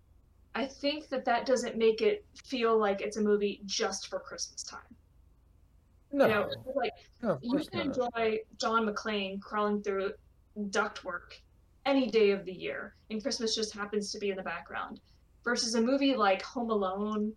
I 0.55 0.67
think 0.67 1.09
that 1.09 1.25
that 1.25 1.47
doesn't 1.47 1.77
make 1.77 2.01
it 2.01 2.25
feel 2.45 2.79
like 2.79 3.01
it's 3.01 3.17
a 3.17 3.23
movie 3.23 3.63
just 3.67 4.09
for 4.09 4.21
Christmas 4.21 4.63
time. 4.63 4.97
No, 6.13 6.27
You 6.27 6.31
know, 6.35 6.51
like 6.75 6.93
no, 7.23 7.39
you 7.43 7.59
can 7.59 7.89
not. 7.89 7.99
enjoy 8.15 8.39
John 8.61 8.87
McClane 8.87 9.41
crawling 9.41 9.83
through 9.83 10.13
ductwork 10.71 11.41
any 11.87 12.09
day 12.11 12.31
of 12.31 12.45
the 12.45 12.53
year, 12.53 12.95
and 13.11 13.23
Christmas 13.23 13.55
just 13.55 13.75
happens 13.75 14.13
to 14.13 14.19
be 14.19 14.31
in 14.31 14.37
the 14.37 14.43
background. 14.43 15.01
Versus 15.45 15.75
a 15.75 15.81
movie 15.81 16.15
like 16.17 16.43
Home 16.43 16.71
Alone 16.71 17.33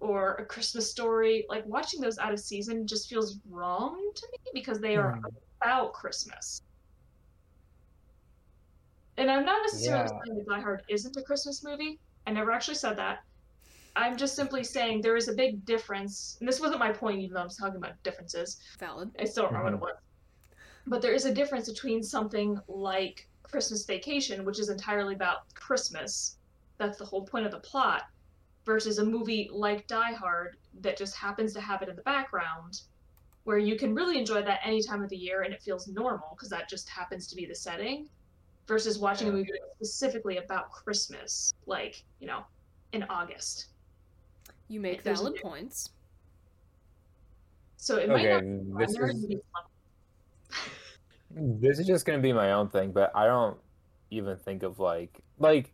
or 0.00 0.34
A 0.34 0.46
Christmas 0.46 0.90
Story, 0.90 1.44
like 1.48 1.64
watching 1.66 2.00
those 2.00 2.18
out 2.18 2.32
of 2.32 2.40
season 2.40 2.86
just 2.86 3.08
feels 3.08 3.38
wrong 3.48 3.96
to 4.14 4.28
me 4.32 4.38
because 4.54 4.80
they 4.80 4.96
are 4.96 5.18
Hmm. 5.18 5.26
about 5.60 5.92
Christmas. 5.92 6.60
And 9.16 9.30
I'm 9.30 9.44
not 9.44 9.62
necessarily 9.62 10.04
Yeah. 10.04 10.20
saying 10.24 10.38
that 10.38 10.46
Die 10.48 10.60
Hard 10.60 10.82
isn't 10.88 11.16
a 11.16 11.22
Christmas 11.22 11.62
movie. 11.62 12.00
I 12.26 12.32
never 12.32 12.52
actually 12.52 12.76
said 12.76 12.96
that. 12.96 13.18
I'm 13.94 14.16
just 14.16 14.34
simply 14.34 14.64
saying 14.64 15.00
there 15.00 15.16
is 15.16 15.28
a 15.28 15.34
big 15.34 15.64
difference, 15.64 16.36
and 16.40 16.48
this 16.48 16.60
wasn't 16.60 16.80
my 16.80 16.92
point, 16.92 17.20
even 17.20 17.34
though 17.34 17.42
I'm 17.42 17.48
talking 17.50 17.76
about 17.76 18.02
differences. 18.02 18.58
Valid. 18.78 19.10
I 19.20 19.24
still 19.24 19.44
don't 19.44 19.54
remember 19.54 19.78
what 19.78 19.90
it 19.90 19.94
was. 19.94 19.96
But 20.86 21.02
there 21.02 21.12
is 21.12 21.26
a 21.26 21.34
difference 21.34 21.68
between 21.68 22.02
something 22.02 22.58
like 22.68 23.28
Christmas 23.42 23.84
Vacation, 23.84 24.44
which 24.44 24.58
is 24.58 24.70
entirely 24.70 25.14
about 25.14 25.38
Christmas. 25.54 26.38
That's 26.82 26.98
the 26.98 27.04
whole 27.04 27.24
point 27.24 27.46
of 27.46 27.52
the 27.52 27.60
plot, 27.60 28.02
versus 28.66 28.98
a 28.98 29.04
movie 29.04 29.48
like 29.52 29.86
Die 29.86 30.12
Hard 30.14 30.56
that 30.80 30.96
just 30.96 31.14
happens 31.14 31.52
to 31.52 31.60
have 31.60 31.80
it 31.80 31.88
in 31.88 31.94
the 31.94 32.02
background, 32.02 32.80
where 33.44 33.58
you 33.58 33.76
can 33.76 33.94
really 33.94 34.18
enjoy 34.18 34.42
that 34.42 34.58
any 34.64 34.82
time 34.82 35.00
of 35.00 35.08
the 35.08 35.16
year 35.16 35.42
and 35.42 35.54
it 35.54 35.62
feels 35.62 35.86
normal 35.86 36.30
because 36.34 36.48
that 36.48 36.68
just 36.68 36.88
happens 36.88 37.28
to 37.28 37.36
be 37.36 37.46
the 37.46 37.54
setting, 37.54 38.08
versus 38.66 38.98
watching 38.98 39.28
a 39.28 39.32
movie 39.32 39.50
specifically 39.76 40.38
about 40.38 40.72
Christmas, 40.72 41.54
like, 41.66 42.02
you 42.18 42.26
know, 42.26 42.42
in 42.92 43.04
August. 43.04 43.68
You 44.66 44.80
make 44.80 45.04
There's 45.04 45.20
valid 45.20 45.36
points. 45.40 45.88
So 47.76 47.96
it 47.98 48.08
might 48.08 48.26
Okay, 48.26 48.44
not 48.44 48.80
this 48.80 48.96
there 48.96 49.08
is 49.08 49.24
be 49.24 49.40
this 51.30 51.78
is 51.78 51.86
just 51.86 52.06
gonna 52.06 52.18
be 52.18 52.32
my 52.32 52.52
own 52.52 52.68
thing, 52.70 52.90
but 52.90 53.12
I 53.14 53.26
don't 53.26 53.56
even 54.10 54.36
think 54.36 54.62
of 54.62 54.78
like 54.78 55.20
like 55.38 55.72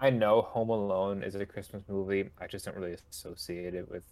I 0.00 0.10
know 0.10 0.42
Home 0.42 0.70
Alone 0.70 1.22
is 1.22 1.34
a 1.34 1.46
Christmas 1.46 1.82
movie. 1.88 2.30
I 2.38 2.46
just 2.46 2.64
don't 2.64 2.76
really 2.76 2.96
associate 3.10 3.74
it 3.74 3.88
with 3.90 4.04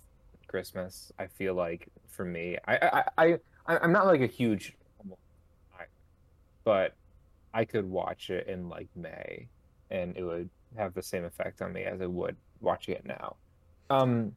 Christmas. 0.49 1.12
I 1.18 1.26
feel 1.26 1.55
like 1.55 1.89
for 2.09 2.24
me, 2.24 2.57
I 2.66 3.05
I, 3.18 3.39
I 3.66 3.78
I'm 3.78 3.93
not 3.93 4.07
like 4.07 4.20
a 4.20 4.26
huge 4.26 4.76
Home 4.99 5.09
Alone 5.11 5.18
guy, 5.78 5.87
but 6.64 6.97
I 7.55 7.64
could 7.64 7.85
watch 7.89 8.30
it 8.30 8.47
in 8.49 8.68
like 8.68 8.89
May, 8.95 9.49
and 9.91 10.16
it 10.16 10.24
would 10.24 10.51
have 10.76 10.95
the 10.95 11.03
same 11.03 11.24
effect 11.24 11.62
on 11.62 11.72
me 11.72 11.85
as 11.85 12.01
it 12.01 12.11
would 12.11 12.37
watching 12.61 12.95
it 12.95 13.05
now. 13.05 13.37
Um, 13.91 14.37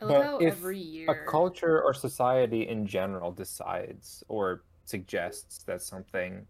I 0.00 0.04
love 0.04 0.22
But 0.22 0.22
how 0.24 0.38
if 0.38 0.54
every 0.54 0.78
year 0.78 1.10
a 1.10 1.30
culture 1.30 1.82
or 1.82 1.94
society 1.94 2.68
in 2.68 2.86
general 2.86 3.32
decides 3.32 4.22
or 4.28 4.64
suggests 4.84 5.64
that 5.64 5.82
something 5.82 6.46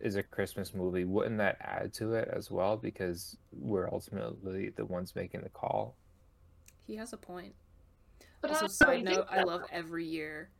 is 0.00 0.16
a 0.16 0.22
Christmas 0.22 0.74
movie, 0.74 1.04
wouldn't 1.04 1.38
that 1.38 1.58
add 1.60 1.92
to 1.94 2.14
it 2.14 2.28
as 2.32 2.50
well? 2.50 2.76
Because 2.76 3.36
we're 3.52 3.88
ultimately 3.92 4.70
the 4.70 4.84
ones 4.84 5.14
making 5.16 5.42
the 5.42 5.48
call. 5.48 5.96
he 6.86 6.96
has 6.96 7.12
a 7.12 7.16
point. 7.16 7.54
But 8.40 8.50
also, 8.52 8.64
I 8.64 8.68
side 8.68 9.04
note, 9.04 9.26
I 9.30 9.42
love 9.42 9.62
every 9.72 10.04
year 10.04 10.50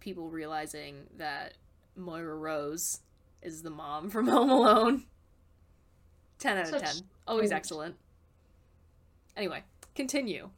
people 0.00 0.30
realizing 0.30 1.06
that 1.18 1.54
Moira 1.94 2.34
Rose 2.34 3.00
is 3.42 3.62
the 3.62 3.70
mom 3.70 4.08
from 4.08 4.26
Home 4.28 4.48
Alone. 4.50 5.04
10 6.38 6.56
out 6.56 6.62
of 6.64 6.68
Such 6.70 6.82
10. 6.82 7.02
Always 7.26 7.50
cringe. 7.50 7.58
excellent. 7.58 7.96
Anyway, 9.36 9.62
continue. 9.94 10.50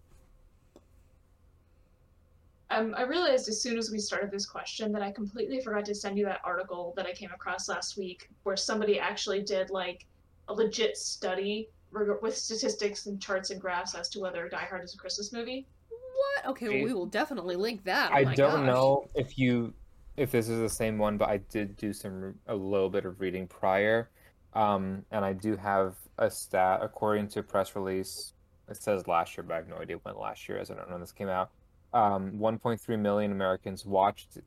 Um, 2.70 2.94
I 2.96 3.02
realized 3.02 3.48
as 3.48 3.60
soon 3.60 3.78
as 3.78 3.90
we 3.90 3.98
started 3.98 4.30
this 4.30 4.46
question 4.46 4.90
that 4.92 5.02
I 5.02 5.12
completely 5.12 5.60
forgot 5.60 5.84
to 5.86 5.94
send 5.94 6.16
you 6.18 6.24
that 6.24 6.40
article 6.44 6.94
that 6.96 7.06
I 7.06 7.12
came 7.12 7.30
across 7.32 7.68
last 7.68 7.96
week 7.96 8.30
where 8.42 8.56
somebody 8.56 8.98
actually 8.98 9.42
did 9.42 9.70
like 9.70 10.06
a 10.48 10.54
legit 10.54 10.96
study 10.96 11.68
reg- 11.90 12.22
with 12.22 12.36
statistics 12.36 13.06
and 13.06 13.20
charts 13.20 13.50
and 13.50 13.60
graphs 13.60 13.94
as 13.94 14.08
to 14.10 14.20
whether 14.20 14.48
Die 14.48 14.66
Hard 14.68 14.82
is 14.82 14.94
a 14.94 14.96
Christmas 14.96 15.32
movie. 15.32 15.66
What? 15.88 16.50
Okay, 16.52 16.68
well, 16.68 16.84
we 16.84 16.94
will 16.94 17.06
definitely 17.06 17.56
link 17.56 17.84
that. 17.84 18.10
Oh 18.12 18.16
I 18.16 18.24
don't 18.24 18.36
gosh. 18.36 18.66
know 18.66 19.08
if 19.14 19.38
you 19.38 19.74
if 20.16 20.30
this 20.30 20.48
is 20.48 20.60
the 20.60 20.68
same 20.68 20.96
one, 20.96 21.16
but 21.18 21.28
I 21.28 21.38
did 21.38 21.76
do 21.76 21.92
some 21.92 22.34
a 22.46 22.54
little 22.54 22.88
bit 22.88 23.04
of 23.04 23.20
reading 23.20 23.46
prior, 23.46 24.10
um, 24.54 25.04
and 25.10 25.24
I 25.24 25.32
do 25.32 25.56
have 25.56 25.96
a 26.18 26.30
stat 26.30 26.80
according 26.82 27.28
to 27.28 27.42
press 27.42 27.74
release. 27.74 28.32
It 28.68 28.82
says 28.82 29.06
last 29.08 29.36
year, 29.36 29.44
but 29.44 29.54
I 29.54 29.56
have 29.56 29.68
no 29.68 29.76
idea 29.76 29.96
when 30.02 30.16
last 30.16 30.48
year 30.48 30.58
is. 30.58 30.70
I 30.70 30.74
don't 30.74 30.88
know 30.88 30.94
when 30.94 31.00
this 31.00 31.12
came 31.12 31.28
out. 31.28 31.50
Um, 31.95 32.32
1.3 32.32 32.99
million 32.99 33.30
Americans 33.32 33.86
watched 33.86 34.38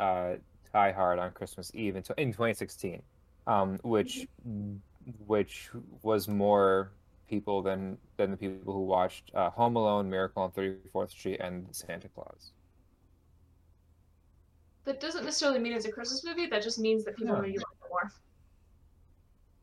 uh, 0.00 0.32
Die 0.72 0.92
Hard 0.92 1.18
on 1.18 1.30
Christmas 1.32 1.70
Eve 1.74 1.96
in, 1.96 2.02
in 2.16 2.32
2016, 2.32 3.02
um, 3.46 3.78
which 3.82 4.26
which 5.26 5.70
was 6.02 6.26
more 6.26 6.90
people 7.28 7.60
than 7.62 7.98
than 8.16 8.30
the 8.30 8.36
people 8.36 8.72
who 8.72 8.84
watched 8.84 9.30
uh, 9.34 9.50
Home 9.50 9.76
Alone, 9.76 10.08
Miracle 10.08 10.42
on 10.42 10.50
34th 10.50 11.10
Street, 11.10 11.38
and 11.40 11.66
Santa 11.70 12.08
Claus. 12.08 12.52
That 14.84 15.00
doesn't 15.00 15.24
necessarily 15.24 15.58
mean 15.58 15.74
it's 15.74 15.84
a 15.84 15.92
Christmas 15.92 16.24
movie. 16.24 16.46
That 16.46 16.62
just 16.62 16.78
means 16.78 17.04
that 17.04 17.16
people 17.16 17.34
Yeah. 17.34 17.42
maybe 17.42 17.58
like 17.58 17.66
it 17.84 17.90
more. 17.90 18.10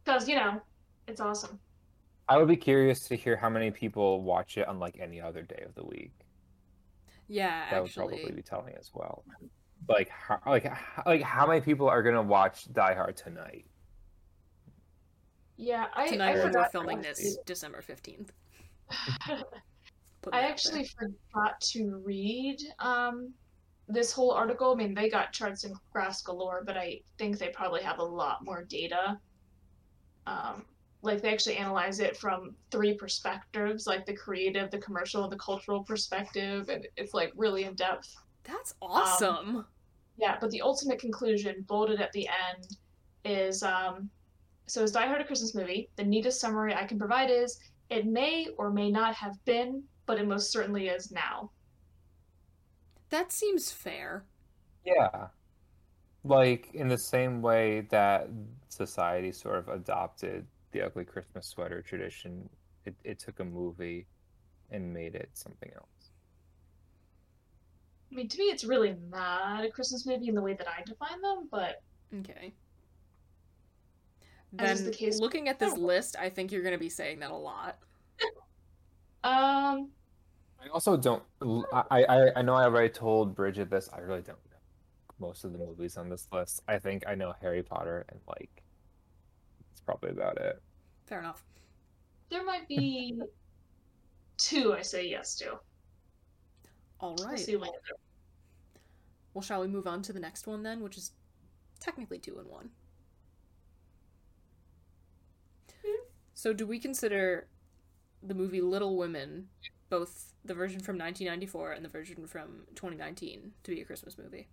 Because 0.03 0.29
you 0.29 0.35
know, 0.35 0.61
it's 1.07 1.19
awesome. 1.19 1.59
I 2.29 2.37
would 2.37 2.47
be 2.47 2.57
curious 2.57 3.07
to 3.07 3.15
hear 3.15 3.35
how 3.35 3.49
many 3.49 3.71
people 3.71 4.21
watch 4.21 4.57
it 4.57 4.67
on 4.67 4.79
like 4.79 4.97
any 4.99 5.19
other 5.21 5.41
day 5.41 5.63
of 5.65 5.73
the 5.75 5.83
week. 5.83 6.11
Yeah, 7.27 7.69
That 7.71 7.81
would 7.83 7.93
probably 7.93 8.31
be 8.31 8.41
telling 8.41 8.75
as 8.79 8.91
well. 8.93 9.23
Like, 9.87 10.09
how, 10.09 10.39
like, 10.45 10.65
how, 10.65 11.03
like, 11.05 11.21
how 11.21 11.47
many 11.47 11.61
people 11.61 11.87
are 11.89 12.01
gonna 12.03 12.21
watch 12.21 12.71
Die 12.73 12.93
Hard 12.93 13.17
tonight? 13.17 13.65
Yeah, 15.57 15.87
I 15.93 16.07
Tonight 16.09 16.31
I 16.31 16.33
when 16.35 16.43
we're 16.43 16.51
forgot 16.51 16.71
filming 16.71 17.01
to- 17.01 17.09
this 17.09 17.37
December 17.45 17.81
15th. 17.81 18.29
I 18.89 19.43
Putting 20.21 20.39
it 20.39 20.43
out 20.43 20.49
actually 20.51 20.85
forgot 20.85 21.59
to 21.61 22.01
read 22.03 22.59
um, 22.79 23.33
this 23.87 24.11
whole 24.11 24.31
article. 24.31 24.71
I 24.73 24.75
mean, 24.75 24.93
they 24.93 25.09
got 25.09 25.31
charts 25.31 25.63
and 25.63 25.75
graphs 25.91 26.21
galore, 26.23 26.63
but 26.65 26.77
I 26.77 27.01
think 27.17 27.37
they 27.37 27.49
probably 27.49 27.81
have 27.83 27.99
a 27.99 28.03
lot 28.03 28.43
more 28.43 28.63
data. 28.63 29.19
Um, 30.27 30.65
like 31.05 31.21
they 31.21 31.31
actually 31.31 31.57
analyze 31.57 31.99
it 31.99 32.17
from 32.17 32.55
three 32.71 32.93
perspectives, 32.93 33.87
like 33.87 34.05
the 34.05 34.15
creative, 34.15 34.71
the 34.71 34.77
commercial, 34.79 35.23
and 35.23 35.31
the 35.31 35.37
cultural 35.37 35.83
perspective, 35.83 36.69
and 36.69 36.87
it's 36.97 37.13
like 37.13 37.31
really 37.35 37.63
in 37.63 37.75
depth. 37.75 38.15
That's 38.43 38.73
awesome. 38.81 39.65
Yeah, 40.17 40.37
but 40.39 40.51
the 40.51 40.61
ultimate 40.61 40.99
conclusion, 40.99 41.65
bolded 41.67 41.99
at 42.01 42.11
the 42.13 42.27
end, 42.27 42.77
is 43.25 43.63
um, 43.63 44.09
so 44.67 44.83
is 44.83 44.91
Die 44.91 45.05
Hard 45.05 45.21
a 45.21 45.25
Christmas 45.25 45.55
movie? 45.55 45.89
The 45.95 46.03
neatest 46.03 46.39
summary 46.39 46.73
I 46.73 46.85
can 46.85 46.97
provide 46.99 47.29
is 47.29 47.59
it 47.89 48.05
may 48.05 48.47
or 48.57 48.71
may 48.71 48.89
not 48.91 49.13
have 49.15 49.43
been, 49.45 49.83
but 50.05 50.19
it 50.19 50.27
most 50.27 50.51
certainly 50.51 50.87
is 50.87 51.11
now. 51.11 51.51
that 53.09 53.31
seems 53.31 53.71
fair. 53.71 54.25
Yeah, 54.85 55.27
like 56.23 56.69
in 56.73 56.87
the 56.87 56.97
same 56.97 57.41
way 57.41 57.81
that 57.89 58.29
society 58.69 59.31
sort 59.31 59.57
of 59.57 59.69
adopted 59.69 60.45
the 60.75 60.85
ugly 60.85 61.05
Christmas 61.05 61.47
sweater 61.47 61.81
tradition, 61.81 62.49
it, 62.83 62.95
it 63.05 63.17
took 63.17 63.39
a 63.39 63.45
movie 63.45 64.07
and 64.71 64.93
made 64.93 65.15
it 65.15 65.29
something 65.33 65.71
else. 65.73 66.11
I 68.11 68.15
mean, 68.15 68.27
to 68.27 68.37
me, 68.37 68.45
it's 68.45 68.65
really 68.65 68.95
not 69.09 69.63
a 69.63 69.69
Christmas 69.69 70.05
movie 70.05 70.27
in 70.27 70.35
the 70.35 70.41
way 70.41 70.53
that 70.53 70.67
I 70.67 70.83
define 70.85 71.21
them, 71.21 71.47
but 71.49 71.81
Okay. 72.19 72.53
Then, 74.51 74.85
the 74.85 74.91
case- 74.91 75.19
looking 75.19 75.49
at 75.49 75.59
this 75.59 75.77
list, 75.77 76.15
I 76.17 76.29
think 76.29 76.51
you're 76.51 76.61
going 76.61 76.75
to 76.75 76.79
be 76.79 76.89
saying 76.89 77.19
that 77.19 77.31
a 77.31 77.35
lot. 77.35 77.77
um, 79.23 79.89
I 80.63 80.69
also 80.73 80.95
don't. 80.95 81.23
I, 81.73 82.05
I 82.05 82.31
I 82.37 82.41
know 82.41 82.53
I 82.53 82.63
already 82.63 82.87
told 82.89 83.35
Bridget 83.35 83.69
this. 83.69 83.89
I 83.91 83.99
really 83.99 84.21
don't 84.21 84.39
know 84.49 84.57
most 85.19 85.43
of 85.43 85.51
the 85.51 85.57
movies 85.57 85.97
on 85.97 86.09
this 86.09 86.27
list. 86.31 86.61
I 86.69 86.79
think 86.79 87.03
I 87.05 87.15
know 87.15 87.33
Harry 87.41 87.63
Potter 87.63 88.05
and 88.09 88.19
like 88.27 88.49
it's 88.55 88.64
probably 89.85 90.11
about 90.11 90.37
it. 90.37 90.61
Fair 91.05 91.19
enough. 91.19 91.43
there 92.29 92.43
might 92.43 92.67
be 92.67 93.19
two 94.37 94.73
I 94.73 94.81
say 94.81 95.07
yes 95.07 95.35
to. 95.35 95.59
All 96.99 97.15
right. 97.17 97.29
We'll 97.29 97.37
see 97.37 97.57
later. 97.57 97.73
Well, 99.33 99.41
shall 99.41 99.61
we 99.61 99.67
move 99.67 99.85
on 99.85 100.01
to 100.03 100.13
the 100.13 100.19
next 100.19 100.47
one 100.47 100.63
then, 100.63 100.81
which 100.81 100.97
is 100.97 101.11
technically 101.79 102.19
two 102.19 102.39
and 102.39 102.47
one? 102.49 102.69
Mm-hmm. 105.69 106.03
So, 106.33 106.53
do 106.53 106.65
we 106.65 106.79
consider 106.79 107.47
the 108.23 108.33
movie 108.33 108.61
Little 108.61 108.97
Women, 108.97 109.49
both 109.89 110.33
the 110.45 110.53
version 110.53 110.79
from 110.79 110.97
1994 110.97 111.73
and 111.73 111.83
the 111.83 111.89
version 111.89 112.25
from 112.27 112.63
2019, 112.75 113.51
to 113.63 113.71
be 113.71 113.81
a 113.81 113.85
Christmas 113.85 114.17
movie? 114.17 114.47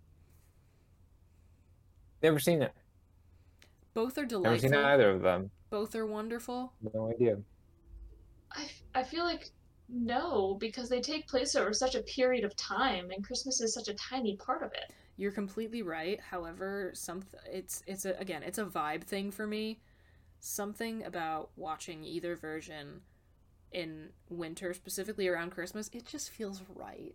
Never 2.22 2.38
seen 2.38 2.62
it. 2.62 2.72
Both 3.94 4.18
are 4.18 4.24
delightful. 4.24 4.52
Never 4.52 4.58
seen 4.58 4.70
delightful. 4.70 4.92
either 4.92 5.10
of 5.10 5.22
them. 5.22 5.50
Both 5.70 5.94
are 5.94 6.06
wonderful. 6.06 6.72
No 6.94 7.10
idea. 7.10 7.38
I, 8.52 8.68
I 8.94 9.02
feel 9.02 9.24
like 9.24 9.50
no, 9.88 10.56
because 10.58 10.88
they 10.88 11.00
take 11.00 11.28
place 11.28 11.54
over 11.54 11.72
such 11.72 11.94
a 11.94 12.02
period 12.02 12.44
of 12.44 12.56
time, 12.56 13.10
and 13.10 13.24
Christmas 13.24 13.60
is 13.60 13.74
such 13.74 13.88
a 13.88 13.94
tiny 13.94 14.36
part 14.36 14.62
of 14.62 14.72
it. 14.72 14.92
You're 15.16 15.32
completely 15.32 15.82
right. 15.82 16.18
However, 16.20 16.92
some 16.94 17.22
it's 17.50 17.82
it's 17.86 18.06
a 18.06 18.18
again 18.18 18.42
it's 18.42 18.58
a 18.58 18.64
vibe 18.64 19.04
thing 19.04 19.30
for 19.30 19.46
me. 19.46 19.80
Something 20.40 21.04
about 21.04 21.50
watching 21.56 22.04
either 22.04 22.36
version 22.36 23.02
in 23.70 24.08
winter, 24.28 24.74
specifically 24.74 25.28
around 25.28 25.50
Christmas, 25.50 25.90
it 25.92 26.06
just 26.06 26.30
feels 26.30 26.62
right. 26.74 27.14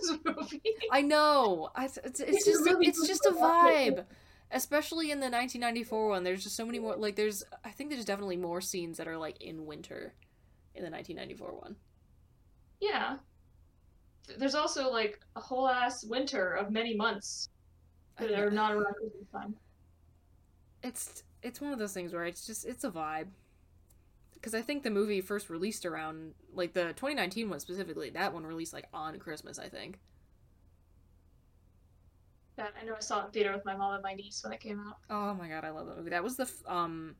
This 0.00 0.18
movie. 0.24 0.62
I 0.90 1.02
know. 1.02 1.70
I, 1.74 1.84
it's 1.86 1.98
it's 1.98 2.20
It's 2.20 2.44
just 2.44 2.66
a, 2.66 2.78
it's 2.80 3.06
just 3.06 3.26
a 3.26 3.30
vibe. 3.30 4.04
Especially 4.52 5.10
in 5.12 5.20
the 5.20 5.26
1994 5.30 6.08
one, 6.08 6.24
there's 6.24 6.42
just 6.42 6.56
so 6.56 6.66
many 6.66 6.78
more. 6.80 6.96
Like, 6.96 7.14
there's 7.16 7.42
I 7.64 7.70
think 7.70 7.90
there's 7.90 8.04
definitely 8.04 8.36
more 8.36 8.60
scenes 8.60 8.96
that 8.98 9.06
are 9.08 9.16
like 9.18 9.40
in 9.42 9.64
winter, 9.66 10.14
in 10.74 10.82
the 10.82 10.90
1994 10.90 11.52
one. 11.60 11.76
Yeah. 12.80 13.18
there's 14.38 14.54
also 14.54 14.90
like 14.90 15.20
a 15.36 15.40
whole 15.40 15.68
ass 15.68 16.04
winter 16.04 16.52
of 16.54 16.70
many 16.70 16.94
months 16.94 17.48
that 18.18 18.30
are 18.32 18.50
not 18.50 18.72
around 18.72 18.94
Christmas 18.94 19.28
time. 19.32 19.56
it's 20.82 21.22
it's 21.42 21.60
one 21.60 21.72
of 21.72 21.78
those 21.78 21.92
things 21.92 22.12
where 22.12 22.24
it's 22.24 22.46
just 22.46 22.64
it's 22.66 22.84
a 22.84 22.90
vibe 22.90 23.28
because 24.40 24.54
i 24.54 24.62
think 24.62 24.82
the 24.82 24.90
movie 24.90 25.20
first 25.20 25.50
released 25.50 25.84
around 25.84 26.32
like 26.54 26.72
the 26.72 26.84
2019 26.94 27.50
one 27.50 27.60
specifically 27.60 28.10
that 28.10 28.32
one 28.32 28.44
released 28.46 28.72
like 28.72 28.86
on 28.94 29.18
christmas 29.18 29.58
i 29.58 29.68
think 29.68 29.98
That 32.56 32.72
I 32.80 32.84
know 32.84 32.94
I 32.96 33.00
saw 33.00 33.22
it 33.22 33.26
in 33.26 33.30
theater 33.32 33.52
with 33.54 33.64
my 33.64 33.74
mom 33.76 33.94
and 33.94 34.02
my 34.02 34.12
niece 34.14 34.42
when 34.44 34.52
it 34.52 34.60
came 34.60 34.80
out. 34.80 34.96
oh 35.08 35.34
my 35.34 35.48
god 35.48 35.64
i 35.64 35.70
love 35.70 35.86
that 35.86 35.96
movie 35.96 36.10
that 36.10 36.22
was 36.24 36.36
the 36.36 36.42
f- 36.44 36.62
um 36.66 37.14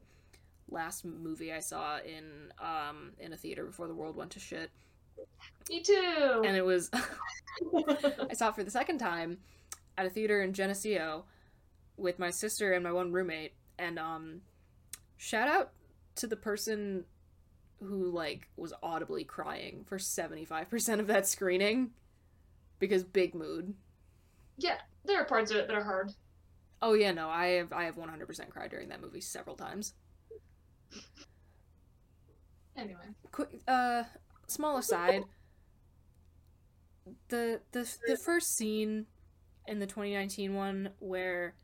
last 0.68 1.04
movie 1.04 1.52
i 1.52 1.60
saw 1.60 1.98
in 1.98 2.52
um 2.60 3.12
in 3.18 3.32
a 3.32 3.36
theater 3.36 3.64
before 3.64 3.88
the 3.88 3.94
world 3.94 4.16
went 4.16 4.30
to 4.32 4.38
shit 4.40 4.70
Me 5.68 5.82
too. 5.82 6.42
and 6.44 6.56
it 6.56 6.64
was 6.64 6.90
i 8.30 8.34
saw 8.34 8.48
it 8.48 8.54
for 8.54 8.64
the 8.64 8.70
second 8.70 8.98
time 8.98 9.38
at 9.98 10.06
a 10.06 10.10
theater 10.10 10.42
in 10.42 10.52
geneseo 10.52 11.24
with 11.96 12.18
my 12.18 12.30
sister 12.30 12.72
and 12.72 12.84
my 12.84 12.92
one 12.92 13.12
roommate 13.12 13.52
and 13.78 13.98
um 13.98 14.42
shout 15.16 15.48
out 15.48 15.72
to 16.16 16.26
the 16.26 16.36
person 16.36 17.04
who 17.80 18.10
like 18.10 18.48
was 18.56 18.72
audibly 18.82 19.24
crying 19.24 19.84
for 19.86 19.98
75% 19.98 21.00
of 21.00 21.06
that 21.06 21.26
screening 21.26 21.90
because 22.78 23.04
big 23.04 23.34
mood. 23.34 23.74
Yeah, 24.58 24.78
there 25.04 25.20
are 25.20 25.24
parts 25.24 25.50
of 25.50 25.56
it 25.56 25.66
that 25.68 25.76
are 25.76 25.84
hard. 25.84 26.12
oh 26.82 26.94
yeah 26.94 27.12
no 27.12 27.28
i 27.28 27.46
have 27.48 27.72
i 27.72 27.84
have 27.84 27.96
100% 27.96 28.48
cried 28.50 28.70
during 28.70 28.88
that 28.88 29.00
movie 29.00 29.20
several 29.20 29.56
times. 29.56 29.94
Anyway, 32.76 33.14
quick 33.32 33.60
uh 33.68 34.04
small 34.46 34.78
aside 34.78 35.24
the 37.28 37.60
the 37.72 37.88
the 38.06 38.16
first 38.16 38.56
scene 38.56 39.06
in 39.66 39.78
the 39.78 39.86
2019 39.86 40.54
one 40.54 40.90
where 40.98 41.54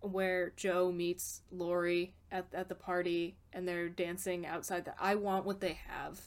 where 0.00 0.50
Jo 0.56 0.90
meets 0.92 1.42
Laurie 1.50 2.14
at 2.32 2.46
at 2.54 2.68
the 2.68 2.74
party 2.74 3.36
and 3.52 3.66
they're 3.66 3.88
dancing 3.88 4.46
outside 4.46 4.84
that 4.86 4.96
I 5.00 5.14
want 5.16 5.44
what 5.44 5.60
they 5.60 5.78
have. 5.88 6.20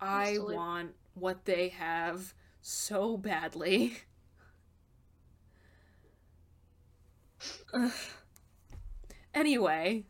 I 0.00 0.38
Absolutely. 0.38 0.54
want 0.56 0.94
what 1.14 1.44
they 1.44 1.68
have 1.70 2.34
so 2.62 3.16
badly. 3.16 3.98
Anyway, 9.34 10.06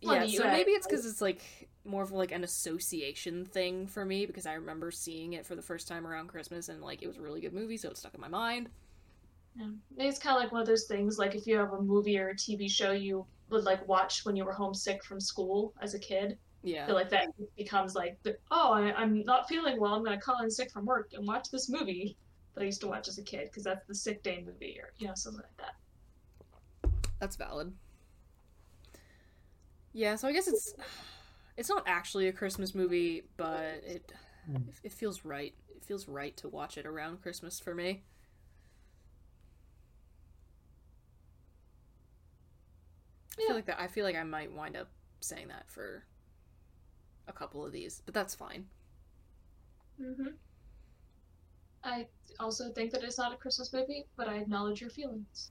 yeah, 0.00 0.26
so 0.26 0.44
right? 0.44 0.52
maybe 0.52 0.72
it's 0.72 0.86
because 0.86 1.06
it's 1.06 1.20
like 1.20 1.68
more 1.84 2.02
of 2.02 2.12
like 2.12 2.32
an 2.32 2.44
association 2.44 3.44
thing 3.44 3.86
for 3.86 4.04
me 4.04 4.26
because 4.26 4.46
I 4.46 4.54
remember 4.54 4.90
seeing 4.90 5.32
it 5.34 5.46
for 5.46 5.54
the 5.54 5.62
first 5.62 5.88
time 5.88 6.06
around 6.06 6.28
Christmas 6.28 6.68
and 6.68 6.80
like 6.82 7.02
it 7.02 7.06
was 7.08 7.16
a 7.16 7.22
really 7.22 7.40
good 7.40 7.52
movie, 7.54 7.76
so 7.76 7.90
it 7.90 7.96
stuck 7.96 8.14
in 8.14 8.20
my 8.20 8.28
mind. 8.28 8.68
Yeah. 9.56 9.66
It's 9.96 10.18
kind 10.18 10.36
of 10.36 10.42
like 10.42 10.52
one 10.52 10.60
of 10.62 10.66
those 10.66 10.86
things. 10.86 11.18
Like 11.18 11.34
if 11.34 11.46
you 11.46 11.56
have 11.58 11.72
a 11.72 11.80
movie 11.82 12.18
or 12.18 12.28
a 12.30 12.36
TV 12.36 12.68
show 12.68 12.92
you 12.92 13.26
would 13.50 13.64
like 13.64 13.86
watch 13.88 14.24
when 14.24 14.36
you 14.36 14.44
were 14.44 14.52
homesick 14.52 15.04
from 15.04 15.20
school 15.20 15.74
as 15.80 15.94
a 15.94 15.98
kid, 15.98 16.32
I 16.32 16.36
Yeah, 16.62 16.86
feel 16.86 16.94
like 16.96 17.10
that 17.10 17.28
becomes 17.56 17.94
like, 17.94 18.18
the, 18.22 18.36
oh, 18.50 18.72
I, 18.72 18.92
I'm 18.94 19.22
not 19.24 19.48
feeling 19.48 19.78
well. 19.80 19.94
I'm 19.94 20.04
gonna 20.04 20.20
call 20.20 20.42
in 20.42 20.50
sick 20.50 20.70
from 20.72 20.86
work 20.86 21.10
and 21.12 21.26
watch 21.26 21.50
this 21.50 21.68
movie 21.68 22.16
that 22.54 22.62
I 22.62 22.66
used 22.66 22.80
to 22.82 22.88
watch 22.88 23.08
as 23.08 23.18
a 23.18 23.22
kid 23.24 23.46
because 23.46 23.64
that's 23.64 23.86
the 23.86 23.94
sick 23.94 24.22
day 24.22 24.42
movie 24.46 24.78
or 24.80 24.92
you 24.98 25.06
know 25.08 25.14
something 25.14 25.42
like 25.42 25.56
that. 25.58 25.74
that's 27.18 27.36
valid. 27.36 27.72
Yeah, 29.92 30.16
so 30.16 30.28
I 30.28 30.32
guess 30.32 30.48
it's 30.48 30.74
it's 31.56 31.68
not 31.68 31.84
actually 31.86 32.28
a 32.28 32.32
Christmas 32.32 32.74
movie, 32.74 33.22
but 33.36 33.82
it 33.84 34.12
hmm. 34.46 34.68
it 34.82 34.92
feels 34.92 35.24
right. 35.24 35.54
It 35.76 35.84
feels 35.84 36.08
right 36.08 36.36
to 36.38 36.48
watch 36.48 36.78
it 36.78 36.86
around 36.86 37.22
Christmas 37.22 37.60
for 37.60 37.74
me. 37.74 38.04
Yeah. 43.38 43.46
feel 43.48 43.56
like 43.56 43.66
that. 43.66 43.80
I 43.80 43.86
feel 43.88 44.04
like 44.04 44.16
I 44.16 44.22
might 44.24 44.52
wind 44.52 44.76
up 44.76 44.88
saying 45.20 45.48
that 45.48 45.70
for 45.70 46.04
a 47.28 47.32
couple 47.32 47.64
of 47.64 47.72
these, 47.72 48.02
but 48.04 48.14
that's 48.14 48.34
fine. 48.34 48.66
hmm 49.98 50.28
I 51.84 52.06
also 52.40 52.72
think 52.72 52.92
that 52.92 53.04
it's 53.04 53.18
not 53.18 53.32
a 53.32 53.36
Christmas 53.36 53.72
movie, 53.72 54.06
but 54.16 54.28
I 54.28 54.36
acknowledge 54.38 54.80
your 54.80 54.90
feelings. 54.90 55.50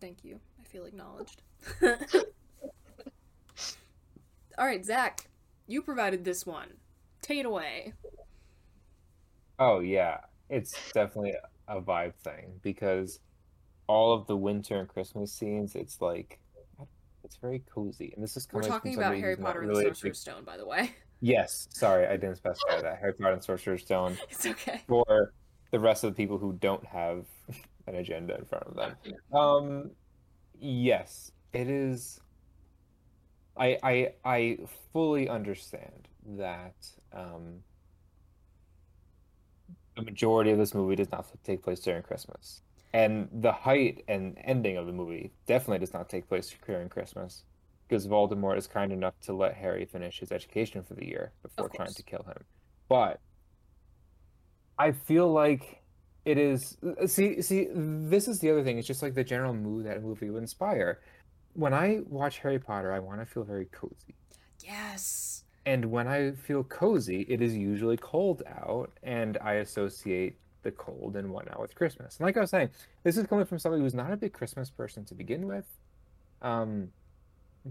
Thank 0.00 0.24
you. 0.24 0.40
I 0.60 0.64
feel 0.64 0.84
acknowledged. 0.84 1.42
All 4.58 4.66
right, 4.66 4.84
Zach, 4.84 5.28
you 5.66 5.82
provided 5.82 6.24
this 6.24 6.46
one. 6.46 6.74
Take 7.22 7.38
it 7.40 7.46
away. 7.46 7.94
Oh 9.58 9.80
yeah, 9.80 10.20
it's 10.48 10.82
definitely 10.92 11.34
a 11.68 11.80
vibe 11.80 12.14
thing 12.16 12.60
because 12.62 13.20
all 13.88 14.12
of 14.14 14.26
the 14.26 14.36
winter 14.36 14.78
and 14.78 14.88
Christmas 14.88 15.32
scenes, 15.32 15.74
it's 15.74 16.00
like 16.00 16.40
it's 17.28 17.36
very 17.36 17.62
cozy. 17.72 18.12
And 18.14 18.24
this 18.24 18.38
is 18.38 18.48
We're 18.50 18.62
talking 18.62 18.96
about 18.96 19.14
Harry 19.16 19.36
Potter 19.36 19.60
and 19.60 19.68
really 19.68 19.84
the 19.84 19.90
Sorcerer's 19.90 20.18
Stone, 20.18 20.44
by 20.44 20.56
the 20.56 20.66
way. 20.66 20.92
Yes, 21.20 21.66
sorry, 21.72 22.06
I 22.06 22.12
didn't 22.12 22.36
specify 22.36 22.80
that. 22.82 22.98
Harry 23.00 23.12
Potter 23.12 23.32
and 23.32 23.42
Sorcerer's 23.42 23.82
Stone 23.82 24.16
It's 24.30 24.46
okay. 24.46 24.82
for 24.86 25.32
the 25.72 25.80
rest 25.80 26.04
of 26.04 26.12
the 26.12 26.16
people 26.16 26.38
who 26.38 26.52
don't 26.52 26.84
have 26.86 27.24
an 27.88 27.96
agenda 27.96 28.38
in 28.38 28.44
front 28.44 28.62
of 28.68 28.76
them. 28.76 28.94
Um, 29.36 29.90
yes, 30.60 31.32
it 31.52 31.68
is. 31.68 32.20
I 33.56 33.78
I 33.82 34.12
I 34.24 34.58
fully 34.92 35.28
understand 35.28 36.06
that 36.36 36.76
um, 37.12 37.64
the 39.96 40.02
majority 40.02 40.52
of 40.52 40.58
this 40.58 40.72
movie 40.72 40.94
does 40.94 41.10
not 41.10 41.26
take 41.42 41.64
place 41.64 41.80
during 41.80 42.04
Christmas, 42.04 42.62
and 42.92 43.28
the 43.32 43.52
height 43.52 44.02
and 44.08 44.36
ending 44.44 44.76
of 44.76 44.86
the 44.86 44.92
movie 44.92 45.32
definitely 45.46 45.78
does 45.78 45.92
not 45.92 46.08
take 46.08 46.28
place 46.28 46.54
during 46.66 46.88
Christmas, 46.88 47.44
because 47.86 48.06
Voldemort 48.06 48.56
is 48.58 48.66
kind 48.66 48.92
enough 48.92 49.14
to 49.22 49.32
let 49.32 49.54
Harry 49.54 49.84
finish 49.84 50.20
his 50.20 50.32
education 50.32 50.82
for 50.82 50.94
the 50.94 51.06
year 51.06 51.32
before 51.42 51.68
trying 51.68 51.92
to 51.94 52.02
kill 52.02 52.22
him. 52.22 52.44
But 52.88 53.20
I 54.78 54.92
feel 54.92 55.30
like 55.32 55.82
it 56.24 56.36
is 56.38 56.76
see 57.06 57.40
see 57.40 57.68
this 57.72 58.28
is 58.28 58.38
the 58.40 58.50
other 58.50 58.62
thing 58.62 58.76
it's 58.76 58.86
just 58.86 59.02
like 59.02 59.14
the 59.14 59.24
general 59.24 59.54
mood 59.54 59.86
that 59.86 59.96
a 59.96 60.00
movie 60.00 60.28
would 60.28 60.42
inspire 60.42 61.00
when 61.54 61.72
i 61.72 62.00
watch 62.06 62.38
harry 62.40 62.58
potter 62.58 62.92
i 62.92 62.98
want 62.98 63.18
to 63.18 63.24
feel 63.24 63.44
very 63.44 63.64
cozy 63.66 64.14
Yes. 64.62 65.44
and 65.64 65.86
when 65.86 66.06
i 66.06 66.32
feel 66.32 66.64
cozy 66.64 67.22
it 67.30 67.40
is 67.40 67.56
usually 67.56 67.96
cold 67.96 68.42
out 68.46 68.90
and 69.02 69.38
i 69.40 69.54
associate 69.54 70.36
the 70.68 70.72
cold 70.86 71.16
and 71.16 71.26
whatnot 71.34 71.60
with 71.60 71.74
christmas. 71.74 72.10
And 72.18 72.26
like 72.26 72.36
i 72.36 72.40
was 72.40 72.50
saying 72.50 72.70
this 73.04 73.16
is 73.16 73.26
coming 73.26 73.46
from 73.46 73.58
somebody 73.58 73.82
who's 73.82 73.94
not 74.02 74.12
a 74.12 74.16
big 74.16 74.32
christmas 74.32 74.70
person 74.70 75.04
to 75.06 75.14
begin 75.14 75.46
with. 75.46 75.66
Um 76.42 76.88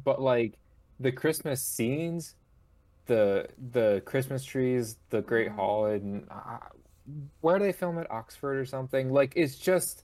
but 0.08 0.22
like 0.22 0.54
the 1.00 1.12
christmas 1.12 1.60
scenes 1.62 2.36
the 3.06 3.48
the 3.72 4.02
christmas 4.06 4.44
trees 4.44 4.98
the 5.12 5.22
great 5.22 5.50
hall 5.58 5.86
and 5.86 6.28
uh, 6.30 6.58
where 7.42 7.58
do 7.58 7.64
they 7.66 7.72
film 7.72 7.98
at 7.98 8.10
oxford 8.12 8.58
or 8.58 8.66
something 8.66 9.06
like 9.20 9.32
it's 9.36 9.58
just 9.58 10.04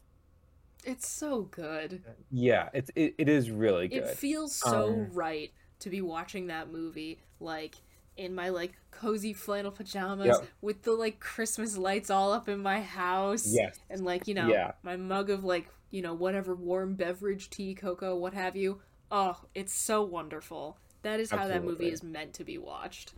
It's 0.85 1.07
so 1.07 1.43
good. 1.43 2.01
yeah 2.31 2.69
it's 2.73 2.91
it, 2.95 3.15
it 3.17 3.27
is 3.29 3.51
really 3.51 3.87
good. 3.89 4.03
It 4.03 4.17
feels 4.17 4.53
so 4.55 4.87
Um, 4.87 5.07
right 5.13 5.51
to 5.79 5.89
be 5.89 6.01
watching 6.01 6.47
that 6.47 6.71
movie 6.71 7.19
like 7.39 7.75
in 8.17 8.35
my 8.35 8.49
like 8.49 8.73
cozy 8.91 9.33
flannel 9.33 9.71
pajamas 9.71 10.27
Yep. 10.27 10.47
with 10.61 10.83
the 10.83 10.91
like 10.93 11.19
Christmas 11.19 11.77
lights 11.77 12.09
all 12.09 12.31
up 12.31 12.47
in 12.47 12.59
my 12.59 12.81
house. 12.81 13.45
yes 13.47 13.79
And 13.89 14.05
like, 14.05 14.27
you 14.27 14.33
know, 14.33 14.47
Yeah. 14.47 14.73
my 14.83 14.95
mug 14.95 15.29
of 15.29 15.43
like, 15.43 15.67
you 15.91 16.01
know, 16.01 16.13
whatever 16.13 16.55
warm 16.55 16.95
beverage, 16.95 17.49
tea, 17.49 17.75
cocoa, 17.75 18.15
what 18.15 18.33
have 18.33 18.55
you. 18.55 18.81
Oh, 19.11 19.37
it's 19.53 19.73
so 19.73 20.01
wonderful. 20.03 20.77
That 21.03 21.19
is 21.19 21.31
how 21.31 21.47
that 21.47 21.63
movie 21.63 21.89
is 21.91 22.01
meant 22.01 22.33
to 22.35 22.43
be 22.43 22.57
watched. 22.57 23.13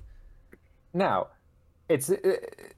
Now, 0.94 1.28
it's 1.88 2.10
it, 2.10 2.74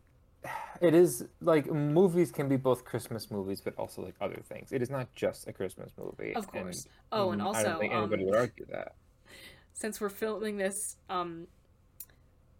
it 0.81 0.93
is 0.93 1.25
like 1.41 1.67
movies 1.71 2.31
can 2.31 2.49
be 2.49 2.57
both 2.57 2.83
Christmas 2.83 3.31
movies, 3.31 3.61
but 3.61 3.73
also 3.77 4.01
like 4.01 4.15
other 4.19 4.41
things. 4.43 4.71
It 4.71 4.81
is 4.81 4.89
not 4.89 5.13
just 5.15 5.47
a 5.47 5.53
Christmas 5.53 5.91
movie. 5.97 6.35
Of 6.35 6.43
and, 6.53 6.63
course. 6.63 6.87
oh, 7.11 7.31
and 7.31 7.41
also 7.41 7.59
I 7.59 7.63
don't 7.63 7.79
think 7.79 7.93
anybody 7.93 8.23
um, 8.23 8.29
would 8.29 8.37
argue 8.37 8.65
that. 8.71 8.95
since 9.73 10.01
we're 10.01 10.09
filming 10.09 10.57
this 10.57 10.97
um 11.09 11.47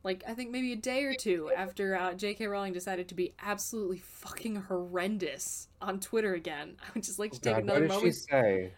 like 0.07 0.23
I 0.25 0.33
think 0.33 0.51
maybe 0.51 0.71
a 0.71 0.77
day 0.77 1.03
or 1.03 1.13
two 1.13 1.51
after 1.55 1.93
uh, 1.95 2.13
J.K. 2.13 2.47
Rowling 2.47 2.71
decided 2.71 3.09
to 3.09 3.13
be 3.15 3.33
absolutely 3.43 3.99
fucking 3.99 4.55
horrendous 4.55 5.67
on 5.81 5.99
Twitter 5.99 6.33
again. 6.33 6.77
I 6.81 6.85
would 6.95 7.03
just 7.03 7.19
like 7.19 7.33
to 7.33 7.41
take 7.41 7.53
God, 7.55 7.63
what 7.65 7.75
another 7.75 7.79
did 7.81 7.89
moment. 7.89 8.15
she 8.15 8.19
say? 8.21 8.71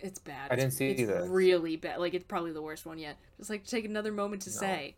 It's 0.00 0.18
bad. 0.18 0.50
I 0.50 0.56
didn't 0.56 0.72
It's- 0.72 0.76
see 0.76 0.90
it's 0.90 1.06
this. 1.06 1.28
really 1.28 1.76
bad. 1.76 2.00
Like 2.00 2.12
it's 2.12 2.24
probably 2.24 2.50
the 2.52 2.60
worst 2.60 2.84
one 2.86 2.98
yet. 2.98 3.16
Just 3.38 3.50
like 3.50 3.64
to 3.64 3.70
take 3.70 3.84
another 3.84 4.10
moment 4.12 4.42
to 4.42 4.50
No. 4.50 4.56
say, 4.56 4.96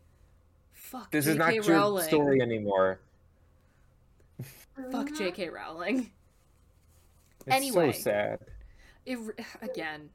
"Fuck 0.73 1.11
This 1.11 1.25
J.K. 1.25 1.31
is 1.33 1.37
not 1.37 1.53
your 1.53 1.63
Rowling." 1.65 2.07
story 2.07 2.41
anymore. 2.41 2.99
Fuck 4.91 5.13
J.K. 5.13 5.49
Rowling. 5.49 6.09
It's 7.45 7.55
Anyway. 7.55 7.91
so 7.93 7.99
sad. 8.01 8.39
It 9.05 9.19
again 9.61 10.09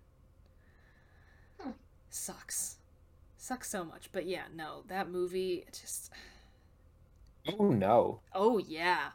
sucks, 2.11 2.77
sucks 3.43 3.69
so 3.69 3.85
much. 3.85 4.09
But 4.13 4.27
yeah, 4.27 4.45
no, 4.55 4.85
that 4.89 5.11
movie 5.11 5.65
it 5.67 5.79
just 5.81 6.13
Oh 7.59 7.69
no. 7.71 8.21
Oh 8.35 8.59
yeah. 8.59 9.11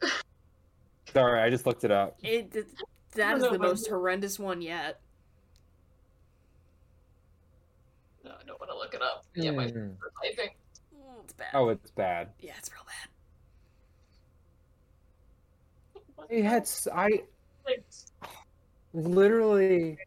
Sorry, 1.12 1.40
I 1.40 1.50
just 1.50 1.66
looked 1.66 1.82
it 1.84 1.90
up. 1.90 2.16
It 2.22 2.52
th- 2.52 2.66
that 3.14 3.36
is 3.38 3.42
the 3.42 3.58
most 3.58 3.88
horrendous 3.88 4.38
one 4.38 4.62
yet. 4.62 5.00
No, 8.24 8.30
I 8.30 8.44
don't 8.46 8.60
want 8.60 8.70
to 8.70 8.76
look 8.78 8.94
it 8.94 9.02
up. 9.02 9.24
Yeah, 9.34 9.50
my 9.50 9.68
Hmm. 9.68 9.90
typing. 10.22 10.50
Mm, 10.94 11.24
It's 11.24 11.32
bad. 11.32 11.48
Oh, 11.54 11.68
it's 11.70 11.90
bad. 11.90 12.28
Yeah, 12.40 12.52
it's 12.58 12.70
real 12.72 12.84
bad. 12.86 13.08
I 16.28 16.42
had 16.42 16.68
I 16.92 17.22
Like, 17.66 17.84
literally. 18.92 19.98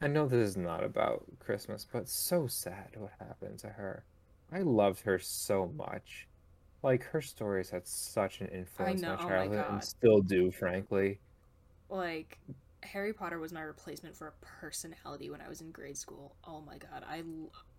I 0.00 0.08
know 0.08 0.26
this 0.26 0.50
is 0.50 0.56
not 0.58 0.84
about 0.84 1.24
Christmas, 1.38 1.86
but 1.90 2.06
so 2.08 2.46
sad 2.46 2.96
what 2.96 3.12
happened 3.18 3.58
to 3.60 3.68
her. 3.70 4.04
I 4.52 4.60
loved 4.60 5.00
her 5.02 5.18
so 5.18 5.68
much. 5.68 6.28
Like 6.82 7.04
her 7.04 7.22
stories 7.22 7.70
had 7.70 7.86
such 7.86 8.40
an 8.40 8.48
influence 8.48 9.02
know, 9.02 9.08
on 9.08 9.18
oh 9.18 9.30
my 9.30 9.30
my 9.30 9.48
childhood 9.48 9.48
God. 9.48 9.68
and 9.68 9.84
still 9.84 10.22
do, 10.22 10.50
frankly. 10.50 11.20
Like 11.88 12.38
Harry 12.82 13.12
Potter 13.12 13.38
was 13.38 13.52
my 13.52 13.60
replacement 13.62 14.16
for 14.16 14.28
a 14.28 14.32
personality 14.40 15.30
when 15.30 15.40
I 15.40 15.48
was 15.48 15.60
in 15.60 15.70
grade 15.72 15.96
school. 15.98 16.36
Oh 16.44 16.60
my 16.60 16.78
god, 16.78 17.04
I 17.08 17.22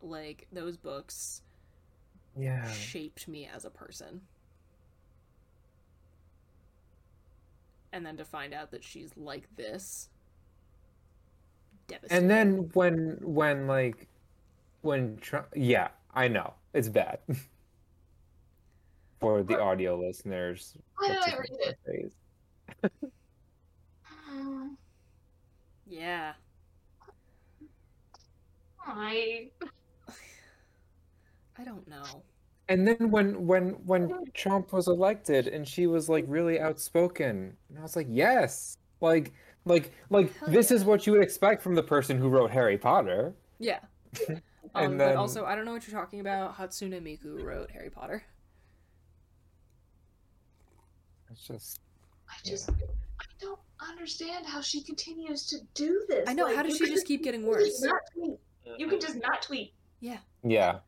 like 0.01 0.47
those 0.51 0.77
books 0.77 1.41
Yeah. 2.35 2.63
shaped 2.63 3.27
me 3.27 3.45
as 3.53 3.65
a 3.65 3.69
person. 3.69 4.21
And 7.93 8.05
then 8.05 8.17
to 8.17 8.25
find 8.25 8.53
out 8.53 8.71
that 8.71 8.83
she's 8.83 9.15
like 9.17 9.55
this 9.55 10.09
devastating. 11.91 12.23
And 12.23 12.29
then 12.29 12.69
when 12.73 13.17
when 13.21 13.67
like 13.67 14.07
when 14.81 15.17
Trump, 15.17 15.47
yeah, 15.55 15.89
I 16.13 16.27
know 16.27 16.53
it's 16.73 16.89
bad. 16.89 17.19
For 19.19 19.43
the 19.43 19.59
audio 19.61 19.99
listeners, 19.99 20.75
Why 20.97 21.09
did 21.09 21.17
I 21.17 21.25
his 21.25 21.33
read 21.39 21.77
name? 21.87 22.11
it? 22.83 22.91
Yeah. 25.85 26.33
I 28.85 29.51
I 31.57 31.63
don't 31.63 31.87
know. 31.87 32.23
And 32.69 32.87
then 32.87 33.11
when 33.11 33.45
when 33.45 33.71
when 33.85 34.31
Trump 34.33 34.71
was 34.73 34.87
elected 34.87 35.47
and 35.47 35.67
she 35.67 35.87
was 35.87 36.07
like 36.09 36.25
really 36.27 36.59
outspoken, 36.59 37.57
and 37.69 37.77
I 37.79 37.81
was 37.81 37.95
like, 37.95 38.07
yes, 38.09 38.77
like 39.01 39.33
like 39.65 39.91
like 40.09 40.35
Hell 40.37 40.49
this 40.49 40.71
is 40.71 40.83
what 40.85 41.05
you 41.05 41.13
would 41.13 41.21
expect 41.21 41.61
from 41.61 41.75
the 41.75 41.83
person 41.83 42.17
who 42.17 42.29
wrote 42.29 42.51
Harry 42.51 42.77
Potter. 42.77 43.33
Yeah. 43.59 43.79
And 44.73 44.85
Um, 44.93 44.97
then- 44.97 45.09
But 45.15 45.17
also, 45.17 45.43
I 45.43 45.55
don't 45.55 45.65
know 45.65 45.73
what 45.73 45.85
you're 45.85 45.99
talking 45.99 46.21
about. 46.21 46.55
Hatsune 46.55 46.93
Miku 47.01 47.43
wrote 47.43 47.71
Harry 47.71 47.89
Potter. 47.89 48.23
It's 51.29 51.45
just 51.47 51.79
I 52.29 52.33
just 52.45 52.69
I 52.69 53.25
don't 53.39 53.59
understand 53.89 54.45
how 54.45 54.61
she 54.61 54.81
continues 54.81 55.45
to 55.47 55.57
do 55.73 56.05
this. 56.07 56.27
I 56.29 56.33
know, 56.33 56.45
Like, 56.45 56.55
how 56.55 56.63
does 56.63 56.77
she 56.77 56.85
just 56.87 57.05
keep 57.07 57.23
getting 57.23 57.41
you 57.41 57.53
just 57.53 57.81
worse? 57.81 57.83
not 57.83 58.01
tweet. 58.13 58.39
You 58.77 58.87
can 58.87 58.99
just 58.99 59.15
not 59.21 59.41
tweet. 59.41 59.73
Yeah. 59.99 60.17
yeah. 60.43 60.79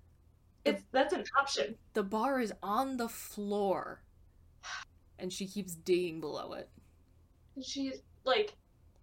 It's 0.66 0.84
that's 0.92 1.14
an 1.14 1.24
option. 1.38 1.76
The 1.94 2.04
bar 2.04 2.40
is 2.40 2.54
on 2.64 2.98
the 2.98 3.10
floor. 3.10 4.02
And 5.20 5.32
she 5.32 5.48
keeps 5.48 5.76
digging 5.76 6.20
below 6.22 6.54
it. 6.54 6.70
And 7.56 7.64
she's 7.66 8.02
like 8.26 8.54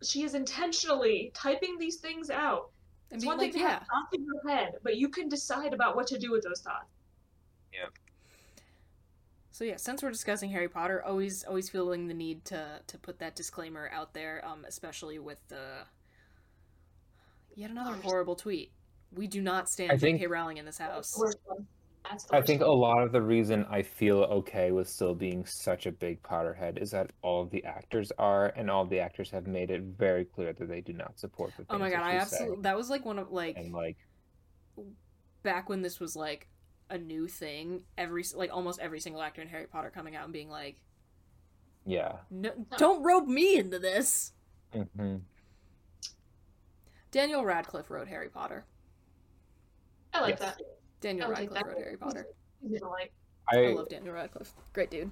she 0.02 0.22
is 0.22 0.34
intentionally 0.34 1.30
typing 1.34 1.78
these 1.78 1.96
things 1.96 2.30
out. 2.30 2.70
And 3.10 3.18
It's 3.18 3.26
one 3.26 3.38
like, 3.38 3.52
thing 3.52 3.60
to 3.60 3.66
yeah. 3.66 3.70
have 3.70 3.80
thoughts 3.80 4.14
in 4.14 4.24
your 4.24 4.48
head, 4.48 4.74
but 4.82 4.96
you 4.96 5.08
can 5.08 5.28
decide 5.28 5.74
about 5.74 5.96
what 5.96 6.06
to 6.08 6.18
do 6.18 6.30
with 6.30 6.42
those 6.42 6.60
thoughts. 6.60 6.86
Yeah. 7.72 7.86
So 9.50 9.64
yeah, 9.64 9.76
since 9.76 10.02
we're 10.02 10.10
discussing 10.10 10.50
Harry 10.50 10.68
Potter, 10.68 11.02
always 11.04 11.44
always 11.44 11.68
feeling 11.68 12.08
the 12.08 12.14
need 12.14 12.44
to 12.46 12.80
to 12.86 12.98
put 12.98 13.18
that 13.18 13.36
disclaimer 13.36 13.90
out 13.92 14.14
there, 14.14 14.42
um, 14.46 14.64
especially 14.66 15.18
with 15.18 15.38
the 15.48 15.84
yet 17.54 17.70
another 17.70 17.94
horrible 18.02 18.36
tweet. 18.36 18.70
We 19.12 19.26
do 19.26 19.42
not 19.42 19.68
stand 19.68 19.98
J.K. 19.98 20.28
Rowling 20.28 20.56
in 20.58 20.64
this 20.64 20.78
house. 20.78 21.12
The 22.04 22.10
worst 22.10 22.30
one. 22.30 22.30
That's 22.30 22.32
I 22.32 22.40
think 22.40 22.62
a 22.62 22.66
lot 22.66 23.02
of 23.02 23.12
the 23.12 23.22
reason 23.22 23.66
I 23.70 23.82
feel 23.82 24.22
okay 24.22 24.72
with 24.72 24.88
still 24.88 25.14
being 25.14 25.44
such 25.46 25.86
a 25.86 25.92
big 25.92 26.22
Potterhead 26.22 26.78
is 26.78 26.90
that 26.90 27.12
all 27.22 27.42
of 27.42 27.50
the 27.50 27.64
actors 27.64 28.12
are, 28.18 28.52
and 28.56 28.70
all 28.70 28.84
the 28.84 29.00
actors 29.00 29.30
have 29.30 29.46
made 29.46 29.70
it 29.70 29.82
very 29.82 30.24
clear 30.24 30.52
that 30.52 30.68
they 30.68 30.80
do 30.80 30.92
not 30.92 31.18
support 31.18 31.50
the 31.52 31.56
things 31.58 31.66
Oh 31.70 31.78
my 31.78 31.90
god, 31.90 32.00
that 32.00 32.04
I 32.04 32.16
absolutely 32.16 32.62
that 32.62 32.76
was 32.76 32.90
like 32.90 33.04
one 33.04 33.18
of 33.18 33.30
like 33.30 33.56
and 33.56 33.72
like 33.72 33.96
back 35.42 35.68
when 35.68 35.82
this 35.82 36.00
was 36.00 36.16
like 36.16 36.48
a 36.88 36.98
new 36.98 37.28
thing. 37.28 37.84
Every 37.96 38.24
like 38.34 38.50
almost 38.52 38.80
every 38.80 39.00
single 39.00 39.22
actor 39.22 39.42
in 39.42 39.48
Harry 39.48 39.66
Potter 39.66 39.90
coming 39.94 40.16
out 40.16 40.24
and 40.24 40.32
being 40.32 40.50
like, 40.50 40.80
yeah. 41.86 42.18
no, 42.30 42.50
don't 42.76 43.02
rope 43.02 43.26
me 43.26 43.56
into 43.56 43.78
this. 43.78 44.32
hmm 44.72 45.16
Daniel 47.12 47.44
Radcliffe 47.44 47.90
wrote 47.90 48.06
Harry 48.06 48.28
Potter. 48.28 48.64
I 50.14 50.20
like 50.20 50.38
Yes. 50.38 50.56
that. 50.56 50.60
Daniel 51.00 51.26
I 51.26 51.28
like 51.30 51.38
Radcliffe 51.52 51.66
wrote 51.66 51.78
Harry 51.78 51.96
Potter. 51.96 52.26
Easy 52.64 52.78
to 52.78 52.88
like. 52.88 53.12
I 53.52 53.58
I 53.64 53.72
love 53.72 53.88
Daniel 53.88 54.14
Radcliffe. 54.14 54.52
Great 54.72 54.90
dude. 54.90 55.10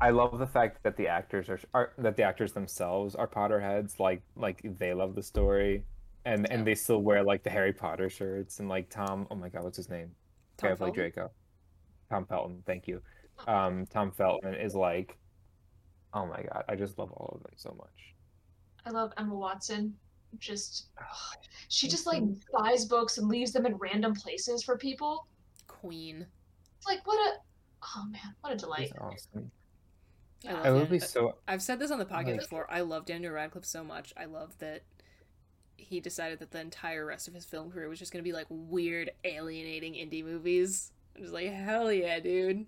I 0.00 0.10
love 0.10 0.38
the 0.38 0.46
fact 0.46 0.82
that 0.82 0.96
the 0.96 1.08
actors 1.08 1.48
are, 1.48 1.60
are 1.72 1.92
that 1.98 2.16
the 2.16 2.22
actors 2.22 2.52
themselves 2.52 3.14
are 3.14 3.26
Potterheads. 3.28 3.98
Like 3.98 4.22
like 4.36 4.60
they 4.78 4.92
love 4.94 5.14
the 5.14 5.22
story, 5.22 5.84
and 6.24 6.46
Yeah. 6.48 6.54
and 6.54 6.66
they 6.66 6.74
still 6.74 7.00
wear 7.00 7.22
like 7.22 7.42
the 7.42 7.50
Harry 7.50 7.72
Potter 7.72 8.10
shirts 8.10 8.60
and 8.60 8.68
like 8.68 8.90
Tom. 8.90 9.26
Oh 9.30 9.36
my 9.36 9.48
god, 9.48 9.64
what's 9.64 9.76
his 9.76 9.88
name? 9.88 10.10
Tom 10.56 10.70
Guy 10.70 10.76
played 10.76 10.78
Felton? 10.78 10.94
Draco. 10.94 11.30
Tom 12.10 12.26
Felton. 12.26 12.62
Thank 12.66 12.86
you. 12.86 13.00
Um, 13.48 13.86
Tom 13.86 14.12
Felton 14.12 14.54
is 14.54 14.74
like, 14.74 15.16
oh 16.12 16.26
my 16.26 16.42
god, 16.42 16.64
I 16.68 16.76
just 16.76 16.98
love 16.98 17.10
all 17.12 17.32
of 17.36 17.42
them 17.42 17.52
so 17.56 17.74
much. 17.78 18.14
I 18.86 18.90
love 18.90 19.12
Emma 19.16 19.34
Watson. 19.34 19.94
Just 20.38 20.86
she 21.68 21.88
just 21.88 22.06
like 22.06 22.22
buys 22.52 22.84
books 22.84 23.18
and 23.18 23.28
leaves 23.28 23.52
them 23.52 23.66
in 23.66 23.74
random 23.76 24.14
places 24.14 24.62
for 24.62 24.76
people. 24.76 25.26
Queen. 25.66 26.26
It's 26.76 26.86
like 26.86 27.06
what 27.06 27.18
a 27.18 27.38
oh 27.96 28.04
man, 28.10 28.34
what 28.40 28.50
a 28.50 28.54
He's 28.54 28.62
delight. 28.62 28.92
awesome. 29.00 29.50
I 30.44 30.48
Yeah. 30.48 30.52
love 30.54 30.64
I 30.64 30.68
him. 30.68 30.74
would 30.76 30.90
be 30.90 30.98
so. 30.98 31.36
I've 31.48 31.62
said 31.62 31.78
this 31.78 31.90
on 31.90 31.98
the 31.98 32.04
podcast 32.06 32.26
Like- 32.26 32.40
before. 32.40 32.70
I 32.70 32.80
love 32.82 33.06
Daniel 33.06 33.32
Radcliffe 33.32 33.64
so 33.66 33.82
much. 33.84 34.12
I 34.16 34.24
love 34.26 34.56
that 34.58 34.82
he 35.76 36.00
decided 36.00 36.38
that 36.38 36.50
the 36.50 36.60
entire 36.60 37.04
rest 37.04 37.28
of 37.28 37.34
his 37.34 37.44
film 37.44 37.70
career 37.70 37.88
was 37.88 37.98
just 37.98 38.12
going 38.12 38.22
to 38.22 38.28
be 38.28 38.32
like 38.32 38.46
weird, 38.48 39.10
alienating 39.24 39.94
indie 39.94 40.24
movies. 40.24 40.92
I'm 41.16 41.22
just 41.22 41.34
like, 41.34 41.50
hell 41.52 41.92
yeah, 41.92 42.20
dude. 42.20 42.66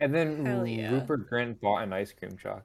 And 0.00 0.14
then 0.14 0.44
Hell 0.44 0.66
yeah. 0.66 0.90
Rupert 0.90 1.30
Grint 1.30 1.60
bought 1.60 1.82
an 1.82 1.92
ice 1.92 2.12
cream 2.12 2.36
truck 2.36 2.64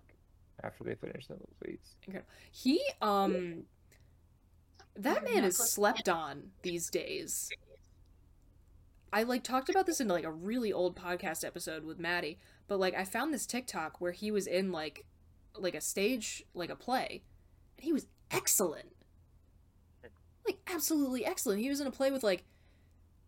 after 0.63 0.83
they 0.83 0.95
finished 0.95 1.29
the 1.29 1.35
movies. 1.61 1.79
Incredible. 2.05 2.29
He, 2.51 2.81
um, 3.01 3.63
that 4.99 5.23
man 5.23 5.43
is 5.43 5.57
slept 5.57 6.09
on 6.09 6.51
these 6.61 6.89
days. 6.89 7.49
I 9.11 9.23
like 9.23 9.43
talked 9.43 9.69
about 9.69 9.85
this 9.85 10.01
in 10.01 10.07
like 10.07 10.25
a 10.25 10.31
really 10.31 10.71
old 10.71 10.95
podcast 10.95 11.45
episode 11.45 11.83
with 11.83 11.99
Maddie, 11.99 12.37
but 12.67 12.79
like 12.79 12.93
I 12.93 13.05
found 13.05 13.33
this 13.33 13.45
TikTok 13.45 13.99
where 13.99 14.11
he 14.11 14.29
was 14.29 14.45
in 14.45 14.71
like 14.71 15.05
like 15.57 15.73
a 15.73 15.81
stage 15.81 16.43
like 16.53 16.69
a 16.69 16.75
play, 16.75 17.23
and 17.77 17.85
he 17.85 17.93
was 17.93 18.07
excellent. 18.29 18.89
Like 20.45 20.59
absolutely 20.67 21.25
excellent. 21.25 21.61
He 21.61 21.69
was 21.69 21.79
in 21.79 21.87
a 21.87 21.91
play 21.91 22.11
with 22.11 22.23
like 22.23 22.43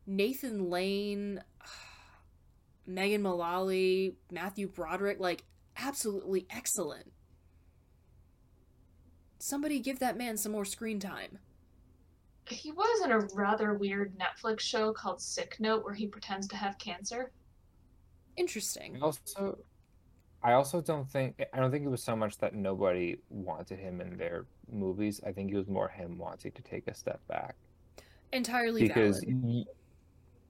Nathan 0.06 0.70
Lane, 0.70 1.42
Megan 2.86 3.22
Mullally, 3.22 4.16
Matthew 4.30 4.68
Broderick, 4.68 5.20
like 5.20 5.46
absolutely 5.78 6.46
excellent. 6.50 7.12
Somebody 9.40 9.80
give 9.80 10.00
that 10.00 10.18
man 10.18 10.38
some 10.38 10.52
more 10.52 10.66
screen 10.66 11.00
time. 11.00 11.40
He 12.48 12.72
was 12.72 13.06
in 13.06 13.12
a 13.12 13.20
rather 13.34 13.74
weird 13.76 14.18
Netflix 14.18 14.62
show 14.62 14.92
called 14.94 15.22
Sick 15.22 15.58
Note 15.60 15.84
where 15.84 15.94
he 15.94 16.08
pretends 16.08 16.48
to 16.50 16.56
have 16.58 16.78
cancer. 16.78 17.32
Interesting. 18.38 18.98
I 18.98 19.00
also, 19.06 19.58
I 20.44 20.54
also 20.54 20.82
don't 20.82 21.10
think 21.10 21.44
I 21.54 21.60
don't 21.60 21.72
think 21.72 21.86
it 21.86 21.90
was 21.90 22.04
so 22.04 22.16
much 22.16 22.38
that 22.40 22.56
nobody 22.56 23.18
wanted 23.30 23.80
him 23.80 24.02
in 24.02 24.18
their 24.18 24.48
movies. 24.72 25.22
I 25.26 25.32
think 25.32 25.52
it 25.52 25.58
was 25.58 25.68
more 25.68 25.88
him 25.90 26.18
wanting 26.18 26.52
to 26.54 26.62
take 26.62 26.88
a 26.88 26.94
step 26.94 27.26
back 27.28 27.56
Entirely 28.34 28.88
because 28.88 29.20
valid. 29.22 29.44
y- 29.44 29.66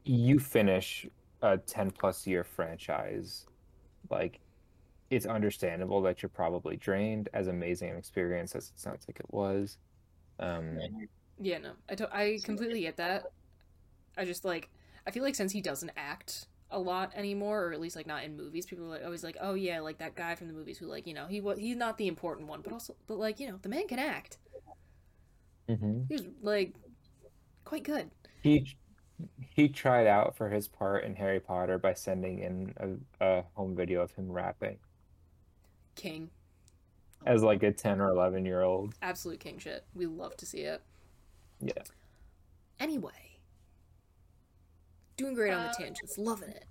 you 0.05 0.39
finish 0.39 1.07
a 1.41 1.57
ten 1.57 1.91
plus 1.91 2.25
year 2.27 2.43
franchise, 2.43 3.45
like 4.09 4.39
it's 5.09 5.25
understandable 5.25 6.01
that 6.03 6.21
you're 6.21 6.29
probably 6.29 6.77
drained. 6.77 7.29
As 7.33 7.47
amazing 7.47 7.89
an 7.91 7.97
experience 7.97 8.55
as 8.55 8.69
it 8.69 8.79
sounds 8.79 9.05
like 9.07 9.19
it 9.19 9.31
was, 9.33 9.77
um, 10.39 10.77
Yeah, 11.41 11.57
no, 11.57 11.71
I 11.89 11.95
to- 11.95 12.15
I 12.15 12.39
completely 12.43 12.81
get 12.81 12.97
that. 12.97 13.25
I 14.17 14.25
just 14.25 14.45
like 14.45 14.69
I 15.07 15.11
feel 15.11 15.23
like 15.23 15.35
since 15.35 15.51
he 15.51 15.61
doesn't 15.61 15.91
act 15.97 16.47
a 16.69 16.79
lot 16.79 17.11
anymore, 17.15 17.65
or 17.65 17.73
at 17.73 17.81
least 17.81 17.95
like 17.95 18.07
not 18.07 18.23
in 18.23 18.37
movies, 18.37 18.65
people 18.65 18.85
are 18.85 18.89
like 18.89 19.03
always 19.03 19.23
like, 19.23 19.37
oh 19.41 19.55
yeah, 19.55 19.79
like 19.81 19.97
that 19.97 20.15
guy 20.15 20.35
from 20.35 20.47
the 20.47 20.53
movies 20.53 20.77
who 20.77 20.85
like 20.85 21.07
you 21.07 21.13
know 21.13 21.27
he 21.27 21.41
was 21.41 21.57
he's 21.57 21.75
not 21.75 21.97
the 21.97 22.07
important 22.07 22.47
one, 22.47 22.61
but 22.61 22.71
also 22.73 22.95
but 23.07 23.17
like 23.17 23.39
you 23.39 23.47
know 23.49 23.57
the 23.61 23.69
man 23.69 23.87
can 23.87 23.99
act. 23.99 24.37
mhm. 25.69 26.05
He 26.07 26.13
was 26.15 26.23
like 26.41 26.75
quite 27.65 27.83
good. 27.83 28.11
he 28.43 28.75
he 29.39 29.67
tried 29.69 30.07
out 30.07 30.35
for 30.35 30.49
his 30.49 30.67
part 30.67 31.03
in 31.03 31.15
Harry 31.15 31.39
Potter 31.39 31.77
by 31.77 31.93
sending 31.93 32.39
in 32.39 32.73
a, 33.21 33.25
a 33.39 33.43
home 33.55 33.75
video 33.75 34.01
of 34.01 34.11
him 34.13 34.31
rapping 34.31 34.79
King. 35.95 36.29
as 37.25 37.43
like 37.43 37.63
a 37.63 37.71
10 37.71 38.01
or 38.01 38.09
11 38.09 38.45
year 38.45 38.61
old. 38.61 38.95
Absolute 39.01 39.39
king 39.39 39.59
shit. 39.59 39.85
We 39.93 40.05
love 40.07 40.35
to 40.37 40.45
see 40.45 40.61
it. 40.61 40.81
Yeah. 41.61 41.73
Anyway. 42.79 43.11
Doing 45.17 45.33
great 45.35 45.53
on 45.53 45.63
the 45.63 45.69
Uh, 45.69 45.73
tangents. 45.73 46.17
Loving 46.17 46.49
it. 46.49 46.65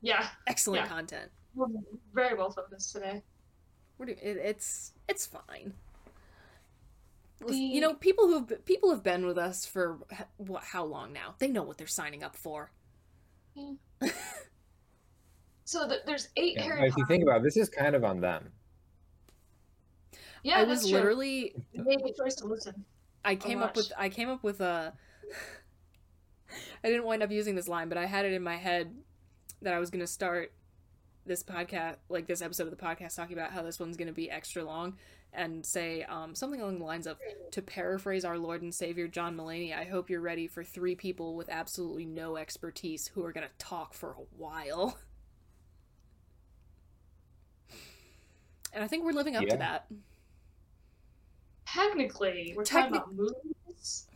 Yeah, 0.00 0.28
Excellent 0.46 0.82
yeah. 0.84 0.88
content. 0.88 1.30
we're 1.54 1.66
very 2.12 2.36
well 2.36 2.50
focused 2.50 2.92
today. 2.92 3.22
We're 3.96 4.06
doing 4.06 4.18
it, 4.22 4.36
it's 4.36 4.92
it's 5.08 5.26
fine. 5.26 5.74
The- 7.44 7.54
You 7.56 7.80
know, 7.80 7.94
people 7.94 8.28
who've 8.28 8.64
people 8.64 8.90
have 8.90 9.02
been 9.02 9.26
with 9.26 9.38
us 9.38 9.64
for 9.66 9.98
what 10.36 10.62
how 10.64 10.84
long 10.84 11.12
now? 11.12 11.34
They 11.38 11.48
know 11.48 11.62
what 11.62 11.78
they're 11.78 11.86
signing 11.88 12.22
up 12.22 12.36
for. 12.36 12.70
Yeah. 13.54 13.72
So 15.64 15.86
th- 15.86 16.00
there's 16.06 16.28
eight 16.36 16.54
Yeah, 16.56 16.62
Harry 16.62 16.88
if 16.88 16.96
you 16.96 17.04
think 17.04 17.22
about 17.22 17.40
it, 17.40 17.42
this 17.42 17.58
is 17.58 17.68
kind 17.68 17.94
of 17.94 18.02
on 18.02 18.20
them. 18.22 18.50
yeah, 20.42 20.58
I 20.60 20.64
that's 20.64 20.80
was 20.82 20.88
true. 20.90 20.98
literally 20.98 21.54
They 21.74 21.82
made 21.82 21.98
the 22.04 22.14
choice 22.18 22.36
to 22.36 22.46
listen. 22.46 22.86
I 23.28 23.36
came 23.36 23.62
up 23.62 23.76
with. 23.76 23.92
I 23.96 24.08
came 24.08 24.28
up 24.28 24.42
with 24.42 24.60
a 24.60 24.92
I 26.82 26.88
didn't 26.88 27.04
wind 27.04 27.22
up 27.22 27.30
using 27.30 27.54
this 27.54 27.68
line, 27.68 27.88
but 27.88 27.98
I 27.98 28.06
had 28.06 28.24
it 28.24 28.32
in 28.32 28.42
my 28.42 28.56
head 28.56 28.94
that 29.62 29.74
I 29.74 29.78
was 29.78 29.90
going 29.90 30.00
to 30.00 30.06
start 30.06 30.52
this 31.26 31.42
podcast 31.42 31.96
like 32.08 32.26
this 32.26 32.40
episode 32.40 32.64
of 32.64 32.70
the 32.70 32.82
podcast 32.84 33.14
talking 33.16 33.36
about 33.36 33.52
how 33.52 33.62
this 33.62 33.78
one's 33.78 33.96
going 33.98 34.08
to 34.08 34.14
be 34.14 34.30
extra 34.30 34.64
long 34.64 34.96
and 35.34 35.66
say 35.66 36.04
um, 36.04 36.34
something 36.34 36.60
along 36.62 36.78
the 36.78 36.84
lines 36.86 37.06
of 37.06 37.18
to 37.50 37.60
paraphrase 37.60 38.24
our 38.24 38.38
Lord 38.38 38.62
and 38.62 38.74
Savior 38.74 39.08
John 39.08 39.36
Mulaney, 39.36 39.76
I 39.76 39.84
hope 39.84 40.08
you're 40.08 40.22
ready 40.22 40.46
for 40.46 40.64
three 40.64 40.94
people 40.94 41.36
with 41.36 41.50
absolutely 41.50 42.06
no 42.06 42.38
expertise 42.38 43.08
who 43.08 43.22
are 43.26 43.32
going 43.32 43.46
to 43.46 43.52
talk 43.64 43.92
for 43.92 44.12
a 44.12 44.22
while. 44.38 44.96
And 48.72 48.84
I 48.84 48.86
think 48.86 49.04
we're 49.04 49.12
living 49.12 49.34
up 49.36 49.42
Yeah. 49.44 49.50
to 49.50 49.56
that. 49.58 49.86
Technically, 51.72 52.54
we're 52.56 52.64
talking 52.64 52.96
about 52.96 53.14
movies. 53.14 54.06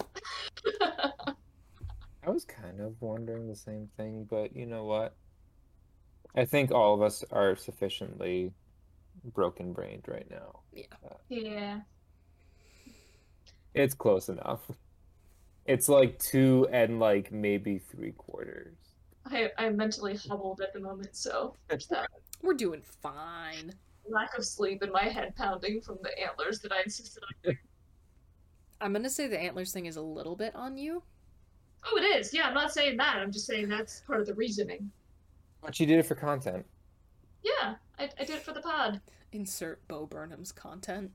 I 0.80 2.30
was 2.30 2.44
kind 2.44 2.80
of 2.80 3.00
wondering 3.00 3.48
the 3.48 3.56
same 3.56 3.88
thing, 3.96 4.26
but 4.28 4.54
you 4.54 4.66
know 4.66 4.84
what? 4.84 5.14
I 6.36 6.44
think 6.44 6.70
all 6.70 6.94
of 6.94 7.02
us 7.02 7.24
are 7.30 7.56
sufficiently 7.56 8.52
broken 9.34 9.72
brained 9.72 10.04
right 10.06 10.30
now. 10.30 10.60
yeah. 10.72 10.84
Uh, 11.04 11.14
yeah. 11.28 11.80
It's 13.74 13.94
close 13.94 14.28
enough. 14.28 14.70
It's 15.66 15.88
like 15.88 16.18
two 16.18 16.66
and 16.72 16.98
like 16.98 17.30
maybe 17.32 17.78
three 17.78 18.12
quarters. 18.12 18.76
I, 19.26 19.50
I'm 19.58 19.76
mentally 19.76 20.16
hobbled 20.16 20.60
at 20.60 20.72
the 20.72 20.80
moment, 20.80 21.14
so 21.14 21.54
that 21.68 22.08
We're 22.42 22.54
doing 22.54 22.82
fine. 23.02 23.74
Lack 24.10 24.36
of 24.36 24.44
sleep 24.44 24.82
and 24.82 24.92
my 24.92 25.04
head 25.04 25.34
pounding 25.36 25.80
from 25.80 25.98
the 26.02 26.18
antlers 26.20 26.60
that 26.60 26.72
I 26.72 26.82
insisted 26.82 27.22
on. 27.22 27.30
Doing. 27.42 27.58
I'm 28.80 28.92
gonna 28.92 29.10
say 29.10 29.26
the 29.26 29.38
antlers 29.38 29.72
thing 29.72 29.86
is 29.86 29.96
a 29.96 30.02
little 30.02 30.36
bit 30.36 30.54
on 30.54 30.78
you. 30.78 31.02
Oh, 31.84 31.96
it 31.96 32.02
is. 32.02 32.32
Yeah, 32.32 32.46
I'm 32.46 32.54
not 32.54 32.72
saying 32.72 32.96
that. 32.98 33.16
I'm 33.16 33.32
just 33.32 33.46
saying 33.46 33.68
that's 33.68 34.00
part 34.00 34.20
of 34.20 34.26
the 34.26 34.34
reasoning. 34.34 34.90
But 35.62 35.78
you 35.78 35.86
did 35.86 35.98
it 35.98 36.06
for 36.06 36.14
content. 36.14 36.64
Yeah, 37.42 37.74
I, 37.98 38.10
I 38.18 38.24
did 38.24 38.36
it 38.36 38.42
for 38.42 38.52
the 38.52 38.60
pod. 38.60 39.00
Insert 39.32 39.86
Bo 39.88 40.06
Burnham's 40.06 40.52
content. 40.52 41.10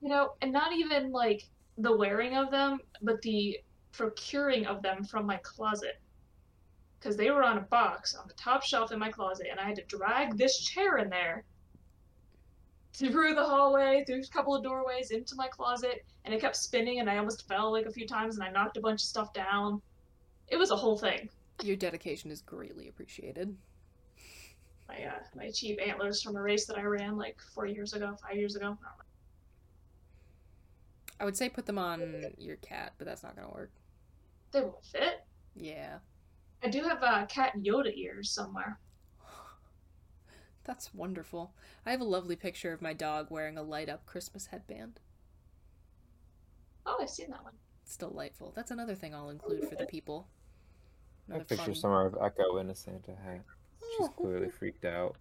You 0.00 0.08
know, 0.08 0.32
and 0.42 0.52
not 0.52 0.72
even 0.72 1.12
like 1.12 1.48
the 1.78 1.94
wearing 1.94 2.36
of 2.36 2.50
them, 2.50 2.80
but 3.02 3.20
the 3.22 3.58
procuring 3.92 4.66
of 4.66 4.82
them 4.82 5.04
from 5.04 5.26
my 5.26 5.36
closet. 5.38 6.00
Because 6.98 7.16
they 7.16 7.30
were 7.30 7.42
on 7.42 7.58
a 7.58 7.62
box 7.62 8.14
on 8.14 8.28
the 8.28 8.34
top 8.34 8.62
shelf 8.62 8.92
in 8.92 8.98
my 8.98 9.10
closet, 9.10 9.46
and 9.50 9.58
I 9.58 9.64
had 9.64 9.76
to 9.76 9.84
drag 9.84 10.36
this 10.36 10.58
chair 10.60 10.98
in 10.98 11.08
there 11.08 11.44
through 12.92 13.34
the 13.34 13.44
hallway, 13.44 14.04
through 14.06 14.20
a 14.20 14.26
couple 14.26 14.54
of 14.54 14.62
doorways, 14.62 15.10
into 15.10 15.34
my 15.36 15.48
closet, 15.48 16.04
and 16.24 16.34
it 16.34 16.40
kept 16.40 16.56
spinning, 16.56 17.00
and 17.00 17.08
I 17.08 17.18
almost 17.18 17.46
fell 17.48 17.72
like 17.72 17.86
a 17.86 17.92
few 17.92 18.06
times, 18.06 18.36
and 18.36 18.44
I 18.44 18.50
knocked 18.50 18.76
a 18.76 18.80
bunch 18.80 19.02
of 19.02 19.06
stuff 19.08 19.32
down. 19.32 19.80
It 20.48 20.56
was 20.56 20.70
a 20.70 20.76
whole 20.76 20.98
thing. 20.98 21.28
Your 21.62 21.76
dedication 21.76 22.30
is 22.30 22.42
greatly 22.42 22.88
appreciated. 22.88 23.56
My 24.88 25.04
uh, 25.04 25.20
my 25.36 25.50
cheap 25.50 25.78
antlers 25.80 26.20
from 26.20 26.36
a 26.36 26.42
race 26.42 26.66
that 26.66 26.76
I 26.76 26.82
ran 26.82 27.16
like 27.16 27.38
four 27.54 27.66
years 27.66 27.92
ago, 27.92 28.16
five 28.20 28.36
years 28.36 28.56
ago. 28.56 28.76
I 31.20 31.24
would 31.24 31.36
say 31.36 31.48
put 31.48 31.66
them 31.66 31.78
on 31.78 32.32
your 32.38 32.56
cat, 32.56 32.94
but 32.98 33.06
that's 33.06 33.22
not 33.22 33.36
gonna 33.36 33.52
work. 33.52 33.70
They 34.50 34.62
won't 34.62 34.84
fit. 34.84 35.24
Yeah. 35.54 35.98
I 36.62 36.68
do 36.68 36.82
have 36.82 37.02
uh, 37.02 37.26
cat 37.26 37.52
Yoda 37.56 37.96
ears 37.96 38.30
somewhere. 38.30 38.78
That's 40.70 40.94
wonderful. 40.94 41.52
I 41.84 41.90
have 41.90 42.00
a 42.00 42.04
lovely 42.04 42.36
picture 42.36 42.72
of 42.72 42.80
my 42.80 42.92
dog 42.92 43.26
wearing 43.28 43.58
a 43.58 43.62
light 43.62 43.88
up 43.88 44.06
Christmas 44.06 44.46
headband. 44.46 45.00
Oh, 46.86 46.98
I've 47.02 47.10
seen 47.10 47.28
that 47.30 47.42
one. 47.42 47.54
It's 47.84 47.96
delightful. 47.96 48.52
That's 48.54 48.70
another 48.70 48.94
thing 48.94 49.12
I'll 49.12 49.30
include 49.30 49.68
for 49.68 49.74
the 49.74 49.86
people. 49.90 50.28
I 51.28 51.34
Another 51.34 51.44
picture 51.44 51.64
fun- 51.64 51.74
somewhere 51.74 52.06
of 52.06 52.16
Echo 52.22 52.58
in 52.58 52.70
a 52.70 52.74
Santa 52.76 53.10
hat. 53.10 53.40
She's 53.80 54.06
Oh. 54.06 54.08
clearly 54.16 54.48
freaked 54.48 54.84
out. 54.84 55.16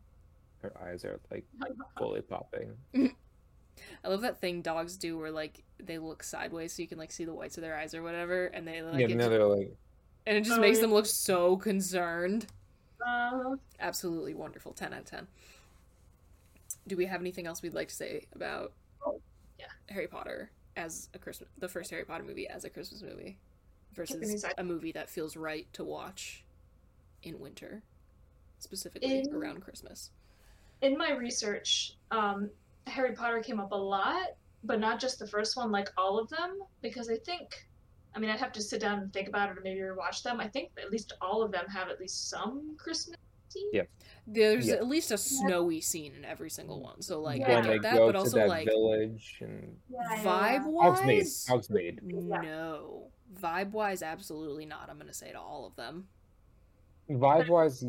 Her 0.62 0.72
eyes 0.84 1.04
are 1.04 1.20
like 1.32 1.46
fully 1.98 2.22
popping. 2.22 2.74
I 2.96 4.08
love 4.08 4.22
that 4.22 4.40
thing 4.40 4.62
dogs 4.62 4.98
do 4.98 5.18
where 5.18 5.32
like 5.32 5.64
they 5.80 5.98
look 5.98 6.22
sideways 6.22 6.74
so 6.74 6.84
you 6.84 6.88
can 6.88 7.00
like 7.00 7.12
see 7.12 7.26
the 7.26 7.34
whites 7.34 7.58
of 7.58 7.64
their 7.64 7.76
eyes 7.76 7.96
or 7.96 8.04
whatever, 8.04 8.46
and 8.48 8.68
they 8.68 8.84
like 8.84 9.00
yeah, 9.00 9.08
it 9.08 9.16
no, 9.18 9.24
ju- 9.24 9.30
they're 9.32 9.46
like 9.46 9.76
and 10.28 10.38
it 10.38 10.42
just 10.44 10.60
Oh, 10.60 10.62
makes 10.62 10.78
yeah. 10.78 10.82
them 10.84 10.94
look 10.94 11.08
so 11.08 11.58
concerned. 11.58 12.46
Uh, 13.06 13.56
Absolutely 13.80 14.34
wonderful. 14.34 14.74
Ten 14.74 14.94
out 14.94 15.00
of 15.02 15.06
ten. 15.06 15.28
Do 16.88 16.96
we 16.98 17.06
have 17.06 17.22
anything 17.22 17.48
else 17.48 17.62
we'd 17.62 17.74
like 17.74 17.90
to 17.90 17.96
say 17.96 18.28
about 18.34 18.74
yeah. 19.60 19.66
Harry 19.90 20.08
Potter 20.08 20.52
as 20.76 21.10
a 21.14 21.20
Christmas, 21.20 21.50
the 21.58 21.68
first 21.68 21.92
Harry 21.92 22.04
Potter 22.06 22.24
movie 22.24 22.48
as 22.48 22.64
a 22.64 22.70
Christmas 22.70 23.02
movie, 23.02 23.38
versus 23.94 24.46
a 24.58 24.64
movie 24.64 24.92
that 24.94 25.10
feels 25.10 25.36
right 25.36 25.68
to 25.74 25.84
watch 25.84 26.44
in 27.24 27.40
winter, 27.40 27.84
specifically 28.60 29.20
In- 29.20 29.34
around 29.36 29.62
Christmas. 29.62 30.12
in 30.82 30.98
my 30.98 31.12
research, 31.12 31.96
um, 32.12 32.50
Harry 32.88 33.14
Potter 33.14 33.42
came 33.42 33.60
up 33.60 33.72
a 33.72 33.76
lot, 33.76 34.36
but 34.64 34.80
not 34.80 35.00
just 35.00 35.20
the 35.20 35.28
first 35.28 35.58
one, 35.58 35.72
like 35.72 35.90
all 35.98 36.18
of 36.18 36.30
them, 36.30 36.60
because 36.82 37.10
I 37.10 37.18
think, 37.18 37.68
I 38.16 38.20
mean, 38.20 38.30
I'd 38.30 38.40
have 38.40 38.52
to 38.54 38.62
sit 38.62 38.82
down 38.82 39.00
and 39.00 39.14
think 39.14 39.28
about 39.28 39.50
it 39.50 39.58
or 39.58 39.62
maybe 39.62 39.80
rewatch 39.80 40.24
them. 40.24 40.40
I 40.40 40.48
think 40.48 40.72
at 40.82 40.92
least 40.92 41.14
all 41.22 41.42
of 41.42 41.52
them 41.52 41.66
have 41.68 41.90
at 41.90 42.00
least 42.00 42.30
some 42.30 42.76
Christmas 42.78 43.18
scene. 43.50 43.70
Yeah. 43.74 43.84
There's 44.26 44.68
Yeah. 44.68 44.76
at 44.76 44.88
least 44.88 45.12
a 45.12 45.18
snowy 45.18 45.82
scene 45.82 46.14
in 46.16 46.26
every 46.26 46.50
single 46.50 46.78
mm-hmm. 46.78 46.86
one, 46.86 47.02
so 47.02 47.22
like 47.22 47.40
Yeah. 47.42 47.52
I 47.52 47.56
when 47.56 47.64
they 47.64 47.74
get 47.74 47.82
that, 47.84 47.96
go 47.96 48.08
but 48.08 48.12
to 48.14 48.20
also 48.20 48.38
that 48.38 48.48
like 48.48 48.68
village 48.68 49.38
and 49.42 49.80
vibe 50.24 50.66
wise, 50.66 51.46
Hogsmeade. 51.48 52.00
Yeah. 52.04 52.42
no. 52.42 53.12
Vibe 53.40 53.72
wise, 53.72 54.02
absolutely 54.02 54.66
not. 54.66 54.90
I'm 54.90 54.98
gonna 54.98 55.14
say 55.14 55.32
to 55.32 55.40
all 55.40 55.66
of 55.66 55.76
them. 55.76 56.08
Vibe 57.10 57.50
wise, 57.50 57.84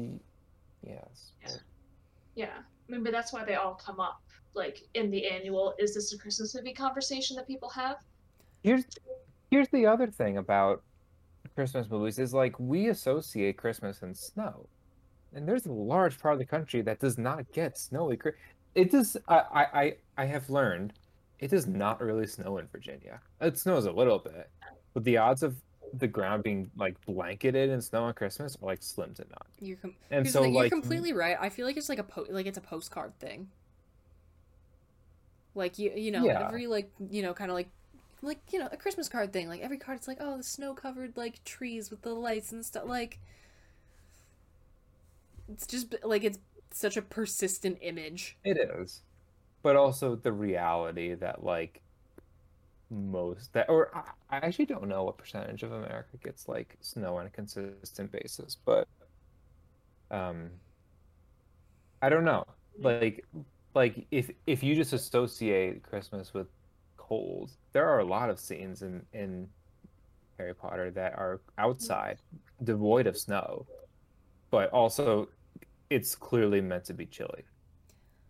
yes. 0.82 1.32
Yeah. 1.42 1.48
Yeah, 2.34 2.58
I 2.58 2.92
mean, 2.92 3.02
but 3.02 3.12
that's 3.12 3.32
why 3.32 3.44
they 3.44 3.54
all 3.54 3.74
come 3.74 4.00
up. 4.00 4.22
Like 4.54 4.82
in 4.94 5.10
the 5.10 5.26
annual, 5.28 5.74
is 5.78 5.94
this 5.94 6.12
a 6.12 6.18
Christmas 6.18 6.54
movie 6.54 6.72
conversation 6.72 7.36
that 7.36 7.46
people 7.46 7.68
have? 7.70 7.96
Here's 8.62 8.84
here's 9.50 9.68
the 9.68 9.86
other 9.86 10.06
thing 10.06 10.38
about 10.38 10.82
Christmas 11.54 11.88
movies 11.90 12.18
is 12.18 12.32
like 12.34 12.58
we 12.58 12.88
associate 12.88 13.56
Christmas 13.56 14.02
and 14.02 14.16
snow, 14.16 14.66
and 15.34 15.46
there's 15.48 15.66
a 15.66 15.72
large 15.72 16.18
part 16.18 16.34
of 16.34 16.38
the 16.38 16.44
country 16.46 16.80
that 16.82 16.98
does 17.00 17.18
not 17.18 17.50
get 17.52 17.76
snowy. 17.78 18.18
It 18.74 18.90
does. 18.90 19.16
I 19.28 19.34
I 19.38 19.80
I- 19.82 19.96
I 20.18 20.24
have 20.26 20.48
learned 20.50 20.92
it 21.38 21.48
does 21.50 21.66
not 21.66 22.00
really 22.02 22.26
snow 22.26 22.58
in 22.58 22.66
Virginia. 22.68 23.20
It 23.40 23.56
snows 23.58 23.86
a 23.86 23.90
little 23.92 24.18
bit, 24.18 24.50
but 24.92 25.02
the 25.04 25.16
odds 25.16 25.42
of 25.42 25.56
the 25.94 26.06
ground 26.06 26.42
being 26.44 26.70
like 26.76 26.94
blanketed 27.06 27.70
in 27.70 27.80
snow 27.80 28.04
on 28.04 28.12
Christmas 28.14 28.56
are 28.62 28.66
like 28.66 28.82
slim 28.82 29.12
to 29.14 29.22
none. 29.22 29.48
You're 29.60 29.76
com- 29.78 29.94
And 30.10 30.28
so 30.30 30.42
like 30.42 30.70
you're 30.70 30.80
completely 30.80 31.12
right. 31.14 31.36
I 31.40 31.48
feel 31.48 31.66
like 31.66 31.76
it's 31.78 31.88
like 31.88 31.98
a 31.98 32.04
po- 32.04 32.26
like 32.30 32.46
it's 32.46 32.58
a 32.58 32.60
postcard 32.60 33.18
thing. 33.18 33.48
Like 35.54 35.78
you 35.78 35.90
you 35.96 36.10
know 36.12 36.24
Yeah. 36.24 36.46
every 36.46 36.66
like 36.66 36.90
you 37.10 37.22
know 37.22 37.34
kind 37.34 37.50
of 37.50 37.54
like 37.56 37.68
like 38.22 38.40
you 38.52 38.58
know 38.58 38.68
a 38.70 38.76
Christmas 38.76 39.08
card 39.08 39.32
thing. 39.32 39.48
Like 39.48 39.60
every 39.60 39.78
card, 39.78 39.98
it's 39.98 40.08
like 40.08 40.18
oh 40.20 40.36
the 40.36 40.42
snow 40.42 40.74
covered 40.74 41.16
like 41.16 41.42
trees 41.44 41.90
with 41.90 42.02
the 42.02 42.14
lights 42.14 42.52
and 42.52 42.64
stuff. 42.64 42.84
Like 42.86 43.18
it's 45.48 45.66
just 45.66 45.94
like 46.02 46.24
it's 46.24 46.38
such 46.70 46.96
a 46.96 47.02
persistent 47.02 47.78
image. 47.80 48.36
It 48.44 48.58
is, 48.58 49.02
but 49.62 49.76
also 49.76 50.16
the 50.16 50.32
reality 50.32 51.14
that 51.14 51.44
like 51.44 51.82
most 52.90 53.52
that 53.52 53.68
or 53.68 53.90
I, 53.94 54.36
I 54.36 54.38
actually 54.38 54.66
don't 54.66 54.88
know 54.88 55.04
what 55.04 55.16
percentage 55.16 55.62
of 55.62 55.72
America 55.72 56.16
gets 56.22 56.48
like 56.48 56.76
snow 56.80 57.16
on 57.16 57.26
a 57.26 57.30
consistent 57.30 58.12
basis, 58.12 58.56
but 58.64 58.88
um, 60.10 60.50
I 62.02 62.08
don't 62.08 62.24
know. 62.24 62.44
Like 62.78 63.24
like 63.74 64.06
if 64.10 64.30
if 64.46 64.62
you 64.62 64.74
just 64.74 64.92
associate 64.92 65.82
Christmas 65.82 66.34
with 66.34 66.48
cold, 67.10 67.52
there 67.74 67.88
are 67.88 68.00
a 68.00 68.06
lot 68.06 68.30
of 68.30 68.40
scenes 68.40 68.82
in 68.82 69.06
in 69.14 69.48
Harry 70.38 70.54
Potter 70.54 70.90
that 70.92 71.14
are 71.14 71.42
outside, 71.58 72.20
devoid 72.64 73.06
of 73.08 73.18
snow, 73.18 73.66
but 74.50 74.70
also 74.70 75.28
it's 75.90 76.14
clearly 76.16 76.60
meant 76.62 76.84
to 76.86 76.94
be 76.94 77.06
chilly. 77.06 77.44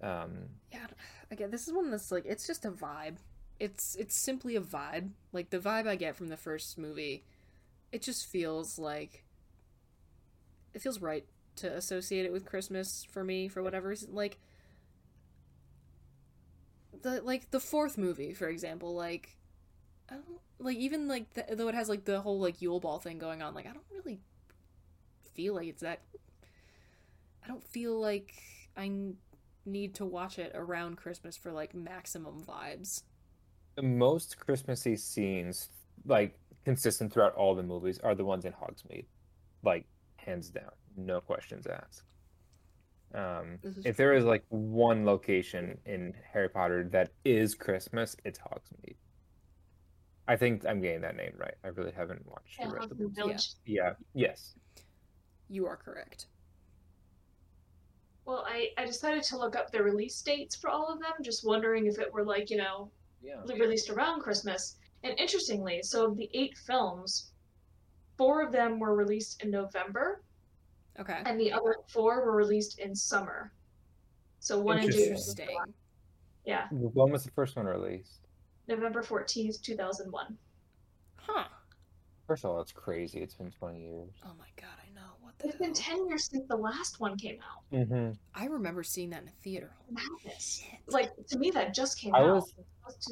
Um, 0.02 0.50
Yeah, 0.72 0.86
again, 1.30 1.50
this 1.50 1.66
is 1.66 1.74
one 1.74 1.90
that's 1.90 2.12
like 2.12 2.24
it's 2.26 2.46
just 2.46 2.64
a 2.64 2.70
vibe. 2.70 3.18
It's 3.58 3.96
it's 3.96 4.16
simply 4.16 4.56
a 4.56 4.60
vibe. 4.60 5.10
Like 5.32 5.50
the 5.50 5.58
vibe 5.58 5.86
I 5.86 5.96
get 5.96 6.16
from 6.16 6.28
the 6.28 6.36
first 6.36 6.78
movie, 6.78 7.24
it 7.92 8.02
just 8.02 8.26
feels 8.26 8.78
like 8.78 9.24
it 10.74 10.82
feels 10.82 11.00
right 11.00 11.24
to 11.56 11.72
associate 11.74 12.24
it 12.24 12.32
with 12.32 12.46
Christmas 12.46 13.04
for 13.10 13.24
me 13.24 13.48
for 13.48 13.62
whatever 13.62 13.88
reason. 13.88 14.14
Like 14.14 14.38
the 17.02 17.22
like 17.22 17.50
the 17.50 17.60
fourth 17.60 17.98
movie, 17.98 18.32
for 18.34 18.48
example, 18.48 18.94
like 18.94 19.36
I 20.08 20.14
don't 20.14 20.40
like 20.58 20.76
even 20.76 21.08
like 21.08 21.32
the, 21.34 21.44
though 21.54 21.68
it 21.68 21.74
has 21.74 21.88
like 21.88 22.04
the 22.04 22.20
whole 22.20 22.40
like 22.40 22.60
Yule 22.60 22.80
Ball 22.80 22.98
thing 22.98 23.18
going 23.18 23.42
on. 23.42 23.54
Like 23.54 23.66
I 23.66 23.72
don't 23.72 23.84
really 23.92 24.20
feel 25.34 25.54
like 25.54 25.68
it's 25.68 25.82
that. 25.82 26.00
I 27.44 27.48
don't 27.48 27.64
feel 27.64 27.98
like 27.98 28.34
I 28.76 28.90
need 29.66 29.94
to 29.94 30.04
watch 30.04 30.38
it 30.38 30.52
around 30.54 30.96
Christmas 30.96 31.36
for 31.36 31.52
like 31.52 31.74
maximum 31.74 32.42
vibes. 32.44 33.02
the 33.76 33.82
most 33.82 34.38
Christmassy 34.38 34.96
scenes, 34.96 35.70
like 36.04 36.38
consistent 36.64 37.12
throughout 37.12 37.34
all 37.34 37.54
the 37.54 37.62
movies, 37.62 37.98
are 38.00 38.14
the 38.14 38.24
ones 38.24 38.44
in 38.44 38.52
Hogsmeade, 38.52 39.06
like 39.62 39.86
hands 40.16 40.50
down, 40.50 40.70
no 40.96 41.20
questions 41.20 41.66
asked. 41.66 42.02
Um, 43.14 43.58
if 43.84 43.96
there 43.96 44.14
is 44.14 44.24
like 44.24 44.44
one 44.48 45.04
location 45.04 45.78
in 45.84 46.14
Harry 46.32 46.48
Potter 46.48 46.88
that 46.92 47.10
is 47.24 47.54
Christmas, 47.54 48.16
it's 48.24 48.38
Hogsmeade. 48.38 48.94
I 50.28 50.36
think 50.36 50.64
I'm 50.64 50.80
getting 50.80 51.00
that 51.00 51.16
name 51.16 51.32
right. 51.36 51.54
I 51.64 51.68
really 51.68 51.90
haven't 51.90 52.24
watched 52.26 52.56
Yeah, 52.60 52.68
the 52.68 52.74
rest 52.74 52.90
of 52.92 52.98
Hogsmeade 52.98 53.14
them. 53.16 53.36
Yeah. 53.66 53.92
Yes. 54.14 54.54
You 55.48 55.66
are 55.66 55.76
correct. 55.76 56.26
Well, 58.24 58.44
I, 58.46 58.68
I 58.78 58.84
decided 58.84 59.24
to 59.24 59.38
look 59.38 59.56
up 59.56 59.72
the 59.72 59.82
release 59.82 60.20
dates 60.22 60.54
for 60.54 60.70
all 60.70 60.92
of 60.92 61.00
them, 61.00 61.12
just 61.22 61.44
wondering 61.44 61.86
if 61.86 61.98
it 61.98 62.12
were 62.12 62.24
like, 62.24 62.48
you 62.50 62.58
know, 62.58 62.92
Yeah. 63.22 63.40
released 63.58 63.90
around 63.90 64.20
Christmas. 64.20 64.76
And 65.02 65.18
interestingly, 65.18 65.80
so 65.82 66.06
of 66.06 66.16
the 66.16 66.30
eight 66.32 66.56
films, 66.66 67.32
four 68.16 68.44
of 68.44 68.52
them 68.52 68.78
were 68.78 68.94
released 68.94 69.42
in 69.42 69.50
November, 69.50 70.22
Okay. 71.00 71.20
and 71.24 71.40
the 71.40 71.52
other 71.52 71.76
four 71.88 72.24
were 72.24 72.36
released 72.36 72.78
in 72.78 72.94
summer. 72.94 73.52
So 74.40 74.58
one 74.60 74.78
in 74.78 74.90
June. 74.90 75.00
Interesting. 75.00 75.48
Yeah, 76.44 76.66
When 76.70 77.10
was 77.12 77.24
the 77.24 77.30
first 77.32 77.56
one 77.56 77.66
released? 77.66 78.20
November 78.68 79.02
14th, 79.02 79.60
2001. 79.62 80.36
Huh. 81.16 81.44
First 82.26 82.44
of 82.44 82.50
all, 82.50 82.56
that's 82.58 82.72
crazy. 82.72 83.20
It's 83.20 83.34
been 83.34 83.50
20 83.50 83.80
years. 83.80 84.14
Oh 84.24 84.32
my 84.38 84.46
god, 84.56 84.70
I 84.86 84.94
know. 84.94 85.06
What 85.20 85.38
the 85.38 85.48
It's 85.48 85.56
been 85.58 85.74
10 85.74 86.08
years 86.08 86.24
since 86.30 86.46
the 86.48 86.56
last 86.56 86.98
one 87.00 87.16
came 87.18 87.38
out. 87.42 87.76
Mm-hmm. 87.78 88.12
I 88.34 88.46
remember 88.46 88.82
seeing 88.82 89.10
that 89.10 89.22
in 89.22 89.28
a 89.28 89.32
theater. 89.42 89.72
Madness. 89.90 90.62
Like, 90.88 91.10
to 91.28 91.38
me, 91.38 91.50
that 91.50 91.74
just 91.74 91.98
came 91.98 92.14
I 92.14 92.20
out. 92.20 92.34
was 92.36 92.54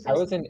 I 0.07 0.13
was 0.13 0.33
in 0.33 0.47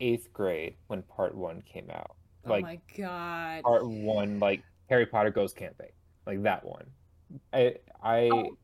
eighth 0.00 0.32
grade 0.32 0.76
when 0.88 1.02
part 1.02 1.34
one 1.34 1.62
came 1.62 1.88
out. 1.90 2.16
Oh 2.44 2.50
Like 2.50 2.62
my 2.62 2.78
god. 2.96 3.62
part 3.62 3.86
one, 3.88 4.38
like 4.38 4.62
Harry 4.90 5.06
Potter 5.06 5.30
goes 5.30 5.52
camping, 5.52 5.90
like 6.28 6.42
that 6.42 6.64
one. 6.64 6.84
I 7.52 7.74
I 8.02 8.28
Oh. 8.32 8.56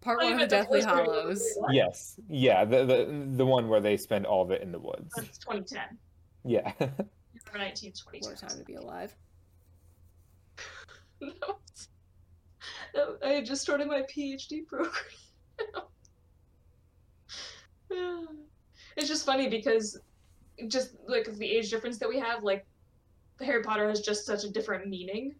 Part 0.00 0.20
oh, 0.22 0.24
one 0.24 0.32
of 0.34 0.40
the 0.40 0.46
Deathly 0.46 0.80
first. 0.80 0.88
Hollows. 0.88 1.58
yes, 1.70 2.18
yeah, 2.30 2.64
the 2.64 2.86
the 2.86 3.26
the 3.36 3.44
one 3.44 3.68
where 3.68 3.80
they 3.80 3.98
spend 3.98 4.24
all 4.24 4.40
of 4.42 4.50
it 4.50 4.62
in 4.62 4.72
the 4.72 4.78
woods. 4.78 5.12
That's 5.14 5.36
2010. 5.36 5.98
Yeah, 6.46 6.72
November 6.80 7.08
19th, 7.54 8.06
What 8.06 8.14
a 8.14 8.20
2010. 8.20 8.48
time 8.48 8.58
to 8.58 8.64
be 8.64 8.74
alive. 8.76 9.14
No, 12.94 13.16
I 13.22 13.28
had 13.28 13.46
just 13.46 13.60
started 13.62 13.88
my 13.88 14.02
PhD 14.02 14.66
program. 14.66 14.90
it's 18.96 19.08
just 19.08 19.26
funny 19.26 19.48
because 19.48 19.98
just 20.68 20.96
like 21.06 21.30
the 21.36 21.46
age 21.46 21.70
difference 21.70 21.98
that 21.98 22.08
we 22.08 22.18
have, 22.18 22.42
like 22.42 22.64
Harry 23.40 23.62
Potter 23.62 23.88
has 23.88 24.00
just 24.00 24.24
such 24.24 24.44
a 24.44 24.50
different 24.50 24.88
meaning. 24.88 25.34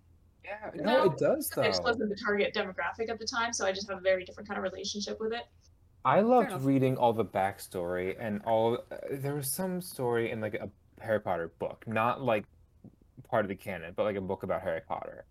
Yeah, 0.46 0.70
no, 0.82 1.04
it 1.04 1.18
does 1.18 1.50
I 1.56 1.66
just 1.66 1.82
wasn't 1.82 2.10
the 2.10 2.16
target 2.16 2.54
demographic 2.54 3.10
at 3.10 3.18
the 3.18 3.26
time, 3.26 3.52
so 3.52 3.66
I 3.66 3.72
just 3.72 3.88
have 3.88 3.98
a 3.98 4.00
very 4.00 4.24
different 4.24 4.48
kind 4.48 4.58
of 4.58 4.64
relationship 4.64 5.18
with 5.20 5.32
it. 5.32 5.42
I 6.04 6.20
loved 6.20 6.62
reading 6.62 6.96
all 6.96 7.12
the 7.12 7.24
backstory 7.24 8.14
and 8.20 8.40
all. 8.44 8.78
Uh, 8.92 8.96
there 9.10 9.34
was 9.34 9.52
some 9.52 9.80
story 9.80 10.30
in 10.30 10.40
like 10.40 10.54
a 10.54 10.70
Harry 11.00 11.20
Potter 11.20 11.52
book, 11.58 11.84
not 11.86 12.22
like 12.22 12.44
part 13.28 13.44
of 13.44 13.48
the 13.48 13.56
canon, 13.56 13.92
but 13.96 14.04
like 14.04 14.16
a 14.16 14.20
book 14.20 14.44
about 14.44 14.62
Harry 14.62 14.82
Potter, 14.86 15.24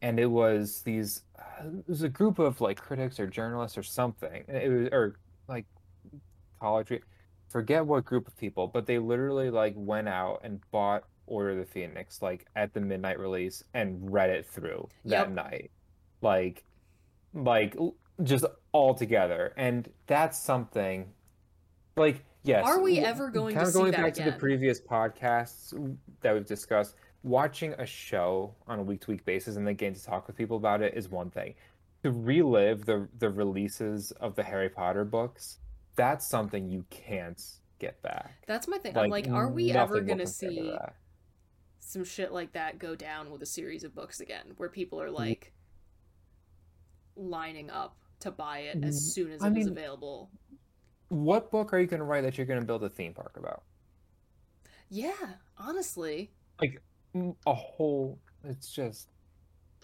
and 0.00 0.18
it 0.18 0.26
was 0.26 0.80
these. 0.82 1.24
Uh, 1.38 1.68
it 1.78 1.88
was 1.88 2.02
a 2.02 2.08
group 2.08 2.38
of 2.38 2.62
like 2.62 2.78
critics 2.78 3.20
or 3.20 3.26
journalists 3.26 3.76
or 3.76 3.82
something. 3.82 4.44
It 4.48 4.70
was 4.70 4.88
or 4.90 5.16
like 5.48 5.66
college. 6.60 6.90
Forget 7.50 7.84
what 7.84 8.06
group 8.06 8.26
of 8.26 8.34
people, 8.38 8.66
but 8.66 8.86
they 8.86 8.98
literally 8.98 9.50
like 9.50 9.74
went 9.76 10.08
out 10.08 10.40
and 10.42 10.60
bought 10.70 11.04
Order 11.32 11.54
the 11.56 11.64
Phoenix 11.64 12.20
like 12.20 12.44
at 12.54 12.74
the 12.74 12.80
midnight 12.80 13.18
release 13.18 13.64
and 13.72 14.12
read 14.12 14.28
it 14.28 14.46
through 14.46 14.86
that 15.06 15.28
Yep. 15.28 15.30
night, 15.30 15.70
like 16.20 16.64
like 17.32 17.74
just 18.22 18.44
all 18.72 18.94
together 18.94 19.54
and 19.56 19.90
that's 20.06 20.38
something 20.38 21.10
like 21.96 22.22
yes 22.42 22.64
Are 22.66 22.80
we 22.80 22.98
ever 22.98 23.30
going 23.30 23.54
to 23.54 23.60
kind 23.60 23.66
of 23.66 23.72
see 23.72 23.78
going 23.78 23.92
that 23.92 24.02
back 24.02 24.14
to 24.14 24.24
the 24.24 24.32
previous 24.32 24.78
podcasts 24.80 25.96
that 26.20 26.34
we've 26.34 26.44
discussed 26.46 26.96
watching 27.22 27.72
a 27.78 27.86
show 27.86 28.54
on 28.66 28.78
a 28.78 28.82
week-to-week 28.82 29.24
basis 29.24 29.56
and 29.56 29.66
then 29.66 29.74
getting 29.76 29.94
to 29.94 30.04
talk 30.04 30.26
with 30.26 30.36
people 30.36 30.58
about 30.58 30.82
it 30.82 30.92
is 30.94 31.08
one 31.08 31.30
thing 31.30 31.54
to 32.02 32.10
relive 32.10 32.84
the 32.84 33.08
the 33.18 33.30
releases 33.30 34.10
of 34.12 34.34
the 34.34 34.42
harry 34.42 34.68
potter 34.68 35.04
books 35.06 35.58
that's 35.96 36.26
something 36.26 36.68
you 36.68 36.84
can't 36.90 37.42
get 37.78 38.00
back 38.02 38.44
That's 38.46 38.68
my 38.68 38.78
thing. 38.78 38.96
I'm 38.96 39.10
like, 39.10 39.28
are 39.28 39.48
we 39.48 39.72
ever 39.72 40.00
gonna 40.00 40.24
to 40.24 40.30
see. 40.30 40.72
Some 41.92 42.04
shit 42.04 42.32
like 42.32 42.52
that 42.52 42.78
go 42.78 42.94
down 42.96 43.30
with 43.30 43.42
a 43.42 43.46
series 43.46 43.84
of 43.84 43.94
books 43.94 44.20
again, 44.20 44.54
where 44.56 44.68
people 44.70 45.00
are 45.00 45.10
like 45.10 45.52
lining 47.16 47.70
up 47.70 47.96
to 48.20 48.30
buy 48.30 48.60
it 48.60 48.82
as 48.82 48.96
Mm, 48.96 49.12
soon 49.12 49.32
as 49.32 49.42
I 49.42 49.48
it 49.48 49.50
is 49.58 49.66
mean- 49.66 49.76
available? 49.76 50.30
what 51.08 51.50
book 51.50 51.74
are 51.74 51.78
you 51.78 51.86
going 51.86 52.00
to 52.00 52.06
write 52.06 52.22
that 52.22 52.38
you're 52.38 52.46
going 52.46 52.60
to 52.60 52.64
build 52.64 52.82
a 52.84 52.88
theme 52.88 53.12
park 53.12 53.36
about 53.36 53.62
Yeah, 54.88 55.12
honestly. 55.58 56.32
Like 56.58 56.80
a 57.46 57.52
whole 57.54 58.18
it's 58.44 58.72
just 58.72 59.10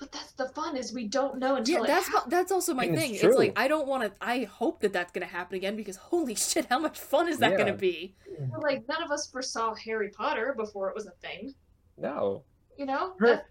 But 0.01 0.11
that's 0.11 0.33
the 0.33 0.49
fun 0.49 0.75
is 0.77 0.95
we 0.95 1.07
don't 1.07 1.39
know 1.39 1.57
until 1.57 1.81
Yeah, 1.83 1.87
that's 1.87 2.09
happens. 2.09 2.31
that's 2.31 2.51
also 2.53 2.73
my 2.73 2.85
And 2.85 2.95
it's 2.95 3.03
thing. 3.03 3.15
It's, 3.17 3.37
like. 3.37 3.53
I 3.57 3.69
don't 3.69 3.87
want 3.87 4.05
to. 4.05 4.13
I 4.23 4.45
hope 4.45 4.81
that 4.81 4.93
that's 4.95 5.13
gonna 5.13 5.27
happen 5.27 5.57
again 5.57 5.77
because 5.77 5.97
holy 5.97 6.35
shit, 6.47 6.65
how 6.67 6.79
much 6.79 6.99
fun 6.99 7.29
is 7.29 7.39
that 7.41 7.51
Yeah. 7.53 7.59
gonna 7.59 7.75
be? 7.77 8.17
like 8.63 8.89
none 8.89 9.03
of 9.03 9.11
us 9.11 9.27
foresaw 9.31 9.75
Harry 9.75 10.09
Potter 10.11 10.55
before 10.57 10.89
it 10.89 10.95
was 10.95 11.07
a 11.07 11.11
thing. 11.27 11.55
No 11.99 12.45
You 12.79 12.87
know, 12.87 13.15
Her- 13.19 13.27
That- 13.27 13.47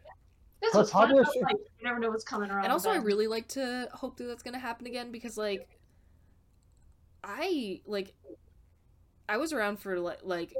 that's 0.61 0.73
her 0.73 0.79
what's 0.79 0.91
fun 0.91 1.11
about 1.11 1.25
publisher- 1.25 1.57
You 1.79 1.83
never 1.83 1.99
know 1.99 2.09
what's 2.09 2.23
coming 2.23 2.49
around. 2.49 2.63
And 2.63 2.73
also, 2.73 2.89
I 2.89 2.95
really 2.97 3.27
like 3.27 3.47
to 3.49 3.89
hope 3.93 4.17
that 4.17 4.23
that's 4.25 4.41
gonna 4.43 4.57
happen 4.59 4.87
again 4.87 5.11
because 5.11 5.37
like, 5.37 5.67
I 7.23 7.81
like, 7.85 8.13
I 9.29 9.37
was 9.37 9.51
around 9.53 9.77
for 9.79 9.99
like 9.99 10.19
like 10.23 10.53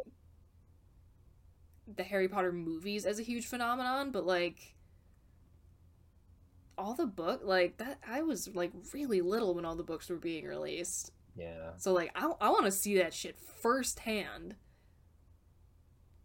the 1.96 2.04
Harry 2.04 2.28
Potter 2.28 2.52
movies 2.52 3.06
as 3.06 3.18
a 3.20 3.24
huge 3.24 3.48
phenomenon, 3.48 4.12
but 4.12 4.26
like. 4.26 4.74
All 6.80 6.94
the 6.94 7.08
book 7.08 7.42
like 7.44 7.78
that 7.78 7.98
I 8.08 8.22
was 8.22 8.50
like 8.54 8.72
really 8.94 9.22
little 9.22 9.56
when 9.56 9.66
all 9.66 9.76
the 9.76 9.84
books 9.84 10.10
were 10.10 10.18
being 10.18 10.46
released. 10.46 11.12
yeah 11.36 11.72
So 11.78 11.92
like 11.92 12.12
I, 12.14 12.32
I 12.40 12.50
want 12.52 12.66
to 12.66 12.72
see 12.72 13.00
that 13.00 13.16
shit 13.16 13.36
firsthand. 13.40 14.56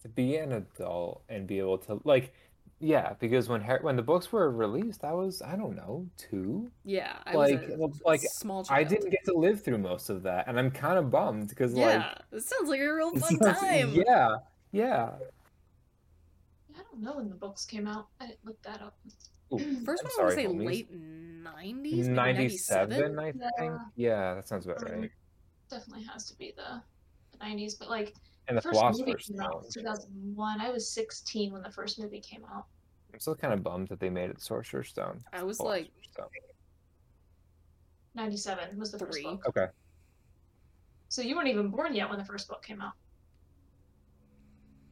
To 0.03 0.09
be 0.09 0.36
an 0.36 0.53
adult 0.53 1.22
and 1.28 1.46
be 1.46 1.59
able 1.59 1.78
to 1.78 2.00
like 2.05 2.32
yeah 2.80 3.14
because 3.20 3.48
when 3.48 3.61
Har- 3.61 3.78
when 3.82 3.94
the 3.96 4.03
books 4.03 4.32
were 4.32 4.50
released 4.50 5.05
i 5.05 5.12
was 5.12 5.40
i 5.42 5.55
don't 5.55 5.76
know 5.76 6.07
two 6.16 6.70
Yeah, 6.84 7.16
I 7.26 7.34
Like- 7.34 7.61
was 7.61 7.70
a, 7.70 7.76
well, 7.78 7.92
like, 8.05 8.20
small 8.22 8.64
child. 8.64 8.80
i 8.80 8.82
didn't 8.84 9.11
get 9.11 9.24
to 9.26 9.34
live 9.34 9.62
through 9.62 9.78
most 9.78 10.11
of 10.11 10.22
that 10.24 10.48
and 10.48 10.59
i'm 10.59 10.70
kind 10.70 10.98
of 10.98 11.11
bummed 11.11 11.48
because 11.48 11.74
like, 11.74 11.86
Yeah, 12.00 12.14
it 12.32 12.42
sounds 12.42 12.68
like 12.68 12.80
a 12.80 12.92
real 12.92 13.14
fun 13.16 13.38
time. 13.38 13.92
yeah 13.94 14.36
yeah 14.72 15.11
I 16.74 16.78
don't 16.90 17.03
know 17.03 17.14
when 17.16 17.28
the 17.28 17.34
books 17.34 17.64
came 17.66 17.86
out. 17.86 18.09
I 18.20 18.26
didn't 18.26 18.44
look 18.44 18.61
that 18.62 18.80
up. 18.82 18.96
Ooh, 19.53 19.59
First 19.84 20.05
I'm 20.05 20.11
one 20.11 20.20
I 20.20 20.24
would 20.24 20.32
sorry, 20.32 20.34
say 20.34 20.46
homies. 20.46 20.66
late 20.66 20.90
nineties, 20.92 22.09
97 22.09 23.18
i 23.18 23.32
think 23.32 23.42
Yeah. 23.61 23.78
yeah 23.96 24.34
that 24.34 24.48
sounds 24.48 24.64
about 24.66 24.82
right 24.82 25.11
Definitely 25.70 26.05
has 26.05 26.26
to 26.26 26.36
be 26.36 26.53
the, 26.57 26.82
the 27.32 27.44
90s. 27.44 27.78
But 27.78 27.88
like 27.90 28.14
and 28.49 28.57
the 28.57 28.62
first 28.62 28.80
movie 28.99 29.14
came 29.14 29.40
out 29.40 29.64
in 29.64 29.70
2001. 29.82 30.61
I 30.61 30.70
was 30.70 30.90
16 30.90 31.53
when 31.53 31.62
the 31.62 31.70
first 31.70 31.99
movie 32.01 32.20
came 32.20 32.45
out. 32.53 32.64
i'm 33.12 33.20
still 33.20 33.34
kind 33.36 33.53
of 33.55 33.62
bummed 33.62 33.88
that 33.88 34.01
they 34.01 34.11
made 34.11 34.30
it 34.30 34.40
sorcerer's 34.40 34.88
stone 34.88 35.20
I 35.32 35.43
was 35.43 35.61
like 35.61 35.88
Stone. 36.12 36.26
97 38.14 38.78
was 38.78 38.90
the 38.93 38.99
first 38.99 39.22
book. 39.22 39.43
okay 39.49 39.66
So 41.09 41.22
you 41.22 41.36
weren't 41.36 41.49
even 41.49 41.68
born 41.68 41.95
yet 41.95 42.09
when 42.11 42.18
the 42.18 42.24
first 42.24 42.49
book 42.49 42.62
came 42.64 42.80
out. 42.80 42.93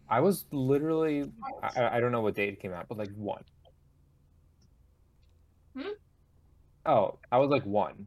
I 0.08 0.20
was 0.20 0.46
literally 0.52 1.30
I, 1.62 1.80
I- 1.82 1.96
I 1.96 2.00
don't 2.00 2.12
know 2.12 2.20
what 2.20 2.34
date 2.34 2.52
it 2.52 2.60
came 2.60 2.72
out, 2.72 2.86
but 2.88 2.98
like 2.98 3.10
one. 3.14 3.42
Hmm? 5.76 5.92
Oh, 6.86 7.18
I 7.30 7.38
was 7.38 7.48
like 7.50 7.64
one. 7.64 8.06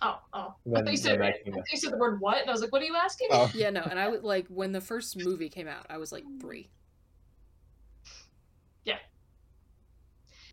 Oh, 0.00 0.20
oh. 0.32 0.54
I 0.74 0.82
thought 0.82 0.90
you 0.90 0.96
said, 0.96 1.18
when 1.18 1.28
I 1.28 1.50
thought 1.50 1.64
you 1.72 1.78
said 1.78 1.92
the 1.92 1.98
word 1.98 2.20
what, 2.20 2.40
and 2.40 2.48
I 2.48 2.52
was 2.52 2.60
like, 2.60 2.70
what 2.70 2.82
are 2.82 2.84
you 2.84 2.94
asking? 2.96 3.28
Oh. 3.32 3.50
Yeah, 3.54 3.70
no, 3.70 3.82
and 3.82 3.98
I 3.98 4.08
was 4.08 4.22
like 4.22 4.46
when 4.48 4.72
the 4.72 4.80
first 4.80 5.16
movie 5.24 5.48
came 5.48 5.66
out, 5.66 5.86
I 5.90 5.98
was 5.98 6.12
like 6.12 6.24
three. 6.40 6.70
Yeah, 8.84 8.98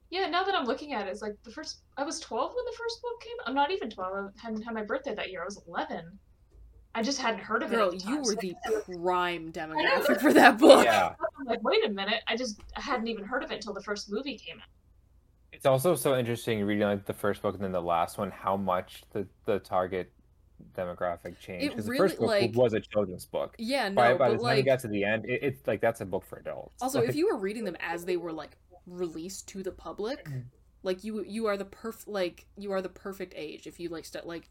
Yeah, 0.10 0.28
now 0.28 0.44
that 0.44 0.56
I'm 0.56 0.66
looking 0.66 0.94
at 0.94 1.08
it, 1.08 1.12
it's 1.12 1.22
like 1.22 1.36
the 1.44 1.52
first. 1.52 1.82
I 1.98 2.04
was 2.04 2.20
12 2.20 2.54
when 2.56 2.66
the 2.66 2.78
first 2.78 3.02
book 3.02 3.22
came. 3.22 3.36
I'm 3.46 3.54
not 3.54 3.72
even 3.72 3.90
12. 3.90 4.14
I 4.14 4.42
hadn't 4.42 4.62
had 4.64 4.74
my 4.74 4.84
birthday 4.84 5.14
that 5.14 5.30
year. 5.30 5.42
I 5.42 5.46
was 5.46 5.62
11. 5.68 6.18
I 6.96 7.04
just 7.04 7.20
hadn't 7.20 7.42
heard 7.42 7.62
of 7.62 7.74
it. 7.74 7.76
Girl, 7.76 7.94
you 7.94 8.18
were 8.20 8.24
so 8.24 8.36
the 8.36 8.56
prime 8.98 9.52
demographic 9.52 10.22
for 10.22 10.32
that 10.32 10.58
book. 10.58 10.86
Yeah. 10.86 11.14
I'm 11.40 11.46
like, 11.46 11.62
wait 11.62 11.86
a 11.86 11.90
minute. 11.90 12.24
I 12.28 12.38
just 12.38 12.62
I 12.78 12.82
hadn't 12.82 13.08
even 13.08 13.26
heard 13.26 13.44
of 13.44 13.52
it 13.52 13.56
until 13.56 13.74
the 13.74 13.84
first 13.84 14.10
movie 14.10 14.38
came 14.38 14.58
out. 14.58 14.70
It's 15.56 15.66
also 15.66 15.96
so 15.96 16.18
interesting 16.18 16.64
reading 16.66 16.88
like 16.88 17.06
the 17.06 17.14
first 17.14 17.42
book 17.42 17.56
and 17.56 17.64
then 17.64 17.72
the 17.72 17.82
last 17.82 18.18
one, 18.18 18.32
how 18.32 18.56
much 18.58 19.04
the, 19.12 19.28
the 19.46 19.60
target 19.60 20.12
demographic 20.78 21.38
changed. 21.40 21.70
Because 21.70 21.88
really, 21.88 21.98
the 21.98 22.10
first 22.10 22.20
book 22.20 22.28
like- 22.28 22.56
was 22.56 22.74
a 22.74 22.80
children's 22.80 23.26
book. 23.26 23.56
Yeah, 23.58 23.90
no, 23.90 23.96
by 23.96 24.14
by 24.14 24.30
the 24.30 24.36
time 24.36 24.40
you 24.40 24.44
like 24.44 24.66
got 24.66 24.80
to 24.82 24.88
the 24.88 25.04
end, 25.04 25.26
it, 25.26 25.40
it's 25.44 25.68
like 25.68 25.82
that's 25.82 26.02
a 26.02 26.06
book 26.06 26.26
for 26.26 26.38
adults. 26.40 26.82
also 26.82 27.00
Like, 27.00 27.10
if 27.10 27.16
you 27.16 27.28
were 27.28 27.38
reading 27.38 27.64
them 27.64 27.78
as 27.80 28.06
they 28.06 28.18
were 28.18 28.32
like 28.34 28.58
released 28.88 29.48
to 29.50 29.64
the 29.64 29.72
public, 29.72 30.26
Mm. 30.26 30.44
like 30.84 31.04
you 31.04 31.24
you 31.24 31.48
are 31.48 31.58
the 31.58 31.66
perf 31.66 32.04
like 32.08 32.46
you 32.58 32.72
are 32.72 32.82
the 32.82 32.90
perfect 32.90 33.34
age 33.36 33.66
if 33.68 33.80
you 33.80 33.90
like 33.90 34.06
st- 34.06 34.26
like 34.28 34.50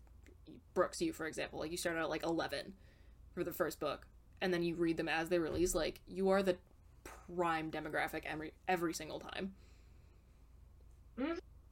Brooks 0.75 1.01
you 1.01 1.13
for 1.13 1.27
example, 1.27 1.61
like 1.61 1.71
you 1.71 1.77
start 1.77 1.97
out 1.97 2.11
like 2.11 2.25
11 2.25 2.75
for 3.33 3.45
the 3.45 3.53
first 3.53 3.79
book 3.81 4.07
and 4.41 4.53
then 4.53 4.63
you 4.63 4.75
read 4.75 4.97
them 4.97 5.09
as 5.09 5.29
they 5.29 5.39
release 5.39 5.75
like 5.75 6.01
you 6.07 6.29
are 6.31 6.43
the 6.43 6.57
prime 7.37 7.71
demographic 7.71 8.23
every 8.27 8.53
every 8.69 8.93
single 8.93 9.21
time. 9.21 9.55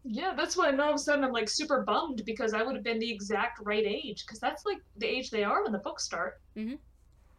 Yeah, 0.04 0.34
that's 0.36 0.56
why 0.56 0.70
now 0.72 0.84
all 0.84 0.90
of 0.90 0.94
a 0.96 0.98
sudden 0.98 1.24
I'm 1.24 1.32
like 1.32 1.48
super 1.48 1.82
bummed 1.82 2.22
because 2.24 2.54
I 2.54 2.62
would 2.62 2.74
have 2.74 2.82
been 2.84 2.98
the 2.98 3.10
exact 3.10 3.60
right 3.62 3.84
age 3.86 4.24
because 4.26 4.40
that's 4.40 4.66
like 4.66 4.78
the 4.96 5.06
age 5.06 5.30
they 5.30 5.44
are 5.44 5.62
when 5.62 5.72
the 5.72 5.78
books 5.78 6.04
start. 6.04 6.40
Mhm. 6.56 6.78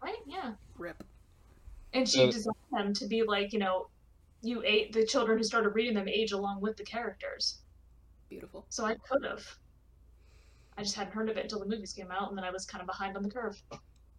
Right? 0.02 0.20
Yeah. 0.26 0.54
Rip. 0.78 1.04
And 1.94 2.08
she 2.08 2.20
So- 2.20 2.32
designed 2.32 2.56
them 2.72 2.94
to 2.94 3.08
be 3.08 3.24
like 3.24 3.52
you 3.54 3.60
know, 3.60 3.90
you 4.42 4.62
ate 4.66 4.94
the 4.94 5.06
children 5.06 5.38
who 5.38 5.44
started 5.44 5.70
reading 5.70 5.94
them 5.94 6.08
age 6.08 6.32
along 6.32 6.62
with 6.62 6.78
the 6.78 6.84
characters. 6.86 7.60
Beautiful. 8.30 8.66
So 8.70 8.86
I 8.86 8.96
could 8.96 9.24
have. 9.26 9.46
I 10.78 10.84
just 10.84 10.96
hadn't 10.96 11.14
heard 11.14 11.30
of 11.30 11.38
it 11.38 11.42
until 11.44 11.60
the 11.60 11.68
movies 11.68 11.94
came 11.94 12.12
out, 12.12 12.30
and 12.30 12.38
then 12.38 12.44
I 12.46 12.50
was 12.50 12.66
kind 12.66 12.82
of 12.82 12.88
behind 12.88 13.16
on 13.16 13.24
the 13.24 13.30
curve. 13.30 13.62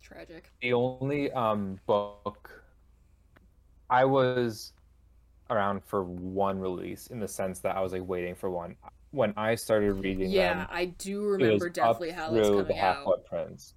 Tragic. 0.02 0.52
the 0.60 0.74
only 0.74 1.32
um 1.32 1.80
book 1.86 2.62
I 3.88 4.04
was 4.04 4.74
around 5.50 5.84
for 5.84 6.04
one 6.04 6.58
release 6.58 7.08
in 7.08 7.20
the 7.20 7.28
sense 7.28 7.60
that 7.60 7.76
I 7.76 7.80
was 7.80 7.92
like 7.92 8.06
waiting 8.06 8.34
for 8.34 8.50
one. 8.50 8.76
When 9.10 9.32
I 9.36 9.54
started 9.54 9.92
reading 9.94 10.30
Yeah, 10.30 10.54
them, 10.54 10.66
I 10.70 10.86
do 10.86 11.22
remember 11.24 11.68
Deathly 11.68 12.10
Hallows 12.10 12.46
through 12.46 12.56
the 12.56 12.62
coming 12.64 12.76
Half. 12.76 13.04
Blood 13.04 13.24
Prince. 13.24 13.74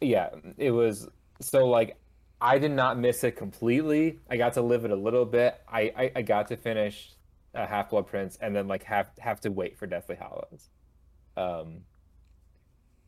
Yeah, 0.00 0.30
it 0.56 0.70
was 0.70 1.08
so 1.40 1.66
like 1.66 1.96
I 2.40 2.58
did 2.58 2.72
not 2.72 2.98
miss 2.98 3.22
it 3.22 3.36
completely. 3.36 4.18
I 4.30 4.36
got 4.36 4.54
to 4.54 4.62
live 4.62 4.84
it 4.84 4.90
a 4.90 4.96
little 4.96 5.24
bit. 5.26 5.60
I 5.68 5.92
I, 5.96 6.12
I 6.16 6.22
got 6.22 6.48
to 6.48 6.56
finish 6.56 7.12
uh, 7.54 7.66
Half 7.66 7.90
Blood 7.90 8.06
Prince 8.06 8.38
and 8.40 8.54
then 8.56 8.66
like 8.66 8.82
have 8.84 9.10
have 9.18 9.40
to 9.42 9.50
wait 9.50 9.78
for 9.78 9.86
Deathly 9.86 10.16
Hallows. 10.16 10.70
Um, 11.36 11.82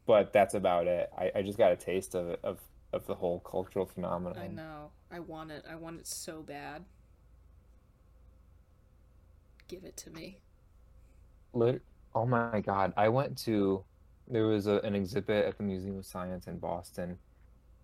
but 0.06 0.32
that's 0.32 0.54
about 0.54 0.86
it. 0.86 1.10
I, 1.16 1.32
I 1.36 1.42
just 1.42 1.58
got 1.58 1.72
a 1.72 1.76
taste 1.76 2.14
of 2.14 2.36
of 2.44 2.60
of 2.92 3.06
the 3.06 3.14
whole 3.14 3.40
cultural 3.40 3.86
phenomenon. 3.86 4.38
I 4.38 4.48
know. 4.48 4.90
I 5.10 5.20
want 5.20 5.50
it. 5.50 5.64
I 5.68 5.76
want 5.76 5.98
it 6.00 6.06
so 6.06 6.42
bad. 6.42 6.84
Give 9.72 9.84
it 9.84 9.96
to 9.96 10.10
me. 10.10 10.38
Lit- 11.54 11.80
oh 12.14 12.26
my 12.26 12.60
God. 12.60 12.92
I 12.94 13.08
went 13.08 13.38
to, 13.38 13.82
there 14.28 14.46
was 14.46 14.66
a, 14.66 14.80
an 14.80 14.94
exhibit 14.94 15.46
at 15.46 15.56
the 15.56 15.62
Museum 15.62 15.96
of 15.96 16.04
Science 16.04 16.46
in 16.46 16.58
Boston, 16.58 17.16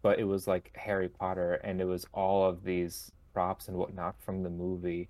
but 0.02 0.18
it 0.18 0.24
was 0.24 0.46
like 0.46 0.70
Harry 0.76 1.08
Potter 1.08 1.54
and 1.64 1.80
it 1.80 1.86
was 1.86 2.04
all 2.12 2.46
of 2.46 2.62
these 2.62 3.10
props 3.32 3.68
and 3.68 3.76
whatnot 3.78 4.20
from 4.20 4.42
the 4.42 4.50
movie. 4.50 5.08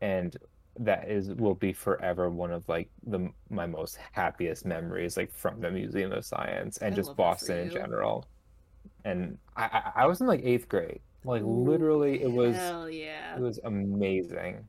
And 0.00 0.36
that 0.78 1.10
is 1.10 1.30
will 1.30 1.56
be 1.56 1.72
forever 1.72 2.30
one 2.30 2.52
of 2.52 2.62
like 2.68 2.88
the 3.08 3.28
my 3.50 3.66
most 3.66 3.98
happiest 4.12 4.64
memories 4.64 5.16
like 5.16 5.32
from 5.32 5.60
the 5.60 5.70
Museum 5.72 6.12
of 6.12 6.24
Science 6.24 6.78
and 6.78 6.94
I 6.94 6.96
just 6.96 7.08
love 7.08 7.16
that 7.16 7.22
for 7.22 7.32
Boston 7.32 7.58
in 7.58 7.70
general. 7.70 8.28
And 9.04 9.36
I, 9.56 9.90
I 9.96 10.06
was 10.06 10.20
in 10.20 10.28
like 10.28 10.42
eighth 10.44 10.68
grade. 10.68 11.00
Like 11.24 11.42
Ooh, 11.42 11.64
literally 11.64 12.22
it 12.22 12.30
was 12.30 12.54
yeah. 12.54 13.34
it 13.34 13.40
was 13.40 13.58
amazing. 13.64 14.64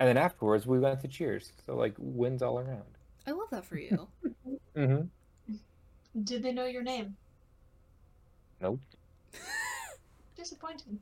And 0.00 0.08
then 0.08 0.16
afterwards 0.16 0.66
we 0.66 0.78
went 0.78 1.00
to 1.00 1.08
Cheers. 1.08 1.52
So 1.66 1.76
like 1.76 1.94
wins 1.98 2.42
all 2.42 2.58
around. 2.58 2.82
I 3.26 3.32
love 3.32 3.48
that 3.50 3.64
for 3.64 3.78
you. 3.78 4.08
Mm-hmm. 4.76 5.54
Did 6.24 6.42
they 6.42 6.50
know 6.50 6.64
your 6.66 6.82
name? 6.82 7.16
Nope. 8.60 8.80
Disappointing. 10.36 10.98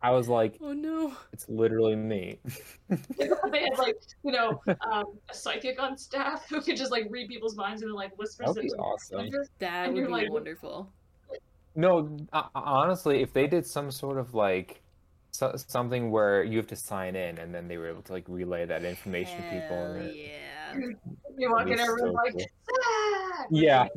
I 0.00 0.10
was 0.10 0.28
like, 0.28 0.58
oh 0.60 0.72
no. 0.72 1.12
it's 1.32 1.48
literally 1.48 1.96
me. 1.96 2.38
they 2.88 3.26
had 3.26 3.78
like 3.78 3.96
you 4.22 4.30
know 4.30 4.62
um, 4.92 5.06
a 5.28 5.34
psychic 5.34 5.82
on 5.82 5.98
staff 5.98 6.48
who 6.48 6.60
could 6.60 6.76
just 6.76 6.92
like 6.92 7.06
read 7.10 7.28
people's 7.28 7.56
minds 7.56 7.82
and 7.82 7.90
then 7.90 7.96
like 7.96 8.16
whispers 8.16 8.54
That'd 8.54 8.64
it 8.64 8.72
be 8.72 8.78
awesome. 8.78 9.28
That 9.58 9.92
would 9.92 10.06
be 10.06 10.06
like- 10.06 10.30
wonderful. 10.30 10.92
No, 11.74 12.16
uh, 12.32 12.44
honestly, 12.54 13.22
if 13.22 13.32
they 13.34 13.46
did 13.46 13.66
some 13.66 13.90
sort 13.90 14.18
of 14.18 14.32
like 14.34 14.80
so, 15.36 15.54
something 15.56 16.10
where 16.10 16.42
you 16.42 16.56
have 16.56 16.66
to 16.68 16.76
sign 16.76 17.14
in 17.16 17.38
and 17.38 17.54
then 17.54 17.68
they 17.68 17.76
were 17.76 17.88
able 17.88 18.02
to 18.02 18.12
like 18.12 18.24
relay 18.28 18.64
that 18.66 18.84
information 18.84 19.36
to 19.36 19.42
people. 19.50 19.76
Hell 19.76 19.92
and 19.96 20.14
yeah. 20.14 20.96
You 21.38 21.50
walk 21.50 21.62
in 21.68 21.76
That'd 21.76 21.80
everyone's 21.80 22.00
so 22.00 22.22
like, 22.24 22.32
cool. 22.34 22.76
ah! 22.84 23.44
Yeah, 23.50 23.88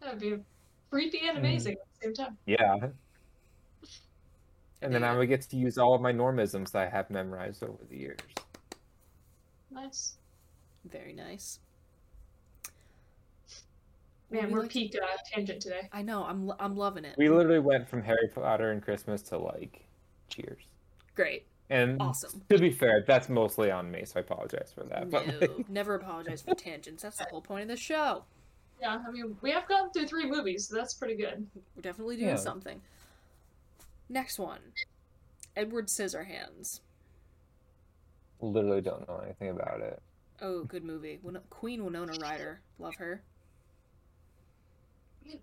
That'd 0.00 0.20
be 0.20 0.36
creepy 0.90 1.20
and 1.28 1.36
Mm. 1.36 1.40
amazing 1.40 1.72
at 1.74 1.78
the 2.00 2.04
same 2.04 2.14
time. 2.14 2.38
yeah. 2.46 2.76
And 4.80 4.94
then 4.94 5.02
I 5.04 5.12
Yeah. 5.12 5.18
would 5.18 5.28
get 5.28 5.42
to 5.42 5.56
use 5.56 5.76
all 5.76 5.94
of 5.94 6.00
my 6.00 6.12
normisms 6.12 6.70
that 6.72 6.86
I 6.86 6.88
have 6.88 7.10
memorized 7.10 7.62
over 7.64 7.84
the 7.90 7.96
years. 7.96 8.18
Nice. 9.70 10.16
Very 10.84 11.12
nice. 11.12 11.58
Man, 14.30 14.42
Would 14.42 14.48
we 14.48 14.54
we're 14.54 14.60
like 14.62 14.70
to- 14.70 14.78
peak 14.78 14.96
uh, 15.02 15.06
tangent 15.32 15.62
today. 15.62 15.88
I 15.92 16.02
know. 16.02 16.22
I'm. 16.22 16.52
I'm 16.60 16.76
loving 16.76 17.04
it. 17.04 17.14
We 17.18 17.28
literally 17.30 17.58
went 17.60 17.88
from 17.88 18.02
Harry 18.02 18.28
Potter 18.34 18.70
and 18.72 18.82
Christmas 18.82 19.22
to 19.22 19.38
like 19.38 19.87
Cheers. 20.28 20.62
Great. 21.14 21.46
And 21.70 22.00
Awesome. 22.00 22.42
to 22.48 22.58
be 22.58 22.70
fair, 22.70 23.04
that's 23.06 23.28
mostly 23.28 23.70
on 23.70 23.90
me, 23.90 24.04
so 24.04 24.14
I 24.16 24.20
apologize 24.20 24.72
for 24.74 24.84
that. 24.84 25.10
But 25.10 25.26
No, 25.26 25.64
never 25.68 25.94
apologize 25.96 26.42
for 26.42 26.54
tangents. 26.54 27.02
That's 27.02 27.18
the 27.18 27.26
whole 27.30 27.42
point 27.42 27.62
of 27.62 27.68
the 27.68 27.76
show. 27.76 28.24
Yeah, 28.80 28.98
I 29.06 29.10
mean, 29.10 29.36
we 29.42 29.50
have 29.50 29.66
gone 29.68 29.90
through 29.90 30.06
three 30.06 30.24
movies, 30.30 30.68
so 30.68 30.76
that's 30.76 30.94
pretty 30.94 31.16
good. 31.16 31.46
We're 31.76 31.82
definitely 31.82 32.16
doing 32.16 32.28
Yeah. 32.30 32.36
something. 32.36 32.80
Next 34.08 34.38
one, 34.38 34.60
Edward 35.56 35.88
Scissorhands. 35.88 36.80
literally 38.40 38.80
don't 38.80 39.06
know 39.08 39.18
anything 39.24 39.48
about 39.50 39.80
it. 39.80 40.00
Oh, 40.40 40.62
good 40.62 40.84
movie. 40.84 41.18
Queen 41.50 41.84
Winona 41.84 42.12
Ryder. 42.22 42.60
Love 42.78 42.94
her. 42.98 43.20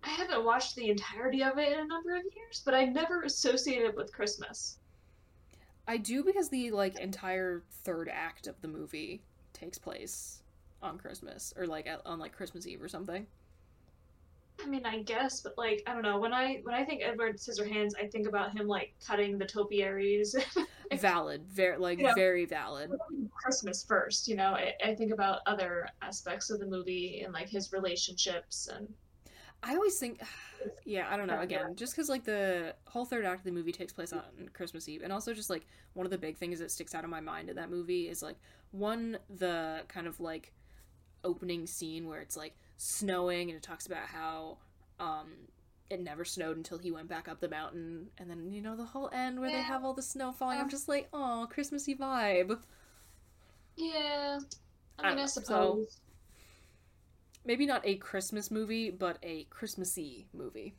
I 0.03 0.09
haven't 0.09 0.43
watched 0.43 0.75
the 0.75 0.89
entirety 0.89 1.43
of 1.43 1.57
it 1.57 1.71
in 1.73 1.79
a 1.79 1.85
number 1.85 2.15
of 2.15 2.23
years, 2.35 2.61
but 2.65 2.73
I 2.73 2.85
never 2.85 3.21
associated 3.23 3.89
it 3.89 3.95
with 3.95 4.11
Christmas. 4.11 4.77
I 5.87 5.97
do 5.97 6.23
because 6.23 6.49
the 6.49 6.71
like 6.71 6.99
entire 6.99 7.63
third 7.83 8.09
act 8.11 8.47
of 8.47 8.59
the 8.61 8.67
movie 8.67 9.21
takes 9.53 9.77
place 9.77 10.41
on 10.81 10.97
Christmas 10.97 11.53
or 11.57 11.67
like 11.67 11.87
at, 11.87 12.01
on 12.05 12.19
like 12.19 12.31
Christmas 12.33 12.65
Eve 12.65 12.81
or 12.81 12.87
something. 12.87 13.27
I 14.63 14.67
mean, 14.67 14.85
I 14.85 15.03
guess, 15.03 15.41
but 15.41 15.57
like, 15.57 15.83
I 15.85 15.93
don't 15.93 16.01
know. 16.01 16.17
When 16.19 16.33
I 16.33 16.61
when 16.63 16.73
I 16.73 16.83
think 16.83 17.01
Edward 17.03 17.37
Scissorhands, 17.37 17.91
I 18.01 18.07
think 18.07 18.27
about 18.27 18.57
him 18.57 18.67
like 18.67 18.93
cutting 19.05 19.37
the 19.37 19.45
topiaries. 19.45 20.35
Valid, 20.93 21.45
very 21.47 21.77
like 21.77 21.99
Yeah. 21.99 22.13
very 22.15 22.45
valid. 22.45 22.91
Christmas 23.43 23.83
first, 23.83 24.27
you 24.27 24.35
know. 24.35 24.51
I, 24.51 24.73
I 24.83 24.95
think 24.95 25.11
about 25.11 25.39
other 25.45 25.87
aspects 26.01 26.49
of 26.49 26.59
the 26.59 26.65
movie 26.65 27.21
and 27.25 27.33
like 27.33 27.49
his 27.49 27.73
relationships 27.73 28.69
and 28.73 28.87
I 29.65 29.75
always 29.75 29.97
think, 29.97 30.21
yeah, 30.85 31.07
I 31.09 31.17
don't 31.17 31.27
know. 31.27 31.39
Again, 31.39 31.75
just 31.75 31.93
because 31.95 32.07
like 32.09 32.23
the 32.23 32.75
whole 32.85 33.05
third 33.05 33.25
act 33.25 33.39
of 33.39 33.45
the 33.45 33.51
movie 33.51 33.71
takes 33.71 33.91
place 33.91 34.13
on 34.13 34.21
Christmas 34.53 34.87
Eve, 34.87 35.01
and 35.03 35.11
also 35.11 35.33
just 35.33 35.49
like 35.49 35.65
one 35.93 36.05
of 36.05 36.11
the 36.11 36.17
big 36.17 36.37
things 36.37 36.59
that 36.59 36.71
sticks 36.71 36.93
out 36.95 37.03
in 37.03 37.09
my 37.09 37.19
mind 37.21 37.49
in 37.49 37.55
that 37.55 37.69
movie 37.69 38.07
is 38.07 38.21
like 38.21 38.37
one 38.71 39.17
the 39.29 39.81
kind 39.87 40.07
of 40.07 40.19
like 40.19 40.53
opening 41.23 41.65
scene 41.65 42.07
where 42.07 42.21
it's 42.21 42.37
like 42.37 42.55
snowing 42.77 43.49
and 43.49 43.57
it 43.57 43.63
talks 43.63 43.87
about 43.87 44.05
how 44.05 44.57
um 44.99 45.31
it 45.89 45.99
never 46.01 46.23
snowed 46.25 46.57
until 46.57 46.77
he 46.77 46.91
went 46.91 47.07
back 47.07 47.27
up 47.27 47.39
the 47.39 47.49
mountain 47.49 48.07
and 48.17 48.29
then 48.29 48.51
you 48.51 48.61
know 48.61 48.75
the 48.75 48.83
whole 48.83 49.09
end 49.11 49.39
where 49.39 49.49
they 49.49 49.61
have 49.61 49.83
all 49.83 49.93
the 49.93 50.01
snow 50.03 50.31
falling 50.31 50.59
i'm 50.59 50.69
just 50.69 50.87
like 50.87 51.07
oh 51.13 51.47
christmassy 51.49 51.95
vibe 51.95 52.59
yeah. 53.77 54.39
I 54.99 55.03
I 55.03 55.09
mean, 55.09 55.17
don't 55.17 55.19
I, 55.19 55.21
know, 55.21 55.25
so- 55.27 55.41
suppose. 55.41 55.99
Maybe 57.45 57.65
not 57.65 57.81
a 57.85 57.95
christmas 57.97 58.49
movie 58.51 58.89
but 58.89 59.17
a 59.23 59.45
christmassy 59.45 60.27
movie 60.34 60.76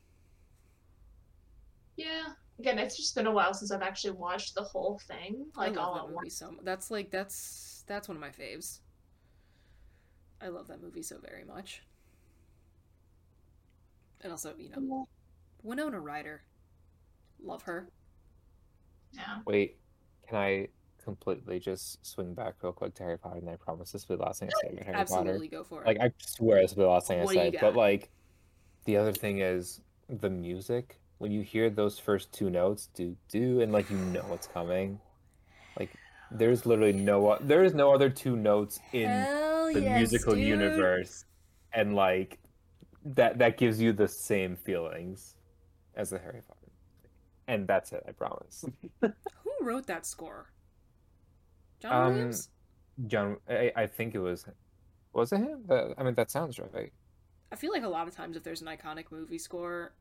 Yeah, 1.97 2.25
again, 2.59 2.79
it's 2.79 2.97
just 2.97 3.15
been 3.15 3.27
a 3.27 3.33
while 3.33 3.55
since 3.55 3.71
I've 3.71 3.83
actually 3.83 4.13
watched 4.19 4.55
the 4.55 4.63
whole 4.63 4.99
thing, 5.09 5.47
like 5.57 5.77
I 5.79 5.81
love 5.81 5.89
all 5.89 5.95
that 5.95 6.01
at 6.01 6.09
movie 6.09 6.15
once. 6.15 6.37
so. 6.39 6.51
mu- 6.51 6.59
That's 6.63 6.91
like 6.91 7.11
that's 7.11 7.85
that's 7.87 8.07
one 8.09 8.17
of 8.17 8.21
my 8.21 8.29
faves. 8.31 8.81
I 10.43 10.49
love 10.49 10.69
that 10.69 10.83
movie 10.83 11.03
so 11.03 11.19
very 11.19 11.45
much. 11.45 11.83
And 14.21 14.33
also, 14.33 14.55
you 14.59 14.71
know, 14.71 15.09
Winona 15.63 16.01
Ryder. 16.01 16.43
Love 17.43 17.63
her. 17.63 17.89
Yeah. 19.13 19.39
Wait, 19.47 19.79
can 20.29 20.37
I 20.39 20.69
completely 21.07 21.59
just 21.59 22.05
swing 22.05 22.35
back 22.35 22.55
real 22.63 22.73
quick 22.73 22.95
to 22.97 23.03
Harry 23.05 23.17
Potter? 23.19 23.39
And 23.39 23.49
I 23.49 23.57
promise 23.57 23.93
this 23.93 24.07
will 24.09 24.17
be 24.17 24.21
the 24.21 24.27
last 24.27 24.41
thing 24.41 24.51
I 24.51 24.61
say 24.69 24.73
about 24.75 24.85
Harry 24.87 24.99
Absolutely 24.99 25.49
Potter. 25.49 25.63
go 25.63 25.65
for 25.65 25.83
it. 25.83 25.87
Like 25.87 26.01
I 26.01 26.11
swear 26.19 26.61
this 26.61 26.73
will 26.73 26.77
be 26.77 26.83
the 26.83 26.91
last 26.91 27.07
thing 27.09 27.21
What 27.21 27.31
I 27.31 27.33
do 27.33 27.39
you 27.39 27.45
say. 27.47 27.51
got? 27.53 27.61
But 27.63 27.77
like, 27.77 28.11
the 28.85 28.97
other 28.99 29.13
thing 29.13 29.41
is 29.41 29.81
the 30.11 30.29
music. 30.29 30.99
When 31.19 31.33
you 31.33 31.41
hear 31.41 31.71
those 31.71 31.99
first 31.99 32.31
two 32.33 32.51
notes, 32.51 32.91
do 32.95 33.17
do, 33.31 33.61
and 33.63 33.73
like 33.73 33.89
you 33.89 33.97
know 33.97 34.25
what's 34.27 34.47
coming. 34.47 35.01
Like, 35.79 35.91
there's 36.31 36.67
literally 36.67 36.93
no 36.93 37.31
o- 37.33 37.39
there 37.41 37.65
is 37.65 37.73
no 37.73 37.95
other 37.95 38.11
two 38.11 38.37
notes 38.37 38.79
in 38.93 39.09
Hell 39.09 39.73
the 39.73 39.81
yes, 39.81 39.97
musical 39.99 40.35
dude. 40.35 40.45
universe, 40.47 41.25
and 41.73 41.95
like 41.95 42.39
that 43.07 43.39
that 43.39 43.57
gives 43.57 43.81
you 43.81 43.93
the 43.95 44.09
same 44.09 44.57
feelings 44.57 45.37
as 45.95 46.11
the 46.11 46.19
Harry 46.19 46.43
Potter. 46.47 46.61
And 47.49 47.67
that's 47.67 47.93
it. 47.93 48.03
I 48.09 48.11
promise. 48.13 48.65
Who 49.01 49.11
wrote 49.63 49.87
that 49.87 50.05
score? 50.05 50.51
John 51.81 51.93
Um, 51.93 52.13
Williams? 52.15 52.49
John, 53.07 53.39
I, 53.49 53.73
I 53.77 53.87
think 53.87 54.15
it 54.15 54.19
was, 54.21 54.47
was 55.13 55.33
it 55.33 55.39
him? 55.39 55.65
I 55.71 56.03
mean, 56.03 56.15
that 56.15 56.31
sounds 56.31 56.59
right. 56.59 56.93
I 57.53 57.57
feel 57.57 57.73
like 57.73 57.85
a 57.85 57.89
lot 57.89 58.09
of 58.09 58.15
times 58.15 58.37
if 58.37 58.43
there's 58.43 58.61
an 58.63 58.67
iconic 58.69 59.11
movie 59.11 59.39
score, 59.39 59.95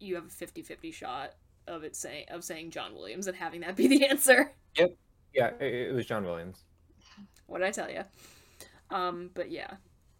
you 0.00 0.14
have 0.14 0.26
a 0.26 0.30
50-50 0.30 0.92
shot 0.92 1.34
of 1.66 1.84
it 1.84 1.94
saying 1.94 2.24
of 2.30 2.44
saying 2.44 2.70
John 2.70 2.94
Williams 2.94 3.26
and 3.26 3.36
having 3.36 3.60
that 3.60 3.76
be 3.76 3.88
the 3.88 4.06
answer. 4.10 4.52
Yep. 4.76 4.96
Yeah, 5.34 5.50
it, 5.60 5.88
it 5.90 5.94
was 5.94 6.06
John 6.06 6.24
Williams. 6.24 6.64
What 7.46 7.58
did 7.58 7.68
I 7.68 7.70
tell 7.70 7.90
you? 7.90 8.02
Um, 8.90 9.30
but 9.34 9.50
yeah, 9.50 9.76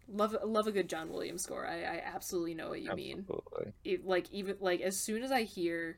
love 0.07 0.35
love 0.43 0.67
a 0.67 0.71
good 0.71 0.89
John 0.89 1.09
Williams 1.09 1.43
score. 1.43 1.65
I, 1.65 1.81
I 1.81 2.03
absolutely 2.05 2.53
know 2.53 2.69
what 2.69 2.81
you 2.81 2.93
mean. 2.93 3.25
Absolutely. 3.29 3.73
It, 3.83 4.05
like 4.05 4.29
even 4.31 4.57
like 4.59 4.81
as 4.81 4.99
soon 4.99 5.23
as 5.23 5.31
I 5.31 5.43
hear 5.43 5.97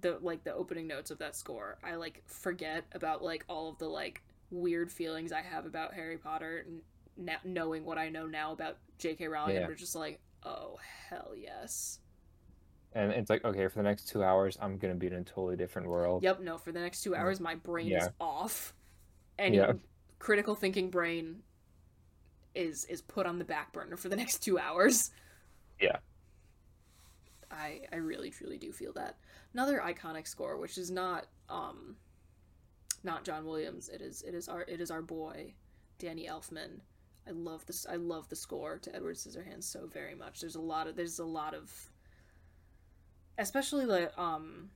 the 0.00 0.18
like 0.22 0.44
the 0.44 0.54
opening 0.54 0.86
notes 0.86 1.10
of 1.10 1.18
that 1.18 1.36
score, 1.36 1.78
I 1.82 1.96
like 1.96 2.22
forget 2.26 2.84
about 2.92 3.22
like 3.22 3.44
all 3.48 3.68
of 3.68 3.78
the 3.78 3.88
like 3.88 4.22
weird 4.50 4.90
feelings 4.90 5.32
I 5.32 5.40
have 5.42 5.66
about 5.66 5.94
Harry 5.94 6.18
Potter 6.18 6.64
and 6.66 6.80
now 7.16 7.36
knowing 7.44 7.84
what 7.84 7.98
I 7.98 8.08
know 8.08 8.26
now 8.26 8.52
about 8.52 8.78
J.K. 8.98 9.28
Rowling. 9.28 9.56
Yeah. 9.56 9.66
I'm 9.66 9.76
just 9.76 9.94
like, 9.94 10.20
oh 10.44 10.78
hell 11.08 11.32
yes. 11.36 11.98
And 12.94 13.10
it's 13.12 13.30
like, 13.30 13.44
okay, 13.44 13.68
for 13.68 13.76
the 13.76 13.82
next 13.84 14.08
two 14.08 14.22
hours, 14.22 14.58
I'm 14.60 14.76
gonna 14.76 14.94
be 14.94 15.06
in 15.06 15.14
a 15.14 15.22
totally 15.22 15.56
different 15.56 15.88
world. 15.88 16.22
Yep, 16.22 16.40
no, 16.40 16.58
for 16.58 16.72
the 16.72 16.80
next 16.80 17.02
two 17.02 17.14
hours, 17.14 17.40
my 17.40 17.54
brain 17.54 17.92
is 17.92 18.08
off. 18.20 18.74
And 19.38 19.54
Yeah. 19.54 19.72
critical 20.18 20.54
thinking 20.54 20.90
brain 20.90 21.42
is 22.54 22.84
is 22.84 23.00
put 23.00 23.26
on 23.26 23.38
the 23.38 23.44
back 23.44 23.72
burner 23.72 23.96
for 23.96 24.08
the 24.08 24.16
next 24.16 24.38
two 24.38 24.58
hours. 24.58 25.10
Yeah. 25.80 25.96
I 27.50 27.82
I 27.92 27.96
really 27.96 28.30
truly 28.30 28.58
do 28.58 28.72
feel 28.72 28.92
that. 28.94 29.16
Another 29.54 29.82
iconic 29.84 30.26
score, 30.26 30.56
which 30.56 30.78
is 30.78 30.90
not 30.90 31.26
um 31.48 31.96
not 33.04 33.24
John 33.24 33.44
Williams, 33.44 33.88
it 33.88 34.00
is 34.00 34.22
it 34.22 34.34
is 34.34 34.48
our 34.48 34.62
it 34.62 34.80
is 34.80 34.90
our 34.90 35.02
boy, 35.02 35.54
Danny 35.98 36.26
Elfman. 36.26 36.80
I 37.26 37.30
love 37.30 37.64
this 37.66 37.86
I 37.88 37.96
love 37.96 38.28
the 38.28 38.36
score 38.36 38.78
to 38.78 38.94
Edward 38.94 39.16
Scissorhands 39.16 39.64
so 39.64 39.86
very 39.86 40.14
much. 40.14 40.40
There's 40.40 40.56
a 40.56 40.60
lot 40.60 40.86
of 40.86 40.96
there's 40.96 41.18
a 41.18 41.24
lot 41.24 41.54
of 41.54 41.70
especially 43.38 43.84
like 43.86 44.16
um 44.18 44.70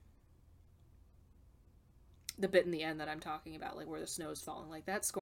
the 2.37 2.47
bit 2.47 2.65
in 2.65 2.71
the 2.71 2.83
end 2.83 2.99
that 2.99 3.09
I'm 3.09 3.19
talking 3.19 3.55
about, 3.55 3.75
like 3.75 3.87
where 3.87 3.99
the 3.99 4.07
snow's 4.07 4.41
falling, 4.41 4.69
like 4.69 4.85
that 4.85 5.05
score 5.05 5.21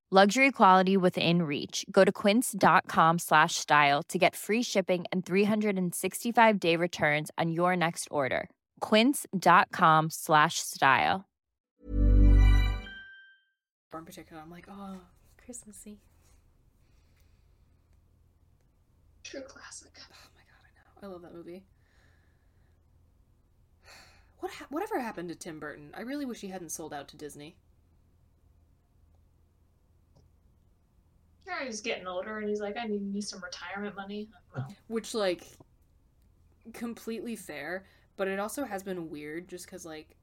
Luxury 0.13 0.51
quality 0.51 0.97
within 0.97 1.43
reach. 1.43 1.85
Go 1.89 2.03
to 2.03 2.11
quince.com 2.11 3.17
slash 3.17 3.55
style 3.55 4.03
to 4.09 4.17
get 4.19 4.35
free 4.35 4.61
shipping 4.61 5.05
and 5.09 5.25
365 5.25 6.59
day 6.59 6.75
returns 6.75 7.31
on 7.37 7.49
your 7.53 7.77
next 7.77 8.09
order. 8.11 8.49
Quince.com 8.81 10.09
slash 10.09 10.55
style. 10.59 11.23
in 13.99 14.05
particular, 14.05 14.41
I'm 14.41 14.51
like, 14.51 14.67
oh, 14.69 14.97
Christmassy. 15.37 16.01
True 19.23 19.43
classic. 19.43 19.93
Oh 20.11 20.27
my 20.35 20.41
god, 20.43 20.65
I 20.65 20.71
know. 20.75 21.07
I 21.07 21.13
love 21.13 21.21
that 21.21 21.33
movie. 21.33 21.63
What 24.41 24.51
ha- 24.51 24.65
whatever 24.69 24.99
happened 24.99 25.29
to 25.29 25.35
Tim 25.35 25.59
Burton? 25.59 25.91
I 25.95 26.01
really 26.01 26.25
wish 26.25 26.41
he 26.41 26.49
hadn't 26.49 26.71
sold 26.71 26.93
out 26.93 27.07
to 27.09 27.15
Disney. 27.15 27.55
Yeah, 31.45 31.65
he's 31.65 31.81
getting 31.81 32.07
older 32.07 32.37
and 32.39 32.49
he's 32.49 32.61
like, 32.61 32.77
I 32.77 32.85
need 32.85 33.13
me 33.13 33.21
some 33.21 33.41
retirement 33.41 33.95
money. 33.95 34.29
I 34.55 34.59
don't 34.59 34.69
know. 34.69 34.75
Which 34.87 35.13
like 35.13 35.43
completely 36.73 37.35
fair, 37.35 37.85
but 38.17 38.27
it 38.27 38.39
also 38.39 38.63
has 38.63 38.83
been 38.83 39.09
weird 39.09 39.47
just 39.47 39.67
cuz 39.67 39.85
like 39.85 40.15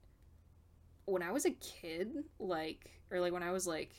when 1.04 1.22
I 1.22 1.32
was 1.32 1.44
a 1.44 1.50
kid, 1.50 2.24
like 2.38 2.90
or 3.10 3.20
like 3.20 3.32
when 3.32 3.42
I 3.42 3.50
was 3.50 3.66
like 3.66 3.94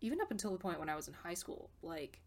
even 0.00 0.20
up 0.20 0.30
until 0.30 0.52
the 0.52 0.58
point 0.58 0.78
when 0.78 0.88
I 0.88 0.96
was 0.96 1.08
in 1.08 1.14
high 1.14 1.34
school, 1.34 1.70
like 1.82 2.20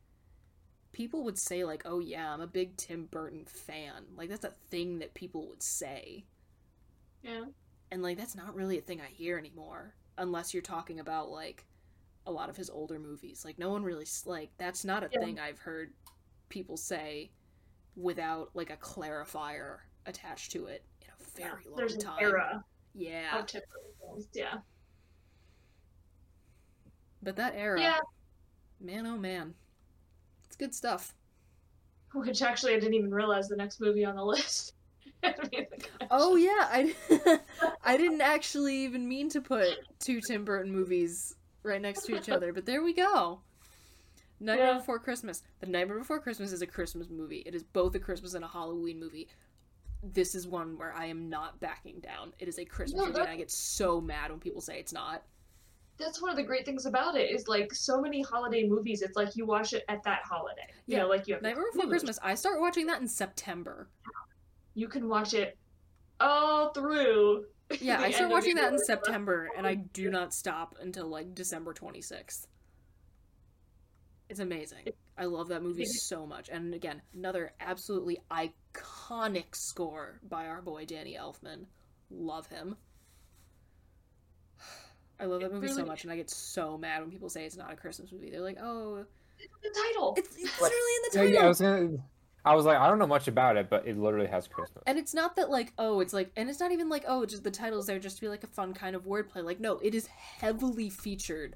people 0.92 1.24
would 1.24 1.38
say 1.38 1.64
like, 1.64 1.84
"Oh 1.86 2.00
yeah, 2.00 2.34
I'm 2.34 2.42
a 2.42 2.48
big 2.48 2.76
Tim 2.78 3.06
Burton 3.06 3.46
fan." 3.46 4.06
Like 4.16 4.30
that's 4.30 4.46
a 4.46 4.54
thing 4.70 5.00
that 5.00 5.14
people 5.14 5.48
would 5.48 5.64
say. 5.64 6.26
Yeah. 7.24 7.46
And 7.92 8.02
like 8.02 8.18
that's 8.18 8.36
not 8.36 8.56
really 8.56 8.78
a 8.78 8.82
thing 8.82 9.02
I 9.02 9.08
hear 9.08 9.38
anymore 9.38 9.94
unless 10.18 10.54
you're 10.54 10.62
talking 10.62 11.00
about 11.00 11.30
like 11.30 11.66
a 12.26 12.32
lot 12.32 12.50
of 12.50 12.58
his 12.58 12.70
older 12.70 13.00
movies. 13.00 13.44
Like 13.46 13.58
no 13.60 13.70
one 13.70 13.84
really 13.84 14.06
like 14.26 14.50
that's 14.58 14.86
not 14.86 15.04
a 15.04 15.10
Yeah. 15.12 15.20
thing 15.22 15.40
I've 15.40 15.60
heard 15.60 15.94
people 16.50 16.78
say 16.78 17.32
without 17.96 18.50
like 18.54 18.70
a 18.70 18.78
clarifier 18.78 19.78
attached 20.06 20.52
to 20.52 20.66
it 20.68 20.84
in 21.02 21.08
a 21.10 21.24
very 21.40 21.64
long 21.66 21.76
There's 21.76 21.96
an 21.96 22.02
time. 22.02 22.18
era. 22.22 22.64
Yeah. 22.94 23.44
Yeah. 24.34 24.58
But 27.22 27.36
that 27.36 27.54
era, 27.56 27.80
Yeah. 27.82 28.00
man, 28.80 29.06
oh 29.06 29.18
man, 29.18 29.54
it's 30.48 30.56
good 30.56 30.74
stuff. 30.74 31.14
Which 32.14 32.42
actually 32.42 32.74
I 32.74 32.80
didn't 32.80 32.96
even 32.96 33.14
realize 33.14 33.48
the 33.48 33.56
next 33.58 33.80
movie 33.82 34.06
on 34.06 34.16
the 34.16 34.24
list. 34.26 34.74
Oh 36.12 36.38
yeah, 36.38 36.50
I 36.62 36.96
I 37.84 37.98
didn't 37.98 38.22
actually 38.22 38.78
even 38.78 39.08
mean 39.08 39.30
to 39.30 39.42
put 39.42 39.68
two 40.00 40.22
Tim 40.22 40.46
Burton 40.46 40.72
movies 40.72 41.36
right 41.64 41.82
next 41.82 42.04
to 42.06 42.16
each 42.18 42.30
other, 42.30 42.54
but 42.54 42.66
there 42.66 42.82
we 42.84 42.94
go. 42.94 43.42
Nightmare 44.40 44.68
Yeah. 44.68 44.78
Before 44.78 45.00
Christmas. 45.00 45.44
The 45.60 45.68
Nightmare 45.68 46.00
Before 46.00 46.20
Christmas 46.20 46.52
is 46.52 46.62
a 46.62 46.68
Christmas 46.68 47.10
movie. 47.10 47.44
It 47.46 47.54
is 47.54 47.64
both 47.64 47.94
a 47.96 48.00
Christmas 48.00 48.34
and 48.34 48.46
a 48.46 48.48
Halloween 48.48 49.00
movie. 49.00 49.28
This 50.02 50.34
is 50.34 50.48
one 50.48 50.78
where 50.78 50.94
I 50.94 51.08
am 51.08 51.30
not 51.30 51.60
backing 51.60 52.00
down. 52.00 52.34
It 52.40 52.48
is 52.48 52.58
a 52.58 52.64
Christmas 52.66 53.02
No, 53.02 53.08
movie, 53.08 53.20
and 53.20 53.30
I 53.30 53.36
get 53.36 53.52
so 53.52 54.00
mad 54.00 54.32
when 54.32 54.40
people 54.40 54.62
say 54.62 54.80
it's 54.80 54.94
not. 54.94 55.24
that's 55.98 56.22
one 56.22 56.32
of 56.32 56.38
the 56.38 56.44
great 56.44 56.66
things 56.66 56.86
about 56.86 57.16
it 57.18 57.30
is 57.30 57.50
like 57.50 57.74
so 57.74 58.00
many 58.00 58.22
holiday 58.22 58.66
movies. 58.66 59.02
It's 59.02 59.18
like 59.18 59.36
you 59.36 59.46
watch 59.46 59.74
it 59.74 59.84
at 59.90 60.02
that 60.04 60.22
holiday. 60.24 60.72
You 60.86 60.96
Yeah. 60.96 61.02
know, 61.04 61.10
like 61.10 61.28
you 61.28 61.34
have 61.34 61.44
Nightmare 61.44 61.66
Before 61.74 61.90
Christmas. 61.90 62.18
I 62.24 62.36
start 62.36 62.62
watching 62.62 62.88
that 62.88 63.02
in 63.02 63.08
September. 63.10 63.90
You 64.76 64.88
can 64.88 65.10
watch 65.10 65.34
it 65.34 65.58
all 66.22 66.70
through. 66.72 67.44
Yeah, 67.82 68.00
I 68.02 68.06
end 68.06 68.16
start 68.16 68.32
watching 68.32 68.56
that 68.56 68.74
in. 68.74 68.80
September, 68.80 69.50
and 69.58 69.66
I 69.68 69.76
do 69.76 70.10
not 70.10 70.34
stop 70.34 70.76
until 70.82 71.08
like 71.08 71.34
December 71.36 71.74
26th. 71.74 72.48
It's 74.30 74.40
amazing. 74.40 74.86
I 75.18 75.26
love 75.26 75.48
that 75.50 75.64
movie 75.64 75.86
so 75.86 76.26
much. 76.28 76.50
And 76.50 76.74
again, 76.74 77.02
another 77.16 77.52
absolutely 77.60 78.20
iconic 78.32 79.56
score 79.56 80.20
by 80.28 80.46
our 80.46 80.62
boy 80.62 80.86
Danny 80.86 81.18
Elfman. 81.20 81.66
Love 82.12 82.48
him. 82.48 82.78
I 85.20 85.26
love 85.26 85.42
that 85.42 85.52
movie 85.52 85.68
so 85.68 85.84
much, 85.86 86.04
and 86.04 86.14
I 86.14 86.16
get 86.16 86.30
so 86.30 86.78
mad 86.78 87.02
when 87.02 87.12
people 87.12 87.30
say 87.30 87.44
it's 87.46 87.58
not 87.58 87.74
a 87.74 87.76
Christmas 87.76 88.12
movie. 88.12 88.30
They're 88.30 88.40
like, 88.40 88.58
"Oh, 88.62 89.04
it's 89.38 89.54
The 89.62 89.70
title. 89.94 90.14
it's, 90.18 90.36
it's 90.38 90.62
literally 90.62 90.94
in 90.96 91.02
the 91.04 91.10
Yeah, 91.14 91.22
title." 91.24 91.34
yeah, 91.34 91.46
I 91.46 91.48
was 91.50 91.60
gonna. 91.60 91.98
I 92.46 92.56
was 92.56 92.66
like, 92.66 92.78
I 92.78 92.88
don't 92.88 93.00
know 93.00 93.08
much 93.08 93.28
about 93.28 93.58
it, 93.58 93.70
but 93.70 93.86
it 93.86 93.98
literally 93.98 94.28
has 94.28 94.48
Christmas. 94.48 94.84
And 94.88 94.98
it's 94.98 95.14
not 95.14 95.36
that 95.36 95.50
like 95.50 95.74
oh 95.78 96.00
it's 96.00 96.14
like 96.14 96.32
and 96.36 96.50
it's 96.50 96.60
not 96.60 96.72
even 96.72 96.90
like 96.90 97.04
oh 97.08 97.26
just 97.26 97.44
the 97.44 97.52
title's 97.52 97.88
there 97.88 98.00
just 98.00 98.18
to 98.18 98.22
be 98.22 98.30
like 98.30 98.44
a 98.44 98.48
fun 98.48 98.74
kind 98.74 98.96
of 98.96 99.06
wordplay. 99.06 99.44
Like 99.44 99.60
no, 99.60 99.80
it 99.80 99.94
is 99.94 100.08
heavily 100.08 100.90
featured 100.90 101.56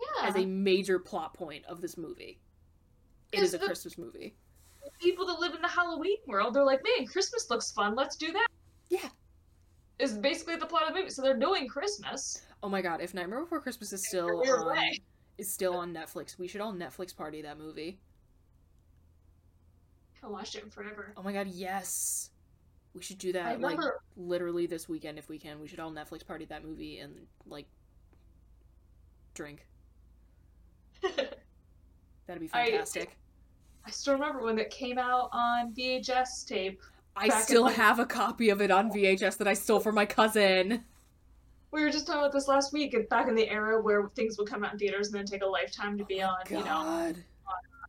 yeah. 0.00 0.28
as 0.28 0.36
a 0.36 0.44
major 0.44 0.98
plot 0.98 1.34
point 1.34 1.64
of 1.66 1.80
this 1.80 1.96
movie. 1.96 2.38
It 3.32 3.42
is 3.42 3.54
a 3.54 3.58
the- 3.58 3.66
Christmas 3.66 3.98
movie. 3.98 4.36
people 5.00 5.26
that 5.26 5.40
live 5.40 5.54
in 5.54 5.62
the 5.62 5.68
Halloween 5.68 6.18
world, 6.26 6.54
they're 6.54 6.64
like, 6.64 6.82
man, 6.84 7.06
Christmas 7.06 7.48
looks 7.50 7.72
fun. 7.72 7.94
Let's 7.94 8.16
do 8.16 8.32
that. 8.32 8.46
Yeah. 8.90 9.08
Is 9.98 10.12
basically 10.12 10.56
the 10.56 10.66
plot 10.66 10.82
of 10.82 10.88
the 10.88 11.00
movie. 11.00 11.10
So 11.10 11.22
they're 11.22 11.38
doing 11.38 11.66
Christmas. 11.68 12.42
Oh 12.62 12.68
my 12.68 12.82
god, 12.82 13.00
if 13.00 13.14
Nightmare 13.14 13.40
Before 13.40 13.60
Christmas 13.60 13.92
is 13.92 14.06
still 14.06 14.42
on 14.42 14.78
is 15.38 15.52
still 15.52 15.74
on 15.74 15.92
Netflix, 15.92 16.38
we 16.38 16.46
should 16.46 16.60
all 16.60 16.72
Netflix 16.72 17.16
party 17.16 17.42
that 17.42 17.58
movie. 17.58 17.98
I 20.24 20.28
watched 20.28 20.54
it 20.54 20.72
forever. 20.72 21.12
Oh 21.16 21.22
my 21.22 21.32
god, 21.32 21.48
yes. 21.48 22.30
We 22.94 23.02
should 23.02 23.18
do 23.18 23.32
that 23.32 23.46
I 23.46 23.54
like 23.56 23.78
literally 24.16 24.66
this 24.66 24.88
weekend 24.88 25.18
if 25.18 25.28
we 25.28 25.38
can. 25.38 25.60
We 25.60 25.68
should 25.68 25.80
all 25.80 25.90
Netflix 25.90 26.24
party 26.26 26.44
that 26.46 26.64
movie 26.64 26.98
and 27.00 27.14
like 27.46 27.66
drink. 29.34 29.66
That'd 31.02 32.40
be 32.40 32.48
fantastic. 32.48 33.18
I 33.84 33.90
still 33.90 34.14
remember 34.14 34.42
when 34.42 34.58
it 34.58 34.70
came 34.70 34.98
out 34.98 35.28
on 35.32 35.74
VHS 35.74 36.46
tape. 36.46 36.80
I, 37.16 37.26
in, 37.26 37.32
still 37.32 37.62
like- 37.62 37.76
have 37.76 37.98
a 37.98 38.06
copy 38.06 38.48
of 38.50 38.62
it 38.62 38.70
on 38.70 38.90
VHS 38.90 39.36
that 39.38 39.48
I 39.48 39.54
stole 39.54 39.80
from 39.80 39.94
my 39.94 40.06
cousin. 40.06 40.84
We 41.70 41.82
were 41.82 41.90
just 41.90 42.06
talking 42.06 42.20
about 42.20 42.32
this 42.32 42.46
last 42.46 42.72
week. 42.72 42.94
and 42.94 43.08
Back 43.08 43.28
in 43.28 43.34
the 43.34 43.48
era 43.48 43.82
where 43.82 44.08
things 44.14 44.38
would 44.38 44.48
come 44.48 44.64
out 44.64 44.72
in 44.72 44.78
theaters 44.78 45.08
and 45.08 45.16
then 45.16 45.26
take 45.26 45.42
a 45.42 45.46
lifetime 45.46 45.98
to 45.98 46.04
be 46.04 46.22
oh 46.22 46.28
on, 46.28 46.36
you 46.48 46.58
know, 46.58 46.64
God. 46.64 47.16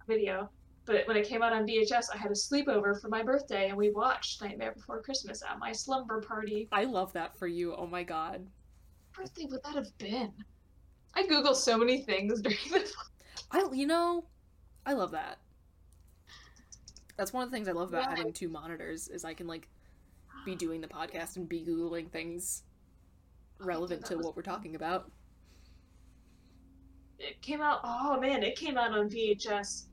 video. 0.08 0.50
But 0.86 1.08
when 1.08 1.18
it 1.18 1.28
came 1.28 1.42
out 1.42 1.52
on 1.52 1.66
VHS, 1.68 2.06
I 2.14 2.18
had 2.18 2.30
a 2.30 2.36
sleepover 2.36 3.00
for 3.02 3.08
my 3.10 3.24
birthday, 3.24 3.70
and 3.70 3.78
we 3.78 3.90
watched 3.90 4.42
Nightmare 4.42 4.74
Before 4.74 5.02
Christmas 5.02 5.42
at 5.42 5.58
my 5.58 5.72
slumber 5.72 6.22
party. 6.22 6.68
I 6.72 6.84
love 6.84 7.12
that 7.14 7.36
for 7.38 7.48
you. 7.48 7.74
Oh 7.76 7.88
my 7.88 8.04
god. 8.04 8.46
What 9.16 9.26
birthday 9.26 9.46
would 9.50 9.64
that 9.64 9.76
have 9.76 9.98
been? 9.98 10.32
I 11.16 11.24
googled 11.24 11.56
so 11.56 11.78
many 11.78 12.04
things 12.04 12.42
during 12.44 12.58
the. 12.72 12.88
I 13.52 13.68
you 13.74 13.88
know, 13.88 14.26
I 14.86 14.94
love 14.94 15.12
that. 15.12 15.40
That's 17.18 17.34
one 17.34 17.44
of 17.44 17.50
the 17.50 17.56
things 17.56 17.68
I 17.68 17.72
love 17.72 17.90
about 17.90 18.04
Yeah. 18.12 18.16
having 18.18 18.34
two 18.34 18.50
monitors 18.50 19.08
is 19.08 19.24
I 19.26 19.34
can 19.34 19.48
like 19.48 19.68
be 20.46 20.54
doing 20.56 20.82
the 20.82 20.88
podcast 20.88 21.38
and 21.38 21.48
be 21.50 21.64
googling 21.66 22.12
things 22.12 22.64
relevant 23.60 24.06
to 24.06 24.18
was- 24.18 24.26
what 24.26 24.36
we're 24.36 24.44
talking 24.44 24.76
about. 24.76 25.10
It 27.18 27.42
came 27.42 27.62
out. 27.62 27.80
Oh 27.84 28.20
man, 28.20 28.44
it 28.44 28.56
came 28.58 28.78
out 28.78 28.92
on 28.92 29.10
VHS 29.10 29.86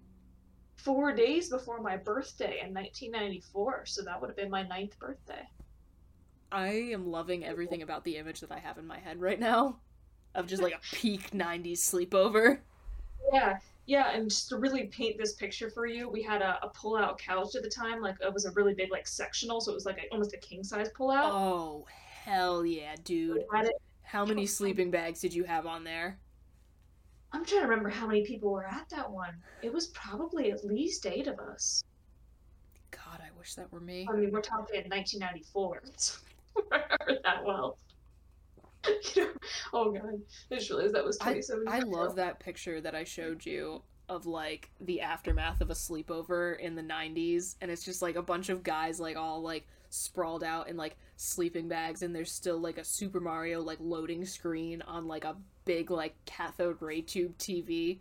four 0.85 1.13
days 1.15 1.49
before 1.49 1.81
my 1.81 1.97
birthday 1.97 2.61
in 2.65 2.75
1994. 2.75 3.87
So 3.87 4.03
that 4.03 4.21
would 4.21 4.29
have 4.31 4.37
been 4.37 4.51
my 4.51 4.63
ninth 4.63 4.99
birthday. 4.99 5.49
I 6.51 6.69
am 6.69 7.07
loving 7.11 7.45
everything 7.45 7.83
about 7.83 8.05
the 8.05 8.17
image 8.17 8.41
that 8.41 8.53
I 8.53 8.59
have 8.59 8.79
in 8.79 8.87
my 8.87 8.99
head 8.99 9.21
right 9.21 9.41
now 9.41 9.79
of 10.35 10.47
just 10.47 10.63
like 10.63 10.75
a 10.75 10.81
peak 10.95 11.31
90s 11.31 11.79
sleepover. 11.79 12.59
Yeah, 13.33 13.59
yeah, 13.87 14.11
and 14.13 14.29
just 14.29 14.49
to 14.51 14.57
really 14.59 14.85
paint 14.87 15.17
this 15.19 15.33
picture 15.35 15.71
for 15.71 15.87
you, 15.87 16.09
we 16.09 16.23
had 16.23 16.43
a, 16.43 16.59
a 16.63 16.69
pull-out 16.69 17.19
couch 17.19 17.55
at 17.55 17.63
the 17.63 17.71
time. 17.71 18.01
Like 18.01 18.17
it 18.21 18.33
was 18.33 18.45
a 18.45 18.51
really 18.53 18.75
big, 18.75 18.91
like 18.91 19.07
sectional, 19.07 19.61
so 19.61 19.71
it 19.73 19.75
was 19.75 19.87
like 19.87 19.99
a, 19.99 20.09
almost 20.13 20.35
a 20.35 20.39
king-size 20.39 20.89
pull-out. 20.95 21.33
Oh, 21.33 21.87
hell 22.25 22.65
yeah, 22.67 22.97
dude. 23.05 23.37
We 23.37 23.45
had 23.57 23.67
it- 23.67 23.81
How 24.03 24.25
many 24.27 24.47
sleeping 24.59 24.91
bags 24.91 25.21
did 25.21 25.33
you 25.33 25.45
have 25.45 25.67
on 25.67 25.85
there? 25.85 26.19
I'm 27.33 27.45
trying 27.45 27.63
to 27.63 27.69
remember 27.69 27.89
how 27.89 28.07
many 28.07 28.25
people 28.25 28.53
were 28.53 28.67
at 28.67 28.89
that 28.91 29.11
one. 29.11 29.35
It 29.63 29.73
was 29.73 29.87
probably 29.89 30.53
at 30.53 30.65
least 30.65 31.07
eight 31.07 31.27
of 31.27 31.39
us. 31.39 31.83
God, 32.91 33.21
I 33.21 33.37
wish 33.39 33.55
that 33.55 33.73
were 33.73 33.81
me. 33.81 34.07
I 34.09 34.15
mean, 34.15 34.31
we're 34.31 34.43
talking 34.43 34.85
1994. 34.89 35.83
So 35.97 36.19
I 36.73 36.83
remember 37.01 37.23
that 37.25 37.45
well. 37.45 37.79
you 39.15 39.25
know, 39.25 39.31
oh 39.73 39.93
god, 39.93 40.21
I 40.51 40.55
just 40.57 40.69
realized 40.69 40.95
that 40.95 41.05
was 41.05 41.19
I, 41.21 41.25
27 41.27 41.69
I 41.69 41.77
years 41.77 41.87
love 41.87 42.17
that 42.17 42.41
picture 42.41 42.81
that 42.81 42.95
I 42.95 43.05
showed 43.05 43.47
you 43.47 43.83
of 44.09 44.27
like 44.27 44.71
the 44.81 45.01
aftermath 45.01 45.61
of 45.61 45.71
a 45.71 45.75
sleepover 45.75 46.59
in 46.59 46.75
the 46.75 46.83
90s 46.83 47.55
and 47.61 47.71
it's 47.71 47.85
just 47.85 48.03
like 48.03 48.17
a 48.17 48.23
bunch 48.23 48.49
of 48.49 48.65
guys 48.65 48.99
like 48.99 49.17
all 49.17 49.41
like 49.41 49.67
sprawled 49.91 50.43
out 50.43 50.69
in 50.69 50.77
like 50.77 50.97
sleeping 51.17 51.69
bags 51.69 52.03
and 52.03 52.15
there's 52.15 52.33
still 52.33 52.59
like 52.59 52.79
a 52.79 52.85
Super 52.85 53.21
Mario 53.21 53.63
like 53.63 53.79
loading 53.81 54.25
screen 54.25 54.83
on 54.83 55.07
like 55.07 55.25
a 55.25 55.37
big 55.65 55.91
like 55.91 56.15
cathode 56.25 56.81
ray 56.81 57.01
tube 57.03 57.37
TV. 57.39 57.99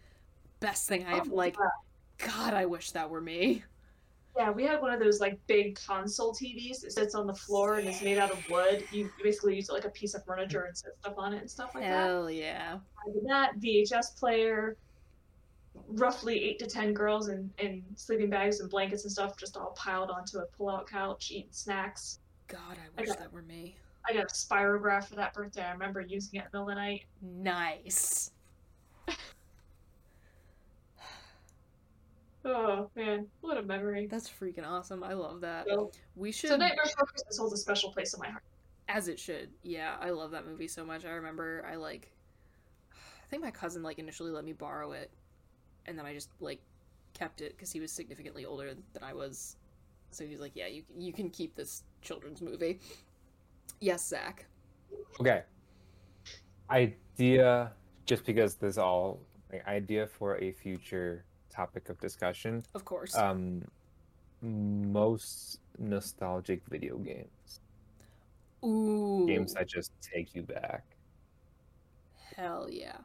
Best 0.59 0.87
thing 0.87 1.05
I've 1.05 1.31
Oh, 1.31 1.35
like 1.35 1.55
yeah. 1.59 2.27
god, 2.27 2.53
I 2.53 2.65
wish 2.65 2.91
that 2.91 3.09
were 3.09 3.21
me. 3.21 3.63
Yeah, 4.37 4.49
we 4.51 4.63
had 4.65 4.81
one 4.81 4.93
of 4.93 4.99
those 5.01 5.19
like 5.19 5.37
big 5.47 5.77
console 5.85 6.33
TVs 6.33 6.79
that 6.81 6.93
sits 6.93 7.15
on 7.15 7.27
the 7.27 7.33
floor 7.33 7.75
and 7.79 7.87
is 7.89 8.01
made 8.01 8.17
out 8.17 8.31
of 8.31 8.39
wood. 8.49 8.85
You 8.91 9.09
basically 9.21 9.55
use 9.57 9.67
it 9.69 9.73
like 9.73 9.83
a 9.85 9.89
piece 9.89 10.13
of 10.13 10.23
furniture 10.23 10.63
and 10.63 10.77
set 10.77 10.91
stuff 11.01 11.15
on 11.17 11.33
it 11.33 11.41
and 11.41 11.51
stuff 11.51 11.75
like 11.75 11.83
that. 11.83 12.05
Hell 12.07 12.31
yeah. 12.31 12.77
That 13.27 13.59
VHS 13.59 14.17
player, 14.17 14.77
roughly 15.89 16.41
eight 16.43 16.59
to 16.59 16.67
ten 16.67 16.93
girls 16.93 17.27
in, 17.27 17.51
in 17.57 17.83
sleeping 17.95 18.29
bags 18.29 18.61
and 18.61 18.69
blankets 18.69 19.03
and 19.03 19.11
stuff, 19.11 19.35
just 19.37 19.57
all 19.57 19.71
piled 19.71 20.09
onto 20.09 20.37
a 20.37 20.45
pull-out 20.45 20.87
couch 20.87 21.31
eating 21.31 21.51
snacks. 21.51 22.19
God, 22.47 22.59
I 22.71 22.85
I 22.97 23.01
wish 23.01 23.09
got- 23.09 23.19
that 23.19 23.33
were 23.33 23.41
me. 23.41 23.75
I 24.07 24.13
got 24.13 24.23
a 24.23 24.27
spirograph 24.27 25.05
for 25.05 25.15
that 25.15 25.33
birthday. 25.33 25.63
I 25.63 25.71
remember 25.71 26.01
using 26.01 26.39
it 26.39 26.45
in 26.45 26.49
the 26.51 26.59
middle 26.59 26.69
of 26.69 26.75
the 26.75 26.81
night. 26.81 27.05
Nice. 27.21 28.31
Oh 32.43 32.89
man, 32.95 33.27
what 33.41 33.57
a 33.57 33.61
memory! 33.61 34.07
That's 34.07 34.27
freaking 34.27 34.67
awesome. 34.67 35.03
I 35.03 35.13
love 35.13 35.41
that. 35.41 35.67
So, 35.67 35.91
We 36.15 36.31
should 36.31 36.49
so 36.49 36.57
Nightmare 36.57 36.85
Before 36.85 37.05
Christmas 37.05 37.37
holds 37.37 37.53
a 37.53 37.57
special 37.57 37.91
place 37.91 38.13
in 38.15 38.19
my 38.19 38.29
heart. 38.29 38.43
As 38.87 39.07
it 39.07 39.19
should. 39.19 39.49
Yeah, 39.63 39.95
I 40.01 40.09
love 40.09 40.31
that 40.31 40.45
movie 40.45 40.67
so 40.67 40.83
much. 40.83 41.05
I 41.05 41.11
remember 41.11 41.63
I 41.69 41.75
like 41.75 42.11
I 42.93 43.27
think 43.29 43.43
my 43.43 43.51
cousin 43.51 43.83
like 43.83 43.99
initially 43.99 44.31
let 44.31 44.43
me 44.43 44.53
borrow 44.53 44.91
it 44.91 45.11
and 45.85 45.97
then 45.97 46.05
I 46.05 46.13
just 46.13 46.29
like 46.39 46.61
kept 47.13 47.41
it 47.41 47.57
cuz 47.57 47.71
he 47.71 47.79
was 47.79 47.91
significantly 47.91 48.45
older 48.45 48.73
than 48.93 49.03
I 49.03 49.13
was. 49.13 49.55
So 50.11 50.25
he 50.25 50.31
was 50.31 50.41
like, 50.41 50.55
"Yeah, 50.55 50.67
you 50.67 50.83
you 50.97 51.13
can 51.13 51.29
keep 51.29 51.55
this 51.55 51.83
children's 52.01 52.41
movie." 52.41 52.79
Yes, 53.81 54.07
Zach. 54.07 54.45
Okay. 55.19 55.41
Idea, 56.69 57.73
just 58.05 58.23
because 58.25 58.55
this 58.55 58.77
all 58.77 59.19
like, 59.51 59.67
idea 59.67 60.07
for 60.07 60.37
a 60.37 60.51
future 60.53 61.25
topic 61.49 61.89
of 61.89 61.99
discussion. 61.99 62.63
Of 62.73 62.85
course. 62.85 63.15
Um, 63.17 63.63
most 64.41 65.59
nostalgic 65.77 66.61
video 66.69 66.97
games, 66.97 67.59
Ooh. 68.63 69.25
games 69.27 69.53
that 69.55 69.67
just 69.67 69.91
take 70.01 70.33
you 70.35 70.43
back. 70.43 70.83
Hell 72.35 72.67
yeah. 72.69 72.97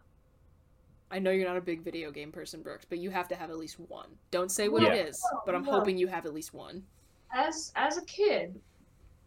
I 1.10 1.18
know 1.18 1.30
you're 1.30 1.46
not 1.46 1.56
a 1.56 1.60
big 1.60 1.82
video 1.82 2.10
game 2.10 2.32
person, 2.32 2.62
Brooks, 2.62 2.84
but 2.88 2.98
you 2.98 3.10
have 3.10 3.28
to 3.28 3.36
have 3.36 3.50
at 3.50 3.56
least 3.58 3.78
one. 3.78 4.08
Don't 4.30 4.50
say 4.50 4.68
what 4.68 4.82
Yeah. 4.82 4.94
it 4.94 5.08
is, 5.08 5.22
but 5.44 5.54
I'm 5.54 5.64
No. 5.64 5.72
hoping 5.72 5.96
you 5.96 6.06
have 6.08 6.26
at 6.26 6.34
least 6.34 6.52
one. 6.52 6.84
As 7.32 7.72
as 7.76 7.96
a 7.96 8.04
kid, 8.04 8.60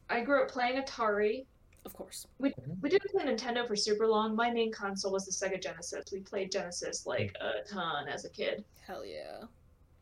I 0.09 0.21
grew 0.21 0.41
up 0.41 0.49
playing 0.49 0.81
Atari. 0.81 1.45
Of 1.85 1.93
course. 1.93 2.27
We 2.39 2.49
mm-hmm. 2.49 2.73
we 2.81 2.89
didn't 2.89 3.11
play 3.11 3.23
Nintendo 3.25 3.67
for 3.67 3.75
super 3.75 4.07
long. 4.07 4.35
My 4.35 4.51
main 4.51 4.71
console 4.71 5.11
was 5.11 5.25
the 5.25 5.31
Sega 5.31 5.61
Genesis. 5.61 6.05
We 6.11 6.19
played 6.19 6.51
Genesis 6.51 7.05
like 7.05 7.35
a 7.39 7.67
ton 7.67 8.07
as 8.07 8.25
a 8.25 8.29
kid, 8.29 8.63
Hell 8.85 9.05
yeah. 9.05 9.43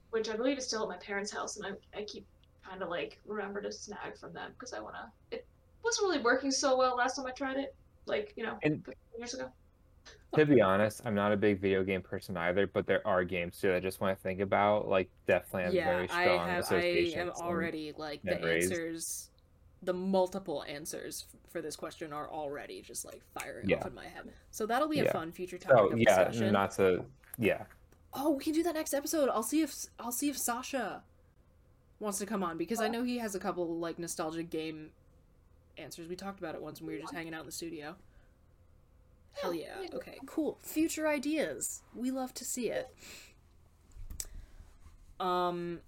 which 0.10 0.30
I 0.30 0.36
believe 0.36 0.58
is 0.58 0.66
still 0.66 0.84
at 0.84 0.90
my 0.90 0.98
parents' 0.98 1.32
house, 1.32 1.58
and 1.58 1.66
I 1.66 2.00
I 2.00 2.04
keep 2.04 2.26
trying 2.64 2.80
to 2.80 2.88
like 2.88 3.20
remember 3.26 3.62
to 3.62 3.72
snag 3.72 4.18
from 4.20 4.34
them 4.34 4.52
because 4.54 4.74
I 4.74 4.80
wanna. 4.80 5.12
It 5.32 5.46
wasn't 5.84 6.08
really 6.10 6.24
working 6.24 6.52
so 6.52 6.76
well 6.78 6.96
last 6.98 7.16
time 7.16 7.26
I 7.26 7.32
tried 7.32 7.58
it, 7.58 7.76
like 8.06 8.34
you 8.36 8.44
know, 8.44 8.58
And- 8.64 8.86
years 9.18 9.34
ago. 9.34 9.50
To 10.36 10.46
be 10.46 10.62
honest, 10.62 11.02
I'm 11.06 11.16
not 11.16 11.32
a 11.32 11.38
big 11.38 11.60
video 11.60 11.84
game 11.84 12.02
person 12.02 12.36
either, 12.38 12.68
but 12.68 12.86
there 12.86 13.06
are 13.08 13.24
games 13.24 13.60
too 13.60 13.70
that 13.70 13.78
I 13.78 13.80
just 13.80 14.02
want 14.02 14.18
to 14.18 14.22
think 14.22 14.40
about. 14.42 14.88
Like 14.88 15.10
Deathland, 15.28 15.74
yeah, 15.74 15.86
very 15.86 16.10
I 16.10 16.24
strong 16.24 16.48
have. 16.48 16.50
I 16.50 16.60
associations. 16.60 17.16
am 17.16 17.30
already 17.46 17.94
like 17.98 18.22
the 18.24 18.36
memories. 18.36 18.70
answers, 18.70 19.30
the 19.84 19.94
multiple 19.94 20.64
answers 20.68 21.26
for 21.50 21.62
this 21.62 21.76
question 21.76 22.12
are 22.12 22.30
already 22.30 22.82
just 22.82 23.06
like 23.06 23.22
firing 23.34 23.70
Yeah. 23.70 23.78
off 23.78 23.88
in 23.88 23.94
my 23.94 24.06
head. 24.06 24.32
So 24.52 24.66
that'll 24.66 24.88
be 24.88 25.00
a 25.00 25.06
Yeah. 25.06 25.12
fun 25.12 25.32
future 25.32 25.58
topic 25.58 25.78
Oh 25.80 25.88
of 25.90 26.00
yeah, 26.00 26.26
discussion. 26.26 26.52
not 26.54 26.72
to 26.72 27.06
yeah. 27.38 27.66
Oh, 28.14 28.32
we 28.32 28.44
can 28.44 28.54
do 28.54 28.64
that 28.64 28.74
next 28.74 28.94
episode. 28.94 29.30
I'll 29.30 29.44
see 29.44 29.62
if 29.62 29.76
I'll 30.00 30.12
see 30.12 30.30
if 30.30 30.38
Sasha 30.38 31.04
wants 32.00 32.18
to 32.20 32.26
come 32.26 32.44
on 32.44 32.58
because 32.58 32.80
I 32.82 32.88
know 32.88 33.04
he 33.04 33.18
has 33.20 33.36
a 33.36 33.40
couple 33.40 33.78
like 33.78 34.00
nostalgic 34.00 34.50
game 34.50 34.92
answers. 35.78 36.08
We 36.08 36.16
talked 36.16 36.40
about 36.40 36.56
it 36.56 36.62
once 36.62 36.80
when 36.82 36.88
we 36.88 36.94
were 36.96 37.02
just 37.02 37.14
hanging 37.14 37.34
out 37.36 37.42
in 37.42 37.46
the 37.46 37.52
studio. 37.52 37.96
Hell 39.34 39.54
yeah. 39.54 39.76
Okay, 39.94 40.18
cool. 40.26 40.58
Future 40.64 41.08
ideas. 41.08 41.84
We 41.96 42.10
love 42.10 42.34
to 42.36 42.46
see 42.46 42.72
it. 42.72 42.88
Um 45.20 45.82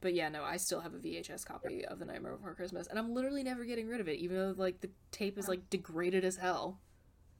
but 0.00 0.14
yeah, 0.14 0.28
no, 0.28 0.42
I 0.42 0.56
still 0.56 0.80
have 0.80 0.94
a 0.94 0.98
VHS 0.98 1.44
copy 1.44 1.84
of 1.84 1.98
The 1.98 2.04
Nightmare 2.04 2.36
Before 2.36 2.54
Christmas, 2.54 2.86
and 2.86 2.98
I'm 2.98 3.14
literally 3.14 3.42
never 3.42 3.64
getting 3.64 3.88
rid 3.88 4.00
of 4.00 4.08
it, 4.08 4.18
even 4.18 4.36
though 4.36 4.54
like 4.56 4.80
the 4.80 4.90
tape 5.10 5.38
is 5.38 5.48
like 5.48 5.68
degraded 5.70 6.24
as 6.24 6.36
hell. 6.36 6.78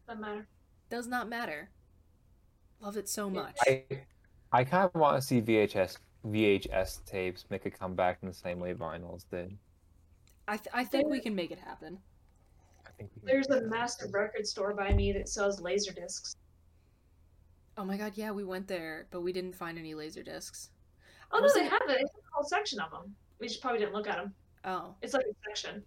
Doesn't 0.06 0.20
matter. 0.20 0.46
Does 0.90 1.06
not 1.06 1.28
matter. 1.28 1.70
Love 2.80 2.96
it 2.96 3.08
so 3.08 3.30
much. 3.30 3.56
I 3.60 3.84
I 4.52 4.64
kind 4.64 4.84
of 4.84 4.94
want 5.00 5.20
to 5.20 5.26
see 5.26 5.40
VHS 5.40 5.98
VHS 6.26 7.04
tapes 7.04 7.44
make 7.50 7.66
a 7.66 7.70
comeback 7.70 8.18
in 8.22 8.28
the 8.28 8.34
same 8.34 8.58
way 8.58 8.74
vinyls 8.74 9.24
did. 9.30 9.56
I, 10.48 10.56
th- 10.56 10.68
I 10.74 10.84
think 10.84 11.08
we 11.08 11.20
can 11.20 11.34
make 11.34 11.50
it 11.52 11.58
happen. 11.58 11.98
I 12.84 12.90
think 12.98 13.10
we 13.22 13.30
There's 13.30 13.46
do 13.46 13.54
a 13.54 13.60
that. 13.60 13.70
massive 13.70 14.12
record 14.12 14.46
store 14.46 14.74
by 14.74 14.92
me 14.92 15.12
that 15.12 15.28
sells 15.28 15.60
laser 15.60 15.92
discs. 15.92 16.34
Oh 17.76 17.84
my 17.84 17.96
god, 17.96 18.12
yeah, 18.16 18.32
we 18.32 18.44
went 18.44 18.66
there, 18.66 19.06
but 19.10 19.20
we 19.22 19.32
didn't 19.32 19.54
find 19.54 19.78
any 19.78 19.94
laser 19.94 20.22
discs. 20.22 20.70
Oh 21.32 21.38
no, 21.38 21.48
they 21.54 21.64
have 21.64 21.82
it. 21.88 21.98
It's 22.00 22.10
a 22.10 22.20
whole 22.32 22.44
section 22.44 22.80
of 22.80 22.90
them. 22.90 23.14
We 23.38 23.48
just 23.48 23.60
probably 23.60 23.80
didn't 23.80 23.94
look 23.94 24.08
at 24.08 24.16
them. 24.16 24.34
Oh, 24.64 24.94
It's 25.00 25.14
like 25.14 25.24
a 25.24 25.34
section. 25.48 25.82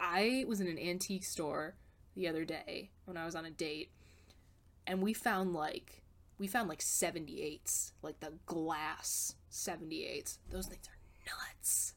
I 0.00 0.44
was 0.48 0.60
in 0.60 0.66
an 0.66 0.78
antique 0.78 1.24
store 1.24 1.74
the 2.16 2.26
other 2.26 2.44
day 2.44 2.90
when 3.04 3.16
I 3.16 3.24
was 3.26 3.34
on 3.34 3.44
a 3.44 3.50
date, 3.50 3.90
and 4.86 5.02
we 5.02 5.12
found 5.12 5.52
like 5.52 6.02
we 6.38 6.46
found 6.46 6.68
like 6.68 6.80
78s, 6.80 7.92
like 8.02 8.18
the 8.20 8.32
glass 8.46 9.34
78s. 9.52 10.38
Those 10.50 10.66
things 10.66 10.88
are 10.88 10.96
nuts. 11.26 11.94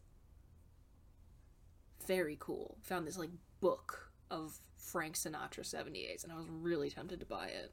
Very 2.06 2.36
cool. 2.40 2.78
Found 2.82 3.07
this 3.07 3.18
like 3.18 3.30
book 3.61 4.11
of 4.30 4.60
Frank 4.76 5.15
Sinatra 5.15 5.61
78s, 5.61 6.24
and 6.24 6.34
I 6.34 6.36
was 6.36 6.48
really 6.49 6.90
tempted 6.90 7.22
to 7.22 7.26
buy 7.26 7.48
it, 7.48 7.72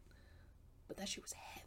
but 0.86 0.97
that 0.97 1.09
shit 1.09 1.24
was 1.24 1.32
heavy. 1.32 1.60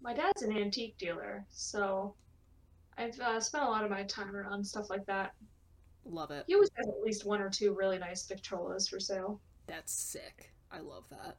My 0.00 0.14
dad's 0.14 0.42
an 0.42 0.56
antique 0.56 0.96
dealer, 0.98 1.44
so 1.50 2.14
I've 2.98 3.18
uh, 3.20 3.40
spent 3.40 3.64
a 3.64 3.68
lot 3.68 3.84
of 3.84 3.90
my 3.90 4.04
time 4.04 4.34
around 4.36 4.64
stuff 4.64 4.88
like 4.90 5.04
that. 5.06 5.32
Love 6.04 6.30
it. 6.30 6.44
He 6.46 6.54
always 6.54 6.70
has 6.76 6.86
at 6.86 7.00
least 7.02 7.26
one 7.26 7.40
or 7.40 7.50
two 7.50 7.74
really 7.74 7.98
nice 7.98 8.26
Victrolas 8.26 8.88
for 8.88 9.00
sale. 9.00 9.40
That's 9.66 9.92
sick. 9.92 10.52
I 10.70 10.78
love 10.78 11.04
that. 11.10 11.36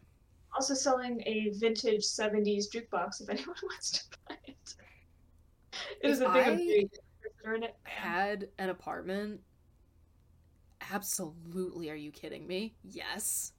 Also 0.53 0.73
selling 0.73 1.21
a 1.25 1.51
vintage 1.59 2.03
70s 2.03 2.65
jukebox 2.73 3.21
if 3.21 3.29
anyone 3.29 3.55
wants 3.63 3.91
to 3.91 4.17
buy 4.27 4.35
it. 4.45 4.75
It 6.01 6.07
was 6.07 6.21
a 6.21 6.29
big 6.29 6.47
I 6.47 6.55
big 6.55 6.89
in 7.55 7.63
it. 7.63 7.75
had 7.83 8.49
an 8.57 8.69
apartment 8.69 9.39
absolutely 10.91 11.89
are 11.89 11.95
you 11.95 12.11
kidding 12.11 12.45
me 12.47 12.75
yes 12.83 13.53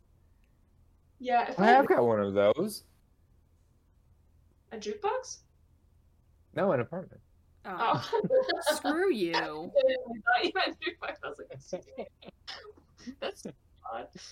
Yeah, 1.18 1.50
if 1.50 1.58
I 1.58 1.64
I 1.64 1.66
have 1.68 1.86
got 1.86 2.04
one 2.06 2.20
of 2.20 2.34
those. 2.34 2.84
A 4.72 4.76
jukebox? 4.76 5.38
No, 6.54 6.72
an 6.72 6.80
apartment. 6.80 7.20
oh, 7.64 8.04
Oh. 8.12 8.72
screw 8.74 9.12
you 9.12 9.34
I 9.34 9.40
thought 9.40 10.44
you 10.44 10.52
meant 10.54 10.76
jukebox. 10.80 11.16
I 11.24 11.28
was 11.28 11.38
like, 11.38 11.82
that's 13.20 13.46
odd. 13.92 14.08
But, 14.12 14.22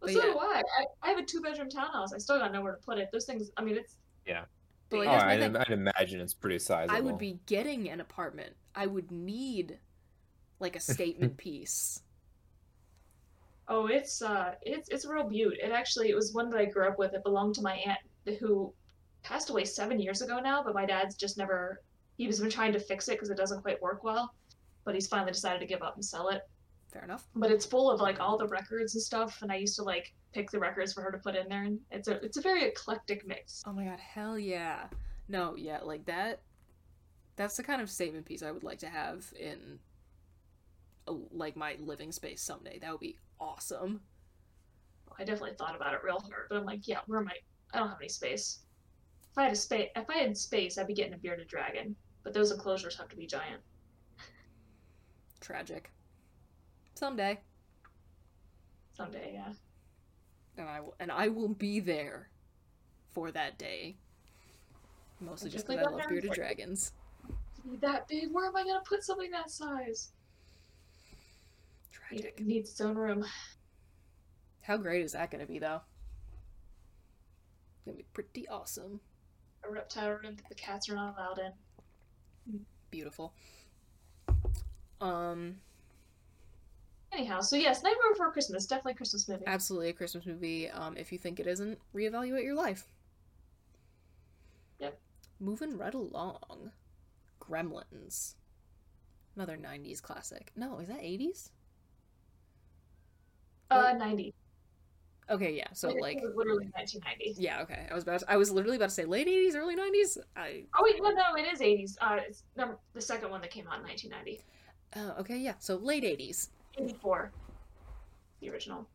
But 0.00 0.10
so 0.10 0.18
yeah. 0.18 0.32
do 0.32 0.38
I. 0.38 0.62
I. 0.78 0.84
I 1.02 1.08
have 1.10 1.18
a 1.18 1.24
two 1.24 1.40
bedroom 1.40 1.68
townhouse. 1.68 2.12
I 2.12 2.18
still 2.18 2.38
got 2.38 2.52
nowhere 2.52 2.76
to 2.76 2.82
put 2.82 2.98
it. 2.98 3.08
Those 3.12 3.24
things, 3.24 3.50
I 3.56 3.62
mean, 3.62 3.76
it's. 3.76 3.96
Yeah. 4.26 4.44
But, 4.90 4.98
like, 5.00 5.08
oh, 5.08 5.10
here's 5.12 5.22
my 5.22 5.32
I'd, 5.32 5.40
thing. 5.40 5.56
I'd 5.56 5.70
imagine 5.70 6.20
it's 6.20 6.34
pretty 6.34 6.58
sizable. 6.60 6.96
i 6.96 7.00
would 7.00 7.18
be 7.18 7.40
getting 7.46 7.90
an 7.90 8.00
apartment 8.00 8.54
i 8.76 8.86
would 8.86 9.10
need 9.10 9.80
like 10.60 10.76
a 10.76 10.80
statement 10.94 11.36
piece 11.36 12.02
Oh, 13.68 13.86
it's 13.88 14.22
uh, 14.22 14.54
it's 14.62 14.88
it's 14.90 15.04
a 15.06 15.12
real 15.12 15.28
beaut. 15.28 15.54
It 15.60 15.72
actually 15.72 16.10
it 16.10 16.14
was 16.14 16.32
one 16.32 16.50
that 16.50 16.60
I 16.60 16.66
grew 16.66 16.86
up 16.86 16.98
with. 16.98 17.14
It 17.14 17.24
belonged 17.24 17.56
to 17.56 17.62
my 17.62 17.74
aunt 17.84 17.98
who 18.34 18.72
passed 19.22 19.50
away 19.50 19.64
seven 19.64 19.98
years 20.00 20.22
ago 20.22 20.40
now. 20.40 20.62
But 20.62 20.74
my 20.74 20.86
dad's 20.86 21.14
just 21.16 21.38
never. 21.38 21.80
He's 22.16 22.40
been 22.40 22.50
trying 22.50 22.72
to 22.72 22.80
fix 22.80 23.08
it 23.08 23.12
because 23.12 23.30
it 23.30 23.36
doesn't 23.36 23.62
quite 23.62 23.80
work 23.82 24.02
well. 24.04 24.34
But 24.84 24.94
he's 24.94 25.06
finally 25.06 25.32
decided 25.32 25.60
to 25.60 25.66
give 25.66 25.82
up 25.82 25.96
and 25.96 26.04
sell 26.04 26.28
it. 26.28 26.42
fair 26.92 27.04
enough 27.04 27.26
But 27.34 27.50
it's 27.50 27.66
full 27.66 27.90
of 27.90 28.00
like 28.00 28.20
all 28.20 28.38
the 28.38 28.46
records 28.48 28.94
and 28.94 29.02
stuff. 29.02 29.38
And 29.42 29.50
I 29.52 29.56
used 29.56 29.76
to 29.76 29.82
like 29.82 30.14
pick 30.32 30.50
the 30.50 30.58
records 30.58 30.92
for 30.92 31.02
her 31.02 31.10
to 31.10 31.18
put 31.18 31.34
in 31.36 31.48
there. 31.48 31.64
And 31.64 31.80
it's 31.90 32.08
a 32.08 32.24
it's 32.24 32.36
a 32.36 32.40
very 32.40 32.64
eclectic 32.64 33.26
mix. 33.26 33.62
oh 33.66 33.72
my 33.72 33.84
god 33.84 33.98
hell 33.98 34.38
yeah 34.38 34.86
no 35.28 35.56
yeah 35.56 35.80
like 35.82 36.04
that 36.06 36.40
that's 37.34 37.56
the 37.56 37.62
kind 37.62 37.82
of 37.82 37.90
statement 37.90 38.24
piece 38.24 38.42
i 38.42 38.50
would 38.52 38.62
like 38.62 38.78
to 38.78 38.88
have 38.88 39.26
in 39.38 39.78
a, 41.08 41.12
like 41.32 41.56
my 41.56 41.76
living 41.80 42.12
space 42.12 42.40
someday 42.42 42.78
that 42.78 42.90
would 42.92 43.00
be 43.00 43.16
awesome 43.40 44.00
oh, 45.10 45.14
I 45.18 45.24
definitely 45.24 45.54
thought 45.58 45.74
about 45.76 45.94
it 45.94 46.00
real 46.04 46.20
hard. 46.20 46.46
But 46.48 46.58
I'm 46.58 46.64
like, 46.64 46.86
yeah, 46.86 47.00
where 47.06 47.18
am 47.20 47.28
I? 47.28 47.34
I 47.76 47.80
don't 47.80 47.88
have 47.88 48.00
any 48.00 48.08
space. 48.08 48.60
If 49.30 49.36
I 49.38 49.44
had 49.44 49.52
a 49.52 49.56
space, 49.56 49.90
if 49.94 50.08
I 50.08 50.14
had 50.14 50.36
space, 50.36 50.78
I'd 50.78 50.86
be 50.86 50.94
getting 50.94 51.12
a 51.12 51.18
bearded 51.18 51.46
dragon. 51.46 51.94
But 52.24 52.32
those 52.32 52.50
enclosures 52.50 52.96
have 52.96 53.08
to 53.10 53.16
be 53.16 53.26
giant. 53.26 53.60
tragic 55.40 55.92
someday 56.94 57.38
Someday, 58.94 59.32
yeah. 59.34 59.52
and 60.56 60.66
I 60.68 60.80
will, 60.80 60.94
and 60.98 61.12
I 61.12 61.28
will 61.28 61.48
be 61.48 61.80
there 61.80 62.30
for 63.10 63.30
that 63.30 63.58
day. 63.58 63.96
Mostly 65.20 65.50
just 65.50 65.66
because 65.66 65.86
I 65.86 65.90
love 65.90 66.08
bearded 66.08 66.32
dragons. 66.32 66.92
Be 67.68 67.76
that 67.76 68.08
big, 68.08 68.32
where 68.32 68.46
am 68.46 68.56
I 68.56 68.64
gonna 68.64 68.80
put 68.86 69.04
something 69.04 69.30
that 69.32 69.50
size? 69.50 70.12
It 71.92 71.92
Tragic. 71.92 72.40
needs 72.40 72.70
its 72.70 72.80
own 72.80 72.96
room. 72.96 73.24
How 74.62 74.78
great 74.78 75.02
is 75.04 75.12
that 75.12 75.30
going 75.30 75.44
to 75.44 75.46
be, 75.46 75.58
though? 75.58 75.80
Gonna 77.86 77.96
be 77.98 78.04
pretty 78.12 78.46
awesome. 78.48 79.00
A 79.66 79.70
reptile 79.72 80.10
room 80.10 80.34
that 80.36 80.48
the 80.48 80.54
cats 80.56 80.88
are 80.90 80.94
not 80.96 81.16
allowed 81.16 81.38
in. 81.38 82.60
Beautiful. 82.90 83.32
Um, 85.00 85.56
Anyhow, 87.12 87.40
so 87.40 87.56
yes, 87.56 87.82
Nightmare 87.82 88.12
Before 88.12 88.32
Christmas, 88.32 88.66
definitely 88.66 88.92
a 88.92 88.96
Christmas 88.96 89.28
movie. 89.28 89.44
absolutely 89.46 89.88
a 89.90 89.92
Christmas 89.92 90.26
movie. 90.26 90.68
Um, 90.68 90.96
if 90.96 91.12
you 91.12 91.18
think 91.18 91.38
it 91.40 91.46
isn't, 91.46 91.78
reevaluate 91.94 92.42
your 92.44 92.54
life. 92.54 92.88
Yep. 94.80 94.98
Moving 95.40 95.78
right 95.78 95.94
along. 95.94 96.72
Gremlins. 97.40 98.34
Another 99.36 99.56
90s 99.56 100.02
classic. 100.02 100.50
No, 100.56 100.78
is 100.80 100.88
that 100.88 101.00
80s? 101.00 101.50
Uh, 103.70 103.92
90. 103.96 104.34
Okay, 105.28 105.56
yeah. 105.56 105.66
So 105.72 105.88
like 105.88 106.22
literally 106.22 106.68
1990. 106.74 107.34
yeah, 107.42 107.60
okay. 107.62 107.86
I 107.90 107.94
was 107.94 108.04
about 108.04 108.20
to, 108.20 108.30
I 108.30 108.36
was 108.36 108.50
literally 108.50 108.76
about 108.76 108.90
to 108.90 108.94
say 108.94 109.04
late 109.04 109.26
80s, 109.26 109.56
early 109.56 109.74
90s. 109.74 110.18
I 110.36 110.64
Oh 110.78 110.84
wait, 110.84 111.02
no, 111.02 111.10
no, 111.10 111.34
it 111.36 111.52
is 111.52 111.60
80s. 111.60 111.96
Uh, 112.00 112.18
it's 112.28 112.44
number 112.56 112.78
the 112.94 113.00
second 113.00 113.30
one 113.30 113.40
that 113.40 113.50
came 113.50 113.66
out 113.66 113.78
in 113.78 113.82
1990. 113.82 114.40
Oh, 114.94 115.20
okay, 115.20 115.38
yeah. 115.38 115.54
So 115.58 115.76
late 115.76 116.04
80s. 116.04 116.50
84. 116.78 117.32
The 118.40 118.50
original. 118.50 118.86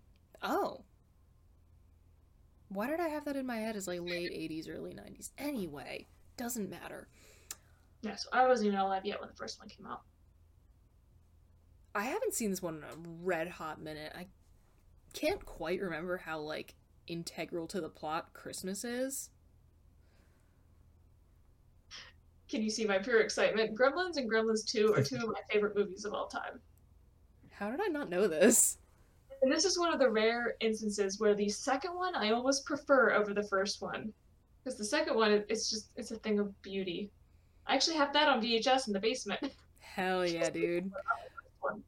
Oh. 0.42 0.82
Why 2.70 2.88
did 2.88 3.02
I 3.02 3.10
have 3.10 3.26
that 3.26 3.36
in 3.36 3.46
my 3.46 3.58
head 3.58 3.76
as 3.76 3.88
like 3.88 4.00
late 4.10 4.32
80s, 4.32 4.70
early 4.70 4.94
90s? 4.94 5.32
Anyway, 5.38 6.08
doesn't 6.38 6.70
matter. 6.70 7.10
Yeah, 8.04 8.16
so 8.16 8.30
I 8.32 8.48
wasn't 8.48 8.68
even 8.68 8.80
alive 8.80 9.06
yet 9.06 9.20
when 9.20 9.30
the 9.30 9.36
first 9.36 9.60
one 9.60 9.68
came 9.68 9.86
out. 9.86 10.02
I 11.94 12.04
haven't 12.04 12.34
seen 12.34 12.50
this 12.52 12.62
one 12.62 12.78
in 12.78 12.84
a 12.84 13.10
red 13.22 13.50
hot 13.50 13.82
minute. 13.82 14.14
I 14.16 14.28
can't 15.14 15.46
quite 15.46 15.82
remember 15.82 16.18
how 16.18 16.40
like 16.40 16.76
integral 17.08 17.68
to 17.68 17.82
the 17.82 17.90
plot 17.90 18.34
Christmas 18.34 18.84
is. 18.84 19.30
Can 22.50 22.62
you 22.62 22.70
see 22.70 22.86
my 22.86 22.98
pure 22.98 23.22
excitement? 23.22 23.78
Gremlins 23.78 24.18
and 24.18 24.30
Gremlins 24.30 24.66
2 24.66 24.94
are 24.94 25.04
two 25.04 25.16
of 25.16 25.28
my 25.28 25.40
favorite 25.50 25.76
movies 25.76 26.04
of 26.04 26.14
all 26.14 26.28
time. 26.28 26.60
How 27.50 27.72
did 27.72 27.80
I 27.82 27.88
not 27.88 28.10
know 28.10 28.28
this? 28.28 28.78
And 29.42 29.52
this 29.52 29.66
is 29.66 29.80
one 29.80 29.94
of 29.94 30.00
the 30.00 30.10
rare 30.10 30.56
instances 30.60 31.20
where 31.20 31.34
the 31.34 31.50
second 31.50 31.96
one 31.96 32.14
I 32.16 32.32
almost 32.32 32.66
prefer 32.66 33.14
over 33.14 33.34
the 33.34 33.44
first 33.44 33.82
one. 33.82 34.12
Because 34.64 34.78
the 34.78 34.86
second 34.86 35.16
one, 35.16 35.44
it's 35.48 35.70
just, 35.70 35.90
it's 35.96 36.12
a 36.12 36.18
thing 36.18 36.40
of 36.40 36.62
beauty. 36.62 37.10
I 37.66 37.76
actually 37.76 37.98
have 37.98 38.14
that 38.14 38.28
on 38.28 38.42
VHS 38.42 38.88
in 38.88 38.94
the 38.94 39.00
basement. 39.00 39.52
Hell 39.80 40.26
yeah, 40.26 40.50
dude. 40.50 40.92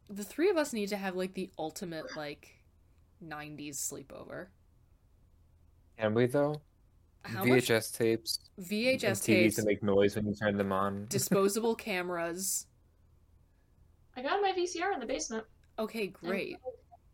The 0.10 0.24
three 0.24 0.50
of 0.50 0.56
us 0.56 0.72
need 0.72 0.90
to 0.90 0.98
have 0.98 1.16
like 1.16 1.34
the 1.34 1.50
ultimate 1.58 2.16
like 2.16 2.63
90s 3.30 3.76
sleepover. 3.78 4.48
Can 5.98 6.14
we 6.14 6.26
though? 6.26 6.62
How 7.24 7.44
much- 7.46 7.66
VHS 7.68 7.98
tapes. 7.98 8.40
VHS 8.60 9.04
and 9.04 9.16
TVs 9.18 9.24
tapes. 9.26 9.56
to 9.58 9.64
make 9.66 9.82
noise 9.84 10.16
when 10.16 10.26
you 10.28 10.34
turn 10.36 10.58
them 10.58 10.72
on. 10.72 11.06
Disposable 11.10 11.76
cameras. 11.76 12.68
I 14.18 14.22
got 14.22 14.42
my 14.42 14.52
VCR 14.52 14.94
in 14.94 15.00
the 15.00 15.06
basement. 15.06 15.46
Okay, 15.80 16.08
great. 16.08 16.58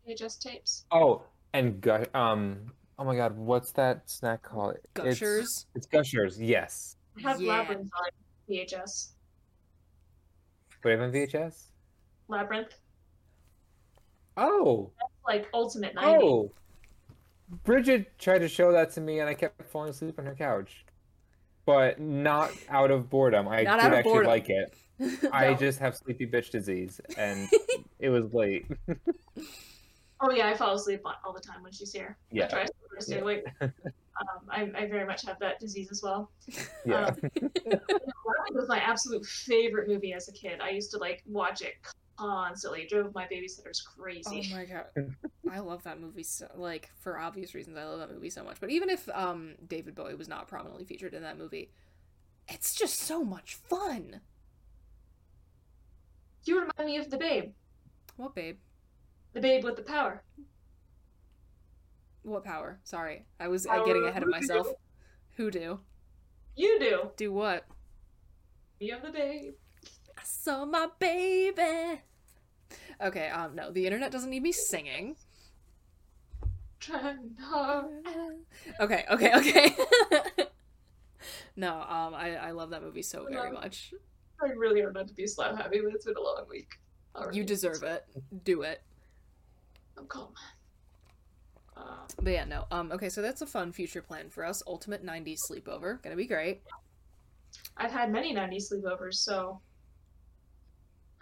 VHS 0.07 0.39
tapes. 0.39 0.85
Oh, 0.91 1.23
and 1.53 1.79
gu- 1.79 2.05
um, 2.13 2.71
oh 2.97 3.03
my 3.05 3.15
God, 3.15 3.37
what's 3.37 3.71
that 3.73 4.09
snack 4.09 4.41
called? 4.41 4.75
It's- 4.95 5.19
Gushers? 5.19 5.67
It's, 5.75 5.85
Gushers. 5.85 6.39
Yes. 6.41 6.95
I 7.17 7.21
have 7.29 7.39
Yeah. 7.41 7.51
Labyrinth 7.59 7.89
on 7.95 8.09
VHS. 8.49 9.09
Wait, 10.83 10.99
on 10.99 11.11
VHS? 11.11 11.67
Labyrinth. 12.27 12.73
Oh, 14.37 14.91
That's 14.97 15.08
like 15.29 15.47
ultimate 15.53 15.95
90s. 15.95 16.03
oh. 16.21 16.51
Bridget 17.63 18.17
tried 18.19 18.39
to 18.39 18.47
show 18.47 18.71
that 18.73 18.91
to 18.93 19.01
me, 19.01 19.19
and 19.19 19.27
I 19.29 19.33
kept 19.33 19.63
falling 19.71 19.89
asleep 19.89 20.19
on 20.19 20.25
her 20.25 20.35
couch, 20.35 20.85
but 21.65 21.99
not 21.99 22.51
out 22.69 22.91
of 22.91 23.09
boredom. 23.09 23.47
I 23.47 23.63
Not 23.63 23.77
did 23.77 23.85
out 23.85 23.91
of 23.93 23.97
actually 23.99 24.11
boredom. 24.11 24.29
like 24.29 24.49
it. 24.49 24.73
I 25.33 25.53
just 25.55 25.79
have 25.79 25.95
sleepy 25.95 26.27
bitch 26.27 26.51
disease, 26.51 27.01
and 27.17 27.49
it 27.99 28.09
was 28.09 28.33
late. 28.33 28.67
Oh 30.21 30.31
yeah, 30.31 30.49
I 30.49 30.53
fall 30.53 30.75
asleep 30.75 30.99
all 31.23 31.31
the 31.31 31.39
time 31.39 31.63
when 31.63 31.71
she's 31.71 31.93
here. 31.93 32.17
Yeah. 32.29 32.43
I 32.43 32.47
try 32.49 32.65
to 32.65 32.71
stay 32.99 33.15
Yeah. 33.15 33.21
awake. 33.21 33.43
Um, 33.61 33.71
I, 34.49 34.69
I 34.75 34.85
very 34.85 35.05
much 35.05 35.25
have 35.25 35.39
that 35.39 35.61
disease 35.61 35.87
as 35.91 36.03
well. 36.03 36.29
yeah. 36.85 37.05
Um, 37.05 37.15
Labyrinth 37.31 38.53
was 38.53 38.67
my 38.67 38.79
absolute 38.79 39.25
favorite 39.25 39.87
movie 39.87 40.11
as 40.11 40.27
a 40.27 40.33
kid. 40.33 40.59
I 40.59 40.71
used 40.71 40.91
to 40.91 40.97
like 40.97 41.23
watch 41.25 41.61
it 41.61 41.75
constantly. 42.19 42.81
It 42.81 42.89
drove 42.89 43.13
my 43.13 43.25
babysitters 43.25 43.83
crazy. 43.83 44.49
Oh 44.53 44.55
my 44.55 44.65
god. 44.65 45.15
I 45.51 45.59
love 45.59 45.83
that 45.83 45.99
movie 45.99 46.23
so 46.23 46.47
like 46.55 46.89
for 46.99 47.17
obvious 47.17 47.55
reasons 47.55 47.77
I 47.77 47.85
love 47.85 47.99
that 47.99 48.11
movie 48.11 48.29
so 48.29 48.43
much. 48.43 48.59
But 48.59 48.69
even 48.69 48.89
if 48.89 49.07
um 49.09 49.55
David 49.67 49.95
Bowie 49.95 50.15
was 50.15 50.27
not 50.27 50.47
prominently 50.47 50.85
featured 50.85 51.13
in 51.13 51.23
that 51.23 51.37
movie, 51.37 51.71
it's 52.47 52.75
just 52.75 52.99
so 52.99 53.23
much 53.23 53.55
fun. 53.55 54.21
You 56.45 56.59
remind 56.59 56.85
me 56.85 56.97
of 56.97 57.09
the 57.09 57.17
Babe, 57.17 57.51
What 58.15 58.33
babe? 58.33 58.57
the 59.33 59.41
Babe 59.41 59.63
with 59.63 59.75
the 59.75 59.83
power. 59.83 60.23
What 62.23 62.43
power? 62.43 62.79
Sorry. 62.83 63.25
I 63.39 63.47
was 63.47 63.65
Power 63.65 63.85
getting 63.85 64.05
ahead 64.05 64.23
of 64.23 64.29
myself. 64.29 64.67
Who 65.37 65.51
do? 65.51 65.79
You 66.55 66.79
do. 66.79 67.11
Do 67.15 67.31
what? 67.31 67.65
You 68.79 68.93
have 68.93 69.03
the 69.03 69.11
Babe. 69.11 69.53
I 70.17 70.21
saw 70.23 70.65
my 70.65 70.87
baby. 70.99 72.01
Okay, 73.01 73.29
um 73.29 73.55
no, 73.55 73.71
the 73.71 73.85
internet 73.85 74.11
doesn't 74.11 74.29
need 74.29 74.43
me 74.43 74.51
singing. 74.51 75.15
Okay, 78.79 79.05
okay, 79.09 79.31
okay. 79.35 79.75
no, 81.55 81.73
um 81.81 82.13
I 82.13 82.35
I 82.35 82.51
love 82.51 82.69
that 82.71 82.81
movie 82.81 83.01
so 83.01 83.25
very 83.29 83.51
much. 83.51 83.93
I 84.41 84.47
really 84.53 84.81
are 84.81 84.91
not 84.91 85.07
to 85.07 85.13
be 85.13 85.27
slap 85.27 85.57
happy, 85.57 85.79
but 85.83 85.93
it's 85.93 86.05
been 86.05 86.15
a 86.15 86.21
long 86.21 86.45
week. 86.49 86.79
Already. 87.15 87.37
You 87.37 87.43
deserve 87.43 87.83
it. 87.83 88.05
Do 88.45 88.61
it. 88.61 88.81
I'm 89.97 90.07
calm. 90.07 90.33
Uh, 91.75 92.05
But 92.21 92.31
yeah, 92.31 92.45
no. 92.45 92.65
Um 92.71 92.91
okay, 92.91 93.09
so 93.09 93.21
that's 93.21 93.41
a 93.41 93.45
fun 93.45 93.71
future 93.71 94.01
plan 94.01 94.29
for 94.29 94.45
us. 94.45 94.63
Ultimate 94.67 95.05
90s 95.05 95.39
sleepover. 95.49 96.01
To 96.03 96.15
be 96.15 96.25
great. 96.27 96.61
I've 97.75 97.91
had 97.91 98.11
many 98.11 98.33
90s 98.33 98.71
sleepovers, 98.71 99.15
so 99.15 99.59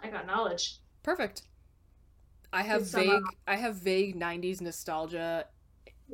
I 0.00 0.08
got 0.10 0.26
knowledge. 0.26 0.78
Perfect. 1.08 1.40
I 2.52 2.60
have 2.60 2.82
It's 2.82 2.90
somehow- 2.90 3.20
vague 3.20 3.36
I 3.46 3.56
have 3.56 3.76
vague 3.76 4.14
90s 4.14 4.60
nostalgia 4.60 5.46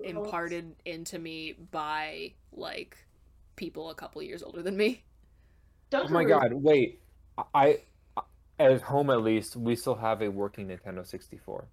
imparted 0.04 0.76
into 0.84 1.18
me 1.18 1.54
by 1.72 2.34
like 2.52 2.96
people 3.56 3.90
a 3.90 3.94
couple 3.96 4.22
years 4.22 4.40
older 4.44 4.62
than 4.62 4.76
me. 4.76 5.02
Oh 5.92 6.06
my 6.08 6.22
God! 6.22 6.52
Wait, 6.52 7.00
I, 7.36 7.80
I 8.16 8.22
at 8.60 8.82
home 8.82 9.10
at 9.10 9.20
least 9.22 9.56
we 9.56 9.74
still 9.74 9.96
have 9.96 10.22
a 10.22 10.28
working 10.28 10.68
Nintendo 10.68 11.04
64. 11.04 11.66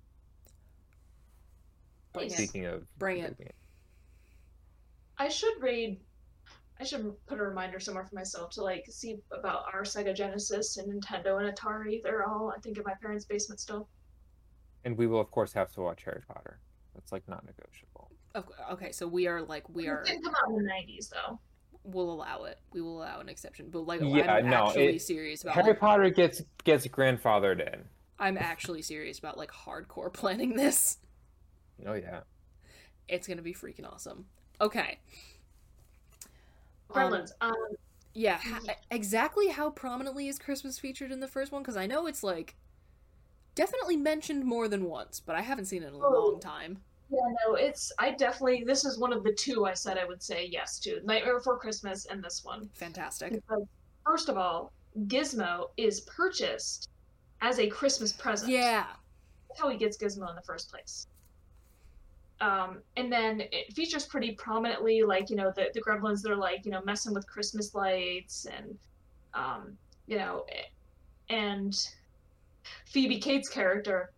Bring 2.14 2.26
it. 2.26 2.32
Speaking 2.32 2.66
of, 2.66 2.98
Bring 2.98 3.20
it. 3.20 3.56
I 5.20 5.30
should 5.30 5.62
read. 5.62 6.00
I 6.82 6.84
should 6.84 7.14
put 7.28 7.40
a 7.40 7.44
reminder 7.44 7.80
somewhere 7.80 8.04
for 8.06 8.16
myself 8.16 8.50
to 8.52 8.64
like 8.64 8.86
see 8.90 9.18
about 9.32 9.66
our 9.72 9.84
Sega 9.84 10.16
Genesis 10.16 10.78
and 10.78 10.92
Nintendo 10.92 11.40
and 11.40 11.56
Atari. 11.56 12.02
They're 12.02 12.28
all, 12.28 12.52
I 12.56 12.60
think, 12.60 12.78
in 12.78 12.84
my 12.84 12.96
parents' 13.00 13.24
basement 13.26 13.60
still. 13.60 13.88
and 14.84 14.98
we 14.98 15.06
will 15.06 15.20
of 15.22 15.30
course 15.30 15.54
have 15.54 15.72
to 15.74 15.82
watch 15.82 16.04
Harry 16.06 16.22
Potter. 16.28 16.60
That's 16.96 17.12
like 17.12 17.28
not 17.28 17.46
negotiable. 17.46 18.10
Of- 18.34 18.50
Okay, 18.72 18.92
so 18.92 19.08
we 19.08 19.28
are 19.28 19.44
like 19.44 19.70
we 19.70 19.88
are 19.90 20.02
It 20.02 20.08
didn't 20.08 20.24
come 20.24 20.34
out 20.44 20.50
in 20.50 20.56
the 20.66 20.72
'90s 20.72 21.10
though. 21.10 21.40
we'll 21.84 22.12
allow 22.12 22.46
it. 22.46 22.58
We 22.74 22.82
will 22.82 22.98
allow 22.98 23.20
an 23.20 23.30
exception. 23.30 23.68
But 23.70 23.82
like 23.86 24.02
yeah, 24.04 24.34
I'm 24.34 24.50
no, 24.50 24.68
actually 24.70 24.96
it- 24.96 25.02
serious 25.04 25.44
about 25.44 25.54
Harry 25.54 25.68
like, 25.68 25.80
Potter 25.80 26.10
gets 26.10 26.42
gets 26.64 26.88
grandfathered 26.88 27.60
in. 27.74 27.84
I'm 28.18 28.38
actually 28.40 28.82
serious 28.82 29.20
about 29.20 29.38
like 29.38 29.52
hardcore 29.52 30.12
planning 30.22 30.56
this. 30.56 30.98
Oh 31.86 31.94
yeah. 31.94 32.22
It's 33.08 33.28
gonna 33.28 33.42
be 33.44 33.54
freaking 33.54 33.88
awesome. 33.92 34.26
Okay. 34.60 34.98
Um, 36.96 37.26
Um, 37.42 37.56
yeah, 38.14 38.38
ha- 38.38 38.60
exactly 38.90 39.48
how 39.50 39.70
prominently 39.70 40.28
is 40.28 40.38
Christmas 40.40 40.80
featured 40.80 41.12
in 41.12 41.20
the 41.20 41.28
first 41.28 41.52
one? 41.52 41.62
Because 41.62 41.78
I 41.78 41.88
know 41.88 42.08
it's 42.08 42.24
like 42.24 42.56
definitely 43.56 43.98
mentioned 43.98 44.46
more 44.46 44.68
than 44.68 44.86
once, 44.86 45.20
but 45.20 45.36
I 45.36 45.42
haven't 45.42 45.66
seen 45.66 45.84
it 45.84 45.88
in 45.88 45.94
a 45.94 45.98
Oh. 45.98 46.32
long 46.32 46.40
time. 46.40 46.82
yeah, 47.10 47.20
no, 47.46 47.56
it's. 47.56 47.92
I 48.00 48.12
definitely. 48.12 48.64
This 48.66 48.86
is 48.86 48.98
one 48.98 49.12
of 49.14 49.24
the 49.24 49.34
two 49.34 49.66
I 49.66 49.74
said 49.74 49.98
I 49.98 50.06
would 50.06 50.24
say 50.24 50.46
yes 50.46 50.80
to: 50.80 51.02
Nightmare 51.06 51.38
Before 51.38 51.58
Christmas 51.58 52.06
and 52.06 52.24
this 52.24 52.44
one. 52.44 52.70
Fantastic. 52.74 53.34
Because, 53.34 53.64
first 54.06 54.30
of 54.30 54.38
all, 54.38 54.72
Gizmo 55.08 55.72
is 55.78 56.02
purchased 56.02 56.90
as 57.42 57.60
a 57.60 57.68
Christmas 57.68 58.14
present. 58.14 58.52
Yeah. 58.52 58.88
That's 59.50 59.60
how 59.60 59.68
he 59.70 59.78
gets 59.78 59.98
Gizmo 59.98 60.30
in 60.30 60.36
the 60.36 60.42
first 60.44 60.70
place. 60.70 61.08
Um, 62.42 62.80
and 62.98 63.12
then 63.12 63.42
it 63.52 63.72
features 63.74 64.06
pretty 64.06 64.32
prominently, 64.32 65.04
like 65.04 65.30
you 65.30 65.36
know, 65.36 65.54
the 65.56 65.70
the 65.74 65.82
gremlins, 65.82 66.22
they're 66.22 66.36
like 66.36 66.66
you 66.66 66.72
know 66.72 66.82
messing 66.84 67.14
with 67.14 67.28
Christmas 67.28 67.76
lights 67.76 68.46
and, 68.46 68.78
um, 69.36 69.78
you 70.08 70.18
know, 70.18 70.46
and 71.30 71.88
Phoebe 72.86 73.20
Cates' 73.20 73.48
character 73.48 74.12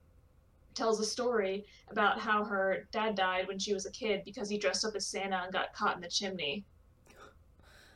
tells 0.73 0.99
a 0.99 1.05
story 1.05 1.65
about 1.89 2.19
how 2.19 2.43
her 2.43 2.87
dad 2.91 3.15
died 3.15 3.47
when 3.47 3.59
she 3.59 3.73
was 3.73 3.85
a 3.85 3.91
kid 3.91 4.23
because 4.25 4.49
he 4.49 4.57
dressed 4.57 4.85
up 4.85 4.95
as 4.95 5.05
Santa 5.05 5.41
and 5.43 5.53
got 5.53 5.73
caught 5.73 5.95
in 5.95 6.01
the 6.01 6.07
chimney. 6.07 6.63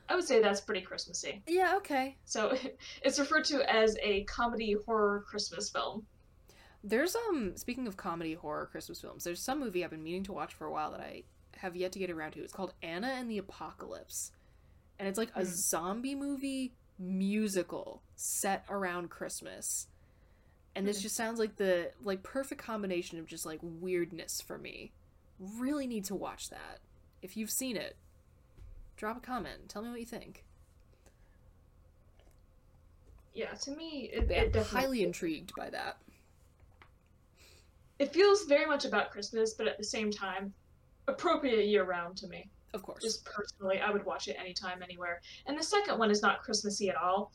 I 0.10 0.16
would 0.16 0.26
say 0.26 0.42
that's 0.42 0.62
pretty 0.62 0.82
Christmassy. 0.82 1.42
Yeah, 1.48 1.76
okay. 1.78 2.16
So 2.26 2.58
it's 3.02 3.20
referred 3.20 3.46
to 3.46 3.70
as 3.72 3.98
a 4.02 4.24
comedy 4.26 4.76
horror 4.86 5.26
Christmas 5.28 5.70
film. 5.70 6.06
There's 6.88 7.18
um 7.18 7.58
speaking 7.58 7.86
of 7.86 7.98
comedy 7.98 8.34
horror 8.34 8.66
Christmas 8.68 9.02
films, 9.02 9.26
there's 9.26 9.42
some 9.42 9.60
movie 9.60 9.84
I've 9.84 9.90
been 9.90 10.04
meaning 10.04 10.24
to 10.24 10.32
watch 10.32 10.54
for 10.54 10.66
a 10.66 10.72
while 10.72 10.92
that 10.92 11.02
I 11.02 11.24
have 11.58 11.76
yet 11.76 11.92
to 11.94 12.00
get 12.00 12.10
around 12.10 12.32
to. 12.32 12.40
It's 12.44 12.54
called 12.54 12.74
Anna 12.82 13.08
and 13.10 13.30
the 13.30 13.38
Apocalypse. 13.40 14.32
And 14.98 15.06
it's 15.08 15.18
like 15.18 15.32
a 15.36 15.44
Hmm. 15.44 15.52
zombie 15.52 16.16
movie 16.16 16.72
musical 16.98 18.04
set 18.16 18.64
around 18.70 19.10
Christmas. 19.10 19.88
And 20.76 20.88
this 20.88 21.00
Hmm. 21.00 21.04
just 21.04 21.18
sounds 21.18 21.40
like 21.40 21.58
the 21.58 21.92
like 22.02 22.24
perfect 22.24 22.62
combination 22.62 23.20
of 23.20 23.26
just 23.28 23.46
like 23.46 23.60
weirdness 23.62 24.40
for 24.40 24.58
me. 24.58 24.94
Really 25.40 25.88
need 25.88 26.06
to 26.06 26.16
watch 26.16 26.50
that. 26.52 26.80
If 27.22 27.36
you've 27.36 27.52
seen 27.52 27.76
it, 27.76 27.98
drop 28.96 29.18
a 29.18 29.20
comment. 29.20 29.68
Tell 29.68 29.82
me 29.82 29.90
what 29.90 30.00
you 30.00 30.06
think. 30.06 30.46
Yeah, 33.34 33.54
to 33.54 33.72
me, 33.72 34.10
it, 34.14 34.30
Yeah, 34.30 34.44
it 34.44 34.54
definitely 34.54 34.82
highly 34.82 35.04
intrigued 35.04 35.54
by 35.54 35.70
that. 35.70 35.98
It 38.00 38.14
feels 38.14 38.44
very 38.46 38.66
much 38.66 38.86
about 38.86 39.12
Christmas, 39.12 39.54
but 39.54 39.68
at 39.68 39.78
the 39.78 39.84
same 39.84 40.12
time, 40.12 40.54
appropriate 41.08 41.66
year 41.66 41.84
round 41.84 42.18
to 42.18 42.28
me. 42.28 42.50
Of 42.74 42.84
course. 42.84 43.02
Just 43.02 43.26
personally, 43.26 43.80
I 43.80 43.90
would 43.90 44.06
watch 44.06 44.28
it 44.28 44.38
anytime, 44.40 44.84
anywhere. 44.84 45.22
And 45.46 45.58
the 45.58 45.64
second 45.64 45.98
one 45.98 46.12
is 46.12 46.22
not 46.22 46.42
Christmassy 46.42 46.90
at 46.90 46.96
all, 46.96 47.32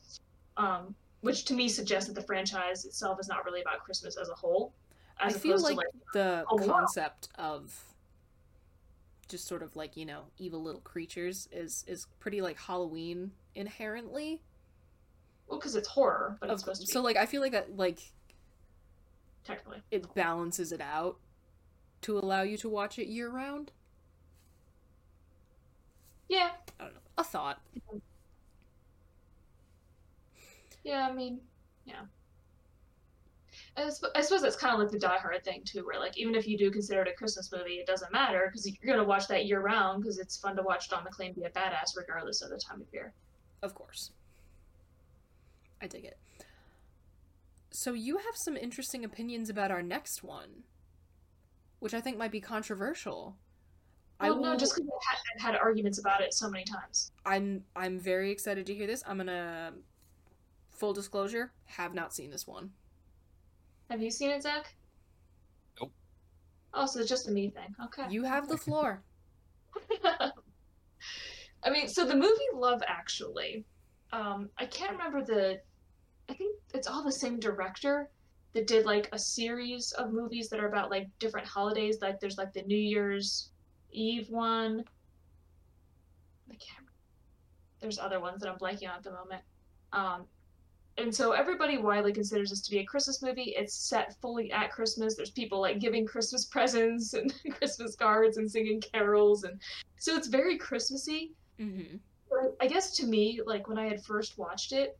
um, 0.57 0.95
which 1.21 1.45
to 1.45 1.53
me 1.53 1.67
suggests 1.67 2.07
that 2.07 2.15
the 2.15 2.25
franchise 2.25 2.85
itself 2.85 3.19
is 3.19 3.27
not 3.27 3.43
really 3.45 3.61
about 3.61 3.79
Christmas 3.79 4.17
as 4.17 4.29
a 4.29 4.35
whole. 4.35 4.73
As 5.19 5.35
I 5.35 5.39
feel 5.39 5.59
like, 5.59 5.71
to 5.71 5.77
like 5.77 5.87
the 6.13 6.45
oh, 6.49 6.55
wow. 6.55 6.65
concept 6.65 7.29
of 7.35 7.73
just 9.27 9.47
sort 9.47 9.63
of 9.63 9.75
like 9.75 9.95
you 9.97 10.05
know 10.05 10.23
evil 10.37 10.61
little 10.61 10.81
creatures 10.81 11.47
is 11.51 11.83
is 11.87 12.07
pretty 12.19 12.41
like 12.41 12.57
Halloween 12.59 13.31
inherently. 13.55 14.41
well, 15.47 15.59
because 15.59 15.75
it's 15.75 15.87
horror, 15.87 16.37
but 16.39 16.49
it's 16.49 16.61
supposed 16.61 16.81
to 16.81 16.87
be 16.87 16.91
so 16.91 17.01
like 17.01 17.17
I 17.17 17.25
feel 17.25 17.41
like 17.41 17.53
that 17.53 17.75
like 17.75 17.99
tech- 19.43 19.59
exactly. 19.59 19.81
it 19.91 20.13
balances 20.15 20.71
it 20.71 20.81
out 20.81 21.17
to 22.01 22.17
allow 22.17 22.41
you 22.41 22.57
to 22.57 22.69
watch 22.69 22.99
it 22.99 23.07
year 23.07 23.29
round. 23.29 23.71
Yeah, 26.29 26.51
I 26.79 26.83
don't 26.85 26.93
know. 26.93 26.99
A 27.17 27.23
thought. 27.23 27.61
yeah. 30.83 31.07
I 31.09 31.13
mean, 31.13 31.39
yeah. 31.85 32.01
I 33.75 33.89
sp- 33.89 34.13
I 34.15 34.21
suppose 34.21 34.41
that's 34.41 34.55
kind 34.55 34.73
of 34.73 34.79
like 34.79 34.91
the 34.91 34.99
Die 34.99 35.17
Hard 35.17 35.43
thing 35.43 35.61
too, 35.65 35.85
where 35.85 35.99
like 35.99 36.17
even 36.17 36.35
if 36.35 36.47
you 36.47 36.57
do 36.57 36.69
consider 36.71 37.01
it 37.01 37.07
a 37.07 37.13
Christmas 37.13 37.51
movie, 37.51 37.73
it 37.75 37.87
doesn't 37.87 38.11
matter 38.11 38.47
because 38.47 38.67
you're 38.67 38.95
gonna 38.95 39.07
watch 39.07 39.27
that 39.27 39.45
year 39.45 39.61
round 39.61 40.01
because 40.03 40.19
it's 40.19 40.37
fun 40.37 40.55
to 40.55 40.63
watch 40.63 40.89
Don 40.89 41.03
McClane 41.05 41.35
be 41.35 41.43
a 41.43 41.49
badass 41.49 41.95
regardless 41.97 42.41
of 42.41 42.49
the 42.49 42.57
time 42.57 42.81
of 42.81 42.87
year. 42.93 43.13
Of 43.61 43.73
course. 43.75 44.11
I 45.81 45.87
dig 45.87 46.05
it. 46.05 46.17
So 47.75 47.93
you 47.93 48.17
have 48.17 48.35
some 48.35 48.55
interesting 48.55 49.03
opinions 49.03 49.49
about 49.49 49.71
our 49.71 49.81
next 49.81 50.23
one, 50.23 50.63
which 51.79 51.95
I 51.95 52.01
think 52.01 52.17
might 52.19 52.31
be 52.31 52.39
controversial. 52.39 53.35
I 54.19 54.29
Well, 54.29 54.41
no, 54.41 54.51
will- 54.51 54.57
just 54.57 54.75
because 54.75 54.87
I've 54.93 55.07
had, 55.07 55.17
I've 55.35 55.41
had 55.41 55.55
arguments 55.59 55.97
about 55.97 56.21
it 56.21 56.35
so 56.35 56.51
many 56.51 56.65
times. 56.65 57.11
I'm 57.25 57.65
I'm 57.75 57.99
very 57.99 58.29
excited 58.29 58.67
to 58.67 58.75
hear 58.75 58.85
this. 58.85 59.03
I'm 59.07 59.17
gonna 59.17 59.73
full 60.69 60.93
disclosure, 60.93 61.51
have 61.65 61.95
not 61.95 62.13
seen 62.13 62.29
this 62.29 62.45
one. 62.45 62.71
Have 63.89 64.03
you 64.03 64.11
seen 64.11 64.29
it, 64.29 64.43
Zach? 64.43 64.75
Nope. 65.81 65.91
Oh, 66.75 66.85
so 66.85 66.99
it's 66.99 67.09
just 67.09 67.27
a 67.27 67.31
me 67.31 67.49
thing. 67.49 67.75
Okay. 67.85 68.05
You 68.09 68.23
have 68.23 68.47
the 68.47 68.57
floor. 68.57 69.01
I 71.63 71.69
mean, 71.71 71.87
so 71.87 72.05
the 72.05 72.15
movie 72.15 72.49
Love 72.53 72.83
Actually, 72.87 73.65
um, 74.11 74.49
I 74.59 74.67
can't 74.67 74.91
remember 74.91 75.23
the. 75.23 75.59
I 76.33 76.35
think 76.35 76.55
it's 76.73 76.87
all 76.87 77.03
the 77.03 77.11
same 77.11 77.39
director 77.39 78.09
that 78.53 78.65
did 78.65 78.85
like 78.85 79.07
a 79.11 79.19
series 79.19 79.91
of 79.93 80.11
movies 80.11 80.49
that 80.49 80.59
are 80.59 80.67
about 80.67 80.89
like 80.89 81.07
different 81.19 81.47
holidays. 81.47 81.99
Like 82.01 82.19
there's 82.19 82.37
like 82.37 82.53
the 82.53 82.63
New 82.63 82.77
Year's 82.77 83.49
Eve 83.91 84.29
one. 84.29 84.83
I 86.49 86.55
can't. 86.55 86.87
There's 87.81 87.99
other 87.99 88.19
ones 88.19 88.41
that 88.41 88.49
I'm 88.49 88.57
blanking 88.57 88.89
on 88.89 88.97
at 88.97 89.03
the 89.03 89.11
moment. 89.11 89.43
Um, 89.91 90.25
and 90.97 91.13
so 91.13 91.33
everybody 91.33 91.77
widely 91.77 92.13
considers 92.13 92.49
this 92.49 92.61
to 92.61 92.71
be 92.71 92.79
a 92.79 92.85
Christmas 92.85 93.21
movie. 93.21 93.53
It's 93.55 93.75
set 93.75 94.15
fully 94.19 94.51
at 94.51 94.71
Christmas. 94.71 95.15
There's 95.15 95.31
people 95.31 95.61
like 95.61 95.79
giving 95.79 96.05
Christmas 96.05 96.45
presents 96.51 97.13
and 97.13 97.31
Christmas 97.59 97.95
cards 97.95 98.37
and 98.37 98.49
singing 98.49 98.81
carols, 98.81 99.43
and 99.43 99.59
so 99.99 100.15
it's 100.15 100.27
very 100.27 100.57
Christmassy. 100.57 101.33
Mm-hmm. 101.59 101.97
But 102.29 102.55
I 102.59 102.67
guess 102.67 102.95
to 102.97 103.05
me, 103.05 103.41
like 103.45 103.67
when 103.67 103.77
I 103.77 103.87
had 103.87 104.03
first 104.03 104.39
watched 104.39 104.71
it, 104.73 104.97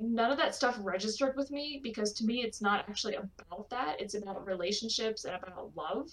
none 0.00 0.30
of 0.30 0.38
that 0.38 0.54
stuff 0.54 0.78
registered 0.80 1.36
with 1.36 1.50
me 1.50 1.80
because 1.82 2.12
to 2.14 2.24
me 2.24 2.42
it's 2.42 2.60
not 2.60 2.88
actually 2.88 3.14
about 3.14 3.68
that. 3.70 4.00
It's 4.00 4.14
about 4.14 4.46
relationships 4.46 5.24
and 5.24 5.34
about 5.34 5.72
love 5.76 6.08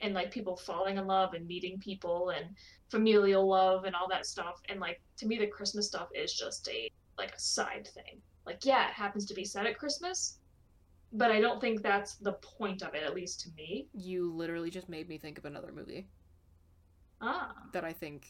and 0.00 0.14
like 0.14 0.30
people 0.30 0.56
falling 0.56 0.96
in 0.98 1.06
love 1.06 1.34
and 1.34 1.46
meeting 1.46 1.78
people 1.80 2.30
and 2.30 2.46
familial 2.90 3.48
love 3.48 3.84
and 3.84 3.94
all 3.96 4.08
that 4.08 4.26
stuff. 4.26 4.60
And 4.68 4.80
like 4.80 5.00
to 5.18 5.26
me 5.26 5.38
the 5.38 5.46
Christmas 5.46 5.86
stuff 5.88 6.08
is 6.14 6.32
just 6.34 6.68
a 6.68 6.90
like 7.16 7.34
a 7.34 7.38
side 7.40 7.88
thing. 7.94 8.20
Like 8.46 8.64
yeah, 8.64 8.88
it 8.88 8.94
happens 8.94 9.26
to 9.26 9.34
be 9.34 9.44
set 9.44 9.66
at 9.66 9.78
Christmas, 9.78 10.38
but 11.12 11.30
I 11.30 11.40
don't 11.40 11.60
think 11.60 11.82
that's 11.82 12.16
the 12.16 12.32
point 12.34 12.82
of 12.82 12.94
it, 12.94 13.02
at 13.02 13.14
least 13.14 13.40
to 13.40 13.50
me. 13.56 13.88
You 13.92 14.32
literally 14.32 14.70
just 14.70 14.88
made 14.88 15.08
me 15.08 15.18
think 15.18 15.38
of 15.38 15.44
another 15.44 15.72
movie 15.72 16.08
Ah. 17.20 17.52
that 17.72 17.84
I 17.84 17.92
think 17.92 18.26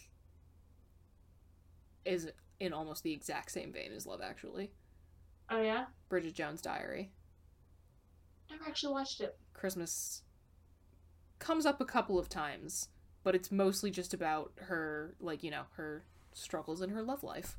is 2.05 2.31
in 2.61 2.73
almost 2.73 3.03
the 3.03 3.13
exact 3.13 3.51
same 3.51 3.73
vein 3.73 3.93
as 3.93 4.07
Love 4.07 4.21
Actually. 4.23 4.73
Oh 5.51 5.61
yeah? 5.61 5.87
Bridget 6.09 6.35
Jones' 6.35 6.61
Diary. 6.61 7.13
Never 8.51 8.65
actually 8.67 8.93
watched 8.93 9.21
it. 9.23 9.39
Christmas 9.55 10.23
comes 11.39 11.67
up 11.67 11.81
a 11.81 11.85
couple 11.85 12.19
of 12.19 12.29
times, 12.29 12.89
but 13.25 13.35
it's 13.35 13.51
mostly 13.51 13.91
just 13.91 14.15
about 14.15 14.53
her, 14.57 15.15
like, 15.21 15.43
you 15.43 15.51
know, 15.51 15.65
her 15.77 16.05
struggles 16.33 16.81
in 16.83 16.91
her 16.91 17.03
love 17.03 17.23
life. 17.23 17.57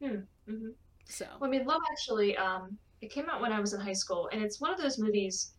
Hmm. 0.00 0.20
hmm 0.46 0.68
So, 1.06 1.26
Well, 1.40 1.48
I 1.48 1.52
mean, 1.52 1.64
Love 1.66 1.80
Actually, 1.90 2.36
um, 2.36 2.78
it 3.00 3.10
came 3.10 3.28
out 3.28 3.40
when 3.40 3.52
I 3.52 3.60
was 3.60 3.72
in 3.74 3.80
high 3.80 3.92
school, 3.92 4.28
and 4.32 4.42
it's 4.42 4.60
one 4.60 4.72
of 4.72 4.80
those 4.80 4.98
movies 4.98 5.54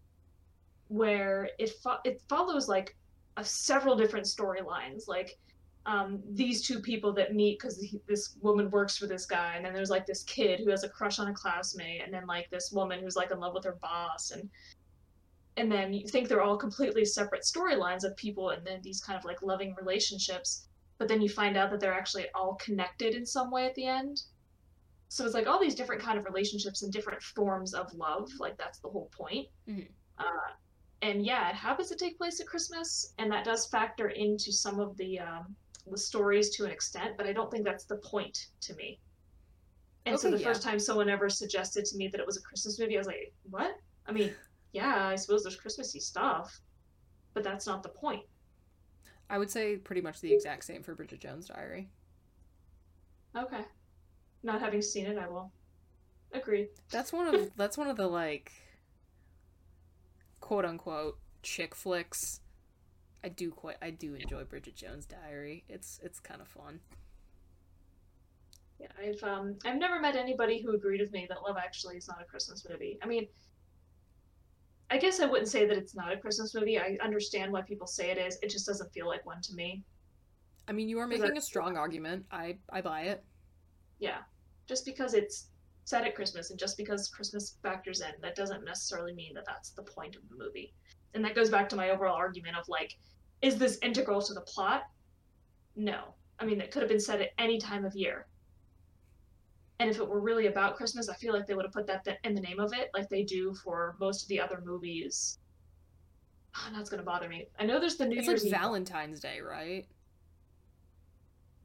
where 0.89 1.49
it 1.59 1.71
fo- 1.83 1.99
it 2.05 2.21
follows 2.29 2.67
like 2.67 2.95
a, 3.37 3.43
several 3.45 3.95
different 3.95 4.25
storylines, 4.25 5.07
like 5.07 5.31
um, 5.85 6.21
these 6.33 6.61
two 6.65 6.79
people 6.79 7.13
that 7.13 7.33
meet 7.33 7.59
because 7.59 7.83
this 8.07 8.35
woman 8.41 8.69
works 8.69 8.97
for 8.97 9.07
this 9.07 9.25
guy, 9.25 9.55
and 9.55 9.65
then 9.65 9.73
there's 9.73 9.89
like 9.89 10.05
this 10.05 10.23
kid 10.23 10.59
who 10.59 10.69
has 10.69 10.83
a 10.83 10.89
crush 10.89 11.19
on 11.19 11.27
a 11.29 11.33
classmate, 11.33 12.01
and 12.03 12.13
then 12.13 12.27
like 12.27 12.49
this 12.49 12.71
woman 12.71 12.99
who's 12.99 13.15
like 13.15 13.31
in 13.31 13.39
love 13.39 13.53
with 13.53 13.63
her 13.63 13.77
boss, 13.81 14.31
and 14.31 14.49
and 15.57 15.71
then 15.71 15.93
you 15.93 16.07
think 16.07 16.27
they're 16.27 16.41
all 16.41 16.57
completely 16.57 17.03
separate 17.05 17.43
storylines 17.43 18.03
of 18.03 18.15
people, 18.17 18.49
and 18.51 18.65
then 18.65 18.79
these 18.83 19.01
kind 19.01 19.17
of 19.17 19.25
like 19.25 19.41
loving 19.41 19.75
relationships, 19.79 20.67
but 20.97 21.07
then 21.07 21.21
you 21.21 21.29
find 21.29 21.57
out 21.57 21.71
that 21.71 21.79
they're 21.79 21.93
actually 21.93 22.27
all 22.35 22.55
connected 22.55 23.15
in 23.15 23.25
some 23.25 23.49
way 23.51 23.65
at 23.65 23.75
the 23.75 23.85
end 23.85 24.21
so 25.11 25.25
it's 25.25 25.33
like 25.33 25.47
all 25.47 25.59
these 25.59 25.73
different 25.73 26.01
kind 26.01 26.19
of 26.19 26.25
relationships 26.25 26.83
and 26.83 26.93
different 26.93 27.19
forms 27.21 27.73
of 27.73 27.91
love 27.95 28.29
like 28.39 28.55
that's 28.57 28.77
the 28.79 28.87
whole 28.87 29.09
point 29.11 29.47
Mhm. 29.67 29.87
uh, 30.19 30.51
and 31.01 31.25
yeah 31.25 31.49
it 31.49 31.55
happens 31.55 31.89
to 31.89 31.95
take 31.95 32.17
place 32.17 32.39
at 32.39 32.45
christmas 32.45 33.13
and 33.17 33.31
that 33.31 33.43
does 33.43 33.65
factor 33.65 34.09
into 34.09 34.51
some 34.51 34.79
of 34.79 34.95
the 34.97 35.19
um, 35.19 35.55
the 35.91 35.97
stories 35.97 36.49
to 36.55 36.65
an 36.65 36.71
extent 36.71 37.15
but 37.17 37.25
i 37.25 37.33
don't 37.33 37.51
think 37.51 37.65
that's 37.65 37.85
the 37.85 37.97
point 37.97 38.47
to 38.61 38.73
me 38.75 38.99
and 40.05 40.19
so 40.19 40.31
the 40.31 40.37
yeah. 40.37 40.47
first 40.47 40.61
time 40.61 40.79
someone 40.79 41.09
ever 41.09 41.29
suggested 41.29 41.85
to 41.85 41.97
me 41.97 42.07
that 42.07 42.19
it 42.19 42.25
was 42.25 42.37
a 42.37 42.41
christmas 42.41 42.79
movie 42.79 42.95
i 42.95 42.99
was 42.99 43.07
like 43.07 43.33
what 43.49 43.75
i 44.07 44.11
mean 44.11 44.33
yeah 44.73 45.07
i 45.07 45.15
suppose 45.15 45.43
there's 45.43 45.55
christmassy 45.55 45.99
stuff 45.99 46.59
but 47.33 47.43
that's 47.43 47.67
not 47.67 47.83
the 47.83 47.89
point 47.89 48.23
I 49.31 49.37
would 49.37 49.51
say 49.51 49.75
pretty 49.75 50.01
much 50.01 50.21
the 50.21 50.33
exact 50.33 50.63
same 50.63 50.81
for 50.81 50.95
Bridget 50.95 51.19
Jones' 51.19 51.49
Diary. 51.49 51.87
okay 53.37 53.63
not 54.41 54.59
having 54.59 54.81
seen 54.81 55.05
it 55.05 55.17
i 55.19 55.27
will 55.27 55.51
agree 56.33 56.67
That's 56.89 57.13
one 57.13 57.33
of 57.33 57.51
that's 57.55 57.77
one 57.77 57.87
of 57.87 57.97
the 57.97 58.07
like 58.07 58.51
quote 60.39 60.65
unquote 60.65 61.17
chick 61.43 61.75
flicks. 61.75 62.41
I 63.23 63.29
do 63.29 63.51
quite 63.51 63.77
I 63.81 63.89
do 63.89 64.15
enjoy 64.15 64.43
Bridget 64.43 64.75
Jones' 64.75 65.05
Diary. 65.05 65.63
It's 65.67 65.99
it's 66.03 66.19
kind 66.19 66.41
of 66.41 66.47
fun. 66.47 66.79
Yeah, 68.79 68.87
I've 69.01 69.21
um 69.23 69.57
I've 69.65 69.77
never 69.77 69.99
met 69.99 70.15
anybody 70.15 70.61
who 70.61 70.73
agreed 70.73 71.01
with 71.01 71.11
me 71.11 71.25
that 71.29 71.41
Love 71.41 71.57
Actually 71.57 71.97
is 71.97 72.07
not 72.07 72.21
a 72.21 72.25
Christmas 72.25 72.65
movie. 72.69 72.97
I 73.03 73.07
mean, 73.07 73.27
I 74.89 74.97
guess 74.97 75.19
I 75.19 75.25
wouldn't 75.25 75.49
say 75.49 75.65
that 75.65 75.77
it's 75.77 75.95
not 75.95 76.13
a 76.13 76.17
Christmas 76.17 76.55
movie. 76.55 76.79
I 76.79 76.97
understand 77.03 77.51
why 77.51 77.61
people 77.61 77.87
say 77.87 78.09
it 78.09 78.17
is. 78.17 78.39
It 78.41 78.49
just 78.49 78.65
doesn't 78.65 78.91
feel 78.93 79.07
like 79.07 79.25
one 79.25 79.41
to 79.41 79.53
me. 79.53 79.83
I 80.67 80.71
mean, 80.71 80.87
you 80.87 80.99
are 80.99 81.07
making 81.07 81.37
a 81.37 81.41
strong 81.41 81.77
argument. 81.77 82.25
I 82.31 82.57
I 82.71 82.81
buy 82.81 83.01
it. 83.01 83.23
Yeah, 83.99 84.19
just 84.67 84.85
because 84.85 85.13
it's 85.13 85.47
set 85.83 86.05
at 86.05 86.15
Christmas 86.15 86.51
and 86.51 86.59
just 86.59 86.77
because 86.77 87.09
Christmas 87.09 87.57
factors 87.63 88.01
in, 88.01 88.11
that 88.21 88.35
doesn't 88.35 88.63
necessarily 88.63 89.13
mean 89.13 89.33
that 89.33 89.45
that's 89.45 89.71
the 89.71 89.81
point 89.81 90.15
of 90.15 90.21
the 90.29 90.35
movie. 90.37 90.73
And 91.13 91.23
that 91.25 91.35
goes 91.35 91.49
back 91.49 91.67
to 91.69 91.75
my 91.75 91.89
overall 91.89 92.15
argument 92.15 92.57
of 92.57 92.67
like, 92.67 92.97
is 93.41 93.57
this 93.57 93.77
integral 93.81 94.21
to 94.21 94.33
the 94.33 94.41
plot? 94.41 94.83
No. 95.75 96.13
I 96.39 96.45
mean, 96.45 96.61
it 96.61 96.71
could 96.71 96.81
have 96.81 96.89
been 96.89 96.99
said 96.99 97.21
at 97.21 97.29
any 97.37 97.59
time 97.59 97.85
of 97.85 97.95
year. 97.95 98.27
And 99.79 99.89
if 99.89 99.97
it 99.97 100.07
were 100.07 100.19
really 100.19 100.47
about 100.47 100.75
Christmas, 100.75 101.07
I 101.09 101.15
feel 101.15 101.33
like 101.33 101.47
they 101.47 101.53
would 101.53 101.65
have 101.65 101.73
put 101.73 101.87
that 101.87 102.03
th- 102.03 102.17
in 102.23 102.33
the 102.35 102.41
name 102.41 102.59
of 102.59 102.73
it, 102.73 102.89
like 102.93 103.07
they 103.09 103.23
do 103.23 103.53
for 103.55 103.95
most 103.99 104.23
of 104.23 104.27
the 104.27 104.39
other 104.39 104.61
movies. 104.65 105.39
Oh, 106.55 106.69
that's 106.75 106.89
gonna 106.89 107.03
bother 107.03 107.29
me. 107.29 107.47
I 107.57 107.65
know 107.65 107.79
there's 107.79 107.95
the 107.95 108.05
New 108.05 108.17
It's 108.17 108.27
Year's 108.27 108.43
like 108.43 108.53
Eve. 108.53 108.59
Valentine's 108.59 109.19
Day, 109.21 109.39
right? 109.39 109.87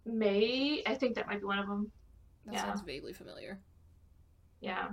May. 0.04 0.82
I 0.86 0.94
think 0.94 1.14
that 1.16 1.26
might 1.26 1.40
be 1.40 1.46
one 1.46 1.58
of 1.58 1.66
them. 1.66 1.90
That 2.46 2.54
Yeah. 2.54 2.62
sounds 2.62 2.82
vaguely 2.82 3.12
familiar. 3.12 3.60
Yeah. 4.60 4.90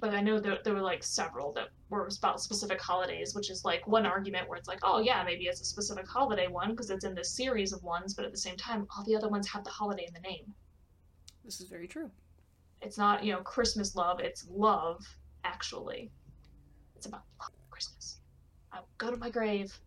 But 0.00 0.14
I 0.14 0.22
know 0.22 0.40
there, 0.40 0.58
there 0.64 0.74
were 0.74 0.80
like 0.80 1.02
several 1.02 1.52
that 1.52 1.68
were 1.90 2.08
about 2.18 2.40
specific 2.40 2.80
holidays, 2.80 3.34
which 3.34 3.50
is 3.50 3.64
like 3.64 3.86
one 3.86 4.06
argument 4.06 4.48
where 4.48 4.56
it's 4.56 4.68
like, 4.68 4.80
oh, 4.82 5.00
yeah, 5.00 5.22
maybe 5.22 5.44
it's 5.44 5.60
a 5.60 5.64
specific 5.64 6.08
holiday 6.08 6.48
one 6.48 6.70
because 6.70 6.90
it's 6.90 7.04
in 7.04 7.14
this 7.14 7.36
series 7.36 7.72
of 7.72 7.82
ones, 7.82 8.14
but 8.14 8.24
at 8.24 8.32
the 8.32 8.38
same 8.38 8.56
time, 8.56 8.86
all 8.96 9.04
the 9.04 9.14
other 9.14 9.28
ones 9.28 9.46
have 9.48 9.64
the 9.64 9.70
holiday 9.70 10.06
in 10.06 10.14
the 10.14 10.20
name. 10.20 10.54
This 11.44 11.60
is 11.60 11.68
very 11.68 11.86
true. 11.86 12.10
It's 12.80 12.96
not, 12.96 13.22
you 13.22 13.32
know, 13.32 13.40
Christmas 13.40 13.94
love, 13.94 14.18
it's 14.20 14.46
love, 14.50 15.04
actually. 15.44 16.10
It's 16.96 17.06
about 17.06 17.22
love 17.38 17.50
Christmas. 17.70 18.18
I 18.72 18.78
will 18.78 18.88
go 18.96 19.10
to 19.10 19.16
my 19.16 19.28
grave. 19.28 19.78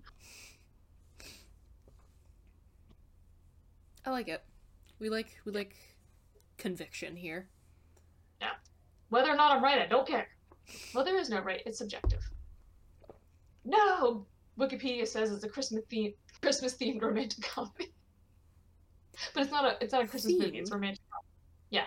I 4.06 4.12
like 4.12 4.28
it. 4.28 4.44
We 5.00 5.10
like 5.10 5.36
we 5.46 5.52
like 5.52 5.76
conviction 6.58 7.16
here. 7.16 7.48
Whether 9.10 9.32
or 9.32 9.36
not 9.36 9.56
I'm 9.56 9.64
right, 9.64 9.80
I 9.80 9.86
don't 9.86 10.08
care. 10.08 10.28
Well, 10.94 11.06
there 11.06 11.18
is 11.18 11.30
no 11.30 11.42
right, 11.42 11.62
it's 11.66 11.78
subjective. 11.78 12.28
No! 13.64 14.26
Wikipedia 14.60 15.08
says 15.08 15.32
it's 15.32 15.44
a 15.44 15.50
Christmas 15.50 15.84
theme 15.90 16.14
Christmas 16.42 16.76
themed 16.76 17.02
romantic 17.02 17.44
comedy. 17.56 17.94
But 19.34 19.44
it's 19.44 19.52
not 19.52 19.66
a 19.66 19.84
it's 19.84 19.94
not 19.94 20.04
a 20.04 20.08
Christmas 20.08 20.34
movie, 20.38 20.58
it's 20.60 20.72
romantic 20.72 21.02
comedy. 21.12 21.28
Yeah. 21.70 21.86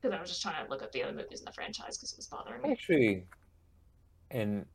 Because 0.00 0.16
I 0.16 0.20
was 0.20 0.30
just 0.30 0.42
trying 0.42 0.64
to 0.64 0.70
look 0.70 0.82
up 0.82 0.92
the 0.92 1.02
other 1.02 1.12
movies 1.12 1.40
in 1.40 1.44
the 1.46 1.52
franchise 1.52 1.96
because 1.96 2.12
it 2.12 2.18
was 2.18 2.26
bothering 2.26 2.62
me. 2.62 2.70
Actually, 2.70 3.24
an 4.30 4.66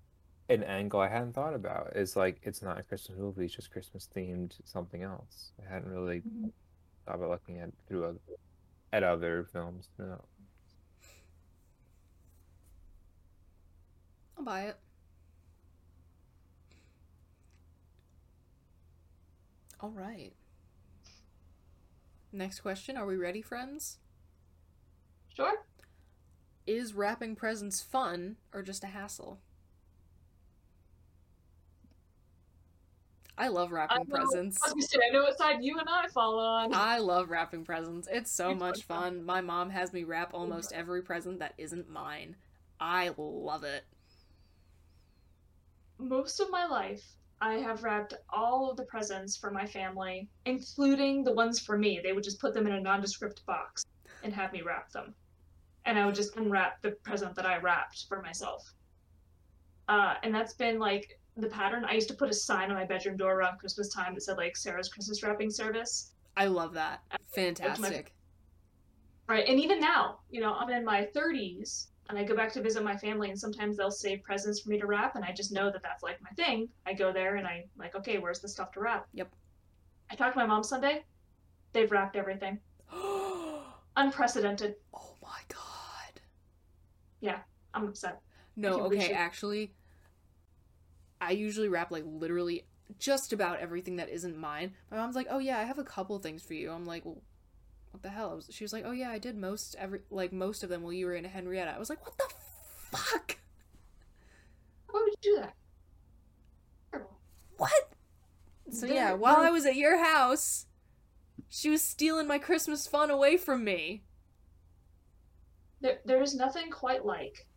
an 0.50 0.64
angle 0.64 1.00
I 1.00 1.08
hadn't 1.08 1.34
thought 1.34 1.54
about 1.54 1.96
is 1.96 2.16
like 2.16 2.40
it's 2.44 2.62
not 2.62 2.80
a 2.80 2.84
Christmas 2.84 3.18
movie; 3.18 3.46
it's 3.46 3.56
just 3.56 3.72
Christmas 3.72 4.10
themed 4.16 4.54
something 4.66 5.04
else. 5.04 5.52
I 5.64 5.74
hadn't 5.74 5.90
really 5.90 6.22
Mhm. 6.22 6.52
Thought 7.06 7.16
about 7.16 7.30
looking 7.30 7.60
at 7.60 7.70
through 7.88 8.06
other, 8.06 8.20
at 8.92 9.04
other 9.04 9.48
films. 9.52 9.90
No. 9.98 10.24
I'll 14.38 14.44
buy 14.44 14.64
it. 14.64 14.78
All 19.80 19.92
right. 19.92 20.34
Next 22.32 22.62
question. 22.62 22.98
Are 22.98 23.06
we 23.06 23.18
ready, 23.18 23.42
friends? 23.42 23.98
Sure. 25.28 25.66
Is 26.66 26.94
wrapping 26.94 27.36
presents 27.36 27.82
fun 27.82 28.38
or 28.54 28.64
just 28.64 28.84
a 28.84 28.88
hassle? 28.88 29.40
I 33.38 33.48
love 33.48 33.72
wrapping 33.72 34.06
presents. 34.06 34.60
I 34.64 34.70
gonna 34.70 34.82
I 35.10 35.10
know 35.12 35.24
what 35.24 35.38
side 35.38 35.58
you 35.62 35.80
and 35.80 35.90
I 35.90 36.08
fall 36.10 36.40
on. 36.40 36.72
I 36.74 37.00
love 37.00 37.30
wrapping 37.30 37.66
presents. 37.66 38.08
It's 38.12 38.32
so 38.32 38.52
It's 38.52 38.60
much 38.60 38.84
fun. 38.84 39.16
fun. 39.16 39.26
My 39.26 39.42
mom 39.42 39.70
has 39.72 39.92
me 39.92 40.04
wrap 40.04 40.34
almost 40.34 40.72
every 40.72 41.02
present 41.02 41.40
that 41.40 41.54
isn't 41.58 41.90
mine. 41.90 42.36
I 42.80 43.12
love 43.18 43.64
it. 43.64 43.86
Most 45.98 46.40
of 46.40 46.50
my 46.52 46.66
life, 46.66 47.04
I 47.42 47.56
have 47.56 47.84
wrapped 47.84 48.14
all 48.30 48.70
of 48.70 48.78
the 48.78 48.84
presents 48.84 49.36
for 49.38 49.50
my 49.50 49.66
family, 49.66 50.30
including 50.46 51.24
the 51.24 51.34
ones 51.34 51.60
for 51.60 51.78
me. 51.78 52.00
They 52.04 52.14
would 52.14 52.24
just 52.24 52.40
put 52.40 52.54
them 52.54 52.68
in 52.68 52.74
a 52.74 52.80
nondescript 52.82 53.46
box 53.46 53.84
and 54.24 54.34
have 54.34 54.54
me 54.54 54.62
wrap 54.62 54.92
them. 54.92 55.16
And 55.86 55.98
I 55.98 56.06
would 56.06 56.16
just 56.16 56.36
unwrap 56.38 56.82
the 56.82 56.92
present 57.04 57.36
that 57.36 57.46
I 57.46 57.58
wrapped 57.58 58.06
for 58.08 58.22
myself. 58.22 58.64
Uh, 59.90 60.16
and 60.24 60.34
that's 60.34 60.54
been 60.54 60.80
like 60.80 61.20
the 61.38 61.48
pattern. 61.48 61.86
I 61.86 61.94
used 61.94 62.08
to 62.10 62.14
put 62.14 62.30
a 62.30 62.34
sign 62.34 62.70
on 62.70 62.78
my 62.78 62.86
bedroom 62.86 63.18
door 63.18 63.36
around 63.36 63.58
Christmas 63.58 63.90
time 63.90 64.14
that 64.14 64.22
said 64.22 64.38
like 64.38 64.56
Sarah's 64.56 64.90
Christmas 64.90 65.24
wrapping 65.24 65.50
service. 65.50 66.12
I 66.38 66.46
love 66.46 66.74
that. 66.74 67.02
Uh, 67.12 67.18
Fantastic. 67.34 68.14
Right. 69.28 69.48
And 69.48 69.60
even 69.60 69.80
now, 69.80 70.20
you 70.30 70.42
know, 70.42 70.54
I'm 70.54 70.70
in 70.70 70.84
my 70.84 71.08
30s 71.16 71.88
and 72.10 72.18
I 72.18 72.24
go 72.24 72.36
back 72.36 72.52
to 72.54 72.62
visit 72.62 72.84
my 72.84 72.98
family 72.98 73.30
and 73.30 73.40
sometimes 73.40 73.78
they'll 73.78 73.92
save 73.92 74.22
presents 74.24 74.62
for 74.62 74.70
me 74.70 74.80
to 74.80 74.86
wrap 74.86 75.16
and 75.16 75.24
I 75.24 75.32
just 75.32 75.52
know 75.52 75.72
that 75.72 75.82
that's 75.82 76.04
like 76.04 76.22
my 76.22 76.30
thing. 76.32 76.68
I 76.86 76.94
go 76.94 77.12
there 77.14 77.36
and 77.38 77.48
I'm 77.48 77.64
like, 77.78 77.96
okay, 77.96 78.18
where's 78.18 78.40
the 78.40 78.50
stuff 78.50 78.72
to 78.74 78.82
wrap? 78.82 79.08
Yep. 79.14 79.32
I 80.12 80.16
talked 80.16 80.34
to 80.34 80.40
my 80.40 80.46
mom 80.46 80.64
Sunday. 80.64 81.04
They've 81.72 81.92
wrapped 81.92 82.16
everything. 82.16 82.60
Unprecedented. 83.96 84.76
Oh 84.94 85.16
my 85.22 85.40
god. 85.48 86.22
Yeah, 87.22 87.40
I'm 87.74 87.88
upset. 87.88 88.22
No, 88.56 88.82
okay, 88.82 89.14
actually 89.14 89.74
I 91.28 91.32
usually 91.32 91.70
wrap 91.70 91.92
like 91.92 92.04
literally 92.06 92.66
just 93.00 93.34
about 93.34 93.60
everything 93.60 93.96
that 93.98 94.10
isn't 94.10 94.38
mine. 94.38 94.74
My 94.92 94.98
mom's 94.98 95.16
like, 95.16 95.28
"Oh 95.30 95.40
yeah, 95.40 95.60
I 95.60 95.64
have 95.64 95.80
a 95.80 95.84
couple 95.84 96.18
things 96.20 96.44
for 96.44 96.54
you." 96.54 96.72
I'm 96.72 96.86
like, 96.86 97.06
"Well, 97.06 97.22
what 97.92 98.04
the 98.04 98.10
hell?" 98.10 98.36
Was, 98.36 98.50
she 98.52 98.64
was 98.64 98.74
like, 98.74 98.84
"Oh 98.86 98.92
yeah, 98.92 99.10
I 99.12 99.20
did 99.20 99.36
most 99.38 99.76
every 99.80 100.02
like 100.10 100.32
most 100.34 100.64
of 100.64 100.70
them 100.70 100.84
while 100.84 100.94
you 100.94 101.06
were 101.06 101.16
in 101.16 101.26
Henrietta." 101.26 101.72
I 101.72 101.80
was 101.80 101.90
like, 101.90 102.06
"What 102.06 102.18
the 102.18 102.30
fuck? 102.98 103.38
Why 104.90 105.02
would 105.02 105.14
you 105.24 105.36
do 105.36 105.42
that? 105.42 105.56
What?" 107.58 107.94
So 108.72 108.86
They're- 108.88 108.96
yeah, 108.96 109.14
while 109.14 109.38
I 109.38 109.50
was 109.50 109.66
at 109.66 109.76
your 109.76 109.98
house, 110.04 110.66
she 111.50 111.70
was 111.70 111.82
stealing 111.82 112.28
my 112.28 112.40
Christmas 112.40 112.88
fun 112.88 113.10
away 113.12 113.38
from 113.38 113.64
me. 113.64 114.04
There, 115.82 116.00
there 116.06 116.22
is 116.22 116.34
nothing 116.36 116.72
quite 116.72 117.06
like 117.06 117.48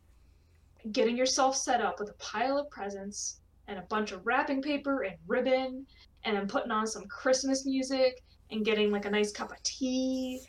getting 0.92 1.16
yourself 1.16 1.56
set 1.56 1.80
up 1.80 1.98
with 1.98 2.10
a 2.10 2.14
pile 2.14 2.58
of 2.58 2.70
presents 2.70 3.40
and 3.68 3.78
a 3.78 3.82
bunch 3.82 4.12
of 4.12 4.24
wrapping 4.26 4.62
paper 4.62 5.02
and 5.02 5.16
ribbon 5.26 5.86
and 6.24 6.36
then 6.36 6.46
putting 6.46 6.70
on 6.70 6.86
some 6.86 7.04
Christmas 7.08 7.66
music 7.66 8.22
and 8.50 8.64
getting 8.64 8.90
like 8.90 9.04
a 9.04 9.10
nice 9.10 9.32
cup 9.32 9.50
of 9.50 9.62
tea 9.62 10.40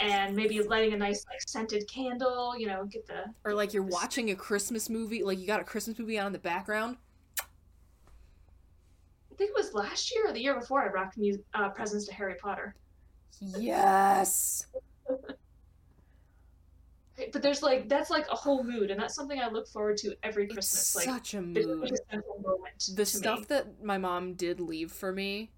and 0.00 0.34
maybe 0.34 0.60
lighting 0.62 0.94
a 0.94 0.96
nice 0.96 1.24
like 1.30 1.40
scented 1.46 1.88
candle, 1.88 2.58
you 2.58 2.66
know, 2.66 2.84
get 2.86 3.06
the 3.06 3.24
Or 3.44 3.54
like 3.54 3.72
you're 3.72 3.82
watching 3.82 4.30
a 4.30 4.34
Christmas 4.34 4.90
movie, 4.90 5.22
like 5.22 5.38
you 5.38 5.46
got 5.46 5.60
a 5.60 5.64
Christmas 5.64 5.98
movie 5.98 6.18
on 6.18 6.26
in 6.26 6.32
the 6.32 6.38
background. 6.38 6.96
I 7.38 9.34
think 9.36 9.50
it 9.50 9.56
was 9.56 9.72
last 9.74 10.14
year 10.14 10.28
or 10.28 10.32
the 10.32 10.40
year 10.40 10.58
before 10.58 10.82
I 10.82 10.88
wrapped 10.88 11.16
mu- 11.18 11.38
uh, 11.54 11.70
presents 11.70 12.06
to 12.06 12.14
Harry 12.14 12.34
Potter. 12.40 12.74
Yes. 13.40 14.66
But 17.32 17.42
there's 17.42 17.62
like 17.62 17.88
that's 17.88 18.10
like 18.10 18.26
a 18.30 18.34
whole 18.34 18.64
mood, 18.64 18.90
and 18.90 18.98
that's 19.00 19.14
something 19.14 19.38
I 19.38 19.48
look 19.48 19.68
forward 19.68 19.98
to 19.98 20.14
every 20.22 20.44
It's 20.44 20.54
Christmas. 20.54 20.96
like 20.96 21.04
such 21.04 21.34
a 21.34 21.42
mood. 21.42 21.92
a 22.10 22.22
the 22.94 23.06
stuff 23.06 23.40
me. 23.40 23.46
that 23.50 23.84
my 23.84 23.98
mom 23.98 24.34
did 24.34 24.58
leave 24.60 24.90
for 24.90 25.12
me 25.12 25.50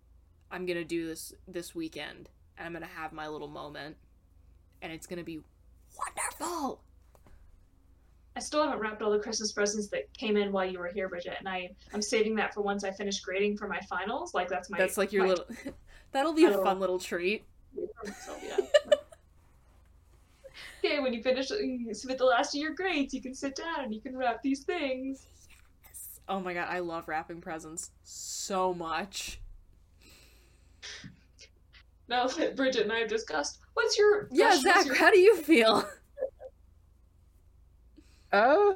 i'm 0.51 0.67
gonna 0.67 0.85
do 0.85 1.07
this 1.07 1.33
this 1.49 1.75
weekend 1.75 2.29
and 2.59 2.67
i'm 2.67 2.73
gonna 2.75 2.85
have 2.87 3.13
my 3.13 3.27
little 3.29 3.49
moment 3.49 3.97
and 4.83 4.93
it's 4.93 5.07
gonna 5.07 5.25
be 5.25 5.41
wonderful 5.99 6.83
I 8.37 8.41
still 8.41 8.65
haven't 8.65 8.81
wrapped 8.81 9.01
all 9.01 9.13
the 9.13 9.21
Christmas 9.21 9.53
presents 9.53 9.87
that 9.91 10.13
came 10.13 10.37
in 10.37 10.51
while 10.51 10.65
you 10.65 10.81
were 10.81 10.89
here, 10.89 11.09
Bridget, 11.09 11.37
and 11.39 11.49
I 11.49 11.71
I'm 11.93 12.03
saving 12.03 12.35
that 12.35 12.53
for 12.53 12.63
once 12.63 12.83
I 12.83 12.91
finish 12.91 13.21
grading 13.21 13.57
for 13.57 13.69
my 13.69 13.79
finals. 13.89 14.35
Like 14.35 14.49
that's 14.49 14.69
my 14.71 14.77
that's 14.77 14.99
like 14.99 15.13
your 15.13 15.23
my- 15.23 15.29
little 15.29 15.45
that'll 16.13 16.33
be 16.35 16.45
a 16.45 16.53
fun 16.59 16.81
little 16.81 16.99
treat 16.99 17.45
myself, 18.05 18.43
yeah. 18.45 18.57
okay, 20.85 21.01
when 21.01 21.13
you 21.13 21.23
finish 21.23 21.51
you 21.51 21.93
submit 21.95 22.19
the 22.19 22.25
last 22.25 22.55
of 22.55 22.61
your 22.61 22.75
grades, 22.75 23.13
you 23.15 23.23
can 23.23 23.35
sit 23.35 23.57
down 23.57 23.85
and 23.85 23.95
you 23.95 24.01
can 24.01 24.17
wrap 24.17 24.43
these 24.43 24.65
things. 24.65 25.27
Yes. 25.85 26.21
oh 26.29 26.41
my 26.41 26.55
god 26.55 26.67
i 26.71 26.79
love 26.79 27.07
wrapping 27.09 27.41
presents 27.41 27.91
so 28.03 28.73
much 28.75 29.41
Now 32.09 32.27
that 32.27 32.55
Bridget 32.57 32.83
and 32.83 32.93
I 32.93 32.99
have 32.99 33.09
discussed, 33.09 33.61
what's 33.75 33.97
your 33.99 34.29
yeah 34.31 34.49
Rush, 34.49 34.61
zach 34.63 34.87
your- 34.87 34.95
how 34.97 35.11
do 35.11 35.19
you 35.19 35.37
feel 35.37 35.89
Uh, 38.33 38.73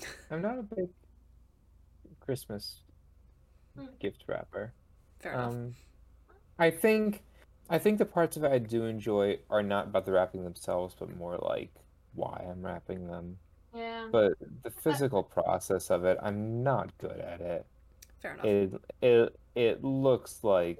I'm 0.30 0.40
not 0.42 0.58
a 0.58 0.62
big 0.62 0.88
Christmas 2.20 2.80
Hmm. 3.76 3.86
gift 4.00 4.24
wrapper. 4.28 4.72
fair 5.20 5.32
enough 5.34 5.48
Um, 5.50 5.74
I 6.58 6.70
think, 6.70 7.22
I 7.68 7.78
think 7.78 7.98
the 7.98 8.04
parts 8.04 8.36
of 8.36 8.44
it 8.44 8.52
I 8.52 8.58
do 8.58 8.84
enjoy 8.84 9.38
are 9.50 9.62
not 9.62 9.86
about 9.86 10.06
the 10.06 10.12
wrapping 10.12 10.44
themselves, 10.44 10.94
but 10.98 11.16
more 11.16 11.38
like 11.38 11.70
why 12.14 12.44
I'm 12.48 12.64
wrapping 12.64 13.06
them. 13.06 13.38
Yeah. 13.74 14.08
But 14.10 14.34
the 14.62 14.70
physical 14.70 15.22
process 15.22 15.90
of 15.90 16.04
it, 16.04 16.18
I'm 16.22 16.62
not 16.62 16.96
good 16.98 17.18
at 17.18 17.40
it. 17.40 17.66
fair 18.20 18.34
enough 18.34 18.44
It 18.44 18.72
it 19.02 19.40
it 19.54 19.84
looks 19.84 20.44
like 20.44 20.78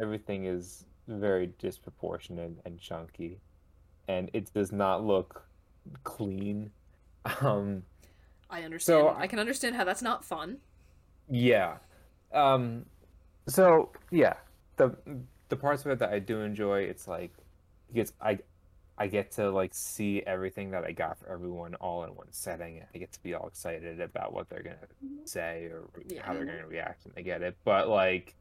everything 0.00 0.46
is 0.46 0.84
very 1.06 1.48
disproportionate 1.58 2.52
and 2.64 2.80
chunky, 2.80 3.38
and 4.08 4.30
it 4.32 4.52
does 4.54 4.72
not 4.72 5.04
look 5.04 5.44
clean. 6.04 6.70
Um, 7.40 7.84
i 8.50 8.60
understand 8.64 9.02
so 9.02 9.16
i 9.18 9.26
can 9.26 9.38
understand 9.38 9.74
how 9.74 9.82
that's 9.82 10.02
not 10.02 10.22
fun 10.22 10.58
yeah. 11.30 11.76
Um, 12.32 12.86
so 13.46 13.90
yeah, 14.10 14.34
the 14.76 14.94
the 15.54 15.60
parts 15.60 15.84
of 15.84 15.92
it 15.92 16.00
that 16.00 16.10
I 16.10 16.18
do 16.18 16.40
enjoy, 16.40 16.80
it's 16.80 17.06
like 17.06 17.32
because 17.92 18.12
I 18.20 18.38
I 18.98 19.06
get 19.06 19.30
to 19.32 19.50
like 19.50 19.72
see 19.72 20.22
everything 20.26 20.72
that 20.72 20.84
I 20.84 20.92
got 20.92 21.18
for 21.18 21.28
everyone 21.28 21.76
all 21.76 22.02
in 22.04 22.10
one 22.10 22.26
setting. 22.30 22.82
I 22.92 22.98
get 22.98 23.12
to 23.12 23.22
be 23.22 23.34
all 23.34 23.46
excited 23.46 24.00
about 24.00 24.32
what 24.32 24.48
they're 24.48 24.62
gonna 24.62 24.76
mm-hmm. 25.04 25.24
say 25.24 25.66
or 25.66 25.84
how 26.20 26.34
they're 26.34 26.44
gonna 26.44 26.66
react 26.66 27.04
when 27.04 27.14
they 27.14 27.22
get 27.22 27.42
it. 27.42 27.56
But 27.64 27.88
like, 27.88 28.34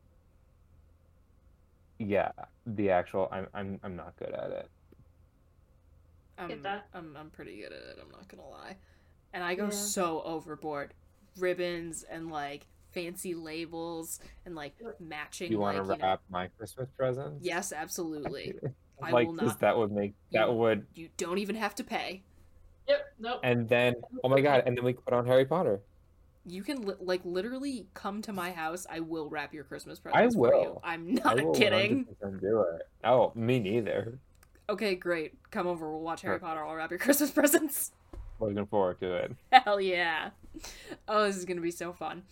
yeah, 2.00 2.32
the 2.66 2.90
actual 2.90 3.30
I'm 3.32 3.48
I'm 3.54 3.80
I'm 3.84 3.96
not 3.96 4.16
good 4.18 4.32
at 4.32 4.50
it. 4.50 4.70
Um, 6.40 6.52
I'm, 6.52 6.62
that. 6.64 6.88
I'm, 6.96 7.16
I'm 7.16 7.30
pretty 7.30 7.58
good 7.58 7.72
at 7.72 7.74
it 7.74 8.00
i'm 8.02 8.10
not 8.10 8.28
gonna 8.28 8.50
lie 8.50 8.76
and 9.34 9.44
i 9.44 9.54
go 9.54 9.66
Yeah. 9.66 9.70
so 9.70 10.24
overboard 10.24 10.96
ribbons 11.38 12.02
and 12.10 12.32
like 12.32 12.66
fancy 12.94 13.34
labels 13.36 14.20
and 14.46 14.56
like 14.56 14.76
matching 15.00 15.52
You 15.52 15.60
want 15.60 15.78
like 15.78 15.88
to 15.88 15.94
you 15.94 16.00
know- 16.00 16.06
wrap 16.08 16.22
my 16.30 16.48
Christmas 16.58 16.90
presents? 16.98 17.44
yes 17.46 17.74
absolutely 17.74 18.56
I 19.02 19.12
like 19.12 19.28
will 19.28 19.36
'cause 19.38 19.48
not- 19.50 19.60
that 19.60 19.78
would 19.78 19.92
make 19.92 20.14
that 20.32 20.48
you- 20.48 20.54
would 20.56 20.86
you 20.94 21.10
don't 21.18 21.38
even 21.40 21.56
have 21.56 21.76
to 21.76 21.84
pay 21.84 22.24
Yep. 22.88 23.14
Nope. 23.20 23.40
and 23.44 23.68
then 23.70 23.96
oh 24.24 24.30
my 24.30 24.42
god 24.42 24.64
and 24.66 24.78
then 24.78 24.84
we 24.86 24.94
put 24.94 25.14
on 25.14 25.26
Harry 25.26 25.46
Potter. 25.46 25.82
you 26.46 26.62
can 26.64 26.82
li- 26.82 26.96
like 27.00 27.22
literally 27.24 27.88
come 27.94 28.22
to 28.22 28.34
my 28.34 28.52
house 28.52 28.86
i 28.90 29.00
will 29.00 29.30
wrap 29.30 29.54
your 29.54 29.64
christmas 29.64 30.00
I 30.06 30.12
presents 30.12 30.36
for 30.36 30.54
you 30.54 30.60
will. 30.60 30.82
i'm 30.84 31.08
I 31.24 31.34
not 31.36 31.42
will 31.44 31.54
kidding 31.54 32.06
do 32.42 32.62
it. 32.62 32.82
Oh, 33.06 33.32
me 33.36 33.60
neither. 33.60 34.20
okay 34.70 34.96
great 34.96 35.34
come 35.52 35.66
over 35.68 35.90
we'll 35.90 36.02
watch 36.02 36.22
harry 36.22 36.34
Sure. 36.36 36.40
potter 36.48 36.66
i'll 36.66 36.76
wrap 36.76 36.92
your 36.92 37.00
christmas 37.08 37.32
presents 37.32 37.92
Looking 38.40 38.66
forward 38.66 39.00
to 39.00 39.14
it. 39.16 39.32
hell 39.54 39.80
yeah 39.80 40.32
oh 41.08 41.24
this 41.24 41.38
is 41.38 41.46
gonna 41.46 41.62
be 41.62 41.72
so 41.72 41.94
fun 41.94 42.24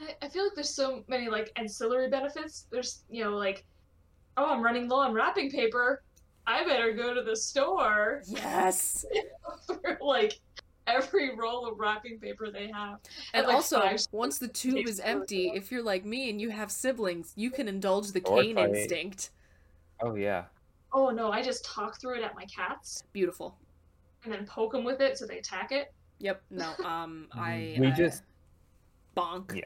I, 0.00 0.26
I 0.26 0.28
feel 0.28 0.44
like 0.44 0.54
there's 0.54 0.70
so 0.70 1.04
many 1.08 1.28
like 1.28 1.52
ancillary 1.56 2.08
benefits. 2.08 2.66
There's 2.70 3.02
you 3.10 3.24
know 3.24 3.36
like, 3.36 3.64
oh 4.36 4.46
I'm 4.50 4.62
running 4.62 4.88
low 4.88 5.00
on 5.00 5.12
wrapping 5.12 5.50
paper. 5.50 6.02
I 6.46 6.64
better 6.64 6.92
go 6.92 7.12
to 7.14 7.22
the 7.22 7.36
store. 7.36 8.22
Yes. 8.26 9.04
for 9.66 9.98
like 10.00 10.40
every 10.86 11.36
roll 11.36 11.66
of 11.66 11.78
wrapping 11.78 12.18
paper 12.18 12.50
they 12.50 12.70
have. 12.72 12.98
And 13.34 13.46
like, 13.46 13.54
also, 13.54 13.82
once 14.12 14.38
the 14.38 14.48
tube 14.48 14.88
is 14.88 15.00
empty, 15.00 15.48
long. 15.48 15.56
if 15.56 15.70
you're 15.70 15.82
like 15.82 16.04
me 16.04 16.30
and 16.30 16.40
you 16.40 16.50
have 16.50 16.72
siblings, 16.72 17.32
you 17.36 17.50
can 17.50 17.68
indulge 17.68 18.12
the 18.12 18.22
Or 18.22 18.42
cane 18.42 18.56
fight. 18.56 18.74
instinct. 18.74 19.30
Oh 20.00 20.14
yeah. 20.14 20.44
Oh 20.92 21.10
no, 21.10 21.30
I 21.30 21.42
just 21.42 21.64
talk 21.64 22.00
through 22.00 22.16
it 22.16 22.22
at 22.22 22.34
my 22.34 22.46
cats 22.46 23.02
Beautiful. 23.12 23.54
and 24.24 24.32
then 24.32 24.46
poke 24.46 24.72
them 24.72 24.84
with 24.84 25.00
it 25.00 25.18
so 25.18 25.26
they 25.26 25.38
attack 25.38 25.70
it. 25.70 25.92
Yep. 26.20 26.42
No. 26.50 26.72
Um. 26.84 27.28
I. 27.32 27.76
We 27.78 27.88
uh, 27.88 27.94
just 27.94 28.22
bonk. 29.16 29.54
yeah. 29.54 29.64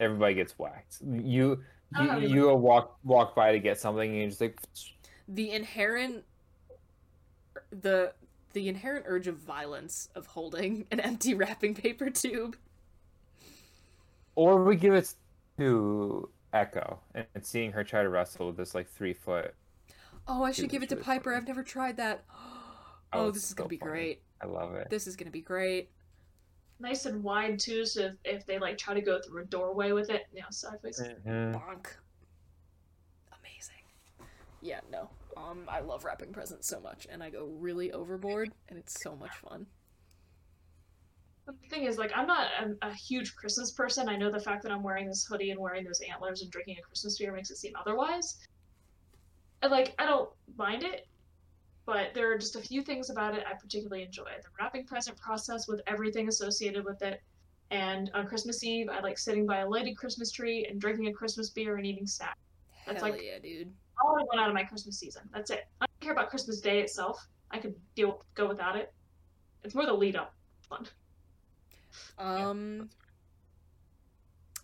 Everybody 0.00 0.34
gets 0.34 0.58
whacked. 0.58 0.98
You 1.02 1.62
you, 1.98 2.18
you 2.20 2.54
walk 2.54 2.98
walk 3.04 3.34
by 3.34 3.52
to 3.52 3.58
get 3.58 3.78
something 3.80 4.10
and 4.10 4.20
you 4.20 4.28
just 4.28 4.40
like 4.40 4.58
The 5.28 5.50
inherent. 5.52 6.24
The 7.70 8.12
the 8.52 8.68
inherent 8.68 9.04
urge 9.08 9.26
of 9.26 9.36
violence 9.36 10.08
of 10.14 10.26
holding 10.26 10.86
an 10.90 11.00
empty 11.00 11.34
wrapping 11.34 11.74
paper 11.74 12.10
tube. 12.10 12.56
or 14.34 14.64
we 14.64 14.76
give 14.76 14.94
it 14.94 15.12
to 15.58 16.28
Echo 16.52 16.98
and, 17.14 17.26
and 17.34 17.44
seeing 17.44 17.72
her 17.72 17.84
try 17.84 18.02
to 18.02 18.08
wrestle 18.08 18.48
with 18.48 18.56
this 18.56 18.74
like 18.74 18.88
three 18.88 19.12
foot. 19.14 19.54
Oh, 20.28 20.42
I 20.42 20.52
should 20.52 20.68
give 20.68 20.82
it 20.82 20.88
to 20.90 20.94
really 20.96 21.04
Piper. 21.04 21.24
funny. 21.30 21.36
I've 21.36 21.46
never 21.46 21.62
tried 21.62 21.96
that. 21.98 22.24
Oh, 23.12 23.26
Oh, 23.26 23.30
this 23.30 23.44
is 23.44 23.54
gonna 23.54 23.68
be 23.68 23.76
funny. 23.78 23.90
great. 23.92 24.22
I 24.42 24.46
love 24.46 24.74
it. 24.74 24.90
This 24.90 25.06
is 25.06 25.14
gonna 25.14 25.30
be 25.30 25.40
great. 25.40 25.90
Nice 26.78 27.06
and 27.06 27.22
wide 27.22 27.58
too, 27.58 27.86
so 27.86 28.02
if, 28.02 28.14
if 28.24 28.46
they 28.46 28.58
like 28.58 28.76
try 28.76 28.92
to 28.92 29.00
go 29.00 29.20
through 29.20 29.42
a 29.42 29.46
doorway 29.46 29.92
with 29.92 30.10
it, 30.10 30.26
you 30.34 30.40
know, 30.40 30.46
sideways. 30.50 31.00
Mhm. 31.00 31.54
Bonk. 31.54 31.86
Amazing. 33.40 34.28
Yeah, 34.60 34.80
no. 34.90 35.08
Um, 35.36 35.64
I 35.68 35.80
love 35.80 36.04
wrapping 36.04 36.32
presents 36.32 36.68
so 36.68 36.80
much, 36.80 37.06
and 37.10 37.22
I 37.22 37.30
go 37.30 37.46
really 37.46 37.92
overboard, 37.92 38.52
and 38.68 38.78
it's 38.78 39.00
so 39.02 39.16
much 39.16 39.34
fun. 39.36 39.66
The 41.46 41.52
thing 41.68 41.84
is, 41.84 41.96
like, 41.96 42.10
I'm 42.14 42.26
not 42.26 42.48
a, 42.60 42.88
a 42.88 42.92
huge 42.92 43.36
Christmas 43.36 43.70
person. 43.70 44.08
I 44.08 44.16
know 44.16 44.30
the 44.30 44.40
fact 44.40 44.62
that 44.64 44.72
I'm 44.72 44.82
wearing 44.82 45.06
this 45.06 45.24
hoodie 45.24 45.50
and 45.50 45.60
wearing 45.60 45.84
those 45.84 46.00
antlers 46.00 46.42
and 46.42 46.50
drinking 46.50 46.76
a 46.78 46.82
Christmas 46.82 47.18
beer 47.18 47.32
makes 47.32 47.50
it 47.50 47.56
seem 47.56 47.72
otherwise. 47.76 48.38
And, 49.62 49.70
like, 49.70 49.94
I 49.98 50.06
don't 50.06 50.28
mind 50.56 50.82
it, 50.82 51.06
but 51.86 52.12
there 52.14 52.32
are 52.32 52.36
just 52.36 52.56
a 52.56 52.60
few 52.60 52.82
things 52.82 53.10
about 53.10 53.34
it 53.34 53.44
I 53.48 53.54
particularly 53.54 54.02
enjoy. 54.02 54.24
The 54.24 54.48
wrapping 54.60 54.84
present 54.84 55.16
process 55.16 55.68
with 55.68 55.80
everything 55.86 56.28
associated 56.28 56.84
with 56.84 57.00
it. 57.02 57.22
And 57.70 58.10
on 58.12 58.26
Christmas 58.26 58.62
Eve, 58.64 58.88
I 58.90 59.00
like 59.00 59.18
sitting 59.18 59.46
by 59.46 59.58
a 59.58 59.68
lighted 59.68 59.96
Christmas 59.96 60.30
tree 60.30 60.66
and 60.68 60.80
drinking 60.80 61.06
a 61.06 61.12
Christmas 61.12 61.50
beer 61.50 61.76
and 61.76 61.86
eating 61.86 62.06
snacks. 62.06 62.38
That's 62.86 63.02
Hell 63.02 63.12
like 63.12 63.22
yeah, 63.22 63.38
dude. 63.38 63.72
all 64.00 64.16
I 64.18 64.22
want 64.22 64.40
out 64.40 64.48
of 64.48 64.54
my 64.54 64.64
Christmas 64.64 64.98
season. 64.98 65.22
That's 65.32 65.50
it. 65.50 65.66
I 65.80 65.86
don't 65.86 66.00
care 66.00 66.12
about 66.12 66.30
Christmas 66.30 66.60
Day 66.60 66.80
itself. 66.80 67.26
I 67.50 67.58
could 67.58 67.74
deal 67.94 68.24
go 68.34 68.46
without 68.46 68.76
it. 68.76 68.92
It's 69.64 69.74
more 69.74 69.86
the 69.86 69.92
lead 69.94 70.16
up 70.16 70.34
fun. 70.68 70.86
Um, 72.18 72.90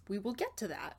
we 0.07 0.19
will 0.19 0.35
get 0.35 0.55
to 0.59 0.69
that. 0.69 0.99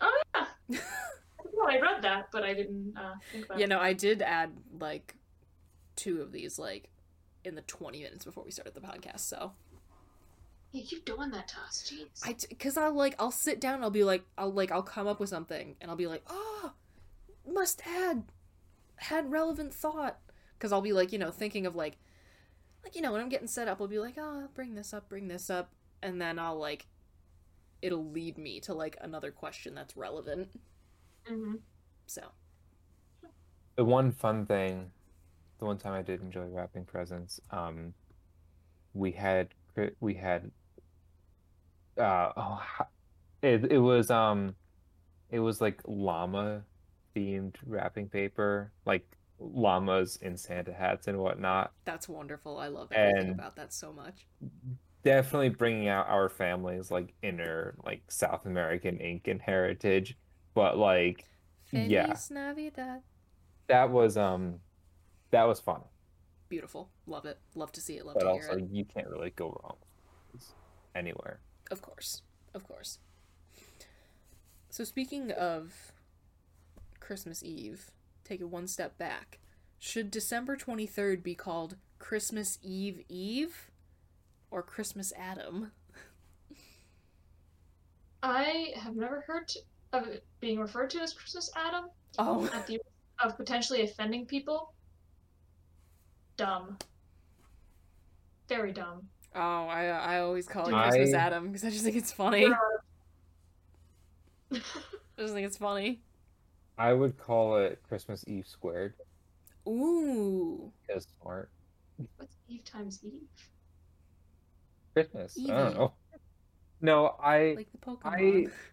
Oh 0.00 0.22
yeah. 0.34 0.78
well, 1.64 1.74
I 1.76 1.80
read 1.80 2.02
that, 2.02 2.28
but 2.32 2.42
I 2.42 2.54
didn't 2.54 2.94
uh, 2.96 3.14
think 3.32 3.46
about 3.46 3.58
You 3.58 3.64
it. 3.64 3.68
know, 3.68 3.78
I 3.80 3.92
did 3.92 4.22
add 4.22 4.52
like 4.80 5.14
two 5.96 6.20
of 6.22 6.32
these 6.32 6.58
like 6.58 6.88
in 7.44 7.54
the 7.54 7.62
twenty 7.62 8.02
minutes 8.02 8.24
before 8.24 8.44
we 8.44 8.50
started 8.50 8.74
the 8.74 8.80
podcast. 8.80 9.20
So 9.20 9.52
You 10.72 10.82
keep 10.82 11.04
doing 11.04 11.30
that 11.30 11.48
to 11.48 11.56
us, 11.66 11.90
jeez. 11.92 12.26
I, 12.26 12.54
cause 12.54 12.76
I 12.76 12.88
like 12.88 13.14
I'll 13.18 13.30
sit 13.30 13.60
down. 13.60 13.74
and 13.76 13.84
I'll 13.84 13.90
be 13.90 14.04
like, 14.04 14.24
I'll 14.38 14.52
like 14.52 14.72
I'll 14.72 14.82
come 14.82 15.06
up 15.06 15.20
with 15.20 15.28
something, 15.28 15.76
and 15.80 15.90
I'll 15.90 15.96
be 15.96 16.06
like, 16.06 16.22
oh, 16.28 16.72
must 17.50 17.82
add, 17.86 18.24
had 18.96 19.30
relevant 19.30 19.74
thought. 19.74 20.18
Cause 20.58 20.72
I'll 20.72 20.80
be 20.80 20.92
like, 20.92 21.12
you 21.12 21.18
know, 21.18 21.30
thinking 21.32 21.66
of 21.66 21.74
like, 21.74 21.96
like 22.84 22.94
you 22.94 23.02
know, 23.02 23.12
when 23.12 23.20
I'm 23.20 23.28
getting 23.28 23.48
set 23.48 23.66
up, 23.68 23.80
I'll 23.80 23.88
be 23.88 23.98
like, 23.98 24.14
oh, 24.18 24.48
bring 24.54 24.74
this 24.76 24.94
up, 24.94 25.08
bring 25.08 25.26
this 25.28 25.50
up, 25.50 25.72
and 26.02 26.20
then 26.20 26.38
I'll 26.38 26.58
like, 26.58 26.86
it'll 27.82 28.08
lead 28.10 28.38
me 28.38 28.60
to 28.60 28.72
like 28.74 28.96
another 29.00 29.32
question 29.32 29.74
that's 29.74 29.96
relevant. 29.96 30.48
Hmm 31.26 31.54
So 32.06 32.22
The 33.76 33.84
one 33.84 34.12
fun 34.12 34.46
thing, 34.46 34.90
the 35.58 35.64
one 35.66 35.78
time 35.78 35.92
I 35.94 36.02
did 36.02 36.20
enjoy 36.20 36.46
wrapping 36.46 36.84
presents, 36.84 37.40
um, 37.50 37.94
we 38.94 39.12
had 39.12 39.48
we 40.00 40.14
had 40.14 40.50
uh 41.98 42.32
oh 42.36 42.62
it 43.42 43.70
it 43.72 43.78
was 43.78 44.10
um 44.10 44.54
it 45.30 45.38
was 45.38 45.60
like 45.60 45.80
llama 45.86 46.62
themed 47.16 47.54
wrapping 47.66 48.08
paper, 48.08 48.72
like 48.84 49.06
llamas 49.38 50.16
in 50.22 50.36
Santa 50.36 50.72
hats 50.72 51.08
and 51.08 51.18
whatnot. 51.18 51.72
that's 51.84 52.08
wonderful. 52.08 52.58
I 52.58 52.68
love 52.68 52.92
everything 52.92 53.30
And- 53.30 53.38
about 53.38 53.56
that 53.56 53.72
so 53.72 53.92
much. 53.92 54.26
Definitely 55.04 55.48
bringing 55.48 55.88
out 55.88 56.06
our 56.08 56.28
family's 56.28 56.90
like 56.92 57.12
inner 57.22 57.74
like 57.84 58.02
South 58.08 58.46
American 58.46 58.98
Incan 58.98 59.40
heritage, 59.40 60.16
but 60.54 60.76
like 60.78 61.24
yeah, 61.70 62.14
Navidad. 62.30 63.00
that 63.68 63.90
was 63.90 64.16
um 64.16 64.60
that 65.30 65.44
was 65.44 65.60
fun. 65.60 65.80
Beautiful. 66.48 66.90
Love 67.06 67.24
it. 67.24 67.38
Love 67.54 67.72
to 67.72 67.80
see 67.80 67.96
it. 67.96 68.04
Love 68.04 68.16
but 68.18 68.24
to 68.24 68.32
hear 68.34 68.58
it. 68.58 68.68
you 68.70 68.84
can't 68.84 69.08
really 69.08 69.30
go 69.30 69.58
wrong 69.62 69.76
anywhere. 70.94 71.40
Of 71.70 71.80
course. 71.80 72.22
Of 72.54 72.66
course. 72.68 72.98
So 74.68 74.84
speaking 74.84 75.30
of 75.30 75.92
Christmas 77.00 77.42
Eve, 77.42 77.90
take 78.24 78.40
it 78.40 78.48
one 78.48 78.66
step 78.66 78.98
back. 78.98 79.38
Should 79.78 80.10
December 80.10 80.56
23rd 80.56 81.22
be 81.22 81.34
called 81.34 81.76
Christmas 81.98 82.58
Eve 82.62 83.02
Eve 83.08 83.70
or 84.50 84.62
Christmas 84.62 85.12
Adam? 85.18 85.72
I 88.22 88.72
have 88.76 88.94
never 88.94 89.22
heard 89.26 89.48
t- 89.48 89.60
of 89.92 90.06
it 90.08 90.24
being 90.40 90.58
referred 90.58 90.90
to 90.90 91.00
as 91.00 91.12
Christmas 91.12 91.50
Adam 91.56 91.86
Oh, 92.18 92.48
at 92.54 92.66
the 92.66 92.80
of 93.22 93.36
potentially 93.36 93.82
offending 93.82 94.26
people. 94.26 94.72
Dumb. 96.36 96.78
Very 98.48 98.72
dumb. 98.72 99.08
oh, 99.34 99.40
I 99.66 99.86
I 99.86 100.20
always 100.20 100.46
call 100.46 100.68
it 100.68 100.74
I- 100.74 100.90
Christmas 100.90 101.14
Adam 101.14 101.46
because 101.48 101.64
I 101.64 101.70
just 101.70 101.84
think 101.84 101.96
it's 101.96 102.12
funny. 102.12 102.46
I 104.52 104.58
just 105.18 105.34
think 105.34 105.46
it's 105.46 105.56
funny. 105.56 106.00
I 106.78 106.92
would 106.92 107.16
call 107.18 107.58
it 107.58 107.80
Christmas 107.86 108.24
Eve 108.26 108.46
squared 108.46 108.94
Ooh, 109.68 110.72
because 110.86 111.06
smart. 111.22 111.50
What's 112.16 112.34
Eve 112.48 112.64
times 112.64 113.00
Eve? 113.04 113.20
Christmas. 114.94 115.36
I 115.38 115.42
Evie. 115.42 115.50
don't 115.52 115.74
know. 115.76 115.92
No, 116.80 117.06
I 117.22 117.54
like 117.56 117.68
the 117.80 117.96
I 118.04 118.46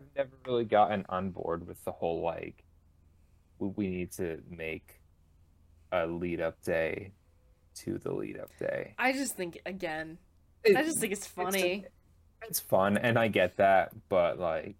Pokemon. 0.00 0.16
have 0.16 0.26
never 0.26 0.36
really 0.46 0.64
gotten 0.64 1.04
on 1.08 1.30
board 1.30 1.66
with 1.66 1.82
the 1.84 1.92
whole 1.92 2.22
like 2.22 2.64
we, 3.58 3.68
we 3.68 3.88
need 3.88 4.12
to 4.12 4.42
make 4.50 5.00
a 5.92 6.06
lead 6.06 6.40
up 6.40 6.60
day 6.62 7.12
to 7.74 7.98
the 7.98 8.12
lead 8.12 8.38
up 8.38 8.50
day. 8.58 8.94
I 8.98 9.12
just 9.12 9.36
think 9.36 9.60
again, 9.66 10.18
It- 10.64 10.76
I 10.76 10.82
just 10.82 10.98
think 10.98 11.12
it's 11.12 11.26
funny. 11.26 11.86
it's 12.42 12.60
fun 12.60 12.96
and 12.98 13.18
I 13.18 13.28
get 13.28 13.56
that, 13.58 13.92
but 14.08 14.38
like 14.38 14.76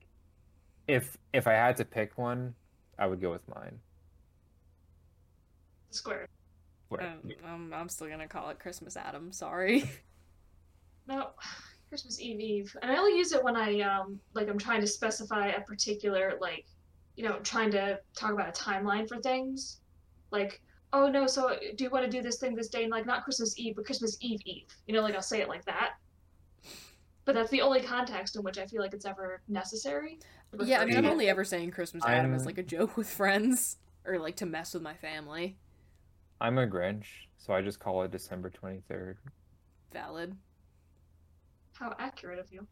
if 0.89 1.17
if 1.33 1.47
I 1.47 1.53
had 1.53 1.77
to 1.79 1.85
pick 1.85 2.17
one, 2.19 2.55
I 2.99 3.07
would 3.07 3.21
go 3.21 3.31
with 3.31 3.47
mine. 3.49 3.81
Square. 5.91 6.29
Where- 6.89 7.03
Um, 7.03 7.31
um, 7.45 7.73
I'm 7.73 7.89
still 7.89 8.09
gonna 8.09 8.29
call 8.29 8.51
it 8.51 8.59
Christmas 8.59 8.97
Adam. 8.97 9.33
Sorry. 9.33 9.89
No, 11.07 11.31
Christmas 11.91 12.21
Eve 12.21 12.41
Eve. 12.41 12.77
And 12.81 12.91
I 12.91 12.97
only 12.97 13.19
use 13.19 13.33
it 13.33 13.43
when 13.45 13.57
I 13.57 13.81
um 13.81 14.19
like 14.33 14.49
I'm 14.49 14.59
trying 14.59 14.81
to 14.81 14.87
specify 14.87 15.49
a 15.49 15.61
particular 15.61 16.39
like 16.41 16.65
you 17.17 17.29
know, 17.29 17.39
trying 17.41 17.71
to 17.73 17.99
talk 18.17 18.33
about 18.33 18.49
a 18.49 18.63
timeline 18.63 19.07
for 19.07 19.19
things. 19.19 19.81
Like, 20.31 20.63
oh 20.95 21.11
no, 21.11 21.27
so 21.27 21.55
do 21.77 21.85
you 21.85 21.91
want 21.91 22.05
to 22.05 22.11
do 22.11 22.23
this 22.23 22.39
thing 22.39 22.55
this 22.55 22.69
day 22.69 22.85
and 22.85 22.91
like 22.91 23.05
not 23.05 23.25
Christmas 23.25 23.59
Eve, 23.59 23.75
but 23.77 23.85
Christmas 23.85 24.17
Eve 24.21 24.41
Eve. 24.47 24.69
You 24.87 24.95
know, 24.95 25.03
like 25.03 25.15
I'll 25.15 25.21
say 25.21 25.43
it 25.43 25.49
like 25.49 25.65
that. 25.67 25.95
But 27.27 27.35
that's 27.35 27.51
the 27.51 27.61
only 27.61 27.83
context 27.83 28.37
in 28.37 28.43
which 28.43 28.57
I 28.59 28.67
feel 28.67 28.81
like 28.81 28.95
it's 28.95 29.05
ever 29.05 29.43
necessary. 29.49 30.19
to 30.57 30.65
Yeah, 30.65 30.81
I 30.81 30.85
mean, 30.87 30.97
I'm 30.97 31.05
it. 31.05 31.11
only 31.11 31.29
ever 31.29 31.45
saying 31.45 31.73
Christmas 31.73 32.03
Adam 32.07 32.33
as 32.33 32.43
I'm- 32.43 32.47
like 32.47 32.59
a 32.59 32.63
joke 32.63 32.97
with 32.97 33.09
friends 33.11 33.77
or 34.07 34.19
like 34.19 34.37
to 34.37 34.47
mess 34.47 34.73
with 34.73 34.83
my 34.83 34.95
family. 34.95 35.59
I'm 36.41 36.57
a 36.57 36.67
Grinch, 36.67 37.05
so 37.37 37.53
I 37.53 37.61
just 37.61 37.81
call 37.81 38.03
it 38.03 38.11
December 38.13 38.51
23rd. 38.51 39.17
Valid. 39.93 40.37
How 41.81 41.95
accurate 41.99 42.39
of 42.39 42.53
you. 42.53 42.67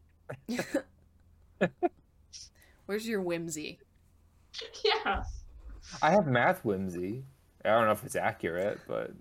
Where's 2.85 3.07
your 3.07 3.21
whimsy? 3.21 3.79
Yeah. 4.83 5.23
I 6.01 6.11
have 6.11 6.27
math 6.27 6.65
whimsy. 6.65 7.23
I 7.63 7.69
don't 7.69 7.85
know 7.85 7.91
if 7.93 8.03
it's 8.03 8.15
accurate, 8.15 8.79
but 8.87 9.11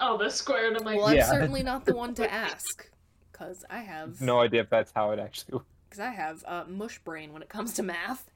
Oh, 0.00 0.16
the 0.18 0.30
square 0.30 0.66
and 0.68 0.76
I'm 0.76 0.84
like 0.84 0.96
Well, 0.98 1.06
I'm 1.08 1.16
Yeah. 1.16 1.30
certainly 1.30 1.62
not 1.62 1.84
the 1.84 1.94
one 2.04 2.14
to 2.14 2.32
ask, 2.32 2.88
cause 3.32 3.64
I 3.70 3.78
have 3.80 4.20
no 4.20 4.40
idea 4.40 4.62
if 4.62 4.70
that's 4.70 4.92
how 4.94 5.10
it 5.12 5.18
actually 5.18 5.54
works. 5.54 5.66
cause 5.90 6.00
I 6.00 6.10
have 6.10 6.42
uh, 6.46 6.64
mush 6.68 6.98
brain 7.00 7.32
when 7.32 7.42
it 7.42 7.48
comes 7.48 7.74
to 7.74 7.82
math. 7.82 8.30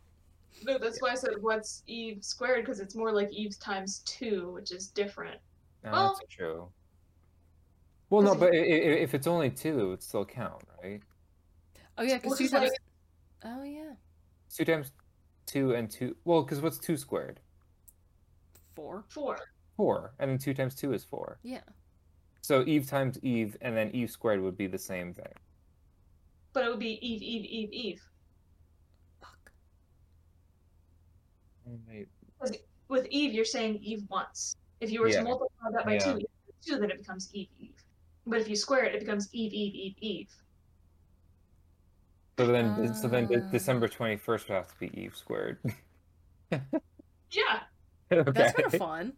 No, 0.64 0.78
that's 0.78 1.00
why 1.00 1.10
I 1.10 1.14
said 1.14 1.32
what's 1.40 1.82
Eve 1.86 2.18
squared 2.22 2.64
because 2.64 2.80
it's 2.80 2.94
more 2.94 3.12
like 3.12 3.30
Eve 3.32 3.58
times 3.58 4.00
two, 4.00 4.50
which 4.52 4.72
is 4.72 4.88
different. 4.88 5.38
No, 5.84 5.90
Well- 5.92 6.16
that's 6.20 6.32
true. 6.34 6.68
Well, 8.10 8.22
no, 8.22 8.34
Does 8.34 8.36
it- 8.36 8.40
but 8.40 8.54
i- 8.54 8.58
i- 8.58 9.02
if 9.02 9.14
it's 9.14 9.26
only 9.26 9.50
two, 9.50 9.80
it 9.80 9.86
would 9.86 10.02
still 10.02 10.24
count, 10.24 10.62
right? 10.82 11.00
Oh 11.96 12.02
yeah, 12.02 12.14
Well, 12.14 12.20
because 12.20 12.38
two 12.38 12.44
'cause, 12.44 12.50
times. 12.50 12.70
like- 12.70 12.80
Oh 13.44 13.62
yeah, 13.62 13.94
Two 14.52 14.64
times 14.64 14.92
two 15.46 15.74
and 15.74 15.88
two. 15.90 16.16
Well, 16.24 16.42
because 16.42 16.60
what's 16.60 16.78
two 16.78 16.96
squared? 16.96 17.40
four. 18.74 19.04
Four. 19.08 19.38
Four, 19.76 20.14
and 20.18 20.30
then 20.30 20.38
two 20.38 20.54
times 20.54 20.74
two 20.74 20.92
is 20.92 21.04
four. 21.04 21.38
Yeah. 21.42 21.62
So 22.42 22.64
Eve 22.66 22.86
times 22.88 23.18
Eve, 23.22 23.56
and 23.60 23.76
then 23.76 23.90
Eve 23.94 24.10
squared 24.10 24.40
would 24.40 24.56
be 24.56 24.66
the 24.66 24.78
same 24.78 25.14
thing. 25.14 25.32
But 26.52 26.64
it 26.64 26.68
would 26.70 26.78
be 26.80 26.94
Eve, 27.06 27.22
Eve, 27.22 27.44
Eve, 27.44 27.72
Eve. 27.72 28.02
Fuck. 29.20 29.52
With 32.88 33.06
Eve, 33.10 33.32
you're 33.34 33.44
saying 33.44 33.76
Eve 33.82 34.02
once. 34.08 34.56
If 34.80 34.90
you 34.90 35.00
were 35.00 35.08
Yeah. 35.08 35.18
to 35.18 35.24
multiply 35.24 35.70
that 35.72 35.84
by 35.84 35.92
Yeah. 35.94 35.98
two, 36.14 36.20
two, 36.62 36.78
then 36.78 36.90
it 36.90 36.98
becomes 36.98 37.32
Eve, 37.34 37.48
Eve. 37.58 37.79
But 38.26 38.40
if 38.40 38.48
you 38.48 38.56
square 38.56 38.84
it, 38.84 38.94
it 38.94 39.00
becomes 39.00 39.28
Eve, 39.32 39.52
Eve, 39.52 39.74
Eve, 39.74 39.94
Eve. 40.00 40.28
So 42.38 42.46
then, 42.46 42.94
so 42.94 43.08
then, 43.08 43.28
Ah. 43.34 43.50
December 43.50 43.88
twenty 43.88 44.16
first 44.16 44.48
would 44.48 44.54
have 44.54 44.68
to 44.68 44.74
be 44.78 44.90
Eve 45.00 45.14
squared. 45.16 45.58
Yeah. 47.32 47.60
okay. 48.12 48.30
That's 48.32 48.56
kind 48.56 48.66
of 48.74 48.78
fun. 48.80 49.12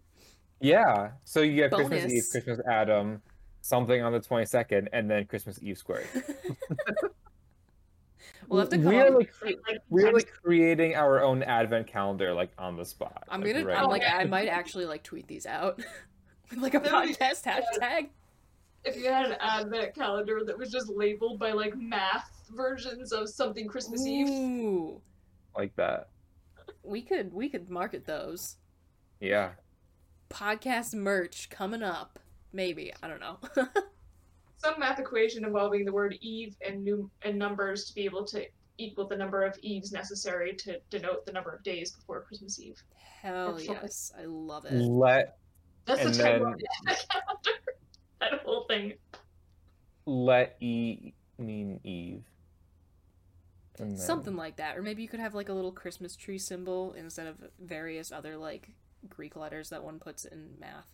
Yeah. 0.61 1.12
So 1.24 1.41
you 1.41 1.57
get 1.57 1.73
Christmas 1.73 2.12
Eve, 2.12 2.24
Christmas 2.31 2.61
Adam, 2.69 3.23
something 3.62 4.03
on 4.03 4.12
the 4.12 4.20
twenty 4.20 4.45
second, 4.45 4.91
and 4.93 5.11
then 5.11 5.24
Christmas 5.24 5.59
Eve 5.62 5.79
squared. 5.79 6.07
We'll 8.49 8.61
have 8.61 8.69
to 8.70 8.77
come 8.77 8.87
We're 8.87 9.07
up- 9.07 9.15
like, 9.15 9.33
Like, 9.43 9.59
like 9.69 9.79
we're 9.89 10.12
like 10.12 10.31
creating 10.43 10.95
our 10.95 11.23
own 11.23 11.43
advent 11.43 11.87
calendar, 11.87 12.35
like 12.35 12.51
on 12.59 12.77
the 12.77 12.85
spot. 12.85 13.24
I'm 13.29 13.41
like, 13.41 13.55
gonna. 13.55 13.65
right 13.66 13.79
I'm 13.79 13.89
like. 13.89 14.03
I 14.07 14.24
might 14.24 14.49
actually 14.49 14.85
like 14.85 15.03
tweet 15.03 15.27
these 15.27 15.47
out 15.47 15.77
with 16.51 16.59
like 16.59 16.74
a 16.74 16.81
That 16.81 16.93
would 16.93 17.09
be- 17.09 17.15
podcast 17.15 17.45
hashtag. 17.45 18.09
If 18.85 18.97
you 18.97 19.05
had 19.07 19.27
an 19.27 19.37
advent 19.41 19.95
calendar 19.95 20.43
that 20.45 20.57
was 20.59 20.71
just 20.71 20.89
labeled 20.89 21.39
by 21.39 21.53
like 21.53 21.77
math 21.77 22.31
versions 22.51 23.13
of 23.13 23.29
something 23.29 23.67
Christmas 23.69 24.07
Eve. 24.07 24.99
Like 25.57 25.75
that. 25.77 26.09
we 26.83 27.03
could 27.03 27.33
we 27.33 27.49
could 27.49 27.69
market 27.71 28.07
those 28.07 28.57
Yeah. 29.21 29.51
podcast 30.31 30.95
merch 30.95 31.49
coming 31.51 31.83
up. 31.83 32.19
Maybe 32.53 32.93
I 33.03 33.09
don't 33.09 33.21
know. 33.21 33.39
Some 34.59 34.79
math 34.79 34.99
equation 35.01 35.45
involving 35.45 35.85
the 35.85 35.93
word 35.93 36.17
Eve 36.21 36.57
and 36.67 36.85
new 36.85 37.11
and 37.23 37.39
numbers 37.39 37.85
to 37.87 37.95
be 37.95 38.05
able 38.05 38.25
to 38.27 38.47
equal 38.79 39.07
the 39.07 39.17
number 39.17 39.43
of 39.43 39.59
Eves 39.61 39.93
necessary 39.93 40.55
to 40.55 40.79
denote 40.91 41.27
the 41.27 41.33
number 41.33 41.53
of 41.53 41.63
days 41.63 41.93
before 41.93 42.23
Christmas 42.23 42.59
Eve. 42.61 42.81
Hell 43.21 43.61
yes, 43.61 44.13
I 44.19 44.25
love 44.25 44.65
it. 44.65 44.73
Let 44.73 45.37
That's 45.85 46.01
And 46.01 46.15
the 46.15 46.23
type 46.23 46.33
then- 46.41 46.43
of 46.43 46.55
advent 46.89 47.07
calendar. 47.11 47.59
That 48.31 48.40
whole 48.44 48.65
thing. 48.65 48.94
let 50.07 50.57
E 50.61 51.12
mean 51.39 51.81
Eve. 51.85 52.23
Then- 53.77 53.97
Something 53.97 54.36
like 54.36 54.57
that, 54.57 54.77
or 54.78 54.82
maybe 54.82 55.03
you 55.03 55.09
could 55.09 55.19
have 55.20 55.35
like 55.35 55.49
a 55.49 55.53
little 55.53 55.73
Christmas 55.73 56.15
tree 56.15 56.39
symbol 56.39 56.93
instead 56.93 57.27
of 57.27 57.36
various 57.61 58.12
other 58.12 58.36
like 58.36 58.70
Greek 59.09 59.35
letters 59.35 59.70
that 59.70 59.82
one 59.82 59.99
puts 59.99 60.24
in 60.24 60.51
math. 60.61 60.86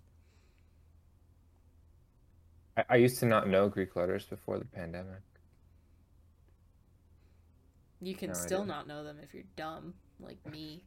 I, 2.78 2.84
I 2.90 2.96
used 2.96 3.18
to 3.20 3.26
not 3.26 3.48
know 3.48 3.68
Greek 3.68 3.94
letters 3.96 4.24
before 4.24 4.58
the 4.58 4.64
pandemic. 4.64 5.20
You 8.00 8.14
can 8.14 8.28
No, 8.28 8.34
still 8.34 8.58
didn't. 8.60 8.68
not 8.68 8.86
know 8.86 9.02
them 9.04 9.18
if 9.22 9.34
you're 9.34 9.42
dumb, 9.56 9.94
like 10.20 10.38
me. 10.50 10.84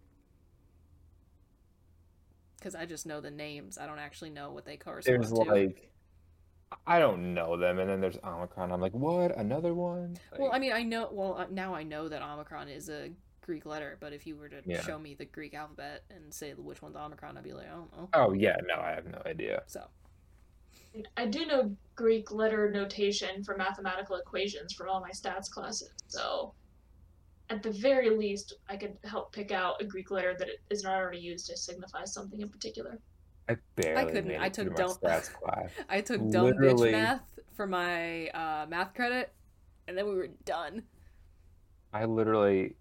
Because 2.57 2.73
I 2.73 2.85
just 2.85 3.05
know 3.05 3.19
the 3.21 3.31
names. 3.31 3.77
I 3.77 3.85
don't 3.85 3.99
actually 3.99 4.29
know 4.29 4.51
what 4.51 4.65
they 4.65 4.77
correspond 4.77 5.21
There's 5.23 5.31
to. 5.33 5.41
like, 5.41 5.90
I 6.87 6.99
don't 6.99 7.33
know 7.33 7.57
them, 7.57 7.79
and 7.79 7.89
then 7.89 8.01
there's 8.01 8.17
Omicron. 8.23 8.71
I'm 8.71 8.81
like, 8.81 8.93
what? 8.93 9.37
Another 9.37 9.73
one? 9.73 10.17
well, 10.37 10.51
I 10.53 10.59
mean, 10.59 10.71
I 10.73 10.83
know. 10.83 11.09
Well, 11.11 11.37
uh, 11.37 11.47
now 11.51 11.73
I 11.73 11.83
know 11.83 12.07
that 12.09 12.21
Omicron 12.21 12.69
is 12.69 12.89
a 12.89 13.11
Greek 13.41 13.65
letter. 13.65 13.97
But 13.99 14.13
if 14.13 14.25
you 14.25 14.37
were 14.37 14.49
to 14.49 14.61
Yeah. 14.65 14.81
show 14.81 14.97
me 14.97 15.13
the 15.13 15.25
Greek 15.25 15.53
alphabet 15.53 16.03
and 16.09 16.33
say 16.33 16.53
which 16.53 16.81
one's 16.81 16.95
Omicron, 16.95 17.37
I'd 17.37 17.43
be 17.43 17.53
like, 17.53 17.67
I 17.67 17.71
don't 17.71 17.91
know. 17.97 18.09
oh 18.13 18.33
yeah, 18.33 18.55
no, 18.65 18.75
I 18.75 18.91
have 18.91 19.05
no 19.05 19.21
idea. 19.25 19.63
So 19.67 19.85
I 21.17 21.25
do 21.25 21.45
know 21.45 21.75
Greek 21.95 22.31
letter 22.31 22.69
notation 22.71 23.43
for 23.43 23.57
mathematical 23.57 24.15
equations 24.17 24.73
from 24.73 24.89
all 24.89 25.01
my 25.01 25.11
stats 25.11 25.49
classes, 25.49 25.93
so 26.07 26.53
at 27.49 27.61
the 27.63 27.71
very 27.71 28.09
least, 28.09 28.55
I 28.69 28.77
could 28.77 28.97
help 29.03 29.33
pick 29.33 29.51
out 29.51 29.81
a 29.81 29.85
Greek 29.85 30.09
letter 30.11 30.33
that 30.37 30.47
is 30.69 30.83
not 30.83 30.95
already 30.95 31.19
used 31.19 31.47
to 31.47 31.57
signify 31.57 32.05
something 32.05 32.39
in 32.39 32.49
particular. 32.49 32.97
I 33.51 33.57
barely 33.75 34.01
I 34.01 34.05
couldn't- 34.11 34.41
I 34.41 34.49
took 34.49 34.75
don't- 34.75 35.01
stats 35.01 35.31
class. 35.41 35.69
I 35.89 36.01
took 36.01 36.19
dumb 36.31 36.51
bitch 36.53 36.91
math 36.91 37.21
for 37.55 37.67
my 37.67 38.27
uh, 38.29 38.65
math 38.69 38.93
credit, 38.93 39.31
and 39.87 39.97
then 39.97 40.07
we 40.07 40.15
were 40.15 40.29
done. 40.45 40.83
I 41.93 42.05
literally 42.05 42.75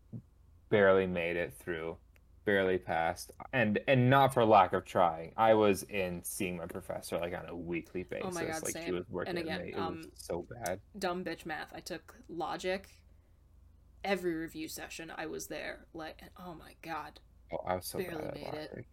barely 0.69 1.07
made 1.07 1.37
it 1.37 1.53
through, 1.53 1.97
barely 2.45 2.79
passed, 2.79 3.33
and 3.53 3.81
and 3.89 4.09
not 4.09 4.33
for 4.33 4.45
lack 4.45 4.73
of 4.73 4.85
trying. 4.85 5.33
I 5.37 5.55
was 5.55 5.83
in 5.85 6.23
seeing 6.23 6.57
my 6.57 6.67
professor 6.67 7.19
like 7.19 7.35
on 7.35 7.47
a 7.49 7.57
weekly 7.57 8.05
basis. 8.05 8.27
Oh 8.29 8.31
my 8.33 8.45
God, 8.45 8.63
like 8.63 8.77
she 8.77 8.85
same. 8.85 8.95
was 8.95 9.05
working 9.11 9.37
And 9.37 9.39
again. 9.39 9.61
It 9.63 9.77
um, 9.79 9.97
was 9.97 10.07
so 10.15 10.47
bad. 10.65 10.81
Dumb 10.99 11.25
bitch 11.25 11.45
math. 11.45 11.73
I 11.75 11.81
took 11.81 12.15
logic. 12.29 12.89
Every 14.03 14.33
review 14.35 14.67
session, 14.69 15.13
I 15.15 15.27
was 15.27 15.49
there. 15.49 15.85
Like, 15.93 16.23
oh 16.39 16.55
my 16.55 16.73
god, 16.81 17.21
Oh, 17.53 17.59
I 17.67 17.75
was 17.77 17.87
so 17.87 17.99
barely 17.99 18.15
bad 18.17 18.27
at 18.29 18.35
made 18.35 18.55
it. 18.55 18.87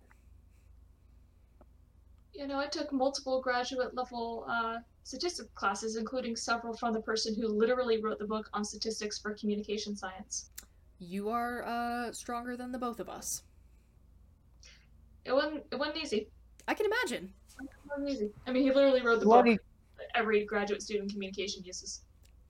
Logic. 2.38 2.50
You 2.50 2.54
know, 2.54 2.60
I 2.60 2.68
took 2.68 2.92
multiple 2.92 3.42
graduate 3.42 3.96
level 3.96 4.46
uh, 4.50 4.78
statistics 5.04 5.50
classes, 5.56 5.96
including 5.96 6.36
several 6.36 6.76
from 6.76 6.94
the 6.94 7.02
person 7.02 7.36
who 7.36 7.48
literally 7.48 8.02
wrote 8.02 8.20
the 8.20 8.26
book 8.26 8.50
on 8.54 8.64
statistics 8.66 9.20
for 9.20 9.34
communication 9.34 9.96
science. 9.96 10.50
you 11.00 11.30
are 11.30 11.64
uh 11.64 12.12
stronger 12.12 12.58
than 12.58 12.72
the 12.72 12.78
both 12.80 13.00
of 13.00 13.08
us. 13.10 13.44
It 15.26 15.34
wasn't. 15.34 15.64
It 15.72 15.78
wasn't 15.78 15.98
easy. 15.98 16.28
I 16.68 16.74
can 16.74 16.86
imagine. 16.86 17.34
It 17.62 17.70
wasn't 17.90 18.10
easy. 18.10 18.30
I 18.48 18.52
mean, 18.52 18.64
he 18.64 18.72
literally 18.72 19.02
wrote 19.02 19.20
the 19.20 19.26
Bloody- 19.26 19.58
book 19.58 19.62
every 20.16 20.46
graduate 20.46 20.82
student 20.82 21.06
in 21.06 21.10
communication 21.14 21.64
uses. 21.64 22.02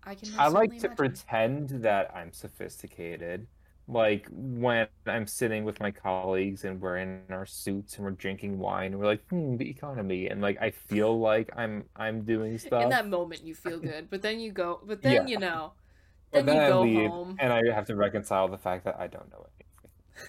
I 0.03 0.15
can. 0.15 0.29
I 0.37 0.47
like 0.47 0.69
to 0.71 0.75
imagine. 0.77 0.95
pretend 0.95 1.69
that 1.83 2.11
I'm 2.15 2.31
sophisticated. 2.31 3.47
Like 3.89 4.27
when 4.31 4.87
I'm 5.05 5.25
sitting 5.25 5.63
with 5.63 5.79
my 5.79 5.91
colleagues 5.91 6.65
and 6.65 6.81
we're 6.81 6.97
in 6.97 7.21
our 7.29 7.45
suits 7.45 7.95
and 7.95 8.03
we're 8.03 8.11
drinking 8.11 8.59
wine 8.59 8.87
and 8.91 8.99
we're 8.99 9.05
like, 9.05 9.25
hmm, 9.29 9.55
the 9.55 9.69
economy, 9.69 10.27
and 10.27 10.41
like 10.41 10.61
I 10.61 10.71
feel 10.71 11.17
like 11.19 11.49
I'm 11.55 11.85
I'm 11.95 12.23
doing 12.23 12.57
stuff. 12.57 12.83
In 12.87 12.89
that 12.89 13.07
moment, 13.07 13.45
you 13.45 13.55
feel 13.55 13.79
good, 13.79 14.09
but 14.09 14.21
then 14.21 14.41
you 14.41 14.51
go. 14.51 14.81
But 14.85 15.01
then 15.01 15.13
Yeah. 15.13 15.25
you 15.27 15.39
know. 15.39 15.73
But 16.31 16.45
Then, 16.45 16.55
you 16.57 16.61
I 16.61 16.67
go 16.69 16.81
leave 16.81 17.09
home. 17.09 17.37
and 17.39 17.53
I 17.53 17.61
have 17.73 17.85
to 17.85 17.95
reconcile 17.95 18.49
the 18.49 18.57
fact 18.57 18.83
that 18.83 18.97
I 18.99 19.07
don't 19.07 19.29
know 19.31 19.45
anything. 19.47 20.27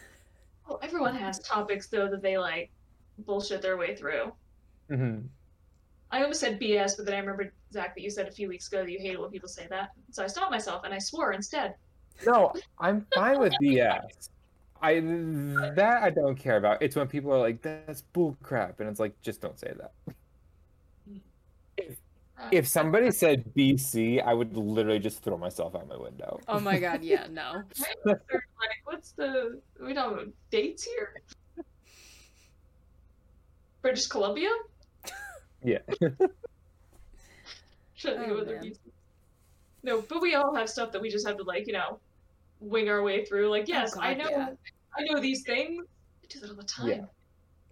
Well, 0.69 0.79
everyone 0.81 1.17
has 1.17 1.41
topics 1.41 1.89
though 1.89 2.09
that 2.09 2.23
they 2.23 2.39
like 2.39 2.71
bullshit 3.19 3.61
their 3.63 3.77
way 3.77 3.97
through. 3.97 4.33
Mm-hmm. 4.89 5.27
I 6.13 6.23
almost 6.23 6.39
said 6.41 6.61
BS, 6.61 6.97
but 6.97 7.07
then 7.07 7.17
I 7.17 7.19
remembered 7.19 7.51
Zach 7.73 7.97
that 7.97 8.03
you 8.03 8.11
said 8.11 8.29
a 8.29 8.31
few 8.31 8.49
weeks 8.49 8.69
ago 8.69 8.85
that 8.85 8.91
you 8.91 9.01
hated 9.01 9.19
when 9.19 9.31
people 9.31 9.49
say 9.49 9.67
that, 9.71 9.91
so 10.13 10.23
I 10.23 10.29
stopped 10.29 10.53
myself 10.53 10.83
and 10.85 10.95
I 10.95 10.99
swore 10.99 11.33
instead. 11.33 11.75
No, 12.27 12.53
I'm 12.79 13.07
fine 13.15 13.39
with 13.39 13.53
BS. 13.63 14.31
I 14.81 15.01
that 15.75 16.03
I 16.03 16.11
don't 16.11 16.37
care 16.37 16.57
about. 16.57 16.83
It's 16.83 16.95
when 16.95 17.09
people 17.09 17.33
are 17.33 17.39
like, 17.39 17.63
"That's 17.63 18.03
bull 18.03 18.37
crap," 18.43 18.81
and 18.81 18.89
it's 18.89 19.01
like, 19.01 19.21
just 19.23 19.41
don't 19.41 19.59
say 19.59 19.73
that. 19.77 19.93
If, 21.77 21.97
if 22.53 22.69
somebody 22.69 23.11
said 23.11 23.45
BC, 23.57 24.23
I 24.23 24.35
would 24.35 24.57
literally 24.57 25.01
just 25.01 25.23
throw 25.23 25.37
myself 25.37 25.75
out 25.75 25.89
my 25.89 25.97
window. 25.97 26.39
Oh 26.47 26.61
my 26.61 26.79
god, 26.79 27.03
yeah, 27.03 27.27
no. 27.31 27.63
like, 28.05 28.21
what's 28.85 29.13
the 29.13 29.61
we 29.81 29.95
don't 29.95 30.17
know 30.17 30.33
dates 30.51 30.85
here? 30.85 31.23
British 33.83 34.07
Columbia? 34.07 34.51
Yeah. 35.63 35.79
Shouldn't 37.95 38.31
Oh, 38.31 38.35
of 38.35 38.41
other. 38.43 38.59
BC. 38.59 38.79
No, 39.83 40.03
but 40.03 40.21
we 40.21 40.35
all 40.35 40.55
have 40.55 40.69
stuff 40.69 40.93
that 40.93 41.01
we 41.01 41.11
just 41.11 41.27
have 41.27 41.37
to 41.37 41.43
like, 41.43 41.67
you 41.67 41.73
know, 41.73 41.99
wing 42.61 42.89
our 42.89 43.03
way 43.03 43.25
through. 43.25 43.51
Like, 43.51 43.69
yes, 43.69 43.97
I 43.97 44.13
Oh, 44.13 44.15
God, 44.15 44.25
know 44.25 44.31
yeah. 44.31 44.49
I 44.97 45.03
know 45.05 45.21
these 45.21 45.43
things. 45.43 45.85
I 46.23 46.27
do 46.29 46.41
that 46.41 46.51
all 46.51 46.57
the 46.57 46.63
time. 46.65 46.89
Yeah. 46.89 47.05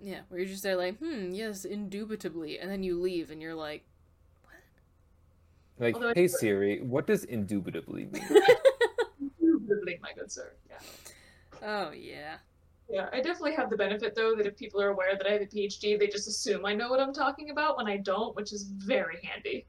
Yeah, 0.01 0.21
where 0.29 0.41
you're 0.41 0.49
just 0.49 0.63
there 0.63 0.77
like, 0.77 0.99
hmm, 0.99 1.31
yes, 1.33 1.65
indubitably, 1.65 2.59
and 2.59 2.71
then 2.71 2.83
you 2.83 3.01
leave, 3.01 3.31
and 3.31 3.41
you're 3.41 3.55
like, 3.55 3.83
what? 4.45 5.87
Like, 5.87 5.95
Although 5.95 6.13
hey 6.15 6.29
Siri, 6.29 6.83
what 6.83 7.07
does 7.07 7.25
indubitably 7.25 8.07
mean? 8.13 8.27
Indubitably, 9.41 9.99
my 10.03 10.13
good 10.13 10.31
sir. 10.31 10.53
Yeah. 10.69 10.77
oh 11.63 11.93
yeah. 11.93 12.37
Yeah, 12.89 13.09
I 13.13 13.17
definitely 13.17 13.55
have 13.55 13.71
the 13.71 13.77
benefit 13.77 14.15
though 14.15 14.37
that 14.37 14.47
if 14.47 14.57
people 14.57 14.81
are 14.81 14.91
aware 14.91 15.17
that 15.17 15.27
I 15.27 15.33
have 15.33 15.43
a 15.43 15.47
PhD, 15.47 15.99
they 15.99 16.07
just 16.07 16.29
assume 16.29 16.65
I 16.65 16.75
know 16.75 16.89
what 16.89 17.01
I'm 17.01 17.13
talking 17.13 17.51
about 17.51 17.77
when 17.77 17.89
I 17.89 17.97
don't, 17.97 18.37
which 18.37 18.53
is 18.53 18.65
very 18.65 19.19
handy. 19.25 19.67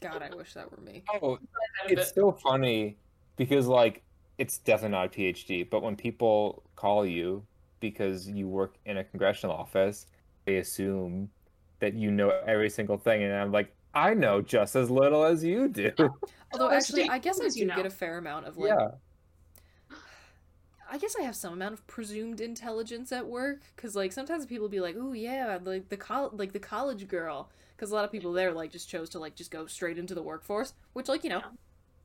God, 0.00 0.22
I 0.22 0.34
wish 0.34 0.54
that 0.54 0.70
were 0.70 0.82
me. 0.82 1.02
Oh, 1.20 1.38
it's 1.88 2.14
so 2.14 2.32
funny 2.32 2.96
because 3.36 3.66
like 3.66 4.02
it's 4.38 4.58
definitely 4.58 4.96
not 4.96 5.06
a 5.06 5.18
PhD. 5.18 5.68
But 5.68 5.82
when 5.82 5.96
people 5.96 6.62
call 6.76 7.06
you 7.06 7.46
because 7.80 8.28
you 8.28 8.48
work 8.48 8.76
in 8.84 8.98
a 8.98 9.04
congressional 9.04 9.56
office, 9.56 10.06
they 10.44 10.58
assume 10.58 11.30
that 11.80 11.94
you 11.94 12.10
know 12.10 12.30
every 12.46 12.70
single 12.70 12.98
thing, 12.98 13.22
and 13.22 13.32
I'm 13.34 13.52
like, 13.52 13.74
I 13.94 14.14
know 14.14 14.42
just 14.42 14.76
as 14.76 14.90
little 14.90 15.24
as 15.24 15.44
you 15.44 15.68
do. 15.68 15.92
Although 16.52 16.70
actually, 16.70 17.08
I 17.08 17.18
guess 17.18 17.40
I 17.40 17.48
do 17.48 17.58
you 17.60 17.66
know. 17.66 17.76
get 17.76 17.86
a 17.86 17.90
fair 17.90 18.18
amount 18.18 18.46
of 18.46 18.56
like. 18.56 18.74
yeah. 18.78 18.88
I 20.88 20.98
guess 20.98 21.16
I 21.18 21.22
have 21.24 21.34
some 21.34 21.52
amount 21.54 21.74
of 21.74 21.86
presumed 21.88 22.40
intelligence 22.40 23.10
at 23.10 23.26
work 23.26 23.60
because 23.74 23.96
like 23.96 24.12
sometimes 24.12 24.46
people 24.46 24.68
be 24.68 24.80
like, 24.80 24.94
"Oh 24.98 25.12
yeah, 25.12 25.58
like 25.62 25.88
the 25.88 25.96
col- 25.96 26.30
like 26.32 26.52
the 26.52 26.60
college 26.60 27.08
girl," 27.08 27.50
because 27.76 27.90
a 27.90 27.94
lot 27.94 28.04
of 28.04 28.12
people 28.12 28.32
there 28.32 28.52
like 28.52 28.70
just 28.70 28.88
chose 28.88 29.08
to 29.10 29.18
like 29.18 29.34
just 29.34 29.50
go 29.50 29.66
straight 29.66 29.98
into 29.98 30.14
the 30.14 30.22
workforce, 30.22 30.74
which 30.92 31.08
like 31.08 31.24
you 31.24 31.30
know, 31.30 31.42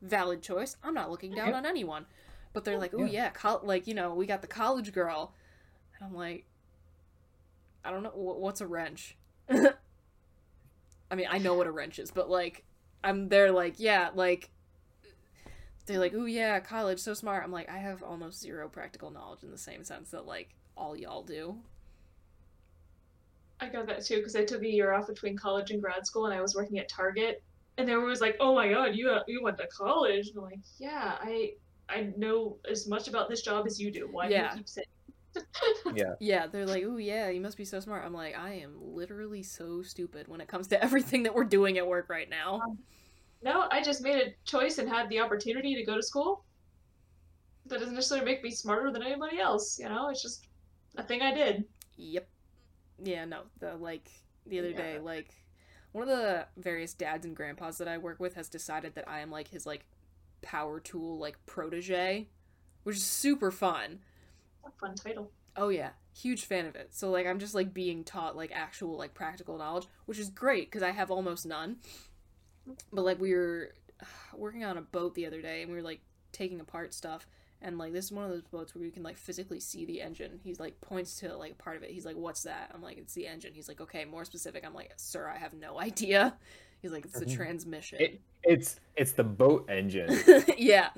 valid 0.02 0.42
choice. 0.42 0.76
I'm 0.82 0.94
not 0.94 1.10
looking 1.10 1.32
down 1.32 1.50
Yeah. 1.50 1.56
on 1.58 1.66
anyone, 1.66 2.06
but 2.52 2.64
they're 2.64 2.78
oh, 2.78 2.78
like, 2.78 2.94
"Oh 2.94 3.04
Yeah. 3.04 3.06
yeah, 3.06 3.30
col- 3.30 3.62
like 3.64 3.86
you 3.86 3.94
know, 3.94 4.14
we 4.14 4.26
got 4.26 4.42
the 4.42 4.48
college 4.48 4.92
girl," 4.92 5.34
and 5.98 6.06
I'm 6.08 6.14
like, 6.14 6.46
I 7.84 7.90
don't 7.90 8.02
know 8.02 8.10
wh- 8.10 8.40
what's 8.40 8.60
a 8.60 8.66
wrench. 8.66 9.16
I 11.10 11.14
mean, 11.14 11.26
I 11.30 11.38
know 11.38 11.54
what 11.54 11.66
a 11.66 11.70
wrench 11.70 11.98
is, 11.98 12.10
but 12.10 12.30
like, 12.30 12.64
I'm 13.04 13.28
there 13.28 13.50
like, 13.52 13.74
yeah, 13.78 14.10
like 14.14 14.50
they're 15.86 15.98
like, 15.98 16.14
oh 16.14 16.24
yeah, 16.26 16.60
college, 16.60 16.98
so 17.00 17.14
smart." 17.14 17.44
I'm 17.44 17.52
like, 17.52 17.68
I 17.68 17.78
have 17.78 18.02
almost 18.02 18.40
zero 18.40 18.68
practical 18.68 19.10
knowledge 19.10 19.42
in 19.42 19.50
the 19.50 19.58
same 19.58 19.84
sense 19.84 20.10
that 20.10 20.26
like 20.26 20.54
all 20.76 20.96
y'all 20.96 21.22
do. 21.22 21.58
I 23.60 23.68
got 23.68 23.86
that 23.86 24.04
too 24.04 24.16
because 24.16 24.36
I 24.36 24.44
took 24.44 24.62
a 24.62 24.68
year 24.68 24.92
off 24.92 25.06
between 25.06 25.36
college 25.36 25.70
and 25.70 25.80
grad 25.80 26.06
school, 26.06 26.26
and 26.26 26.34
I 26.34 26.40
was 26.42 26.54
working 26.54 26.78
at 26.78 26.88
Target, 26.88 27.42
and 27.78 27.88
everyone 27.88 28.10
was 28.10 28.20
like, 28.20 28.36
"Oh 28.40 28.54
my 28.54 28.68
god, 28.68 28.94
you 28.96 29.10
you 29.26 29.42
went 29.42 29.58
to 29.58 29.68
college?" 29.68 30.28
And 30.28 30.38
I'm 30.38 30.44
like, 30.44 30.60
"Yeah, 30.78 31.16
I 31.20 31.52
I 31.88 32.12
know 32.16 32.58
as 32.70 32.88
much 32.88 33.08
about 33.08 33.28
this 33.28 33.42
job 33.42 33.66
as 33.66 33.80
you 33.80 33.90
do. 33.90 34.08
Why 34.10 34.28
do 34.28 34.32
Yeah. 34.32 34.52
you 34.52 34.58
keep 34.58 34.68
saying?" 34.68 34.86
Yeah. 35.94 36.14
Yeah, 36.20 36.46
they're 36.46 36.66
like, 36.66 36.84
"Oh 36.86 36.96
yeah, 36.96 37.28
you 37.28 37.40
must 37.40 37.56
be 37.56 37.64
so 37.64 37.80
smart." 37.80 38.04
I'm 38.04 38.12
like, 38.12 38.36
I 38.36 38.54
am 38.54 38.76
literally 38.80 39.42
so 39.42 39.82
stupid 39.82 40.28
when 40.28 40.40
it 40.40 40.48
comes 40.48 40.68
to 40.68 40.82
everything 40.84 41.22
that 41.24 41.34
we're 41.34 41.44
doing 41.44 41.78
at 41.78 41.86
work 41.86 42.08
right 42.08 42.28
now. 42.28 42.60
Um, 42.64 42.78
no, 43.42 43.66
I 43.70 43.82
just 43.82 44.02
made 44.02 44.16
a 44.16 44.34
choice 44.44 44.78
and 44.78 44.88
had 44.88 45.08
the 45.08 45.20
opportunity 45.20 45.74
to 45.74 45.84
go 45.84 45.96
to 45.96 46.02
school. 46.02 46.44
That 47.66 47.80
doesn't 47.80 47.94
necessarily 47.94 48.24
make 48.24 48.42
me 48.42 48.50
smarter 48.50 48.90
than 48.92 49.02
anybody 49.02 49.38
else. 49.38 49.78
You 49.78 49.88
know, 49.88 50.08
it's 50.08 50.22
just 50.22 50.46
a 50.96 51.02
thing 51.02 51.22
I 51.22 51.32
did. 51.32 51.64
Yep. 51.96 52.28
Yeah, 53.04 53.24
no, 53.24 53.42
the 53.58 53.74
like 53.76 54.10
the 54.46 54.58
other 54.58 54.70
Yeah. 54.70 54.76
day, 54.76 54.98
like 54.98 55.34
one 55.92 56.08
of 56.08 56.16
the 56.16 56.46
various 56.56 56.94
dads 56.94 57.26
and 57.26 57.36
grandpas 57.36 57.78
that 57.78 57.88
I 57.88 57.98
work 57.98 58.20
with 58.20 58.34
has 58.34 58.48
decided 58.48 58.94
that 58.94 59.08
I 59.08 59.20
am 59.20 59.30
like 59.30 59.48
his 59.48 59.66
like 59.66 59.84
power 60.42 60.80
tool 60.80 61.18
like 61.18 61.36
protege, 61.46 62.28
which 62.82 62.96
is 62.96 63.04
super 63.04 63.50
fun. 63.50 64.00
Fun 64.80 64.94
title. 64.94 65.30
Oh 65.56 65.68
yeah, 65.68 65.90
huge 66.14 66.44
fan 66.44 66.66
of 66.66 66.76
it. 66.76 66.94
So 66.94 67.10
like 67.10 67.26
I'm 67.26 67.38
just 67.38 67.54
like 67.54 67.74
being 67.74 68.04
taught 68.04 68.36
like 68.36 68.52
actual 68.54 68.96
like 68.96 69.14
practical 69.14 69.58
knowledge, 69.58 69.86
which 70.06 70.18
is 70.18 70.30
great 70.30 70.70
because 70.70 70.82
I 70.82 70.90
have 70.90 71.10
almost 71.10 71.46
none. 71.46 71.76
But 72.92 73.04
like 73.04 73.20
we 73.20 73.34
were 73.34 73.74
working 74.34 74.64
on 74.64 74.76
a 74.76 74.82
boat 74.82 75.14
the 75.14 75.26
other 75.26 75.42
day 75.42 75.62
and 75.62 75.70
we 75.70 75.76
were 75.76 75.82
like 75.82 76.00
taking 76.32 76.60
apart 76.60 76.94
stuff 76.94 77.26
and 77.62 77.78
like 77.78 77.92
this 77.92 78.06
is 78.06 78.12
one 78.12 78.24
of 78.24 78.30
those 78.30 78.42
boats 78.42 78.74
where 78.74 78.84
you 78.84 78.90
can 78.90 79.02
like 79.02 79.16
physically 79.16 79.60
see 79.60 79.84
the 79.84 80.02
engine. 80.02 80.40
He's 80.42 80.58
like 80.58 80.80
points 80.80 81.20
to 81.20 81.36
like 81.36 81.58
part 81.58 81.76
of 81.76 81.82
it. 81.82 81.90
He's 81.90 82.04
like, 82.04 82.16
"What's 82.16 82.42
that?" 82.42 82.70
I'm 82.74 82.82
like, 82.82 82.98
"It's 82.98 83.14
the 83.14 83.26
engine." 83.26 83.52
He's 83.54 83.68
like, 83.68 83.80
"Okay, 83.80 84.04
more 84.04 84.24
specific." 84.24 84.64
I'm 84.66 84.74
like, 84.74 84.92
"Sir, 84.96 85.28
I 85.28 85.38
have 85.38 85.54
no 85.54 85.78
idea." 85.80 86.34
He's 86.82 86.90
like, 86.92 87.04
"It's 87.04 87.18
the 87.18 87.26
Mhm. 87.26 87.34
transmission." 87.36 88.00
It, 88.00 88.20
it's 88.42 88.80
it's 88.96 89.12
the 89.12 89.24
boat 89.24 89.70
engine. 89.70 90.10
yeah. 90.58 90.90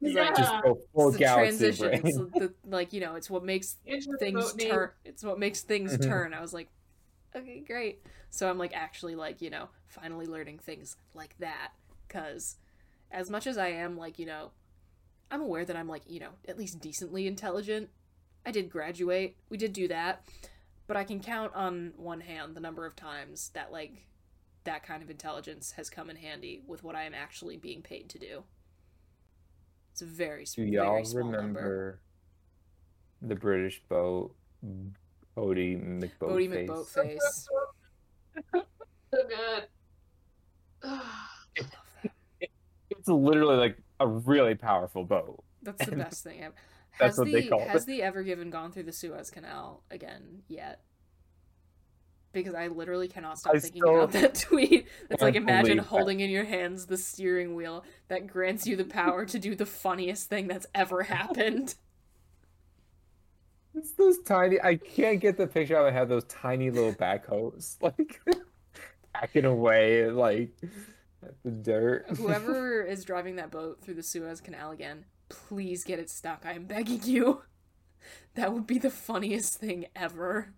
He's 0.00 0.14
like, 0.14 0.34
Just 0.36 0.52
go 0.62 0.78
full 0.94 1.08
it's 1.08 1.16
the 1.16 1.18
galaxy 1.18 1.58
transition. 1.58 1.88
brain. 1.88 2.02
It's 2.06 2.16
the, 2.38 2.54
like 2.64 2.92
you 2.92 3.00
know, 3.00 3.14
it's 3.16 3.28
what 3.28 3.44
makes 3.44 3.76
Intro 3.86 4.12
to 4.12 4.18
things 4.18 4.54
turn. 4.54 4.90
It's 5.04 5.22
what 5.22 5.38
makes 5.38 5.62
things 5.62 5.96
Mhm. 5.98 6.06
turn. 6.08 6.34
I 6.34 6.40
was 6.40 6.54
like, 6.54 6.68
okay, 7.36 7.60
great. 7.60 8.02
So 8.30 8.48
I'm 8.48 8.58
like 8.58 8.74
actually 8.74 9.16
like 9.16 9.42
you 9.42 9.50
know 9.50 9.68
finally 9.86 10.26
learning 10.26 10.58
things 10.60 10.96
like 11.14 11.36
that 11.38 11.72
because 12.06 12.56
as 13.10 13.28
much 13.28 13.46
as 13.46 13.58
I 13.58 13.68
am 13.68 13.96
like 13.98 14.18
you 14.18 14.26
know, 14.26 14.52
I'm 15.30 15.42
aware 15.42 15.64
that 15.64 15.76
I'm 15.76 15.88
like 15.88 16.02
you 16.06 16.20
know 16.20 16.30
at 16.48 16.56
least 16.58 16.80
decently 16.80 17.26
intelligent. 17.26 17.90
I 18.46 18.50
did 18.50 18.70
graduate. 18.70 19.36
We 19.50 19.58
did 19.58 19.72
do 19.74 19.88
that, 19.88 20.24
but 20.86 20.96
I 20.96 21.04
can 21.04 21.20
count 21.20 21.54
on 21.54 21.92
one 21.96 22.20
hand 22.20 22.54
the 22.54 22.60
number 22.60 22.86
of 22.86 22.96
times 22.96 23.50
that 23.52 23.72
like 23.72 24.06
that 24.68 24.82
kind 24.82 25.02
of 25.02 25.08
intelligence 25.08 25.72
has 25.72 25.88
come 25.88 26.10
in 26.10 26.16
handy 26.16 26.60
with 26.66 26.84
what 26.84 26.94
I 26.94 27.04
am 27.04 27.14
actually 27.14 27.56
being 27.56 27.80
paid 27.80 28.10
to 28.10 28.18
do. 28.18 28.42
It's 29.92 30.02
a 30.02 30.04
very, 30.04 30.42
s- 30.42 30.52
Do 30.54 30.62
y'all 30.62 31.02
small 31.06 31.24
remember 31.24 31.40
number. 31.42 32.00
the 33.22 33.34
British 33.34 33.80
boat 33.88 34.34
Boaty 35.34 35.82
McBoatface? 35.82 36.18
Boaty 36.20 36.68
McBoatface. 36.68 37.46
So 39.10 39.22
good. 39.26 39.64
It's 42.90 43.08
literally 43.08 43.56
like 43.56 43.78
a 44.00 44.06
really 44.06 44.54
powerful 44.54 45.02
boat. 45.04 45.42
That's 45.62 45.82
the 45.86 45.92
And 45.92 46.02
best 46.04 46.22
thing 46.24 46.42
ever. 46.42 46.54
that's 47.00 47.16
what 47.16 47.24
the 47.26 47.32
they 47.32 47.46
call 47.46 47.60
it. 47.62 47.68
has 47.68 47.86
the 47.86 48.02
Ever 48.02 48.22
Given 48.22 48.50
gone 48.50 48.70
through 48.70 48.82
the 48.82 48.92
Suez 48.92 49.30
Canal 49.30 49.82
again 49.90 50.42
yet? 50.46 50.82
Because 52.32 52.54
I 52.54 52.68
literally 52.68 53.08
cannot 53.08 53.38
stop 53.38 53.54
I 53.54 53.58
thinking 53.58 53.82
still 53.82 53.96
about 53.96 54.12
that 54.12 54.34
tweet. 54.40 54.86
It's 55.10 55.22
like 55.22 55.34
imagine 55.34 55.62
believe 55.64 55.76
that. 55.78 55.86
holding 55.86 56.20
in 56.20 56.30
your 56.30 56.44
hands 56.44 56.86
the 56.86 56.98
steering 56.98 57.54
wheel 57.54 57.84
that 58.08 58.26
grants 58.26 58.66
you 58.66 58.76
the 58.76 58.84
power 58.84 59.24
to 59.24 59.38
do 59.38 59.54
the 59.54 59.66
funniest 59.66 60.28
thing 60.28 60.46
that's 60.46 60.66
ever 60.74 61.04
happened. 61.04 61.74
It's 63.74 63.92
those 63.92 64.18
tiny. 64.24 64.60
I 64.60 64.74
can't 64.74 65.20
get 65.20 65.36
the 65.36 65.46
picture 65.46 65.76
out 65.76 65.86
of 65.86 65.92
my 65.92 65.98
head. 65.98 66.08
Those 66.08 66.24
tiny 66.24 66.70
little 66.70 66.94
backhoes, 66.94 67.76
like 67.80 68.20
packing 69.12 69.44
away, 69.44 70.10
like 70.10 70.50
the 71.44 71.50
dirt. 71.50 72.06
Whoever 72.16 72.82
is 72.82 73.04
driving 73.04 73.36
that 73.36 73.52
boat 73.52 73.80
through 73.80 73.94
the 73.94 74.02
Suez 74.02 74.40
Canal 74.40 74.72
again, 74.72 75.04
please 75.28 75.84
get 75.84 75.98
it 76.00 76.10
stuck. 76.10 76.44
I 76.44 76.52
am 76.52 76.64
begging 76.64 77.02
you. 77.04 77.42
That 78.34 78.52
would 78.52 78.66
be 78.66 78.78
the 78.78 78.90
funniest 78.90 79.58
thing 79.58 79.86
ever. 79.94 80.54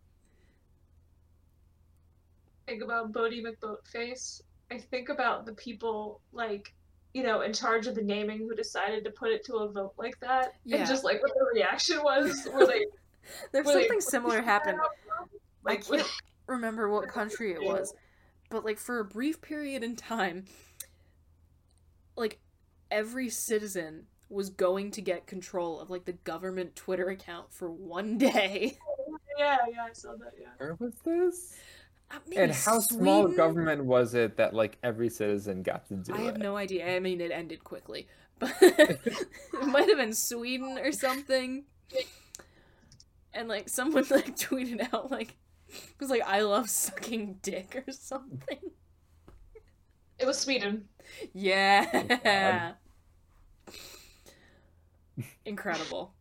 Think 2.71 2.85
about 2.85 3.13
Boaty 3.13 3.43
McBoatface. 3.43 4.43
I 4.71 4.79
think 4.79 5.09
about 5.09 5.45
the 5.45 5.55
people 5.55 6.21
like 6.33 6.73
you 7.15 7.25
know 7.25 7.41
in 7.41 7.53
charge 7.53 7.89
of 7.89 7.97
the 7.97 8.03
naming 8.03 8.39
who 8.39 8.55
decided 8.55 9.03
to 9.03 9.11
put 9.11 9.33
it 9.33 9.45
to 9.47 9.55
a 9.57 9.73
vote 9.73 9.95
like 9.99 10.15
that, 10.21 10.53
Yeah. 10.65 10.77
and 10.77 10.87
just 10.87 11.03
like 11.03 11.21
what 11.21 11.33
the 11.35 11.45
reaction 11.53 11.99
was. 12.05 12.47
Were 12.55 12.67
they? 12.69 12.87
There's 13.53 13.67
were 13.67 13.73
they 13.73 13.81
something 13.89 14.01
similar 14.01 14.41
happened. 14.41 14.79
that 14.79 14.85
out? 15.21 15.29
I 15.67 15.77
can't 15.79 16.07
remember 16.47 16.89
what 16.89 17.09
country 17.13 17.53
it 17.53 17.61
was, 17.61 17.93
but 18.51 18.65
like 18.65 18.79
for 18.79 19.01
a 19.01 19.05
brief 19.05 19.43
period 19.43 19.83
in 19.83 19.97
time, 19.97 20.45
like 22.17 22.39
every 22.89 23.31
citizen 23.31 24.07
was 24.29 24.49
going 24.49 24.93
to 24.93 25.03
get 25.03 25.27
control 25.27 25.81
of 25.81 25.91
like 25.91 26.05
the 26.05 26.13
government 26.13 26.77
Twitter 26.77 27.09
account 27.09 27.53
for 27.53 27.69
one 27.69 28.17
day. 28.17 28.79
yeah, 29.39 29.57
yeah, 29.75 29.87
I 29.89 29.93
saw 29.93 30.13
that. 30.13 30.35
Yeah. 30.41 30.47
Where 30.59 30.77
was 30.79 30.93
this? 31.05 31.57
Uh, 32.11 32.19
maybe 32.27 32.43
And 32.43 32.53
how 32.53 32.81
small 32.81 33.29
government 33.29 33.85
was 33.85 34.15
it 34.15 34.37
that 34.37 34.53
like 34.55 34.79
every 34.83 35.09
citizen 35.09 35.63
got 35.63 35.87
to 35.89 35.95
do 35.97 36.13
I 36.13 36.23
it? 36.23 36.25
have 36.27 36.39
no 36.39 36.57
idea. 36.57 36.97
I 36.97 37.01
mean, 37.01 37.21
it 37.21 37.31
ended 37.31 37.63
quickly, 37.65 38.09
but 38.39 38.53
it 38.61 39.01
might 39.67 39.89
have 39.89 39.99
been 39.99 40.15
Sweden 40.15 40.79
or 40.79 40.93
something. 40.93 41.65
And 43.33 43.49
like 43.49 43.69
someone 43.69 44.05
like 44.11 44.37
tweeted 44.37 44.93
out 44.93 45.11
like 45.11 45.37
it 45.69 46.01
was 46.01 46.11
like 46.11 46.23
I 46.27 46.41
love 46.41 46.69
sucking 46.69 47.39
dick 47.43 47.83
or 47.87 47.93
something. 47.93 48.59
It 50.19 50.27
was 50.27 50.39
Sweden. 50.39 50.89
Yeah. 51.33 52.75
Incredible. 55.45 56.15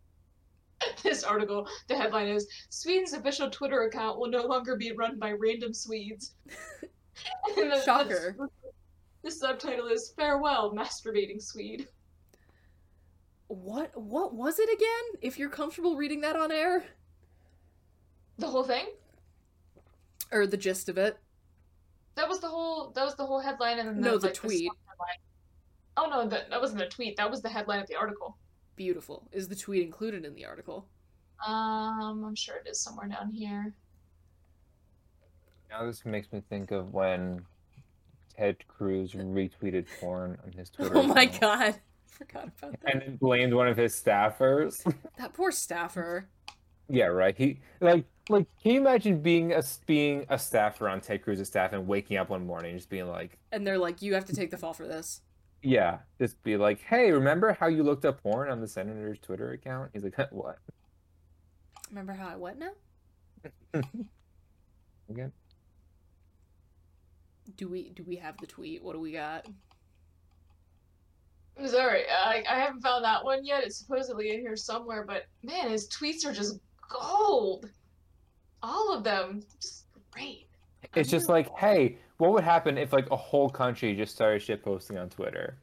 This 1.03 1.23
article, 1.23 1.67
the 1.87 1.95
headline 1.97 2.27
is 2.27 2.47
Sweden's 2.69 3.13
official 3.13 3.49
Twitter 3.49 3.83
account 3.83 4.17
will 4.19 4.29
no 4.29 4.43
longer 4.43 4.75
be 4.75 4.91
run 4.93 5.17
by 5.19 5.31
random 5.31 5.73
Swedes. 5.73 6.33
The- 7.55 7.81
Shocker. 7.83 8.35
The, 8.37 8.47
the 9.23 9.31
subtitle 9.31 9.87
is 9.87 10.13
Farewell, 10.15 10.73
Masturbating 10.73 11.41
Swede. 11.41 11.87
What 13.47 13.91
what 13.99 14.33
was 14.33 14.59
it 14.59 14.69
again? 14.71 15.19
If 15.21 15.37
you're 15.39 15.49
comfortable 15.49 15.97
reading 15.97 16.21
that 16.21 16.35
on 16.37 16.51
air 16.51 16.85
The 18.37 18.47
whole 18.47 18.63
thing? 18.63 18.85
or 20.31 20.45
the 20.45 20.57
gist 20.57 20.87
of 20.89 20.97
it. 20.99 21.17
That 22.15 22.29
was 22.29 22.39
the 22.39 22.47
whole 22.47 22.91
that 22.91 23.03
was 23.03 23.15
the 23.15 23.25
whole 23.25 23.39
headline 23.41 23.79
and 23.79 23.89
then 23.89 23.99
No, 24.01 24.17
the 24.17 24.27
like, 24.27 24.35
tweet. 24.35 24.69
subheadline. 24.71 25.19
Oh 25.97 26.07
no, 26.09 26.27
that, 26.29 26.49
that 26.51 26.61
wasn't 26.61 26.81
a 26.83 26.87
tweet. 26.87 27.17
That 27.17 27.29
was 27.29 27.41
the 27.41 27.49
headline 27.49 27.79
of 27.81 27.87
the 27.87 27.95
article. 27.95 28.37
Beautiful. 28.79 29.27
Is 29.33 29.49
the 29.49 29.57
tweet 29.57 29.83
included 29.83 30.23
in 30.23 30.33
the 30.33 30.45
article? 30.45 30.87
Um, 31.45 32.23
I'm 32.25 32.33
sure 32.33 32.55
it 32.55 32.69
is 32.69 32.79
somewhere 32.79 33.09
down 33.09 33.29
here. 33.29 33.73
Now 35.69 35.85
this 35.85 36.05
makes 36.05 36.31
me 36.31 36.41
think 36.49 36.71
of 36.71 36.93
when 36.93 37.41
Ted 38.37 38.55
Cruz 38.69 39.11
retweeted 39.11 39.85
porn 39.99 40.37
on 40.45 40.53
his 40.53 40.69
Twitter. 40.69 40.95
Oh 40.95 41.03
my 41.03 41.23
account. 41.23 41.41
god. 41.41 41.75
Forgot 42.07 42.51
about 42.57 42.71
that. 42.81 42.93
and 42.93 43.01
then 43.01 43.15
blamed 43.17 43.53
one 43.53 43.67
of 43.67 43.75
his 43.75 43.93
staffers. 43.93 44.81
That 45.17 45.33
poor 45.33 45.51
staffer. 45.51 46.29
yeah, 46.87 47.07
right. 47.07 47.35
He 47.37 47.59
like 47.81 48.05
like 48.29 48.47
can 48.63 48.71
you 48.75 48.79
imagine 48.79 49.21
being 49.21 49.51
a 49.51 49.61
being 49.87 50.25
a 50.29 50.39
staffer 50.39 50.87
on 50.87 51.01
Ted 51.01 51.21
Cruz's 51.21 51.49
staff 51.49 51.73
and 51.73 51.85
waking 51.85 52.15
up 52.15 52.29
one 52.29 52.47
morning 52.47 52.71
and 52.71 52.79
just 52.79 52.89
being 52.89 53.09
like, 53.09 53.37
And 53.51 53.67
they're 53.67 53.77
like, 53.77 54.01
you 54.01 54.13
have 54.13 54.23
to 54.25 54.33
take 54.33 54.51
the 54.51 54.57
fall 54.57 54.73
for 54.73 54.87
this. 54.87 55.19
Yeah, 55.61 55.99
just 56.19 56.41
be 56.43 56.57
like, 56.57 56.81
hey, 56.81 57.11
remember 57.11 57.53
how 57.59 57.67
you 57.67 57.83
looked 57.83 58.05
up 58.05 58.21
porn 58.21 58.49
on 58.49 58.61
the 58.61 58.67
senator's 58.67 59.19
Twitter 59.19 59.51
account? 59.51 59.91
He's 59.93 60.03
like, 60.03 60.15
what? 60.31 60.57
Remember 61.89 62.13
how 62.13 62.29
I 62.29 62.35
what 62.35 62.57
now? 62.57 62.71
Again? 65.09 65.31
Do 67.55 67.67
we 67.67 67.89
do 67.89 68.03
we 68.03 68.15
have 68.17 68.37
the 68.37 68.47
tweet? 68.47 68.83
What 68.83 68.93
do 68.93 68.99
we 68.99 69.11
got? 69.11 69.47
I'm 71.57 71.67
sorry, 71.67 72.03
I, 72.07 72.43
I 72.49 72.55
haven't 72.59 72.81
found 72.81 73.03
that 73.03 73.25
one 73.25 73.43
yet. 73.43 73.63
It's 73.63 73.77
supposedly 73.77 74.31
in 74.31 74.39
here 74.39 74.55
somewhere, 74.55 75.03
but 75.05 75.25
man, 75.43 75.69
his 75.69 75.89
tweets 75.89 76.25
are 76.25 76.33
just 76.33 76.59
gold. 76.89 77.69
All 78.63 78.93
of 78.93 79.03
them, 79.03 79.41
just 79.59 79.85
great. 80.11 80.48
It's 80.95 81.09
just 81.09 81.29
like, 81.29 81.49
hey, 81.57 81.97
what 82.17 82.31
would 82.31 82.43
happen 82.43 82.77
if 82.77 82.91
like 82.93 83.09
a 83.11 83.15
whole 83.15 83.49
country 83.49 83.95
just 83.95 84.13
started 84.15 84.41
shit 84.41 84.63
posting 84.63 84.97
on 84.97 85.09
Twitter? 85.09 85.57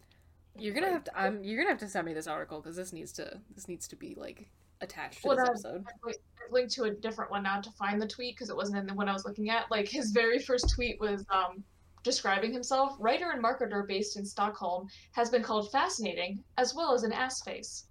You're 0.59 0.73
gonna 0.75 0.91
have 0.91 1.05
to. 1.05 1.19
I'm. 1.19 1.43
You're 1.45 1.59
gonna 1.59 1.71
have 1.71 1.81
to 1.81 1.89
send 1.89 2.07
me 2.07 2.15
this 2.15 2.27
article 2.27 2.61
because 2.61 2.77
this 2.77 2.93
needs 2.93 3.13
to. 3.13 3.41
This 3.55 3.69
needs 3.69 3.87
to 3.89 3.97
be 3.97 4.15
like 4.17 4.49
attached 4.81 5.23
to 5.23 5.29
Well, 5.29 5.37
this 5.37 5.49
episode. 5.49 5.85
I've 5.87 5.95
linked- 6.05 6.21
I've 6.47 6.53
linked 6.53 6.73
to 6.75 6.85
a 6.85 6.91
different 6.91 7.31
one 7.31 7.43
now 7.43 7.61
to 7.61 7.71
find 7.73 8.01
the 8.01 8.07
tweet 8.07 8.37
because 8.37 8.51
it 8.51 8.57
wasn't 8.57 8.79
in 8.79 8.87
the 8.87 8.95
one 8.95 9.09
I 9.09 9.13
was 9.13 9.25
looking 9.25 9.51
at. 9.51 9.71
Like 9.71 9.89
his 9.89 10.13
very 10.13 10.39
first 10.39 10.71
tweet 10.75 10.99
was 11.01 11.25
um, 11.29 11.63
describing 12.05 12.53
himself. 12.53 12.95
Writer 13.01 13.33
and 13.33 13.43
marketer 13.43 13.87
based 13.87 14.17
in 14.17 14.25
Stockholm 14.25 14.89
has 15.13 15.29
been 15.29 15.43
called 15.43 15.71
fascinating 15.73 16.43
as 16.57 16.75
well 16.75 16.95
as 16.95 17.03
an 17.03 17.13
ass 17.13 17.43
face. 17.43 17.85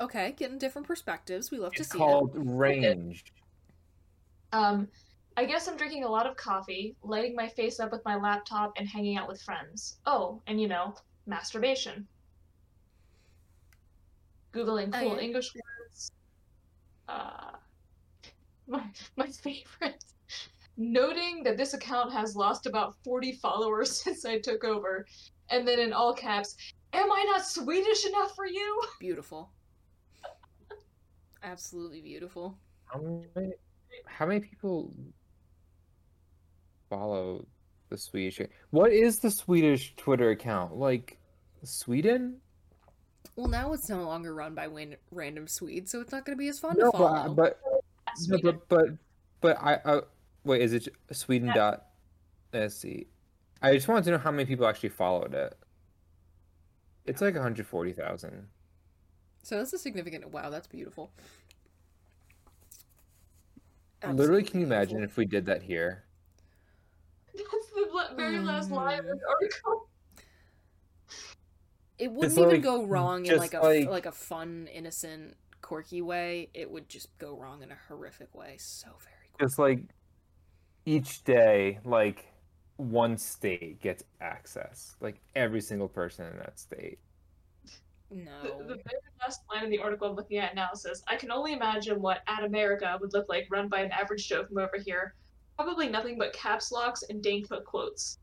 Okay, 0.00 0.32
getting 0.36 0.58
different 0.58 0.86
perspectives. 0.86 1.50
We 1.50 1.58
love 1.58 1.72
to 1.74 1.80
It's 1.82 1.90
see 1.92 1.98
called 1.98 2.34
it. 2.34 2.40
range. 2.44 3.24
Um, 4.52 4.88
I 5.36 5.44
guess 5.46 5.66
I'm 5.66 5.76
drinking 5.76 6.04
a 6.04 6.08
lot 6.08 6.26
of 6.26 6.36
coffee, 6.36 6.94
lighting 7.02 7.34
my 7.34 7.48
face 7.48 7.80
up 7.80 7.90
with 7.90 8.04
my 8.04 8.16
laptop, 8.16 8.72
and 8.76 8.86
hanging 8.86 9.16
out 9.16 9.28
with 9.28 9.40
friends. 9.42 9.98
Oh, 10.06 10.42
and 10.46 10.60
you 10.60 10.68
know, 10.68 10.94
masturbation. 11.26 12.06
Googling 14.52 14.92
cool 14.92 15.12
Oh, 15.12 15.16
yeah. 15.16 15.22
English 15.22 15.52
words. 15.54 16.12
Uh, 17.08 17.52
my 18.66 18.84
my 19.16 19.26
favorite. 19.26 20.04
Noting 20.76 21.42
that 21.44 21.56
this 21.56 21.74
account 21.74 22.12
has 22.12 22.34
lost 22.34 22.66
about 22.66 22.94
40 23.04 23.32
followers 23.32 23.90
since 24.02 24.24
I 24.24 24.38
took 24.38 24.64
over, 24.64 25.06
and 25.50 25.66
then 25.66 25.78
in 25.78 25.92
all 25.92 26.14
caps, 26.14 26.56
"Am 26.92 27.10
I 27.10 27.24
not 27.32 27.44
Swedish 27.46 28.06
enough 28.06 28.34
for 28.34 28.46
you?" 28.46 28.82
Beautiful. 29.00 29.50
Absolutely 31.42 32.00
beautiful. 32.00 32.56
How 32.84 33.00
many, 33.00 33.52
how 34.06 34.26
many 34.26 34.40
people 34.40 34.94
follow 36.96 37.46
the 37.88 37.96
Swedish? 37.96 38.40
What 38.70 38.92
is 38.92 39.18
the 39.18 39.30
Swedish 39.30 39.94
Twitter 39.96 40.30
account? 40.30 40.76
Like 40.76 41.18
Sweden? 41.64 42.36
Well, 43.36 43.48
now 43.48 43.72
it's 43.72 43.88
no 43.88 44.02
longer 44.04 44.34
run 44.34 44.54
by 44.54 44.68
wan- 44.68 44.96
random 45.10 45.48
Swedes, 45.48 45.90
so 45.90 46.00
it's 46.02 46.12
not 46.12 46.26
going 46.26 46.36
to 46.36 46.38
be 46.38 46.48
as 46.48 46.58
fun 46.58 46.76
No, 46.78 46.90
to 46.90 46.98
follow. 46.98 47.32
but 47.34 47.58
no, 48.28 48.38
but 48.42 48.68
but 48.68 48.86
but 49.40 49.56
I 49.58 49.74
uh, 49.76 50.00
wait. 50.44 50.60
Is 50.60 50.74
it 50.74 50.88
Sweden 51.12 51.50
dot? 51.54 51.86
Let's 52.52 52.74
see. 52.76 53.06
I 53.62 53.72
just 53.72 53.88
wanted 53.88 54.04
to 54.04 54.10
know 54.10 54.18
how 54.18 54.30
many 54.30 54.44
people 54.44 54.66
actually 54.66 54.90
followed 54.90 55.32
it. 55.34 55.56
It's 57.06 57.22
like 57.22 57.34
140,000. 57.34 58.46
so 59.42 59.56
that's 59.56 59.72
a 59.72 59.78
significant. 59.78 60.30
Wow, 60.30 60.50
that's 60.50 60.66
beautiful. 60.66 61.10
Literally, 64.06 64.42
can 64.42 64.60
you 64.60 64.66
imagine 64.66 64.98
beautiful. 64.98 65.12
if 65.12 65.16
we 65.16 65.24
did 65.26 65.46
that 65.46 65.62
here? 65.62 66.04
That's 67.94 68.10
the 68.10 68.16
very 68.16 68.38
last 68.38 68.70
mm. 68.70 68.76
line 68.76 68.98
of 68.98 69.06
the 69.06 69.20
article. 69.28 69.88
It 71.98 72.10
wouldn't 72.10 72.32
It's 72.32 72.38
even 72.38 72.50
like- 72.50 72.62
go 72.62 72.84
wrong 72.84 73.26
in 73.26 73.38
like 73.38 73.54
a 73.54 73.60
like- 73.60 73.88
like 73.88 74.06
a 74.06 74.12
fun, 74.12 74.68
innocent, 74.72 75.36
quirky 75.60 76.02
way. 76.02 76.50
It 76.54 76.70
would 76.70 76.88
just 76.88 77.16
go 77.18 77.36
wrong 77.36 77.62
in 77.62 77.70
a 77.70 77.78
horrific 77.88 78.34
way. 78.34 78.56
So 78.58 78.88
very 78.98 79.28
quick. 79.32 79.40
Just 79.40 79.58
like 79.58 79.80
each 80.84 81.22
day, 81.24 81.78
like 81.84 82.26
one 82.76 83.16
state 83.16 83.80
gets 83.80 84.02
access. 84.20 84.96
Like 85.00 85.20
every 85.34 85.60
single 85.60 85.88
person 85.88 86.26
in 86.26 86.38
that 86.38 86.58
state. 86.58 86.98
No. 88.10 88.42
The, 88.42 88.64
the 88.64 88.74
very 88.74 89.00
last 89.20 89.42
line 89.52 89.64
in 89.64 89.70
the 89.70 89.78
article 89.78 90.08
I'm 90.08 90.16
looking 90.16 90.38
at 90.38 90.54
now 90.54 90.70
says, 90.74 91.02
I 91.08 91.16
can 91.16 91.30
only 91.30 91.52
imagine 91.52 92.00
what 92.02 92.22
at 92.26 92.44
America 92.44 92.98
would 93.00 93.12
look 93.12 93.28
like 93.28 93.46
run 93.50 93.68
by 93.68 93.80
an 93.80 93.90
average 93.90 94.28
Joe 94.28 94.44
from 94.44 94.58
over 94.58 94.76
here. 94.84 95.14
Probably 95.56 95.88
nothing 95.88 96.18
but 96.18 96.34
caps 96.34 96.70
locks 96.70 97.02
and 97.04 97.22
Dane 97.22 97.46
Cook 97.46 97.64
quotes. 97.64 98.18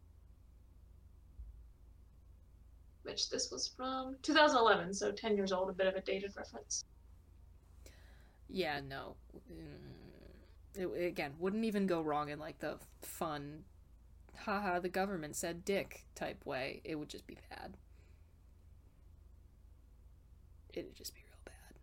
Which 3.04 3.30
this 3.30 3.52
was 3.52 3.68
from 3.68 4.16
2011, 4.22 4.94
so 4.94 5.12
10 5.12 5.36
years 5.36 5.52
old, 5.52 5.70
a 5.70 5.74
bit 5.74 5.88
of 5.88 5.96
a 5.96 6.02
dated 6.02 6.34
reference. 6.38 6.86
Yeah, 8.48 8.80
no. 8.82 9.16
Mm, 9.52 9.96
It, 10.76 11.06
again, 11.08 11.34
wouldn't 11.40 11.66
even 11.66 11.88
go 11.88 12.02
wrong 12.02 12.30
in 12.30 12.40
like 12.40 12.60
the 12.60 12.80
fun, 13.02 13.64
haha, 14.38 14.80
the 14.80 14.90
government 14.90 15.36
said 15.36 15.66
dick 15.66 16.06
type 16.16 16.46
way. 16.46 16.82
It 16.84 16.96
would 16.96 17.10
just 17.10 17.28
be 17.28 17.38
bad. 17.50 17.78
It'd 20.74 20.96
just 20.96 21.14
be 21.14 21.22
real 21.22 21.38
bad. 21.46 21.76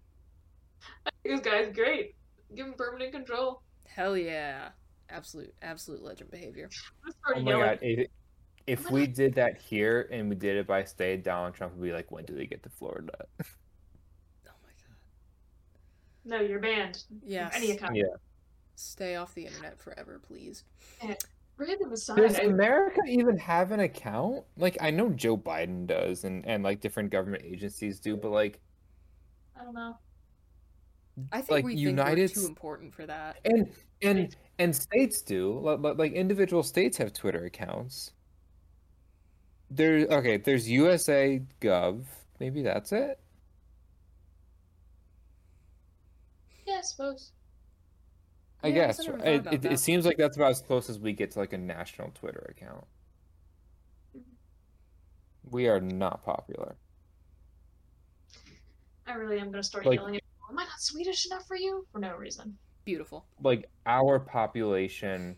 This 1.25 1.41
guy's 1.41 1.75
great. 1.75 2.15
Give 2.55 2.67
him 2.67 2.75
permanent 2.75 3.13
control. 3.13 3.63
Hell 3.87 4.17
yeah. 4.17 4.71
Absolute, 5.11 5.55
absolute 5.63 6.03
legend 6.03 6.31
behavior. 6.31 6.69
Oh 7.35 7.41
my 7.41 7.53
god! 7.53 7.79
If, 7.83 8.09
if 8.67 8.91
we 8.91 9.07
did 9.07 9.35
that 9.35 9.59
here 9.61 10.09
and 10.11 10.29
we 10.29 10.35
did 10.35 10.57
it 10.57 10.67
by 10.67 10.85
state, 10.85 11.23
Donald 11.23 11.55
Trump 11.55 11.75
would 11.75 11.83
be 11.85 11.93
like, 11.93 12.11
"When 12.11 12.25
do 12.25 12.35
they 12.35 12.47
get 12.47 12.63
to 12.65 12.69
Florida?" 12.69 13.13
Oh 13.41 13.45
my 14.63 14.73
god. 14.81 14.97
No, 16.25 16.41
you're 16.41 16.59
banned. 16.61 17.05
Yes. 17.25 17.53
Any 17.55 17.71
account. 17.73 17.95
Yeah. 17.95 18.05
Stay 18.75 19.17
off 19.17 19.35
the 19.35 19.47
internet 19.47 19.79
forever, 19.81 20.21
please. 20.23 20.65
Random 21.57 21.93
aside, 21.93 22.17
Does 22.17 22.39
America 22.41 23.01
even 23.07 23.39
have 23.39 23.73
an 23.73 23.81
account? 23.81 24.45
Like, 24.59 24.77
I 24.83 24.91
know 24.91 25.09
Joe 25.09 25.39
Biden 25.39 25.87
does, 25.87 26.25
and 26.25 26.45
and 26.47 26.63
like 26.63 26.81
different 26.81 27.11
government 27.11 27.45
agencies 27.47 27.99
do, 28.01 28.17
but 28.17 28.31
like, 28.31 28.61
I 29.59 29.65
don't 29.65 29.73
know. 29.75 29.97
I 31.33 31.39
think 31.39 31.51
Like, 31.51 31.65
we 31.65 31.75
United 31.75 32.29
think 32.31 32.37
we're 32.37 32.43
too 32.43 32.49
important 32.49 32.95
for 32.95 33.07
that. 33.07 33.39
and 33.47 33.71
and 34.03 34.37
and 34.59 34.75
states 34.75 35.23
do. 35.23 35.59
Like, 35.61 35.99
like- 35.99 36.13
individual 36.13 36.63
states 36.63 36.97
have 36.99 37.13
Twitter 37.13 37.45
accounts. 37.45 38.13
There, 39.71 40.07
okay. 40.11 40.37
There's 40.37 40.69
USA 40.71 41.43
Gov. 41.61 42.05
Maybe 42.39 42.63
that's 42.63 42.93
it. 42.93 43.19
Yeah, 46.67 46.79
I 46.79 46.83
suppose. 46.83 47.33
I 48.63 48.69
Yeah, 48.69 48.75
guess 48.75 49.01
I 49.01 49.05
never 49.05 49.19
right? 49.19 49.45
thought 49.45 49.55
it, 49.55 49.65
it, 49.65 49.73
it 49.73 49.79
seems 49.79 50.05
like 50.07 50.17
that's 50.17 50.37
about 50.37 50.51
as 50.51 50.61
close 50.61 50.89
as 50.91 50.99
we 50.99 51.13
get 51.13 51.31
to 51.33 51.39
like 51.39 51.53
a 51.53 51.59
national 51.59 52.11
Twitter 52.15 52.47
account. 52.51 52.85
Mm-hmm. 54.17 55.51
We 55.51 55.69
are 55.69 55.81
not 55.81 56.25
popular. 56.25 56.77
I 59.07 59.15
really 59.15 59.39
am 59.39 59.47
going 59.51 59.63
to 59.63 59.63
start 59.63 59.87
Like- 59.87 59.99
yelling 59.99 60.17
at 60.17 60.23
people. 60.23 60.47
Am 60.51 60.59
I 60.59 60.65
not 60.65 60.81
Swedish 60.81 61.27
enough 61.27 61.47
for 61.47 61.57
you? 61.57 61.87
For 61.93 61.99
no 62.01 62.15
reason. 62.17 62.57
Beautiful. 62.87 63.27
Like 63.43 63.69
our 63.85 64.21
population 64.21 65.37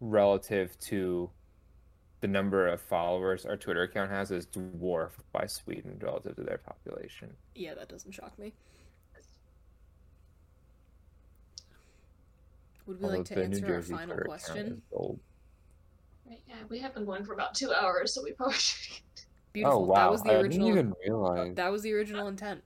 relative 0.00 0.78
to 0.78 1.28
the 2.20 2.28
number 2.28 2.68
of 2.68 2.80
followers 2.80 3.44
our 3.44 3.56
Twitter 3.56 3.82
account 3.82 4.10
has 4.12 4.30
is 4.30 4.46
dwarfed 4.46 5.20
by 5.32 5.46
Sweden 5.46 5.98
relative 6.00 6.36
to 6.36 6.42
their 6.44 6.58
population. 6.58 7.34
Yeah, 7.56 7.74
that 7.74 7.88
doesn't 7.88 8.12
shock 8.12 8.38
me. 8.38 8.54
Would 12.86 13.00
we 13.00 13.04
Although 13.04 13.16
like 13.18 13.26
to 13.26 13.34
the 13.34 13.48
New 13.48 13.56
answer 13.56 13.74
our 13.74 13.82
final 13.82 14.06
Twitter 14.14 14.24
question? 14.24 14.66
is 14.68 14.80
gold. 14.92 15.20
Right, 16.28 16.40
yeah, 16.48 16.54
we 16.68 16.78
have 16.78 16.94
been 16.94 17.04
going 17.04 17.24
for 17.24 17.32
about 17.34 17.54
two 17.54 17.72
hours, 17.72 18.14
so 18.14 18.22
we 18.22 18.32
probably 18.32 18.54
should. 18.54 19.00
Beautiful. 19.52 19.78
Oh 19.78 19.84
wow! 19.86 19.94
That 19.96 20.10
was 20.12 20.22
the 20.22 20.30
I 20.30 20.34
original. 20.36 20.68
didn't 20.68 20.78
even 20.78 20.94
realize. 21.04 21.54
That 21.56 21.72
was 21.72 21.82
the 21.82 21.92
original 21.94 22.28
intent. 22.28 22.62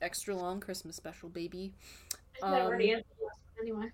Extra 0.00 0.34
long 0.34 0.60
Christmas 0.60 0.96
special, 0.96 1.28
baby. 1.28 1.72
I 2.42 2.50
think 2.50 2.64
Um, 2.66 2.80
answered 2.80 3.04
the 3.18 3.24
last 3.24 3.38
one 3.56 3.62
anyway. 3.62 3.92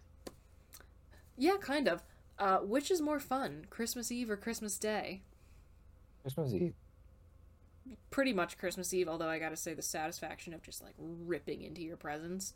Yeah, 1.36 1.56
kind 1.60 1.89
of. 1.89 2.02
Uh, 2.39 2.59
which 2.59 2.90
is 2.90 3.01
more 3.01 3.18
fun, 3.18 3.66
Christmas 3.70 4.12
Eve 4.12 4.31
or 4.31 4.36
Christmas 4.36 4.78
Day? 4.78 5.23
Christmas 6.23 6.52
Eve. 6.52 6.74
Pretty 8.10 8.32
much 8.32 8.59
Christmas 8.59 8.93
Eve, 8.93 9.09
although 9.09 9.28
I 9.28 9.39
gotta 9.39 9.56
say 9.56 9.73
the 9.74 9.82
satisfaction 9.82 10.52
of 10.52 10.62
just 10.62 10.82
like 10.82 10.94
ripping 10.98 11.62
into 11.62 11.82
your 11.82 11.97
presents, 11.97 12.55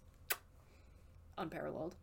unparalleled. 1.38 1.94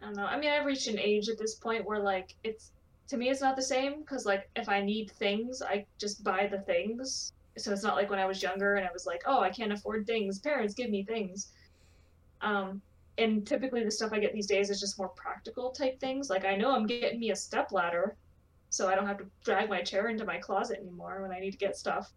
I 0.00 0.06
don't 0.06 0.16
know. 0.16 0.26
I 0.26 0.38
mean, 0.38 0.50
I've 0.50 0.66
reached 0.66 0.88
an 0.88 0.98
age 0.98 1.28
at 1.28 1.38
this 1.38 1.54
point 1.54 1.84
where 1.84 1.98
like 1.98 2.34
it's 2.44 2.72
to 3.08 3.16
me 3.16 3.30
it's 3.30 3.40
not 3.40 3.56
the 3.56 3.62
same 3.62 4.00
because 4.00 4.26
like 4.26 4.48
if 4.56 4.68
I 4.68 4.80
need 4.82 5.10
things, 5.12 5.62
I 5.62 5.86
just 5.98 6.22
buy 6.22 6.46
the 6.46 6.60
things. 6.60 7.32
So 7.58 7.72
it's 7.72 7.82
not 7.82 7.96
like 7.96 8.10
when 8.10 8.18
I 8.18 8.26
was 8.26 8.42
younger 8.42 8.76
and 8.76 8.86
I 8.86 8.92
was 8.92 9.06
like, 9.06 9.22
oh, 9.26 9.40
I 9.40 9.50
can't 9.50 9.72
afford 9.72 10.06
things. 10.06 10.38
Parents 10.38 10.74
give 10.74 10.90
me 10.90 11.04
things. 11.04 11.52
Um, 12.40 12.80
and 13.18 13.46
typically 13.46 13.84
the 13.84 13.90
stuff 13.90 14.12
I 14.12 14.18
get 14.18 14.32
these 14.32 14.46
days 14.46 14.70
is 14.70 14.80
just 14.80 14.98
more 14.98 15.08
practical 15.08 15.70
type 15.70 16.00
things. 16.00 16.30
Like 16.30 16.44
I 16.44 16.56
know 16.56 16.74
I'm 16.74 16.86
getting 16.86 17.20
me 17.20 17.30
a 17.30 17.36
step 17.36 17.72
ladder, 17.72 18.16
so 18.70 18.88
I 18.88 18.94
don't 18.94 19.06
have 19.06 19.18
to 19.18 19.26
drag 19.44 19.68
my 19.68 19.82
chair 19.82 20.08
into 20.08 20.24
my 20.24 20.38
closet 20.38 20.78
anymore 20.80 21.20
when 21.22 21.30
I 21.30 21.40
need 21.40 21.50
to 21.50 21.58
get 21.58 21.76
stuff. 21.76 22.10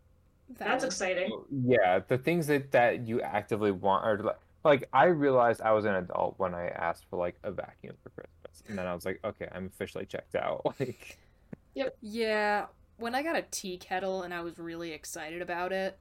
That's 0.49 0.83
Valid. 0.83 0.83
exciting. 0.83 1.43
Yeah, 1.65 1.99
the 2.07 2.17
things 2.17 2.47
that 2.47 2.71
that 2.71 3.07
you 3.07 3.21
actively 3.21 3.71
want 3.71 4.05
are 4.05 4.17
like, 4.19 4.39
like 4.63 4.89
I 4.93 5.05
realized 5.05 5.61
I 5.61 5.71
was 5.71 5.85
an 5.85 5.95
adult 5.95 6.35
when 6.37 6.53
I 6.53 6.67
asked 6.67 7.05
for 7.09 7.17
like 7.17 7.35
a 7.43 7.51
vacuum 7.51 7.95
for 8.03 8.09
Christmas, 8.11 8.63
and 8.67 8.77
then 8.77 8.87
I 8.87 8.93
was 8.93 9.05
like, 9.05 9.19
okay, 9.23 9.49
I'm 9.53 9.65
officially 9.67 10.05
checked 10.05 10.35
out. 10.35 10.61
Like, 10.79 11.17
yep. 11.73 11.97
Yeah, 12.01 12.67
when 12.97 13.15
I 13.15 13.23
got 13.23 13.35
a 13.35 13.43
tea 13.43 13.77
kettle 13.77 14.23
and 14.23 14.33
I 14.33 14.41
was 14.41 14.57
really 14.57 14.91
excited 14.91 15.41
about 15.41 15.71
it, 15.71 15.97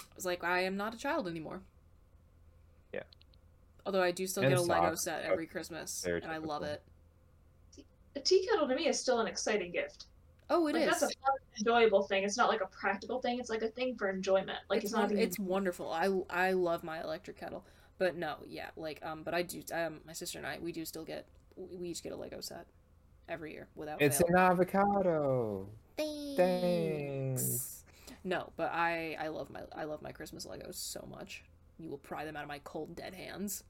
I 0.00 0.14
was 0.16 0.24
like, 0.24 0.44
I 0.44 0.60
am 0.60 0.76
not 0.76 0.94
a 0.94 0.98
child 0.98 1.28
anymore. 1.28 1.60
Yeah. 2.92 3.02
Although 3.86 4.02
I 4.02 4.10
do 4.10 4.26
still 4.26 4.42
And 4.42 4.50
get 4.50 4.58
a 4.58 4.62
Lego 4.62 4.94
set 4.94 5.24
every 5.24 5.46
Christmas, 5.46 6.04
and 6.04 6.26
I 6.26 6.38
love 6.38 6.62
it. 6.62 6.82
A 8.16 8.20
tea 8.20 8.46
kettle 8.48 8.68
to 8.68 8.74
me 8.74 8.86
is 8.86 8.98
still 8.98 9.20
an 9.20 9.26
exciting 9.26 9.72
gift. 9.72 10.06
Oh, 10.50 10.66
it 10.68 10.74
like, 10.74 10.82
is. 10.82 10.90
That's 10.90 11.02
a 11.02 11.06
fun, 11.06 11.36
enjoyable 11.58 12.02
thing. 12.02 12.22
It's 12.22 12.36
not 12.36 12.48
like 12.48 12.60
a 12.60 12.66
practical 12.66 13.20
thing. 13.20 13.40
It's 13.40 13.50
like 13.50 13.62
a 13.62 13.68
thing 13.68 13.96
for 13.96 14.08
enjoyment. 14.10 14.58
Like 14.68 14.78
it's 14.78 14.86
it's, 14.86 14.92
not. 14.92 15.10
even- 15.10 15.22
it's 15.22 15.38
wonderful. 15.38 15.90
I 15.90 16.10
I 16.30 16.52
love 16.52 16.84
my 16.84 17.00
electric 17.00 17.38
kettle, 17.38 17.64
but 17.98 18.16
no, 18.16 18.36
yeah, 18.46 18.68
like 18.76 19.00
um, 19.04 19.22
but 19.22 19.34
I 19.34 19.42
do. 19.42 19.62
Um, 19.72 20.00
my 20.06 20.12
sister 20.12 20.38
and 20.38 20.46
I, 20.46 20.58
we 20.60 20.70
do 20.70 20.84
still 20.84 21.04
get. 21.04 21.26
We 21.56 21.88
each 21.88 22.02
get 22.02 22.12
a 22.12 22.16
Lego 22.16 22.40
set 22.40 22.66
every 23.28 23.52
year 23.52 23.68
without 23.74 24.00
it's 24.00 24.18
fail. 24.18 24.26
an 24.28 24.36
avocado. 24.36 25.68
Thanks. 25.96 26.36
Thanks. 26.36 27.84
No, 28.24 28.52
but 28.56 28.70
I 28.72 29.16
I 29.20 29.28
love 29.28 29.50
my 29.50 29.60
I 29.74 29.84
love 29.84 30.02
my 30.02 30.12
Christmas 30.12 30.46
Legos 30.46 30.74
so 30.74 31.06
much. 31.10 31.44
You 31.78 31.90
will 31.90 31.98
pry 31.98 32.24
them 32.24 32.36
out 32.36 32.42
of 32.42 32.48
my 32.48 32.60
cold 32.64 32.96
dead 32.96 33.14
hands. 33.14 33.64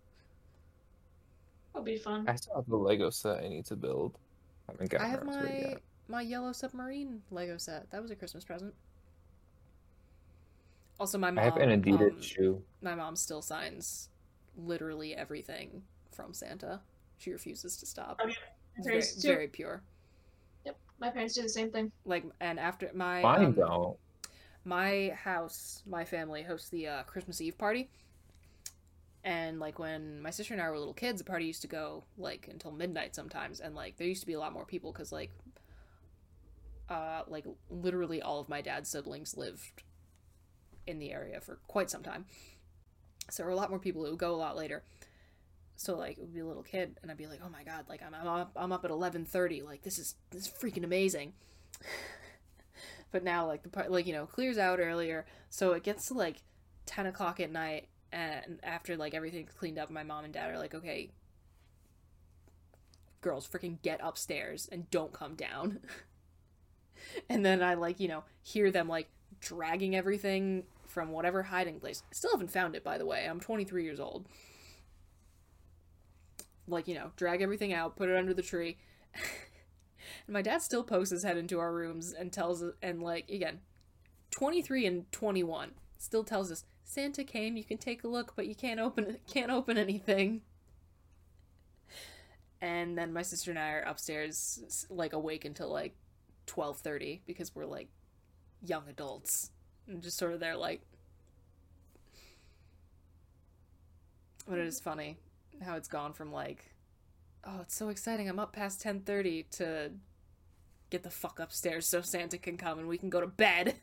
That'll 1.73 1.85
be 1.85 1.97
fun. 1.99 2.25
I 2.29 2.37
still 2.37 2.55
have 2.55 2.69
the 2.69 2.77
Lego 2.77 3.11
set 3.11 3.43
I 3.43 3.49
need 3.49 3.67
to 3.67 3.77
build. 3.77 4.17
I 4.69 4.73
haven't 4.73 4.91
gotten 4.91 5.07
I 5.07 5.11
have 5.11 5.23
around 5.23 5.33
to 5.33 5.49
it 5.49 5.63
my 5.63 5.69
yet. 5.71 5.81
my 6.09 6.21
yellow 6.23 6.53
submarine 6.53 7.23
Lego 7.31 7.57
set. 7.59 7.91
That 7.91 8.01
was 8.01 8.11
a 8.11 8.17
Christmas 8.17 8.45
present. 8.45 8.75
Also, 11.01 11.19
my 11.19 11.31
mom. 11.31 11.41
I 11.41 11.45
have 11.45 11.57
an 11.57 11.83
Adidas 11.83 12.13
um, 12.13 12.23
shoe. 12.23 12.63
My 12.81 12.95
mom 12.95 13.17
still 13.17 13.43
signs 13.43 14.09
literally 14.57 15.15
everything 15.15 15.83
from 16.13 16.33
Santa. 16.33 16.81
She 17.19 17.33
refuses 17.33 17.77
to 17.79 17.87
stop. 17.87 18.21
Oh, 18.23 18.29
yeah. 18.29 18.35
It's 18.77 18.87
very, 18.87 19.01
parents 19.01 19.15
do. 19.17 19.29
very 19.29 19.49
pure. 19.49 19.83
Yep, 20.65 20.77
my 21.01 21.11
parents 21.11 21.35
do 21.35 21.43
the 21.43 21.49
same 21.49 21.71
thing. 21.71 21.93
Like, 22.05 22.25
and 22.41 22.59
after 22.59 22.91
my 22.95 23.23
Mine 23.23 23.45
um, 23.45 23.53
don't. 23.53 23.97
my 24.65 25.13
house, 25.17 25.83
my 25.87 26.05
family 26.05 26.43
hosts 26.43 26.69
the 26.71 26.89
uh, 26.89 27.03
Christmas 27.05 27.41
Eve 27.41 27.57
party. 27.59 27.89
And 29.23 29.59
like 29.59 29.79
when 29.79 30.21
my 30.21 30.29
sister 30.31 30.53
and 30.53 30.63
I 30.63 30.69
were 30.69 30.79
little 30.79 30.93
kids, 30.93 31.19
the 31.19 31.25
party 31.25 31.47
used 31.47 31.63
to 31.63 31.69
go 31.69 32.05
like 32.19 32.47
until 32.51 32.71
midnight 32.71 33.15
sometimes, 33.15 33.61
and 33.61 33.75
like 33.75 33.97
there 33.97 34.07
used 34.07 34.21
to 34.21 34.27
be 34.27 34.35
a 34.35 34.39
lot 34.39 34.53
more 34.53 34.67
people 34.67 34.93
because 34.93 35.13
like, 35.13 35.31
uh, 36.91 37.23
like 37.27 37.47
literally 37.71 38.21
all 38.21 38.39
of 38.39 38.51
my 38.51 38.61
dad's 38.61 38.91
siblings 38.91 39.35
lived 39.35 39.83
in 40.87 40.99
the 40.99 41.11
area 41.11 41.41
for 41.41 41.59
quite 41.69 41.89
some 41.89 42.03
time, 42.03 42.27
so 43.31 43.43
there 43.43 43.47
were 43.47 43.53
a 43.53 43.57
lot 43.57 43.71
more 43.71 43.79
people 43.79 44.05
who 44.05 44.11
would 44.11 44.19
go 44.19 44.35
a 44.35 44.37
lot 44.37 44.57
later. 44.57 44.83
So 45.77 45.97
like 45.97 46.19
it 46.19 46.21
would 46.21 46.35
be 46.35 46.41
a 46.41 46.47
little 46.47 46.63
kid, 46.63 46.99
and 47.03 47.11
I'd 47.11 47.17
be 47.17 47.27
like, 47.27 47.41
oh 47.45 47.51
my 47.51 47.65
god, 47.65 47.87
like 47.89 48.03
I'm 48.03 48.15
I'm 48.15 48.27
up, 48.27 48.53
I'm 48.57 48.73
up 48.73 48.85
at 48.85 48.91
eleven 48.91 49.25
thirty, 49.25 49.63
like 49.63 49.83
this 49.83 49.99
is 49.99 50.15
this 50.31 50.43
is 50.43 50.49
freaking 50.49 50.85
amazing. 50.85 51.33
but 53.13 53.23
now 53.23 53.47
like 53.47 53.63
the 53.63 53.69
part 53.69 53.91
like 53.91 54.07
you 54.07 54.13
know 54.13 54.27
clears 54.27 54.59
out 54.59 54.81
earlier 54.81 55.25
so 55.49 55.73
it 55.73 55.85
gets 55.85 56.09
to 56.09 56.15
like 56.15 56.43
10 56.87 57.07
o'clock 57.07 57.39
at 57.39 57.51
night 57.51 57.87
and 58.13 58.59
after 58.65 58.97
like 58.97 59.15
everything's 59.15 59.53
cleaned 59.53 59.79
up 59.79 59.89
my 59.89 60.03
mom 60.03 60.25
and 60.25 60.35
dad 60.35 60.51
are 60.51 60.59
like 60.59 60.75
okay 60.75 61.11
girls 63.25 63.49
freaking 63.49 63.81
get 63.83 64.01
upstairs 64.03 64.69
and 64.71 64.89
don't 64.91 65.13
come 65.13 65.35
down. 65.35 65.81
And 67.29 67.45
then 67.45 67.63
i 67.63 67.75
like 67.75 68.01
you 68.01 68.09
know 68.09 68.25
hear 68.43 68.71
them 68.71 68.89
like 68.89 69.09
dragging 69.39 69.95
everything 69.95 70.65
from 70.87 71.11
whatever 71.11 71.43
hiding 71.43 71.79
place. 71.79 72.03
Still 72.13 72.31
haven't 72.31 72.51
found 72.51 72.75
it 72.75 72.83
by 72.83 72.97
the 72.97 73.05
way. 73.05 73.27
I'm 73.29 73.41
23 73.41 73.85
years 73.85 74.01
old 74.01 74.27
like 76.67 76.89
you 76.89 76.95
know 76.95 77.11
drag 77.17 77.43
everything 77.43 77.73
out 77.73 77.97
put 77.97 78.09
it 78.09 78.17
under 78.17 78.33
the 78.33 78.43
tree 78.43 78.77
and 79.15 79.25
my 80.35 80.43
dad 80.43 80.63
still 80.63 80.83
pokes 80.83 81.11
his 81.11 81.23
head 81.23 81.37
into 81.37 81.59
our 81.59 81.73
rooms 81.73 82.13
and 82.13 82.33
tells 82.33 82.63
us, 82.63 82.75
and 82.83 83.03
like, 83.03 83.29
again, 83.29 83.61
23 84.31 84.87
and 84.87 85.13
21, 85.13 85.73
still 85.99 86.25
tells 86.25 86.51
us, 86.51 86.65
Santa 86.85 87.25
came, 87.25 87.57
you 87.57 87.65
can 87.65 87.79
take 87.79 88.05
a 88.05 88.09
look, 88.09 88.35
but 88.37 88.47
you 88.47 88.55
can't 88.55 88.81
open 88.81 89.05
it, 89.05 89.23
can't 89.33 89.51
open 89.51 89.79
anything. 89.79 90.43
And 92.61 92.97
then 92.97 93.13
my 93.13 93.23
sister 93.23 93.51
and 93.51 93.59
I 93.59 93.71
are 93.71 93.83
upstairs, 93.83 94.87
like, 94.89 95.13
awake 95.13 95.45
until 95.45 95.71
like 95.71 95.95
12.30 96.47 97.21
because 97.27 97.55
we're 97.55 97.67
like 97.67 97.89
young 98.63 98.85
adults. 98.89 99.51
And 99.87 100.03
just 100.03 100.17
sort 100.17 100.33
of 100.33 100.41
there, 100.41 100.57
like, 100.57 100.81
but 104.49 104.59
it 104.59 104.67
is 104.67 104.81
funny 104.81 105.19
how 105.63 105.77
it's 105.77 105.89
gone 105.89 106.13
from 106.13 106.33
like 106.33 106.73
oh 107.45 107.61
it's 107.61 107.75
so 107.75 107.89
exciting 107.89 108.29
i'm 108.29 108.39
up 108.39 108.53
past 108.53 108.83
10.30 108.83 109.49
to 109.51 109.91
get 110.91 111.03
the 111.03 111.11
fuck 111.11 111.39
upstairs 111.41 111.89
so 111.89 112.01
santa 112.01 112.39
can 112.39 112.57
come 112.57 112.79
and 112.79 112.89
we 112.89 112.99
can 112.99 113.11
go 113.11 113.21
to 113.21 113.27
bed. 113.27 113.75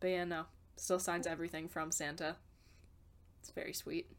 But 0.00 0.08
yeah 0.08 0.24
no. 0.24 0.44
Still 0.76 0.98
signs 0.98 1.26
everything 1.26 1.68
from 1.68 1.92
santa. 1.92 2.36
It's 3.40 3.50
very 3.50 3.72
sweet. 3.72 4.10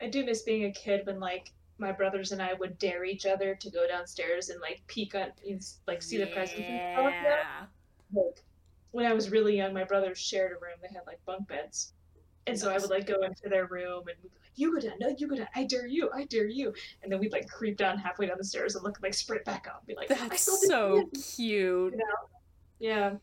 I 0.00 0.08
do 0.08 0.24
miss 0.24 0.42
being 0.42 0.64
a 0.64 0.72
kid 0.72 1.06
when 1.06 1.18
like 1.18 1.52
my 1.78 1.92
brothers 1.92 2.32
and 2.32 2.40
I 2.40 2.54
would 2.54 2.78
dare 2.78 3.04
each 3.04 3.26
other 3.26 3.56
to 3.56 3.70
go 3.70 3.86
downstairs 3.88 4.50
and 4.50 4.60
like 4.60 4.80
peek 4.86 5.14
on, 5.14 5.32
like 5.86 6.02
see 6.02 6.18
the 6.18 6.26
presents 6.28 6.60
yeah. 6.60 7.66
Like, 8.14 8.44
when 8.92 9.06
I 9.06 9.12
was 9.12 9.30
really 9.30 9.56
young, 9.56 9.74
my 9.74 9.84
brothers 9.84 10.18
shared 10.18 10.52
a 10.52 10.54
room. 10.54 10.78
They 10.80 10.88
had 10.88 11.02
like 11.06 11.18
bunk 11.26 11.48
beds, 11.48 11.92
and 12.46 12.58
so 12.58 12.70
I 12.70 12.78
would 12.78 12.90
like 12.90 13.06
go 13.06 13.22
into 13.22 13.48
their 13.48 13.66
room 13.66 14.04
and 14.08 14.16
we'd 14.22 14.32
be 14.32 14.38
like, 14.40 14.50
"You 14.56 14.72
go 14.74 14.80
down, 14.80 14.98
no, 15.00 15.08
you 15.16 15.26
go 15.28 15.36
down. 15.36 15.48
I 15.54 15.64
dare 15.64 15.86
you, 15.86 16.10
I 16.14 16.24
dare 16.24 16.46
you." 16.46 16.74
And 17.02 17.10
then 17.12 17.18
we'd 17.20 17.32
like 17.32 17.48
creep 17.48 17.76
down 17.76 17.98
halfway 17.98 18.26
down 18.26 18.36
the 18.38 18.44
stairs 18.44 18.74
and 18.74 18.84
look 18.84 18.98
like 19.02 19.14
sprint 19.14 19.44
back 19.44 19.66
up, 19.68 19.78
and 19.78 19.86
be 19.86 19.94
like, 19.94 20.10
"I 20.10 20.28
that's 20.28 20.42
still 20.42 20.56
so 20.56 20.96
it." 21.12 21.18
cute 21.36 21.92
You 21.92 21.98
know? 21.98 22.04
Yeah. 22.78 23.14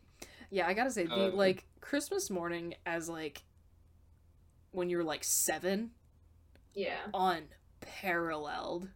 Yeah, 0.50 0.68
I 0.68 0.74
gotta 0.74 0.92
say, 0.92 1.06
the 1.06 1.14
Uh, 1.28 1.32
like 1.32 1.66
Christmas 1.80 2.30
morning 2.30 2.76
as 2.86 3.08
like 3.10 3.44
when 4.72 4.90
you're 4.90 5.04
like 5.04 5.24
seven, 5.24 5.92
Yeah. 6.74 7.00
unparalleled. 7.14 8.90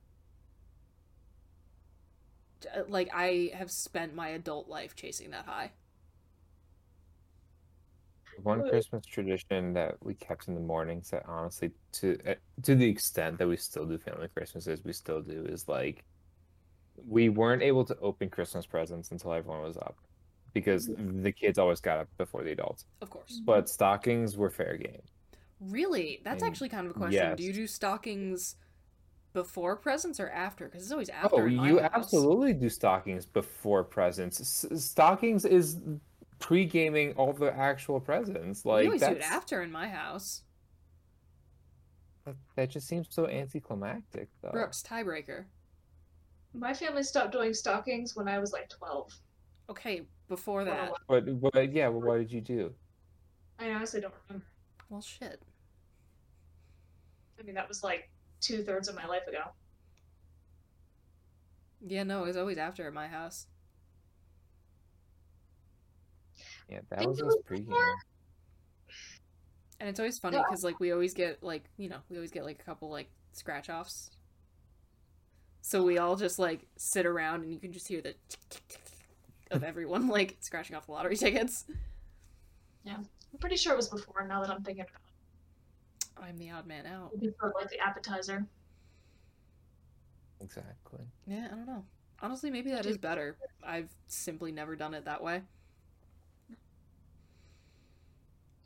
Like 2.87 3.09
I 3.13 3.51
have 3.53 3.69
spent 3.71 4.15
my 4.15 4.29
adult 4.29 4.67
life 4.67 4.95
chasing 4.95 5.31
that 5.31 5.45
high. 5.45 5.71
One 8.45 8.61
Good. 8.61 8.69
Christmas 8.69 9.05
tradition 9.07 9.73
that 9.73 9.95
we 10.03 10.13
kept 10.13 10.47
in 10.47 10.53
the 10.53 10.61
mornings 10.61 11.09
that 11.09 11.23
honestly 11.27 11.71
to 11.93 12.15
uh, 12.27 12.35
to 12.61 12.75
the 12.75 12.87
extent 12.87 13.39
that 13.39 13.47
we 13.47 13.57
still 13.57 13.85
do 13.85 13.97
family 13.97 14.27
Christmases, 14.35 14.83
we 14.85 14.93
still 14.93 15.19
do 15.19 15.45
is 15.49 15.67
like 15.67 16.03
we 17.07 17.29
weren't 17.29 17.63
able 17.63 17.83
to 17.85 17.97
open 17.97 18.29
Christmas 18.29 18.67
presents 18.67 19.09
until 19.09 19.33
everyone 19.33 19.63
was 19.63 19.77
up 19.77 19.97
because 20.53 20.87
the 20.95 21.31
kids 21.31 21.57
always 21.57 21.81
got 21.81 21.97
up 21.97 22.07
before 22.19 22.43
the 22.43 22.51
adults. 22.51 22.85
Of 23.01 23.09
course. 23.09 23.41
But 23.43 23.67
stockings 23.67 24.37
were 24.37 24.51
fair 24.51 24.77
game. 24.77 25.01
Really? 25.59 26.21
That's 26.23 26.43
And 26.43 26.51
actually 26.51 26.69
kind 26.69 26.85
of 26.85 26.95
a 26.95 26.99
question. 26.99 27.35
Do 27.35 27.43
you 27.43 27.51
do 27.51 27.65
stockings 27.65 28.57
before 29.33 29.75
presents 29.75 30.19
or 30.19 30.29
after? 30.29 30.65
Because 30.65 30.83
it's 30.83 30.91
always 30.91 31.09
after. 31.09 31.41
Oh, 31.41 31.45
you 31.47 31.79
house. 31.79 31.91
absolutely 31.93 32.53
do 32.53 32.69
stockings 32.69 33.25
before 33.25 33.83
presents. 33.83 34.39
S- 34.39 34.85
stockings 34.85 35.45
is 35.45 35.77
pre-gaming 36.39 37.13
all 37.13 37.33
the 37.33 37.53
actual 37.55 37.99
presents. 37.99 38.63
We 38.65 38.71
Like 38.71 38.85
always 38.85 39.01
do 39.01 39.07
it 39.11 39.21
after 39.21 39.61
in 39.61 39.71
my 39.71 39.87
house. 39.87 40.43
that- 42.25 42.35
that 42.55 42.69
just 42.69 42.87
seems 42.87 43.07
so 43.09 43.27
anticlimactic 43.27 44.29
though. 44.41 44.51
Brooks, 44.51 44.81
tiebreaker. 44.83 45.45
My 46.53 46.73
family 46.73 47.03
stopped 47.03 47.31
doing 47.33 47.53
stockings 47.53 48.15
when 48.15 48.27
I 48.27 48.39
was 48.39 48.51
like 48.53 48.69
12. 48.69 49.11
Okay, 49.69 50.07
before 50.27 50.63
that. 50.63 50.91
But 51.07 51.25
what? 51.27 51.71
Yeah. 51.73 51.87
Well, 51.89 52.01
what 52.01 52.17
did 52.17 52.31
you 52.31 52.41
do? 52.41 52.73
I 53.59 53.71
honestly 53.71 53.99
don't 54.01 54.13
remember. 54.27 54.45
Well, 54.89 55.01
shit. 55.01 55.41
I 57.39 57.43
mean, 57.43 57.55
that 57.55 57.67
was 57.67 57.83
like 57.83 58.09
two 58.41 58.63
thirds 58.63 58.87
of 58.87 58.95
my 58.95 59.05
life 59.05 59.27
ago. 59.27 59.43
Yeah, 61.81 62.03
no, 62.03 62.23
it 62.23 62.27
was 62.27 62.37
always 62.37 62.57
after 62.57 62.87
at 62.87 62.93
my 62.93 63.07
house. 63.07 63.47
Yeah, 66.69 66.79
that 66.89 66.99
Think 66.99 67.09
was 67.11 67.19
it 67.19 67.25
us 67.27 67.35
pre-gaming. 67.45 67.69
before? 67.69 67.95
And 69.79 69.89
it's 69.89 69.99
always 69.99 70.17
funny 70.17 70.37
because 70.37 70.63
like 70.63 70.79
we 70.79 70.91
always 70.91 71.13
get 71.13 71.43
like 71.43 71.65
you 71.77 71.89
know 71.89 71.97
we 72.09 72.15
always 72.15 72.31
get 72.31 72.45
like 72.45 72.59
a 72.59 72.63
couple 72.63 72.89
like 72.89 73.09
scratch 73.33 73.69
offs. 73.69 74.11
So 75.61 75.83
we 75.83 75.97
all 75.97 76.15
just 76.15 76.39
like 76.39 76.65
sit 76.77 77.05
around 77.05 77.43
and 77.43 77.51
you 77.51 77.59
can 77.59 77.73
just 77.73 77.87
hear 77.87 78.01
the 78.01 78.15
of 79.51 79.63
everyone 79.63 80.07
like 80.09 80.37
scratching 80.39 80.75
off 80.75 80.85
the 80.85 80.93
lottery 80.93 81.17
tickets. 81.17 81.65
Yeah, 82.83 82.97
I'm 82.97 83.39
pretty 83.39 83.57
sure 83.57 83.73
it 83.73 83.77
was 83.77 83.89
before. 83.89 84.25
Now 84.27 84.41
that 84.41 84.49
I'm 84.49 84.63
thinking 84.63 84.85
about 84.85 85.01
it, 85.01 86.23
I'm 86.29 86.37
the 86.37 86.51
odd 86.51 86.67
man 86.67 86.85
out. 86.85 87.11
Maybe 87.13 87.33
for 87.39 87.53
like 87.59 87.69
the 87.69 87.79
appetizer. 87.79 88.45
Exactly. 90.41 91.03
Yeah, 91.27 91.47
I 91.51 91.55
don't 91.55 91.65
know. 91.65 91.83
Honestly, 92.21 92.49
maybe 92.49 92.71
that 92.71 92.85
is 92.85 92.97
better. 92.97 93.37
I've 93.63 93.89
simply 94.07 94.51
never 94.51 94.75
done 94.75 94.93
it 94.93 95.05
that 95.05 95.21
way. 95.21 95.41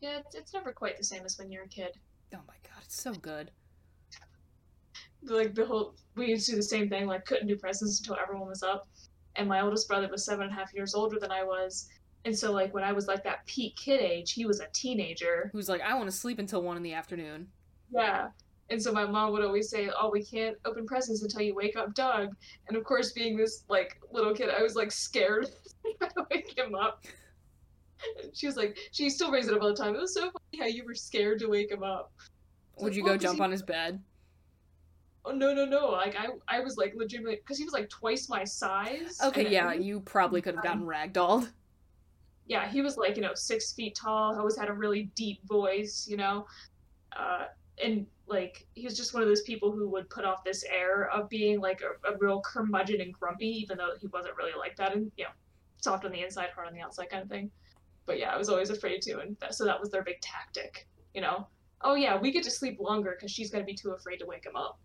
Yeah, 0.01 0.19
it's, 0.19 0.35
it's 0.35 0.53
never 0.53 0.71
quite 0.71 0.97
the 0.97 1.03
same 1.03 1.23
as 1.25 1.37
when 1.37 1.51
you're 1.51 1.63
a 1.63 1.67
kid. 1.67 1.91
Oh 2.33 2.39
my 2.47 2.53
god, 2.63 2.81
it's 2.83 3.01
so 3.01 3.13
good. 3.13 3.51
Like 5.23 5.53
the 5.53 5.65
whole, 5.65 5.95
we 6.15 6.27
used 6.27 6.45
to 6.45 6.53
do 6.53 6.57
the 6.57 6.63
same 6.63 6.89
thing. 6.89 7.05
Like 7.05 7.25
couldn't 7.25 7.47
do 7.47 7.57
presents 7.57 7.99
until 7.99 8.17
everyone 8.21 8.47
was 8.47 8.63
up, 8.63 8.87
and 9.35 9.47
my 9.47 9.61
oldest 9.61 9.87
brother 9.87 10.07
was 10.07 10.23
seven 10.23 10.45
and 10.45 10.51
a 10.51 10.55
half 10.55 10.73
years 10.73 10.95
older 10.95 11.19
than 11.19 11.31
I 11.31 11.43
was, 11.43 11.89
and 12.25 12.37
so 12.37 12.51
like 12.51 12.73
when 12.73 12.83
I 12.83 12.91
was 12.91 13.07
like 13.07 13.23
that 13.23 13.45
peak 13.45 13.75
kid 13.75 14.01
age, 14.01 14.33
he 14.33 14.45
was 14.45 14.59
a 14.59 14.67
teenager. 14.73 15.49
Who's 15.53 15.69
like, 15.69 15.81
I 15.81 15.93
want 15.95 16.09
to 16.09 16.15
sleep 16.15 16.39
until 16.39 16.61
one 16.61 16.77
in 16.77 16.83
the 16.83 16.93
afternoon. 16.93 17.47
Yeah. 17.91 18.29
And 18.69 18.81
so 18.81 18.91
my 18.91 19.05
mom 19.05 19.31
would 19.31 19.43
always 19.43 19.69
say, 19.69 19.89
"Oh, 19.99 20.11
we 20.11 20.23
can't 20.23 20.55
open 20.63 20.85
presents 20.85 21.23
until 21.23 21.41
you 21.41 21.55
wake 21.55 21.75
up 21.75 21.95
Doug." 21.95 22.35
And 22.67 22.77
of 22.77 22.83
course, 22.83 23.13
being 23.13 23.35
this 23.35 23.63
like 23.67 23.99
little 24.11 24.33
kid, 24.33 24.49
I 24.49 24.61
was 24.61 24.75
like 24.75 24.91
scared 24.91 25.49
to 26.01 26.27
wake 26.29 26.55
him 26.57 26.75
up. 26.75 27.03
She 28.33 28.47
was 28.47 28.55
like, 28.55 28.77
she 28.91 29.09
still 29.09 29.29
brings 29.29 29.47
it 29.47 29.53
up 29.53 29.61
all 29.61 29.67
the 29.69 29.75
time. 29.75 29.95
It 29.95 30.01
was 30.01 30.13
so 30.13 30.31
funny 30.31 30.59
how 30.61 30.67
you 30.67 30.85
were 30.85 30.95
scared 30.95 31.39
to 31.39 31.47
wake 31.47 31.71
him 31.71 31.83
up. 31.83 32.11
Would 32.77 32.93
like, 32.93 32.95
you 32.95 33.03
go 33.03 33.17
jump 33.17 33.37
he- 33.37 33.43
on 33.43 33.51
his 33.51 33.61
bed? 33.63 34.01
Oh 35.25 35.31
no 35.31 35.53
no 35.53 35.65
no! 35.65 35.89
Like 35.89 36.15
I 36.17 36.27
I 36.47 36.61
was 36.61 36.77
like 36.77 36.93
legitimately 36.95 37.35
because 37.37 37.57
he 37.57 37.65
was 37.65 37.73
like 37.73 37.89
twice 37.89 38.29
my 38.29 38.45
size. 38.45 39.19
Okay, 39.21 39.49
yeah, 39.49 39.73
you 39.73 39.99
probably 39.99 40.41
could 40.41 40.55
have 40.55 40.63
gotten 40.63 40.83
ragdolled. 40.83 41.49
yeah, 42.47 42.67
he 42.67 42.81
was 42.81 42.97
like, 42.97 43.15
you 43.15 43.21
know, 43.21 43.33
six 43.35 43.73
feet 43.73 43.95
tall, 43.95 44.37
always 44.37 44.57
had 44.57 44.69
a 44.69 44.73
really 44.73 45.11
deep 45.15 45.45
voice, 45.45 46.07
you 46.09 46.17
know. 46.17 46.47
Uh, 47.15 47.45
and 47.83 48.07
like, 48.27 48.65
he 48.75 48.85
was 48.85 48.97
just 48.97 49.13
one 49.13 49.21
of 49.21 49.29
those 49.29 49.41
people 49.41 49.71
who 49.71 49.87
would 49.89 50.09
put 50.09 50.25
off 50.25 50.43
this 50.43 50.63
air 50.63 51.09
of 51.09 51.29
being 51.29 51.59
like 51.59 51.81
a, 51.81 52.11
a 52.11 52.17
real 52.17 52.41
curmudgeon 52.41 53.01
and 53.01 53.13
grumpy, 53.13 53.47
even 53.47 53.77
though 53.77 53.91
he 53.99 54.07
wasn't 54.07 54.35
really 54.35 54.57
like 54.57 54.75
that. 54.77 54.95
And, 54.95 55.11
you 55.17 55.25
know, 55.25 55.31
soft 55.77 56.05
on 56.05 56.11
the 56.11 56.23
inside, 56.23 56.49
hard 56.55 56.67
on 56.67 56.73
the 56.73 56.81
outside 56.81 57.09
kind 57.09 57.23
of 57.23 57.29
thing. 57.29 57.51
But 58.09 58.17
yeah, 58.17 58.31
I 58.31 58.37
was 58.39 58.49
always 58.49 58.71
afraid 58.71 59.03
to. 59.03 59.19
And 59.19 59.37
that, 59.39 59.53
so 59.53 59.65
that 59.65 59.79
was 59.79 59.91
their 59.91 60.01
big 60.01 60.19
tactic, 60.19 60.87
you 61.13 61.21
know. 61.21 61.45
Oh, 61.81 61.93
yeah, 61.93 62.17
we 62.19 62.31
get 62.31 62.41
to 62.45 62.49
sleep 62.49 62.79
longer 62.79 63.15
because 63.15 63.29
she's 63.29 63.51
going 63.51 63.63
to 63.63 63.67
be 63.67 63.75
too 63.75 63.91
afraid 63.91 64.17
to 64.17 64.25
wake 64.25 64.43
him 64.47 64.55
up. 64.55 64.79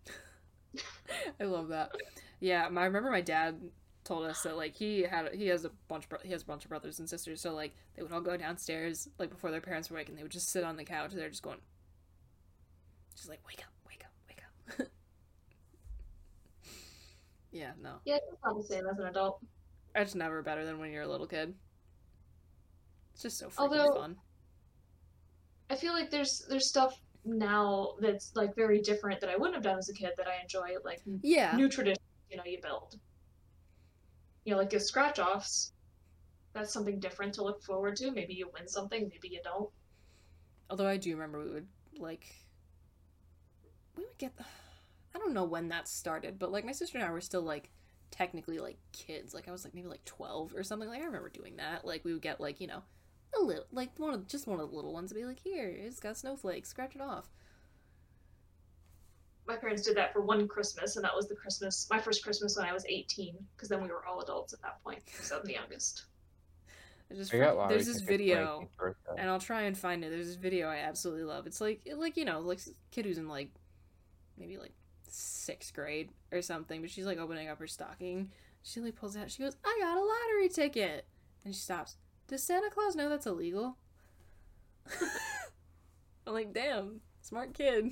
I 1.41 1.45
love 1.45 1.69
that. 1.69 1.91
Yeah, 2.39 2.69
my, 2.69 2.81
I 2.81 2.85
remember 2.85 3.09
my 3.09 3.21
dad 3.21 3.59
told 4.03 4.27
us 4.27 4.43
that 4.43 4.55
like 4.55 4.75
he 4.75 5.01
had 5.01 5.33
he 5.33 5.47
has 5.47 5.65
a 5.65 5.71
bunch 5.87 6.05
of, 6.11 6.21
he 6.21 6.31
has 6.33 6.43
a 6.43 6.45
bunch 6.45 6.65
of 6.65 6.69
brothers 6.69 6.99
and 6.99 7.09
sisters, 7.09 7.41
so 7.41 7.51
like 7.55 7.75
they 7.95 8.03
would 8.03 8.11
all 8.11 8.21
go 8.21 8.37
downstairs 8.37 9.09
like 9.17 9.31
before 9.31 9.49
their 9.49 9.59
parents 9.59 9.89
were 9.89 9.97
awake, 9.97 10.09
and 10.09 10.17
they 10.19 10.21
would 10.21 10.31
just 10.31 10.51
sit 10.51 10.63
on 10.63 10.75
the 10.75 10.83
couch. 10.85 11.13
They're 11.15 11.27
just 11.27 11.41
going, 11.41 11.57
just 13.15 13.27
like 13.27 13.39
wake 13.47 13.61
up, 13.61 13.73
wake 13.87 14.03
up, 14.05 14.11
wake 14.27 14.85
up. 14.85 14.87
yeah, 17.51 17.71
no, 17.81 17.95
Yeah, 18.05 18.17
it's 18.17 18.43
not 18.45 18.55
the 18.55 18.63
same 18.63 18.85
as 18.85 18.99
an 18.99 19.07
adult. 19.07 19.39
it's 19.95 20.13
never 20.13 20.43
better 20.43 20.63
than 20.63 20.77
when 20.77 20.91
you're 20.91 21.01
a 21.01 21.07
little 21.07 21.25
kid. 21.27 21.55
It's 23.15 23.21
just 23.21 23.37
so 23.37 23.47
freaking 23.47 23.53
Although- 23.59 23.93
fun. 23.95 24.17
I 25.69 25.75
feel 25.77 25.93
like 25.93 26.11
there's 26.11 26.45
there's 26.49 26.67
stuff 26.67 26.99
now 27.23 27.95
that's 27.99 28.35
like 28.35 28.53
very 28.55 28.81
different 28.81 29.21
that 29.21 29.29
I 29.29 29.37
wouldn't 29.37 29.55
have 29.55 29.63
done 29.63 29.79
as 29.79 29.89
a 29.89 29.93
kid 29.93 30.11
that 30.17 30.27
I 30.27 30.39
enjoy, 30.41 30.75
like 30.83 31.01
mm. 31.05 31.19
Yeah. 31.23 31.55
new 31.55 31.69
traditions, 31.69 32.05
you 32.29 32.35
know, 32.37 32.43
you 32.45 32.59
build. 32.61 32.99
You 34.43 34.51
know, 34.51 34.59
like 34.59 34.71
your 34.73 34.81
scratch 34.81 35.17
offs. 35.17 35.71
That's 36.53 36.71
something 36.71 36.99
different 36.99 37.33
to 37.35 37.43
look 37.43 37.63
forward 37.63 37.95
to. 37.97 38.11
Maybe 38.11 38.33
you 38.33 38.51
win 38.53 38.67
something, 38.67 39.09
maybe 39.09 39.29
you 39.33 39.39
don't. 39.43 39.69
Although 40.69 40.87
I 40.87 40.97
do 40.97 41.11
remember 41.13 41.43
we 41.43 41.51
would 41.51 41.67
like 41.97 42.25
we 43.97 44.03
would 44.03 44.17
get 44.17 44.33
I 45.15 45.17
don't 45.19 45.33
know 45.33 45.45
when 45.45 45.69
that 45.69 45.87
started, 45.87 46.37
but 46.37 46.51
like 46.51 46.65
my 46.65 46.73
sister 46.73 46.97
and 46.97 47.07
I 47.07 47.11
were 47.11 47.21
still 47.21 47.41
like 47.41 47.71
technically 48.11 48.59
like 48.59 48.77
kids. 48.91 49.33
Like 49.33 49.47
I 49.47 49.51
was 49.51 49.63
like 49.63 49.73
maybe 49.73 49.87
like 49.87 50.05
12 50.05 50.53
or 50.53 50.63
something. 50.63 50.89
Like 50.89 51.01
I 51.01 51.05
remember 51.05 51.29
doing 51.29 51.55
that. 51.57 51.85
Like 51.85 52.03
we 52.05 52.11
would 52.13 52.21
get 52.21 52.39
like, 52.39 52.61
you 52.61 52.67
know, 52.67 52.83
a 53.39 53.43
little 53.43 53.65
like 53.71 53.91
one 53.97 54.13
of 54.13 54.27
just 54.27 54.47
one 54.47 54.59
of 54.59 54.69
the 54.69 54.75
little 54.75 54.93
ones 54.93 55.13
would 55.13 55.19
be 55.19 55.25
like, 55.25 55.39
"Here, 55.39 55.67
it's 55.69 55.99
got 55.99 56.17
snowflakes. 56.17 56.69
Scratch 56.69 56.95
it 56.95 57.01
off." 57.01 57.29
My 59.47 59.55
parents 59.55 59.83
did 59.83 59.95
that 59.97 60.11
for 60.11 60.21
one 60.21 60.47
Christmas, 60.47 60.95
and 60.95 61.05
that 61.05 61.15
was 61.15 61.27
the 61.27 61.35
Christmas, 61.35 61.87
my 61.91 61.99
first 61.99 62.23
Christmas 62.23 62.57
when 62.57 62.65
I 62.65 62.73
was 62.73 62.83
18, 62.87 63.35
because 63.55 63.69
then 63.69 63.83
we 63.83 63.89
were 63.89 64.03
all 64.05 64.21
adults 64.21 64.53
at 64.53 64.61
that 64.63 64.83
point, 64.83 65.05
because 65.05 65.31
I'm 65.31 65.45
the 65.45 65.53
youngest. 65.53 66.05
There's 67.09 67.29
this, 67.29 67.33
I 67.33 67.45
got 67.45 67.69
there's 67.69 67.85
this 67.85 68.01
tickets 68.01 68.05
for 68.07 68.11
my 68.11 68.17
video 68.17 68.67
and 69.19 69.29
I'll 69.29 69.39
try 69.39 69.61
and 69.63 69.77
find 69.77 70.03
it. 70.03 70.09
There's 70.09 70.25
this 70.25 70.35
video 70.35 70.67
I 70.67 70.77
absolutely 70.77 71.23
love. 71.25 71.45
It's 71.45 71.61
like 71.61 71.87
like 71.95 72.17
you 72.17 72.25
know, 72.25 72.39
like 72.39 72.57
s- 72.57 72.71
kid 72.89 73.05
who's 73.05 73.19
in 73.19 73.27
like 73.27 73.51
maybe 74.37 74.57
like 74.57 74.73
6th 75.11 75.73
grade 75.73 76.09
or 76.31 76.41
something, 76.41 76.81
but 76.81 76.89
she's 76.89 77.05
like 77.05 77.19
opening 77.19 77.47
up 77.47 77.59
her 77.59 77.67
stocking. 77.67 78.31
She 78.63 78.79
like 78.79 78.95
pulls 78.95 79.15
it 79.15 79.19
out. 79.19 79.29
She 79.29 79.43
goes, 79.43 79.55
"I 79.63 79.77
got 79.79 79.97
a 79.97 80.01
lottery 80.01 80.49
ticket." 80.49 81.05
And 81.43 81.53
she 81.53 81.61
stops. 81.61 81.97
Does 82.27 82.43
Santa 82.43 82.69
Claus 82.71 82.95
know 82.95 83.09
that's 83.09 83.27
illegal? 83.27 83.77
I'm 86.27 86.33
like, 86.33 86.53
"Damn, 86.53 87.01
smart 87.21 87.53
kid." 87.53 87.91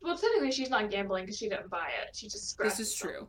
Well, 0.00 0.16
technically, 0.18 0.52
she's 0.52 0.70
not 0.70 0.90
gambling 0.90 1.24
because 1.24 1.38
she 1.38 1.48
didn't 1.48 1.70
buy 1.70 1.88
it. 2.02 2.14
She 2.14 2.28
just 2.28 2.50
scratched 2.50 2.76
This 2.78 2.88
is 2.88 2.94
it. 2.94 2.98
true. 3.02 3.28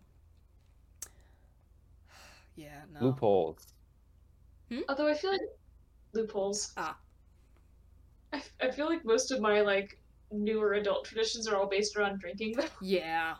Yeah, 2.57 2.83
no. 2.93 3.01
Loopholes. 3.07 3.67
Although 4.87 5.07
I 5.09 5.13
feel 5.13 5.31
like 5.31 5.41
loopholes. 6.13 6.71
Ah. 6.77 6.97
I, 8.31 8.41
I 8.61 8.71
feel 8.71 8.85
like 8.85 9.03
most 9.03 9.29
of 9.31 9.41
my 9.41 9.59
like 9.59 9.99
newer 10.31 10.73
adult 10.75 11.03
traditions 11.03 11.49
are 11.49 11.57
all 11.57 11.67
based 11.67 11.97
around 11.97 12.19
drinking 12.21 12.55
Yeah. 12.81 13.35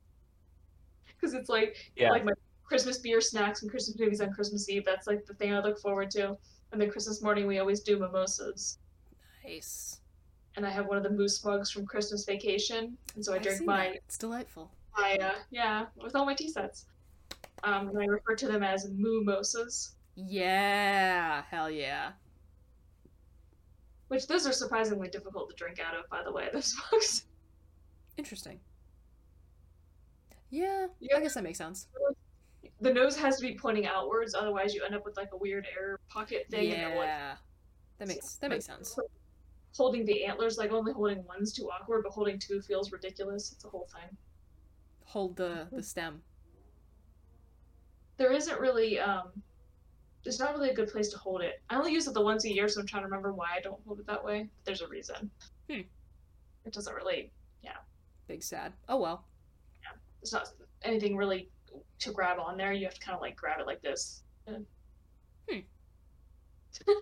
because 1.06 1.32
it's 1.32 1.48
like 1.48 1.90
Yeah. 1.96 2.10
like 2.10 2.24
my 2.26 2.32
Christmas 2.64 2.98
beer 2.98 3.20
snacks 3.20 3.62
and 3.62 3.70
Christmas 3.70 3.98
movies 3.98 4.20
on 4.20 4.32
Christmas 4.32 4.68
Eve. 4.68 4.84
That's 4.84 5.06
like 5.06 5.24
the 5.26 5.34
thing 5.34 5.52
I 5.54 5.60
look 5.60 5.78
forward 5.78 6.10
to. 6.12 6.36
And 6.72 6.80
then 6.80 6.90
Christmas 6.90 7.22
morning 7.22 7.46
we 7.46 7.58
always 7.58 7.80
do 7.80 7.98
mimosas. 7.98 8.78
Nice. 9.44 10.00
And 10.56 10.64
I 10.66 10.70
have 10.70 10.86
one 10.86 10.96
of 10.96 11.02
the 11.02 11.10
moose 11.10 11.44
mugs 11.44 11.70
from 11.70 11.84
Christmas 11.84 12.24
Vacation, 12.24 12.96
and 13.16 13.24
so 13.24 13.32
I 13.32 13.36
I 13.36 13.38
drink 13.40 13.64
my 13.64 13.76
that. 13.88 13.96
It's 13.96 14.16
delightful. 14.18 14.70
my 14.96 15.16
uh, 15.20 15.34
yeah 15.50 15.86
with 16.02 16.14
all 16.16 16.24
my 16.24 16.34
tea 16.34 16.48
sets. 16.48 16.86
Um, 17.64 17.88
and 17.88 17.98
I 17.98 18.04
refer 18.04 18.34
to 18.36 18.46
them 18.46 18.62
as 18.62 18.88
moomosas, 18.90 19.92
Yeah, 20.16 21.42
hell 21.50 21.70
yeah. 21.70 22.12
which 24.08 24.26
those 24.26 24.46
are 24.46 24.52
surprisingly 24.52 25.08
difficult 25.08 25.50
to 25.50 25.56
drink 25.56 25.80
out 25.80 25.94
of, 25.98 26.08
by 26.10 26.22
the 26.22 26.30
way. 26.30 26.48
Those 26.52 26.74
mugs. 26.92 27.24
Interesting. 28.16 28.60
Yeah, 30.50 30.86
I 31.16 31.20
guess 31.20 31.34
that 31.34 31.42
makes 31.42 31.58
sense. 31.58 31.88
The 32.80 32.92
nose 32.92 33.16
has 33.16 33.36
to 33.36 33.42
be 33.42 33.54
pointing 33.54 33.86
outwards, 33.86 34.34
otherwise 34.34 34.74
you 34.74 34.82
end 34.84 34.94
up 34.94 35.04
with 35.04 35.16
like 35.16 35.30
a 35.32 35.36
weird 35.36 35.66
air 35.78 35.98
pocket 36.08 36.46
thing. 36.50 36.72
And 36.72 36.96
like, 36.96 37.06
Yeah, 37.06 37.36
that 37.98 38.08
makes 38.08 38.34
that 38.36 38.50
makes 38.50 38.66
sense. 38.66 38.98
holding 39.76 40.04
the 40.04 40.24
antlers, 40.24 40.58
like 40.58 40.72
only 40.72 40.92
holding 40.92 41.24
one's 41.26 41.52
too 41.52 41.70
awkward, 41.70 42.02
but 42.04 42.12
holding 42.12 42.38
two 42.38 42.60
feels 42.60 42.92
ridiculous. 42.92 43.52
It's 43.52 43.64
a 43.64 43.68
whole 43.68 43.88
thing. 43.92 44.16
Hold 45.04 45.36
the 45.36 45.68
the 45.72 45.82
stem. 45.82 46.22
There 48.16 48.32
isn't 48.32 48.60
really, 48.60 48.98
um, 49.00 49.30
there's 50.22 50.38
not 50.38 50.52
really 50.54 50.70
a 50.70 50.74
good 50.74 50.88
place 50.88 51.08
to 51.08 51.18
hold 51.18 51.42
it. 51.42 51.60
I 51.68 51.76
only 51.76 51.92
use 51.92 52.06
it 52.06 52.14
the 52.14 52.20
once 52.22 52.44
a 52.44 52.52
year, 52.52 52.68
so 52.68 52.80
I'm 52.80 52.86
trying 52.86 53.02
to 53.02 53.06
remember 53.08 53.32
why 53.32 53.48
I 53.56 53.60
don't 53.60 53.80
hold 53.86 53.98
it 53.98 54.06
that 54.06 54.24
way. 54.24 54.42
But 54.42 54.64
There's 54.64 54.82
a 54.82 54.88
reason. 54.88 55.30
Hmm. 55.68 55.80
It 56.64 56.72
doesn't 56.72 56.94
really, 56.94 57.30
yeah, 57.62 57.76
Big 58.28 58.42
sad. 58.42 58.72
Oh 58.88 58.98
well. 58.98 59.24
Yeah, 59.82 59.96
it's 60.22 60.32
not 60.32 60.48
anything 60.82 61.16
really 61.16 61.50
to 62.00 62.12
grab 62.12 62.38
on 62.38 62.56
there. 62.56 62.72
You 62.72 62.84
have 62.84 62.94
to 62.94 63.00
kind 63.00 63.14
of 63.14 63.20
like 63.22 63.36
grab 63.36 63.60
it 63.60 63.66
like 63.66 63.82
this. 63.82 64.22
And 64.46 64.66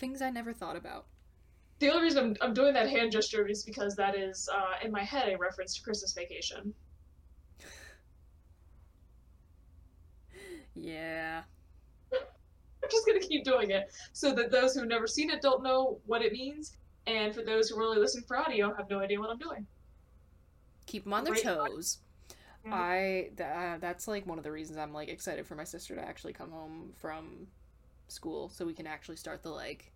Things 0.00 0.22
I 0.22 0.30
never 0.30 0.52
thought 0.52 0.76
about. 0.76 1.06
the 1.78 1.88
only 1.90 2.02
reason 2.02 2.24
I'm, 2.24 2.36
I'm 2.48 2.54
doing 2.54 2.74
that 2.74 2.88
hand 2.88 3.12
gesture 3.12 3.46
is 3.46 3.62
because 3.64 3.94
that 3.96 4.16
is, 4.16 4.48
uh, 4.52 4.84
in 4.84 4.90
my 4.90 5.02
head, 5.04 5.28
a 5.28 5.38
reference 5.38 5.76
to 5.76 5.82
Christmas 5.82 6.12
Vacation. 6.12 6.74
Yeah. 10.74 11.42
I'm 12.12 12.88
just 12.90 13.04
gonna 13.06 13.18
keep 13.20 13.42
doing 13.44 13.70
it 13.72 13.92
so 14.12 14.32
that 14.34 14.50
those 14.52 14.74
who've 14.74 14.86
never 14.88 15.06
seen 15.08 15.28
it 15.30 15.42
don't 15.42 15.62
know 15.62 15.98
what 16.06 16.22
it 16.22 16.32
means, 16.32 16.76
and 17.06 17.34
for 17.34 17.42
those 17.42 17.68
who 17.68 17.78
are 17.78 17.82
only 17.82 17.98
listening 17.98 18.24
for 18.26 18.36
audio 18.38 18.72
have 18.74 18.88
no 18.88 19.00
idea 19.00 19.18
what 19.18 19.28
I'm 19.30 19.38
doing. 19.38 19.66
Keep 20.86 21.04
them 21.04 21.12
on 21.14 21.24
their 21.24 21.34
toes. 21.34 21.98
I 22.72 23.30
th- 23.36 23.40
uh, 23.40 23.78
that's 23.80 24.08
like 24.08 24.26
one 24.26 24.38
of 24.38 24.44
the 24.44 24.52
reasons 24.52 24.78
I'm 24.78 24.92
like 24.92 25.08
excited 25.08 25.46
for 25.46 25.54
my 25.54 25.64
sister 25.64 25.94
to 25.94 26.00
actually 26.00 26.32
come 26.32 26.50
home 26.50 26.92
from 26.96 27.46
school 28.08 28.48
so 28.48 28.64
we 28.64 28.72
can 28.72 28.86
actually 28.86 29.16
start 29.16 29.42
the 29.42 29.50
like 29.50 29.92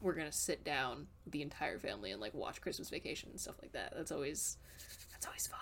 we're 0.00 0.14
gonna 0.14 0.32
sit 0.32 0.64
down 0.64 1.06
the 1.26 1.42
entire 1.42 1.78
family 1.78 2.12
and 2.12 2.20
like 2.20 2.34
watch 2.34 2.60
Christmas 2.60 2.90
Vacation 2.90 3.30
and 3.30 3.40
stuff 3.40 3.56
like 3.60 3.72
that. 3.72 3.92
That's 3.96 4.12
always 4.12 4.58
that's 5.12 5.26
always 5.26 5.46
fun. 5.46 5.60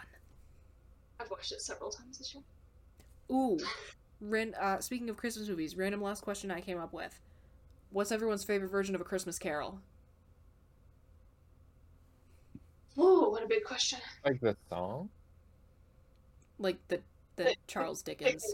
I've 1.20 1.30
watched 1.30 1.52
it 1.52 1.62
several 1.62 1.90
times 1.90 2.18
this 2.18 2.34
year. 2.34 2.42
Ooh, 3.30 3.58
ran, 4.20 4.54
uh, 4.60 4.80
speaking 4.80 5.08
of 5.08 5.16
Christmas 5.16 5.48
movies, 5.48 5.76
random 5.76 6.02
last 6.02 6.22
question 6.22 6.50
I 6.50 6.60
came 6.60 6.78
up 6.78 6.92
with: 6.92 7.18
What's 7.90 8.12
everyone's 8.12 8.44
favorite 8.44 8.68
version 8.68 8.94
of 8.94 9.00
A 9.00 9.04
Christmas 9.04 9.38
Carol? 9.38 9.80
Whoa, 12.94 13.28
what 13.28 13.42
a 13.42 13.46
big 13.46 13.64
question. 13.64 13.98
Like 14.24 14.40
the 14.40 14.56
song? 14.70 15.10
Like 16.58 16.78
the 16.88 17.00
the 17.36 17.54
Charles 17.66 18.02
Dickens 18.02 18.44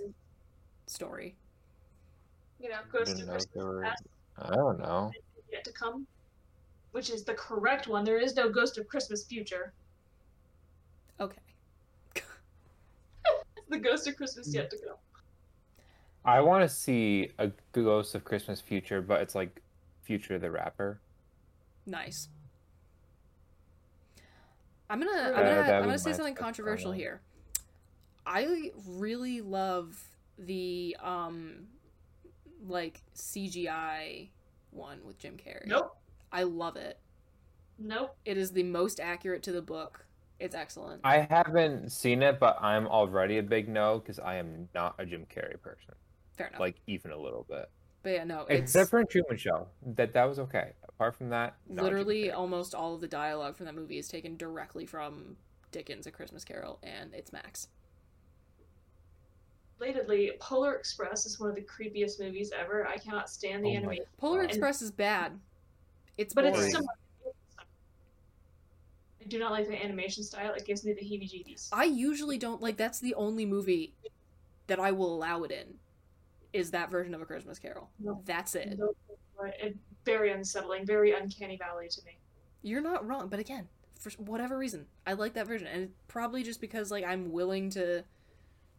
story. 0.86 1.34
You 2.60 2.68
know, 2.70 2.78
Ghost 2.92 3.16
Didn't 3.16 3.22
of 3.22 3.28
Christmas 3.34 3.54
were- 3.64 3.82
Past 3.82 4.02
I 4.38 4.54
don't 4.54 4.78
know. 4.78 5.10
yet 5.52 5.64
to 5.64 5.72
come, 5.72 6.06
which 6.92 7.10
is 7.10 7.22
the 7.24 7.34
correct 7.34 7.86
one. 7.86 8.04
There 8.04 8.18
is 8.18 8.34
no 8.34 8.48
Ghost 8.48 8.78
of 8.78 8.88
Christmas 8.88 9.24
Future. 9.24 9.72
Okay. 11.20 11.38
It's 12.16 12.24
the 13.68 13.78
Ghost 13.78 14.06
of 14.08 14.16
Christmas 14.16 14.52
yet 14.54 14.70
to 14.70 14.78
come. 14.78 14.96
I 16.24 16.40
want 16.40 16.62
to 16.62 16.68
see 16.68 17.30
a 17.38 17.50
Ghost 17.72 18.14
of 18.14 18.24
Christmas 18.24 18.60
Future, 18.60 19.00
but 19.02 19.20
it's 19.20 19.34
like 19.34 19.60
Future 20.02 20.38
the 20.38 20.50
rapper. 20.50 21.00
Nice. 21.86 22.28
I'm 24.90 24.98
gonna 25.00 25.10
That- 25.12 25.26
I'm 25.28 25.32
gonna 25.34 25.54
that 25.62 25.74
I'm 25.76 25.84
gonna 25.84 25.98
say 25.98 26.12
something 26.12 26.34
controversial 26.34 26.90
one. 26.90 26.98
here. 26.98 27.20
I 28.26 28.70
really 28.86 29.40
love 29.40 30.00
the 30.38 30.96
um 31.00 31.66
like 32.66 33.00
CGI 33.14 34.28
one 34.70 35.04
with 35.04 35.18
Jim 35.18 35.36
Carrey. 35.36 35.66
Nope. 35.66 35.96
I 36.32 36.44
love 36.44 36.76
it. 36.76 36.98
Nope. 37.78 38.16
It 38.24 38.38
is 38.38 38.52
the 38.52 38.62
most 38.62 39.00
accurate 39.00 39.42
to 39.44 39.52
the 39.52 39.62
book. 39.62 40.06
It's 40.38 40.54
excellent. 40.54 41.00
I 41.04 41.18
haven't 41.18 41.92
seen 41.92 42.22
it, 42.22 42.40
but 42.40 42.58
I'm 42.60 42.86
already 42.86 43.38
a 43.38 43.42
big 43.42 43.68
no 43.68 43.98
because 43.98 44.18
I 44.18 44.36
am 44.36 44.68
not 44.74 44.94
a 44.98 45.06
Jim 45.06 45.26
Carrey 45.32 45.60
person. 45.60 45.94
Fair 46.36 46.48
enough. 46.48 46.60
Like 46.60 46.76
even 46.86 47.12
a 47.12 47.18
little 47.18 47.46
bit. 47.48 47.68
but 48.02 48.10
yeah, 48.10 48.24
no, 48.24 48.40
it's 48.48 48.62
Except 48.62 48.90
for 48.90 49.00
in 49.00 49.06
Truman 49.06 49.36
Show, 49.36 49.68
that 49.94 50.12
that 50.14 50.24
was 50.24 50.38
okay. 50.40 50.72
Apart 50.88 51.14
from 51.14 51.28
that, 51.30 51.54
not 51.68 51.84
literally 51.84 52.24
Carrey. 52.24 52.34
almost 52.34 52.74
all 52.74 52.94
of 52.94 53.00
the 53.00 53.08
dialogue 53.08 53.56
from 53.56 53.66
that 53.66 53.74
movie 53.74 53.98
is 53.98 54.08
taken 54.08 54.36
directly 54.36 54.86
from 54.86 55.36
Dickens' 55.70 56.06
A 56.06 56.10
Christmas 56.10 56.44
Carol, 56.44 56.78
and 56.82 57.14
it's 57.14 57.32
Max. 57.32 57.68
Relatedly, 59.80 60.38
Polar 60.38 60.74
Express 60.74 61.26
is 61.26 61.40
one 61.40 61.48
of 61.50 61.56
the 61.56 61.62
creepiest 61.62 62.20
movies 62.20 62.52
ever. 62.56 62.86
I 62.86 62.96
cannot 62.98 63.28
stand 63.28 63.64
the 63.64 63.70
Oh 63.70 63.76
animation. 63.76 64.04
Polar. 64.18 64.42
Express 64.44 64.82
is 64.82 64.90
bad. 64.90 65.38
It's 66.16 66.34
But 66.34 66.52
boring. 66.52 66.66
it's. 66.66 66.76
I 69.20 69.24
do 69.28 69.38
not 69.38 69.52
like 69.52 69.68
the 69.68 69.82
animation 69.82 70.22
style. 70.24 70.52
It 70.52 70.64
gives 70.66 70.84
me 70.84 70.92
the 70.92 71.00
heebie-jeebies. 71.00 71.68
I 71.72 71.84
usually 71.84 72.38
don't 72.38 72.60
like. 72.60 72.76
That's 72.76 73.00
the 73.00 73.14
only 73.14 73.46
movie 73.46 73.94
that 74.66 74.78
I 74.78 74.92
will 74.92 75.14
allow 75.14 75.42
it 75.44 75.50
in. 75.50 75.74
Is 76.52 76.70
that 76.72 76.90
version 76.90 77.14
of 77.14 77.22
A 77.22 77.24
Christmas 77.24 77.58
Carol? 77.58 77.88
No. 77.98 78.20
That's 78.26 78.54
it. 78.54 78.78
No, 78.78 78.94
it 79.40 79.76
very 80.04 80.32
unsettling, 80.32 80.84
very 80.84 81.12
uncanny 81.12 81.56
valley 81.56 81.88
to 81.88 82.04
me. 82.04 82.18
You're 82.62 82.82
not 82.82 83.06
wrong, 83.06 83.28
but 83.28 83.38
again, 83.38 83.68
for 83.98 84.10
whatever 84.18 84.58
reason, 84.58 84.86
I 85.06 85.14
like 85.14 85.34
that 85.34 85.46
version, 85.46 85.66
and 85.66 85.90
probably 86.08 86.42
just 86.42 86.60
because 86.60 86.90
like 86.90 87.04
I'm 87.04 87.32
willing 87.32 87.70
to 87.70 88.04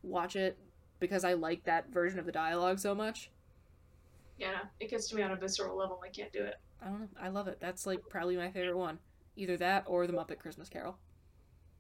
watch 0.04 0.36
it 0.36 0.58
because 1.04 1.26
I 1.26 1.34
like 1.34 1.66
that 1.66 1.92
version 1.92 2.18
of 2.18 2.26
the 2.26 2.32
dialogue 2.32 2.80
so 2.80 2.96
much. 2.96 3.30
Yeah, 4.38 4.60
it 4.80 4.90
gets 4.90 5.10
to 5.10 5.18
me 5.18 5.22
on 5.22 5.32
a 5.32 5.36
visceral 5.36 5.78
level. 5.78 6.02
I 6.02 6.08
can't 6.08 6.32
do 6.32 6.42
it. 6.42 6.56
I 6.82 6.86
don't 6.86 7.02
know. 7.02 7.08
I 7.22 7.28
love 7.28 7.50
it. 7.50 7.58
That's 7.60 7.86
like 7.86 8.00
probably 8.10 8.38
my 8.38 8.50
favorite 8.50 8.78
one. 8.78 9.00
Either 9.36 9.58
that 9.58 9.84
or 9.86 10.08
the 10.08 10.14
Muppet 10.14 10.40
Christmas 10.40 10.70
Carol. 10.70 10.98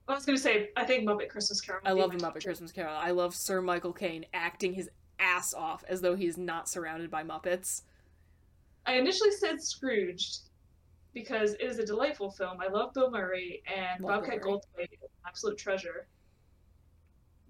I 0.09 0.13
was 0.13 0.25
gonna 0.25 0.37
say, 0.37 0.71
I 0.75 0.83
think 0.83 1.07
Muppet 1.07 1.29
Christmas 1.29 1.61
Carol. 1.61 1.81
I 1.85 1.93
love 1.93 2.11
the 2.11 2.17
Muppet. 2.17 2.43
Christmas 2.43 2.73
Carol. 2.73 2.93
I 2.93 3.11
love 3.11 3.33
Sir 3.33 3.61
Michael 3.61 3.93
Caine 3.93 4.25
acting 4.33 4.73
his 4.73 4.89
ass 5.19 5.53
off 5.53 5.85
as 5.87 6.01
though 6.01 6.15
he's 6.15 6.37
not 6.37 6.67
surrounded 6.67 7.09
by 7.09 7.23
Muppets. 7.23 7.83
I 8.85 8.95
initially 8.95 9.31
said 9.31 9.61
Scrooged 9.61 10.49
because 11.13 11.53
it 11.53 11.61
is 11.61 11.79
a 11.79 11.85
delightful 11.85 12.29
film. 12.29 12.57
I 12.59 12.67
love 12.67 12.93
Bill 12.93 13.09
Murray 13.09 13.63
and 13.73 14.03
Love 14.03 14.23
Bobcat 14.23 14.41
Goldthwait 14.41 14.91
is 14.91 15.01
an 15.01 15.07
absolute 15.25 15.57
treasure. 15.57 16.07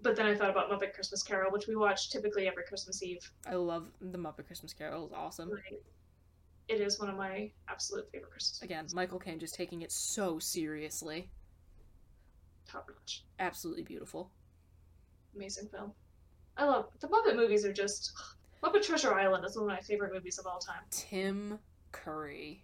But 0.04 0.16
then 0.16 0.26
I 0.26 0.34
thought 0.34 0.50
about 0.50 0.70
Muppet 0.70 0.92
Christmas 0.92 1.22
Carol, 1.22 1.50
which 1.50 1.66
we 1.66 1.74
watch 1.74 2.10
typically 2.10 2.46
every 2.46 2.62
Christmas 2.64 3.02
Eve. 3.02 3.32
I 3.46 3.54
love 3.54 3.86
the 4.02 4.18
Muppet 4.18 4.46
Christmas 4.46 4.74
Carol. 4.74 5.06
It's 5.06 5.14
awesome. 5.14 5.50
It 6.68 6.80
is 6.82 7.00
one 7.00 7.08
of 7.08 7.16
my 7.16 7.50
absolute 7.68 8.06
favorite 8.12 8.30
Christmas 8.30 8.60
Again, 8.60 8.86
Michael 8.92 9.18
Caine 9.18 9.38
just 9.38 9.54
taking 9.54 9.80
it 9.80 9.90
so 9.90 10.38
seriously. 10.38 11.30
top 12.70 12.86
notch. 12.88 13.24
Absolutely 13.38 13.82
beautiful. 13.82 14.30
Amazing 15.34 15.68
film. 15.68 15.92
I 16.58 16.66
love 16.66 16.90
the 17.00 17.08
Muppet 17.08 17.34
movies 17.34 17.64
are 17.64 17.72
just 17.72 18.12
Muppet 18.62 18.82
Treasure 18.82 19.14
Island 19.14 19.44
is 19.46 19.56
one 19.56 19.70
of 19.70 19.74
my 19.74 19.80
favorite 19.80 20.12
movies 20.12 20.38
of 20.38 20.46
all 20.46 20.58
time. 20.58 20.82
Tim 20.90 21.58
Curry. 21.92 22.62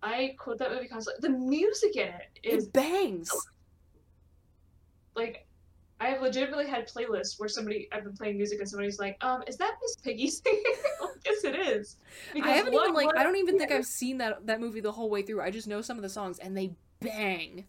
I 0.00 0.36
quote 0.38 0.58
that 0.58 0.70
movie 0.70 0.86
constantly. 0.86 1.28
The 1.28 1.36
music 1.36 1.96
in 1.96 2.06
it 2.06 2.38
is 2.44 2.66
It 2.66 2.72
bangs. 2.72 3.30
Like 5.18 5.46
I 6.00 6.08
have 6.10 6.22
legitimately 6.22 6.68
had 6.68 6.88
playlists 6.88 7.38
where 7.38 7.48
somebody 7.48 7.88
I've 7.90 8.04
been 8.04 8.16
playing 8.16 8.36
music 8.36 8.60
and 8.60 8.68
somebody's 8.68 9.00
like, 9.00 9.16
um, 9.20 9.42
is 9.48 9.56
that 9.56 9.74
Miss 9.82 9.96
Piggy 9.96 10.30
singing? 10.30 10.62
Like, 11.02 11.10
yes, 11.26 11.44
it 11.44 11.56
is. 11.56 11.96
I 12.40 12.50
haven't 12.50 12.72
even 12.72 12.94
like 12.94 13.08
I 13.16 13.24
don't 13.24 13.36
even 13.36 13.58
think 13.58 13.72
I've 13.78 13.84
seen 13.84 14.18
that 14.18 14.46
that 14.46 14.60
movie 14.60 14.80
the 14.80 14.92
whole 14.92 15.10
way 15.10 15.22
through. 15.22 15.42
I 15.42 15.50
just 15.50 15.66
know 15.66 15.82
some 15.82 15.96
of 15.96 16.02
the 16.02 16.08
songs 16.08 16.38
and 16.38 16.56
they 16.56 16.70
bang. 17.00 17.66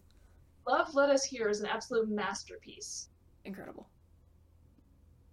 Love 0.68 0.94
Led 0.94 1.10
Us 1.10 1.24
Here 1.24 1.48
is 1.48 1.60
an 1.60 1.66
absolute 1.66 2.08
masterpiece. 2.08 3.08
Incredible. 3.44 3.88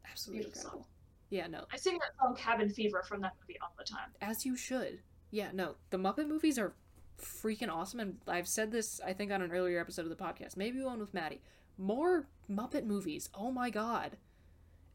Absolutely 0.10 0.46
Beautiful 0.46 0.62
song. 0.62 0.72
incredible. 0.72 0.88
Yeah, 1.30 1.48
no. 1.48 1.66
I 1.72 1.78
sing 1.78 2.00
that 2.00 2.16
song 2.20 2.36
Cabin 2.36 2.70
Fever 2.70 3.04
from 3.08 3.22
that 3.22 3.34
movie 3.42 3.60
all 3.62 3.74
the 3.78 3.84
time. 3.84 4.10
As 4.22 4.46
you 4.46 4.56
should. 4.56 5.00
Yeah, 5.30 5.50
no. 5.54 5.76
The 5.92 5.98
Muppet 5.98 6.28
movies 6.28 6.58
are 6.58 6.74
freaking 7.22 7.70
awesome 7.70 8.00
and 8.00 8.18
I've 8.28 8.48
said 8.48 8.72
this 8.72 9.02
I 9.06 9.12
think 9.12 9.32
on 9.32 9.42
an 9.42 9.52
earlier 9.52 9.80
episode 9.80 10.04
of 10.04 10.10
the 10.10 10.16
podcast. 10.16 10.58
Maybe 10.58 10.82
one 10.82 11.00
with 11.00 11.14
Maddie. 11.14 11.42
More 11.78 12.28
Muppet 12.50 12.86
movies. 12.86 13.30
Oh 13.34 13.52
my 13.52 13.70
god. 13.70 14.18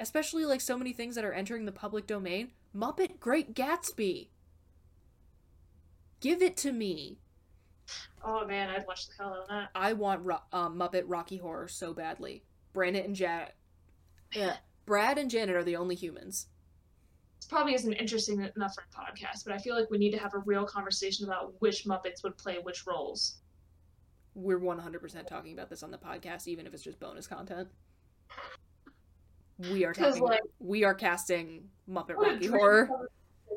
Especially 0.00 0.44
like 0.44 0.60
so 0.60 0.76
many 0.76 0.92
things 0.92 1.14
that 1.14 1.24
are 1.24 1.32
entering 1.32 1.64
the 1.64 1.72
public 1.72 2.06
domain. 2.06 2.50
Muppet 2.74 3.20
Great 3.20 3.54
Gatsby. 3.54 4.28
Give 6.20 6.42
it 6.42 6.56
to 6.59 6.72
me. 6.72 7.18
Oh 8.24 8.46
man, 8.46 8.70
I'd 8.70 8.86
watch 8.86 9.09
the 9.09 9.14
hell 9.18 9.34
out 9.34 9.42
of 9.42 9.48
that. 9.48 9.70
I 9.74 9.92
want 9.92 10.24
Ro- 10.24 10.42
um, 10.52 10.78
Muppet 10.78 11.04
Rocky 11.06 11.36
Horror 11.36 11.68
so 11.68 11.92
badly. 11.92 12.44
Brandon 12.72 13.04
and 13.04 13.16
Janet. 13.16 13.54
Yeah. 14.32 14.56
Brad 14.86 15.18
and 15.18 15.30
Janet 15.30 15.56
are 15.56 15.64
the 15.64 15.76
only 15.76 15.94
humans. 15.94 16.46
This 17.38 17.48
probably 17.48 17.74
isn't 17.74 17.92
interesting 17.92 18.40
enough 18.56 18.74
for 18.74 18.84
a 18.84 18.96
podcast, 18.96 19.44
but 19.44 19.52
I 19.52 19.59
feel 19.59 19.74
like 19.78 19.90
we 19.90 19.98
need 19.98 20.12
to 20.12 20.18
have 20.18 20.34
a 20.34 20.38
real 20.38 20.64
conversation 20.64 21.26
about 21.26 21.60
which 21.60 21.84
Muppets 21.84 22.22
would 22.22 22.38
play 22.38 22.59
which 22.62 22.86
roles. 22.86 23.41
We're 24.34 24.59
100% 24.59 25.26
talking 25.26 25.52
about 25.52 25.68
this 25.68 25.82
on 25.82 25.90
the 25.90 25.98
podcast, 25.98 26.48
even 26.48 26.66
if 26.66 26.72
it's 26.74 26.82
just 26.82 26.98
bonus 26.98 27.26
content. 27.26 27.68
We 29.70 29.84
are 29.84 29.92
talking. 29.92 30.22
like- 30.22 30.40
we 30.59 30.84
are 30.84 30.94
casting 30.94 31.68
Muppet 31.88 32.16
Rocky 32.16 32.46
Horror. 32.46 32.88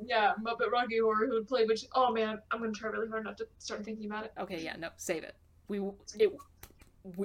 Yeah, 0.04 0.34
Muppet 0.44 0.72
Rocky 0.72 1.00
Horror 1.00 1.26
who 1.28 1.34
would 1.36 1.48
play 1.48 1.66
which. 1.66 1.86
Oh 1.96 2.12
man, 2.12 2.42
I'm 2.52 2.60
gonna 2.60 2.74
try 2.74 2.90
really 2.90 3.08
hard 3.08 3.24
not 3.24 3.38
to 3.38 3.48
start 3.60 3.84
thinking 3.86 4.06
about 4.06 4.26
it. 4.26 4.34
Okay, 4.38 4.62
yeah, 4.62 4.76
no, 4.76 4.90
save 4.98 5.24
it. 5.24 5.36
We 5.68 5.80
it 6.20 6.32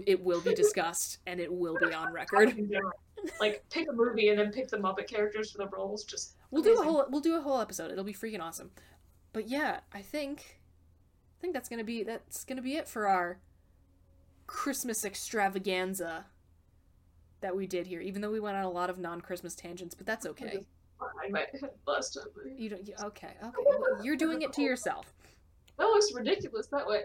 it 0.07 0.23
will 0.23 0.41
be 0.41 0.55
discussed 0.55 1.19
and 1.27 1.41
it 1.41 1.53
will 1.53 1.77
be 1.79 1.93
on 1.93 2.13
record. 2.13 2.55
Like 3.41 3.65
pick 3.71 3.89
a 3.91 3.93
movie 3.93 4.29
and 4.29 4.39
then 4.39 4.53
pick 4.53 4.69
the 4.69 4.79
Muppet 4.79 5.09
characters 5.09 5.51
for 5.51 5.59
the 5.59 5.67
roles. 5.67 6.05
Just 6.05 6.37
We'll 6.51 6.63
do 6.63 6.79
a 6.79 6.83
whole 6.83 7.05
we'll 7.11 7.21
do 7.21 7.37
a 7.37 7.41
whole 7.41 7.61
episode. 7.61 7.91
It'll 7.91 8.05
be 8.05 8.15
freaking 8.15 8.41
awesome. 8.41 8.71
But 9.33 9.49
yeah, 9.49 9.81
I 9.93 10.01
think 10.03 10.60
I 11.41 11.43
think 11.43 11.55
that's 11.55 11.71
gonna 11.71 11.85
be 11.85 12.03
that's 12.03 12.45
gonna 12.45 12.61
be 12.61 12.77
it 12.77 12.87
for 12.87 13.07
our 13.09 13.39
Christmas 14.47 15.07
extravaganza 15.07 16.27
that 17.41 17.57
we 17.57 17.67
did 17.67 17.87
here. 17.87 18.03
Even 18.03 18.21
though 18.21 18.31
we 18.31 18.41
went 18.41 18.59
on 18.59 18.65
a 18.65 18.71
lot 18.71 18.91
of 18.91 18.99
non-Christmas 18.99 19.55
tangents, 19.55 19.95
but 19.95 20.05
that's 20.07 20.27
okay. 20.27 20.67
I 21.01 21.31
might 21.31 21.49
have 21.63 21.71
bust 21.87 22.19
up. 22.19 22.27
You 22.59 22.69
don't. 22.69 22.87
You, 22.87 22.93
okay, 23.05 23.29
okay. 23.43 23.53
Well, 23.65 24.05
You're 24.05 24.17
doing 24.17 24.43
it 24.43 24.53
to 24.53 24.61
yourself. 24.61 25.15
That 25.79 25.85
looks 25.87 26.13
ridiculous 26.13 26.67
that 26.67 26.87
way. 26.87 27.05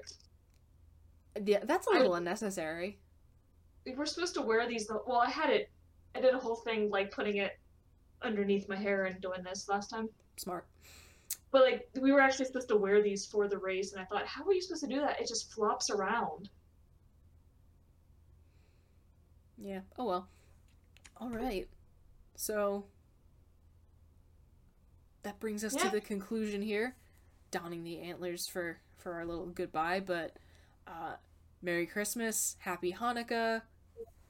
Yeah, 1.45 1.59
that's 1.63 1.87
a 1.87 1.91
little 1.91 2.15
unnecessary. 2.15 2.99
We're 3.95 4.05
supposed 4.05 4.33
to 4.33 4.41
wear 4.41 4.67
these. 4.67 4.87
the- 4.87 5.01
Well, 5.07 5.19
I 5.19 5.29
had 5.29 5.49
it. 5.49 5.69
I 6.13 6.19
did 6.19 6.33
a 6.33 6.37
whole 6.39 6.55
thing 6.57 6.89
like 6.89 7.09
putting 7.11 7.37
it 7.37 7.57
underneath 8.21 8.67
my 8.67 8.75
hair 8.75 9.05
and 9.05 9.21
doing 9.21 9.43
this 9.43 9.69
last 9.69 9.89
time. 9.91 10.09
Smart. 10.35 10.65
But 11.55 11.63
like 11.63 11.87
we 12.01 12.11
were 12.11 12.19
actually 12.19 12.47
supposed 12.47 12.67
to 12.67 12.75
wear 12.75 13.01
these 13.01 13.25
for 13.25 13.47
the 13.47 13.57
race, 13.57 13.93
and 13.93 14.01
I 14.01 14.03
thought, 14.03 14.25
how 14.27 14.43
are 14.43 14.51
you 14.51 14.61
supposed 14.61 14.83
to 14.83 14.89
do 14.89 14.99
that? 14.99 15.21
It 15.21 15.27
just 15.29 15.53
flops 15.53 15.89
around. 15.89 16.49
Yeah. 19.57 19.79
Oh 19.97 20.03
well. 20.03 20.27
All 21.15 21.29
right. 21.29 21.69
So, 22.35 22.87
that 25.23 25.39
brings 25.39 25.63
us 25.63 25.73
Yeah. 25.77 25.83
to 25.83 25.89
the 25.91 26.01
conclusion 26.01 26.61
here. 26.61 26.97
Donning 27.51 27.85
the 27.85 28.01
antlers 28.01 28.47
for 28.47 28.79
for 28.97 29.13
our 29.13 29.23
little 29.25 29.45
goodbye, 29.45 30.01
but 30.01 30.35
uh, 30.85 31.13
Merry 31.61 31.85
Christmas, 31.85 32.57
Happy 32.59 32.91
Hanukkah, 32.91 33.61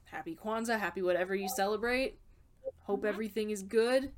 Happy 0.04 0.36
Kwanzaa, 0.36 0.78
Happy 0.78 1.02
whatever 1.02 1.34
you 1.34 1.48
celebrate. 1.48 2.20
Hope 2.82 3.04
everything 3.04 3.50
is 3.50 3.64
good, 3.64 4.12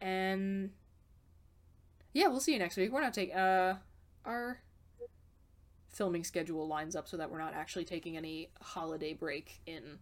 and 0.00 0.70
yeah, 2.12 2.28
we'll 2.28 2.40
see 2.40 2.52
you 2.52 2.58
next 2.58 2.76
week. 2.76 2.92
We're 2.92 3.00
not 3.00 3.14
taking 3.14 3.36
uh 3.36 3.76
our 4.24 4.60
filming 5.88 6.24
schedule 6.24 6.66
lines 6.68 6.94
up 6.94 7.08
so 7.08 7.16
that 7.16 7.30
we're 7.30 7.38
not 7.38 7.54
actually 7.54 7.84
taking 7.84 8.16
any 8.16 8.50
holiday 8.60 9.12
break 9.12 9.60
in 9.66 9.98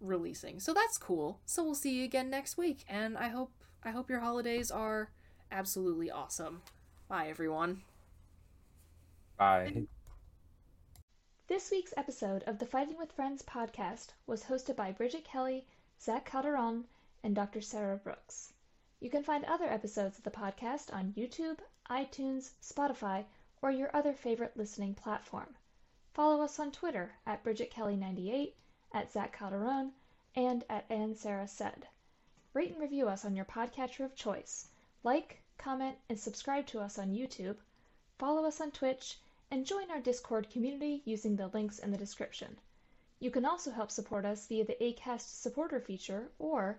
releasing. 0.00 0.60
So 0.60 0.72
that's 0.72 0.98
cool. 0.98 1.40
So 1.44 1.62
we'll 1.62 1.74
see 1.74 1.98
you 1.98 2.04
again 2.04 2.30
next 2.30 2.56
week 2.56 2.84
and 2.88 3.16
I 3.16 3.28
hope 3.28 3.52
I 3.82 3.90
hope 3.90 4.10
your 4.10 4.20
holidays 4.20 4.70
are 4.70 5.10
absolutely 5.50 6.10
awesome. 6.10 6.62
Bye 7.08 7.28
everyone. 7.28 7.82
Bye. 9.38 9.86
This 11.48 11.70
week's 11.70 11.94
episode 11.96 12.42
of 12.46 12.58
the 12.58 12.66
Fighting 12.66 12.96
with 12.98 13.12
Friends 13.12 13.42
podcast 13.42 14.08
was 14.26 14.42
hosted 14.42 14.74
by 14.74 14.90
Bridget 14.90 15.24
Kelley, 15.24 15.64
Zach 16.02 16.28
Calderon, 16.28 16.86
and 17.22 17.36
Dr. 17.36 17.60
Sarah 17.60 17.96
Brooks. 17.96 18.52
You 18.98 19.10
can 19.10 19.22
find 19.22 19.44
other 19.44 19.66
episodes 19.66 20.16
of 20.16 20.24
the 20.24 20.30
podcast 20.30 20.90
on 20.90 21.12
YouTube, 21.12 21.58
iTunes, 21.90 22.52
Spotify, 22.62 23.26
or 23.60 23.70
your 23.70 23.94
other 23.94 24.14
favorite 24.14 24.56
listening 24.56 24.94
platform. 24.94 25.54
Follow 26.14 26.42
us 26.42 26.58
on 26.58 26.72
Twitter 26.72 27.12
at 27.26 27.42
Bridget 27.44 27.70
Kelley98, 27.70 28.54
at 28.92 29.12
Zach 29.12 29.36
Calderon, 29.36 29.92
and 30.34 30.64
at 30.70 30.90
Ann 30.90 31.14
Sarah 31.14 31.46
Said. 31.46 31.86
Rate 32.54 32.72
and 32.72 32.80
review 32.80 33.06
us 33.06 33.26
on 33.26 33.36
your 33.36 33.44
podcatcher 33.44 34.02
of 34.02 34.14
choice. 34.14 34.68
Like, 35.02 35.42
comment, 35.58 35.98
and 36.08 36.18
subscribe 36.18 36.66
to 36.68 36.80
us 36.80 36.98
on 36.98 37.12
YouTube. 37.12 37.58
Follow 38.18 38.46
us 38.46 38.62
on 38.62 38.70
Twitch, 38.70 39.20
and 39.50 39.66
join 39.66 39.90
our 39.90 40.00
Discord 40.00 40.48
community 40.48 41.02
using 41.04 41.36
the 41.36 41.48
links 41.48 41.78
in 41.80 41.90
the 41.90 41.98
description. 41.98 42.58
You 43.20 43.30
can 43.30 43.44
also 43.44 43.70
help 43.70 43.90
support 43.90 44.24
us 44.24 44.46
via 44.46 44.64
the 44.64 44.82
ACAST 44.82 45.42
supporter 45.42 45.80
feature 45.80 46.30
or 46.38 46.78